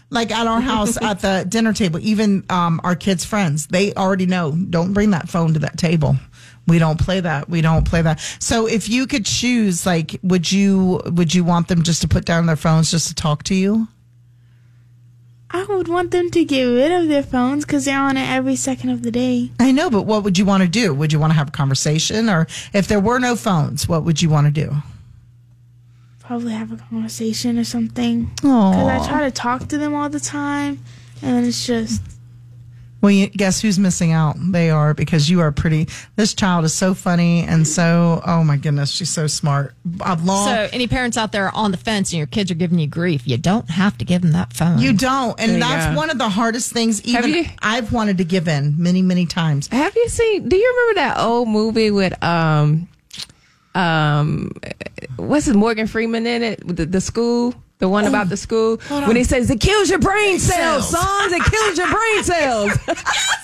Like 0.09 0.31
at 0.31 0.45
our 0.45 0.61
house 0.61 0.95
at 1.01 1.21
the 1.21 1.45
dinner 1.47 1.73
table, 1.73 1.99
even 2.01 2.43
um, 2.49 2.79
our 2.83 2.95
kids' 2.95 3.25
friends, 3.25 3.67
they 3.67 3.93
already 3.93 4.27
know 4.27 4.51
don't 4.51 4.93
bring 4.93 5.11
that 5.11 5.27
phone 5.27 5.53
to 5.53 5.59
that 5.59 5.77
table. 5.77 6.15
We 6.67 6.79
don't 6.79 6.99
play 6.99 7.19
that. 7.19 7.49
We 7.49 7.61
don't 7.61 7.85
play 7.85 8.03
that. 8.03 8.19
So 8.39 8.67
if 8.67 8.87
you 8.89 9.05
could 9.07 9.25
choose, 9.25 9.85
like, 9.85 10.19
would 10.23 10.51
you 10.51 11.01
would 11.05 11.33
you 11.33 11.43
want 11.43 11.67
them 11.67 11.83
just 11.83 12.01
to 12.03 12.07
put 12.07 12.25
down 12.25 12.45
their 12.45 12.55
phones 12.55 12.91
just 12.91 13.07
to 13.09 13.15
talk 13.15 13.43
to 13.43 13.55
you? 13.55 13.87
I 15.55 15.65
would 15.65 15.87
want 15.87 16.09
them 16.09 16.31
to 16.31 16.43
get 16.43 16.63
rid 16.63 16.91
of 16.91 17.07
their 17.07 17.21
phones 17.21 17.63
because 17.63 17.85
they're 17.85 17.99
on 17.99 18.17
it 18.17 18.27
every 18.27 18.55
second 18.55 18.89
of 18.89 19.03
the 19.03 19.11
day. 19.11 19.51
I 19.59 19.71
know, 19.71 19.89
but 19.91 20.01
what 20.01 20.23
would 20.23 20.37
you 20.39 20.45
want 20.45 20.63
to 20.63 20.67
do? 20.69 20.93
Would 20.95 21.13
you 21.13 21.19
want 21.19 21.31
to 21.31 21.35
have 21.35 21.49
a 21.49 21.51
conversation, 21.51 22.27
or 22.27 22.47
if 22.73 22.87
there 22.87 22.99
were 22.99 23.19
no 23.19 23.35
phones, 23.35 23.87
what 23.87 24.03
would 24.03 24.21
you 24.21 24.29
want 24.29 24.47
to 24.47 24.51
do? 24.51 24.77
Probably 26.19 26.53
have 26.53 26.71
a 26.71 26.77
conversation 26.77 27.59
or 27.59 27.63
something. 27.63 28.31
Because 28.35 28.87
I 28.87 29.07
try 29.07 29.21
to 29.21 29.31
talk 29.31 29.67
to 29.67 29.77
them 29.77 29.93
all 29.93 30.09
the 30.09 30.19
time, 30.19 30.79
and 31.21 31.45
it's 31.45 31.67
just 31.67 32.01
well, 33.03 33.11
you, 33.11 33.27
guess 33.27 33.59
who's 33.61 33.77
missing 33.77 34.13
out? 34.13 34.37
They 34.39 34.69
are 34.69 34.93
because 34.93 35.29
you 35.29 35.41
are 35.41 35.51
pretty. 35.51 35.89
This 36.15 36.33
child 36.33 36.63
is 36.63 36.73
so 36.73 36.93
funny 36.93 37.41
and 37.41 37.67
so. 37.67 38.21
Oh 38.25 38.45
my 38.45 38.55
goodness, 38.55 38.89
she's 38.91 39.09
so 39.09 39.27
smart. 39.27 39.73
Uh, 39.99 40.15
long. 40.23 40.47
So 40.47 40.69
any 40.71 40.87
parents 40.87 41.17
out 41.17 41.33
there 41.33 41.53
on 41.53 41.71
the 41.71 41.77
fence 41.77 42.13
and 42.13 42.17
your 42.17 42.27
kids 42.27 42.49
are 42.49 42.53
giving 42.55 42.79
you 42.79 42.87
grief, 42.87 43.27
you 43.27 43.35
don't 43.37 43.69
have 43.69 43.97
to 43.97 44.05
give 44.05 44.21
them 44.21 44.31
that 44.31 44.53
phone. 44.53 44.79
You 44.79 44.93
don't. 44.93 45.37
And 45.37 45.51
There 45.51 45.59
that's 45.59 45.97
one 45.97 46.09
of 46.11 46.17
the 46.17 46.29
hardest 46.29 46.71
things 46.71 47.03
even 47.03 47.29
you- 47.29 47.45
I've 47.61 47.91
wanted 47.91 48.19
to 48.19 48.23
give 48.23 48.47
in 48.47 48.75
many, 48.81 49.01
many 49.01 49.25
times. 49.25 49.67
Have 49.67 49.93
you 49.97 50.07
seen? 50.07 50.47
Do 50.47 50.55
you 50.55 50.73
remember 50.73 51.01
that 51.01 51.19
old 51.21 51.49
movie 51.49 51.91
with 51.91 52.23
um 52.23 52.87
um 53.75 54.51
what's 55.17 55.47
it 55.49 55.55
Morgan 55.55 55.87
Freeman 55.87 56.25
in 56.25 56.41
it? 56.41 56.63
With 56.65 56.77
The, 56.77 56.85
the 56.85 57.01
school, 57.01 57.53
the 57.83 57.89
one 57.89 58.07
about 58.07 58.29
the 58.29 58.37
school 58.37 58.77
when 58.87 59.17
he 59.17 59.25
says 59.25 59.49
it 59.49 59.59
kills 59.59 59.89
your 59.89 59.99
brain 59.99 60.39
cells, 60.39 60.89
cells. 60.89 61.05
sons. 61.05 61.33
It 61.33 61.43
kills 61.43 61.77
your 61.77 61.91
brain 61.91 62.23
cells. 62.23 62.71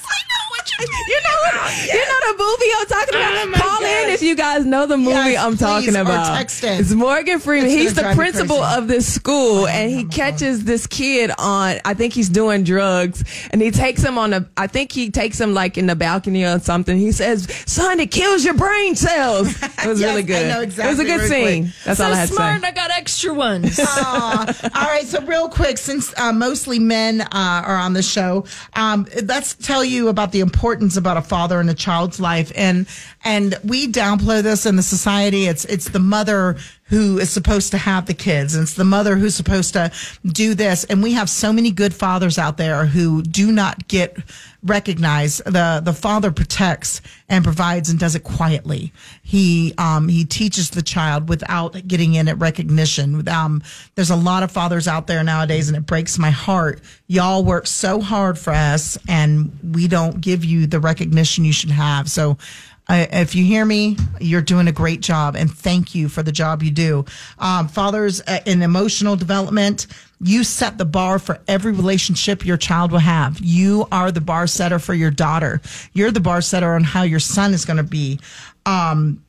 You 0.79 1.21
know, 1.21 1.69
you 1.93 2.05
know 2.05 2.31
the 2.31 2.37
movie 2.37 2.71
I'm 2.77 2.85
talking 2.87 3.15
about. 3.15 3.33
Oh 3.33 3.45
my 3.49 3.57
Call 3.59 3.83
in 3.83 4.09
if 4.11 4.21
you 4.21 4.35
guys 4.35 4.65
know 4.65 4.85
the 4.85 4.97
movie 4.97 5.09
Yes, 5.31 5.43
I'm 5.43 5.51
please, 5.51 5.59
talking 5.59 5.95
or 5.95 6.01
about. 6.01 6.37
text 6.37 6.63
in. 6.63 6.79
It's 6.79 6.91
Morgan 6.93 7.39
Freeman. 7.39 7.69
It's 7.69 7.75
He's 7.81 7.93
the 7.95 8.13
principal 8.15 8.57
of 8.61 8.87
this 8.87 9.11
school, 9.11 9.67
and 9.67 9.91
he 9.91 10.05
catches 10.05 10.63
this 10.65 10.87
kid 10.87 11.31
on. 11.37 11.77
I 11.85 11.93
think 11.93 12.13
he's 12.13 12.29
doing 12.29 12.63
drugs, 12.63 13.23
and 13.51 13.61
he 13.61 13.71
takes 13.71 14.03
him 14.03 14.17
on 14.17 14.33
a. 14.33 14.47
I 14.57 14.67
think 14.67 14.91
he 14.91 15.09
takes 15.09 15.39
him 15.39 15.53
like 15.53 15.77
in 15.77 15.87
the 15.87 15.95
balcony 15.95 16.43
or 16.45 16.59
something. 16.59 16.97
He 16.97 17.11
says, 17.11 17.47
"Son, 17.65 17.99
it 17.99 18.11
kills 18.11 18.43
your 18.45 18.53
brain 18.55 18.95
cells." 18.95 19.55
It 19.79 19.87
was 19.87 20.01
Yes, 20.01 20.09
really 20.09 20.23
I 20.23 20.25
good. 20.25 20.47
know 20.49 20.61
It 20.61 20.89
was 20.89 20.99
a 20.99 21.05
good 21.05 21.29
scene. 21.29 21.63
quick. 21.63 21.75
That's 21.85 21.99
so 21.99 22.05
all 22.05 22.11
I 22.11 22.15
had 22.17 22.27
smart, 22.29 22.55
to 22.55 22.61
say. 22.61 22.67
I 22.67 22.71
got 22.73 22.91
extra 22.91 23.33
ones. 23.33 23.79
Aw. 23.81 24.69
all 24.75 24.87
right. 24.87 25.05
So 25.07 25.21
real 25.21 25.47
quick, 25.47 25.77
since 25.77 26.13
uh, 26.19 26.33
mostly 26.33 26.79
men 26.79 27.21
uh, 27.21 27.27
are 27.31 27.77
on 27.77 27.93
the 27.93 28.03
show, 28.03 28.43
um, 28.73 29.07
let's 29.23 29.55
tell 29.55 29.85
you 29.85 30.09
about 30.09 30.33
the 30.33 30.41
importance 30.41 30.58
about 30.97 31.17
a 31.17 31.21
father 31.21 31.59
in 31.61 31.69
a 31.69 31.73
child's 31.73 32.19
life. 32.19 32.51
And, 32.55 32.87
and 33.23 33.57
we 33.63 33.87
downplay 33.87 34.43
this 34.43 34.65
in 34.65 34.75
the 34.75 34.83
society. 34.83 35.45
It's, 35.45 35.65
it's 35.65 35.89
the 35.89 35.99
mother 35.99 36.57
who 36.89 37.19
is 37.19 37.29
supposed 37.29 37.71
to 37.71 37.77
have 37.77 38.07
the 38.07 38.13
kids. 38.13 38.55
And 38.55 38.63
it's 38.63 38.73
the 38.73 38.83
mother 38.83 39.15
who's 39.15 39.35
supposed 39.35 39.73
to 39.73 39.91
do 40.25 40.55
this. 40.55 40.83
And 40.85 41.03
we 41.03 41.13
have 41.13 41.29
so 41.29 41.53
many 41.53 41.71
good 41.71 41.93
fathers 41.93 42.37
out 42.37 42.57
there 42.57 42.85
who 42.85 43.21
do 43.21 43.51
not 43.51 43.87
get 43.87 44.17
recognized. 44.63 45.45
The, 45.45 45.81
the 45.83 45.93
father 45.93 46.31
protects 46.31 47.01
and 47.29 47.43
provides 47.43 47.89
and 47.89 47.99
does 47.99 48.15
it 48.15 48.23
quietly. 48.23 48.91
He, 49.21 49.73
um, 49.77 50.07
he 50.07 50.25
teaches 50.25 50.71
the 50.71 50.81
child 50.81 51.29
without 51.29 51.87
getting 51.87 52.15
in 52.15 52.27
at 52.27 52.39
recognition. 52.39 53.27
Um, 53.29 53.61
there's 53.95 54.09
a 54.09 54.15
lot 54.15 54.41
of 54.41 54.51
fathers 54.51 54.87
out 54.87 55.05
there 55.05 55.23
nowadays 55.23 55.69
and 55.69 55.77
it 55.77 55.85
breaks 55.85 56.17
my 56.17 56.31
heart. 56.31 56.81
Y'all 57.07 57.43
work 57.43 57.67
so 57.67 58.01
hard 58.01 58.37
for 58.37 58.51
us 58.51 58.97
and 59.07 59.57
we 59.75 59.87
don't 59.87 60.19
give 60.19 60.43
you 60.43 60.65
the 60.65 60.79
recognition 60.79 61.45
you 61.45 61.53
should 61.53 61.71
have. 61.71 62.09
So, 62.09 62.37
uh, 62.89 63.05
if 63.11 63.35
you 63.35 63.45
hear 63.45 63.63
me, 63.63 63.95
you're 64.19 64.41
doing 64.41 64.67
a 64.67 64.71
great 64.71 64.99
job, 64.99 65.35
and 65.35 65.49
thank 65.49 65.93
you 65.93 66.09
for 66.09 66.23
the 66.23 66.31
job 66.31 66.63
you 66.63 66.71
do. 66.71 67.05
Um, 67.37 67.67
fathers 67.67 68.19
uh, 68.21 68.39
in 68.47 68.63
emotional 68.63 69.15
development, 69.15 69.85
you 70.19 70.43
set 70.43 70.79
the 70.79 70.85
bar 70.85 71.19
for 71.19 71.39
every 71.47 71.71
relationship 71.71 72.43
your 72.43 72.57
child 72.57 72.91
will 72.91 72.99
have. 72.99 73.39
You 73.39 73.87
are 73.91 74.11
the 74.11 74.21
bar 74.21 74.47
setter 74.47 74.79
for 74.79 74.95
your 74.95 75.11
daughter. 75.11 75.61
You're 75.93 76.09
the 76.09 76.19
bar 76.19 76.41
setter 76.41 76.73
on 76.73 76.83
how 76.83 77.03
your 77.03 77.19
son 77.19 77.53
is 77.53 77.63
going 77.63 77.77
to 77.77 77.83
be. 77.83 78.19
Um, 78.65 79.23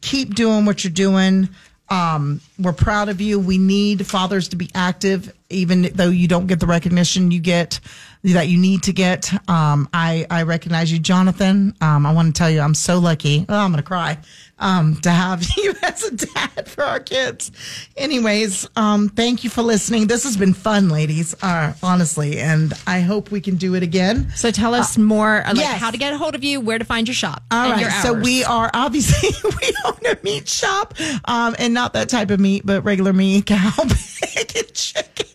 keep 0.00 0.36
doing 0.36 0.64
what 0.64 0.84
you're 0.84 0.92
doing. 0.92 1.48
Um, 1.88 2.40
we're 2.60 2.72
proud 2.72 3.08
of 3.08 3.20
you. 3.20 3.40
We 3.40 3.58
need 3.58 4.06
fathers 4.06 4.48
to 4.50 4.56
be 4.56 4.70
active, 4.72 5.34
even 5.48 5.90
though 5.94 6.10
you 6.10 6.28
don't 6.28 6.46
get 6.46 6.60
the 6.60 6.66
recognition 6.66 7.32
you 7.32 7.40
get 7.40 7.80
that 8.22 8.48
you 8.48 8.58
need 8.58 8.82
to 8.84 8.92
get. 8.92 9.32
Um, 9.48 9.88
I, 9.92 10.26
I 10.30 10.42
recognize 10.42 10.92
you, 10.92 10.98
Jonathan. 10.98 11.74
Um, 11.80 12.04
I 12.04 12.12
want 12.12 12.34
to 12.34 12.38
tell 12.38 12.50
you, 12.50 12.60
I'm 12.60 12.74
so 12.74 12.98
lucky. 12.98 13.46
Oh, 13.48 13.56
I'm 13.56 13.70
going 13.70 13.82
to 13.82 13.86
cry. 13.86 14.18
Um, 14.58 14.96
to 14.96 15.10
have 15.10 15.42
you 15.56 15.74
as 15.82 16.04
a 16.04 16.14
dad 16.16 16.68
for 16.68 16.84
our 16.84 17.00
kids. 17.00 17.50
Anyways, 17.96 18.68
um, 18.76 19.08
thank 19.08 19.42
you 19.42 19.48
for 19.48 19.62
listening. 19.62 20.06
This 20.06 20.24
has 20.24 20.36
been 20.36 20.52
fun, 20.52 20.90
ladies, 20.90 21.34
uh, 21.42 21.72
honestly, 21.82 22.38
and 22.38 22.74
I 22.86 23.00
hope 23.00 23.30
we 23.30 23.40
can 23.40 23.56
do 23.56 23.74
it 23.74 23.82
again. 23.82 24.30
So 24.34 24.50
tell 24.50 24.74
us 24.74 24.98
more, 24.98 25.42
uh, 25.46 25.54
like 25.54 25.56
yes. 25.56 25.80
how 25.80 25.90
to 25.90 25.96
get 25.96 26.12
a 26.12 26.18
hold 26.18 26.34
of 26.34 26.44
you, 26.44 26.60
where 26.60 26.78
to 26.78 26.84
find 26.84 27.08
your 27.08 27.14
shop, 27.14 27.42
All 27.50 27.70
right. 27.70 27.90
So 28.02 28.12
we 28.12 28.44
are 28.44 28.70
obviously 28.74 29.30
we 29.62 29.72
own 29.86 30.14
a 30.14 30.18
meat 30.22 30.46
shop, 30.46 30.92
um, 31.24 31.56
and 31.58 31.72
not 31.72 31.94
that 31.94 32.10
type 32.10 32.30
of 32.30 32.38
meat, 32.38 32.66
but 32.66 32.84
regular 32.84 33.14
meat, 33.14 33.46
cow, 33.46 33.72
pig, 33.78 34.52
and 34.56 34.74
chicken. 34.74 35.26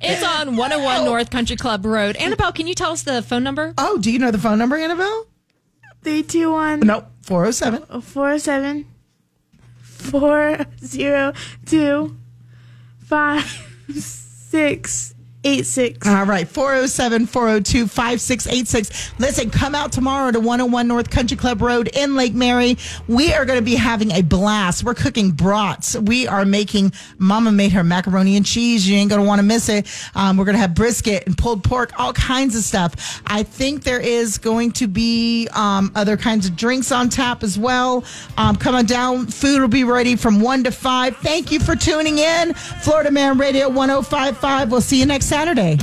It's 0.00 0.22
on 0.22 0.56
101 0.56 1.04
North 1.04 1.30
Country 1.30 1.56
Club 1.56 1.84
Road. 1.84 2.16
Annabelle, 2.16 2.52
can 2.52 2.66
you 2.66 2.74
tell 2.74 2.92
us 2.92 3.02
the 3.02 3.22
phone 3.22 3.42
number? 3.42 3.74
Oh, 3.78 3.98
do 3.98 4.10
you 4.10 4.18
know 4.18 4.30
the 4.30 4.38
phone 4.38 4.58
number, 4.58 4.76
Annabelle? 4.76 5.26
321 6.02 6.80
Nope, 6.80 7.06
four 7.22 7.50
zero 7.50 7.52
seven. 7.52 8.00
47 8.02 8.86
402 9.82 12.16
5686. 15.44 16.08
All 16.08 16.24
right, 16.24 16.48
407 16.48 17.26
402 17.26 17.86
5686. 17.86 19.12
Listen, 19.18 19.50
come 19.50 19.74
out 19.74 19.92
tomorrow 19.92 20.30
to 20.30 20.40
101 20.40 20.88
North 20.88 21.10
Country 21.10 21.36
Club 21.36 21.60
Road 21.60 21.90
in 21.92 22.16
Lake 22.16 22.32
Mary. 22.32 22.78
We 23.08 23.34
are 23.34 23.44
going 23.44 23.58
to 23.58 23.64
be 23.64 23.74
having 23.74 24.10
a 24.12 24.22
blast. 24.22 24.84
We're 24.84 24.94
cooking 24.94 25.32
brats. 25.32 25.96
We 25.96 26.26
are 26.26 26.46
making, 26.46 26.94
Mama 27.18 27.52
made 27.52 27.72
her 27.72 27.84
macaroni 27.84 28.36
and 28.36 28.46
cheese. 28.46 28.88
You 28.88 28.96
ain't 28.96 29.10
going 29.10 29.20
to 29.20 29.26
want 29.26 29.38
to 29.38 29.42
miss 29.42 29.68
it. 29.68 29.86
Um, 30.14 30.38
we're 30.38 30.46
going 30.46 30.54
to 30.54 30.60
have 30.60 30.74
brisket 30.74 31.26
and 31.26 31.36
pulled 31.36 31.62
pork, 31.62 31.92
all 31.98 32.14
kinds 32.14 32.56
of 32.56 32.62
stuff. 32.62 33.22
I 33.26 33.42
think 33.42 33.84
there 33.84 34.00
is 34.00 34.38
going 34.38 34.72
to 34.72 34.86
be 34.86 35.46
um, 35.52 35.92
other 35.94 36.16
kinds 36.16 36.46
of 36.46 36.56
drinks 36.56 36.90
on 36.90 37.10
tap 37.10 37.42
as 37.42 37.58
well. 37.58 38.02
Um, 38.38 38.56
come 38.56 38.74
on 38.74 38.86
down. 38.86 39.26
Food 39.26 39.60
will 39.60 39.68
be 39.68 39.84
ready 39.84 40.16
from 40.16 40.40
1 40.40 40.64
to 40.64 40.70
5. 40.70 41.18
Thank 41.18 41.52
you 41.52 41.60
for 41.60 41.76
tuning 41.76 42.16
in. 42.16 42.54
Florida 42.54 43.10
Man 43.10 43.36
Radio 43.36 43.68
1055. 43.68 44.70
We'll 44.70 44.80
see 44.80 44.98
you 44.98 45.04
next 45.04 45.33
Saturday. 45.34 45.76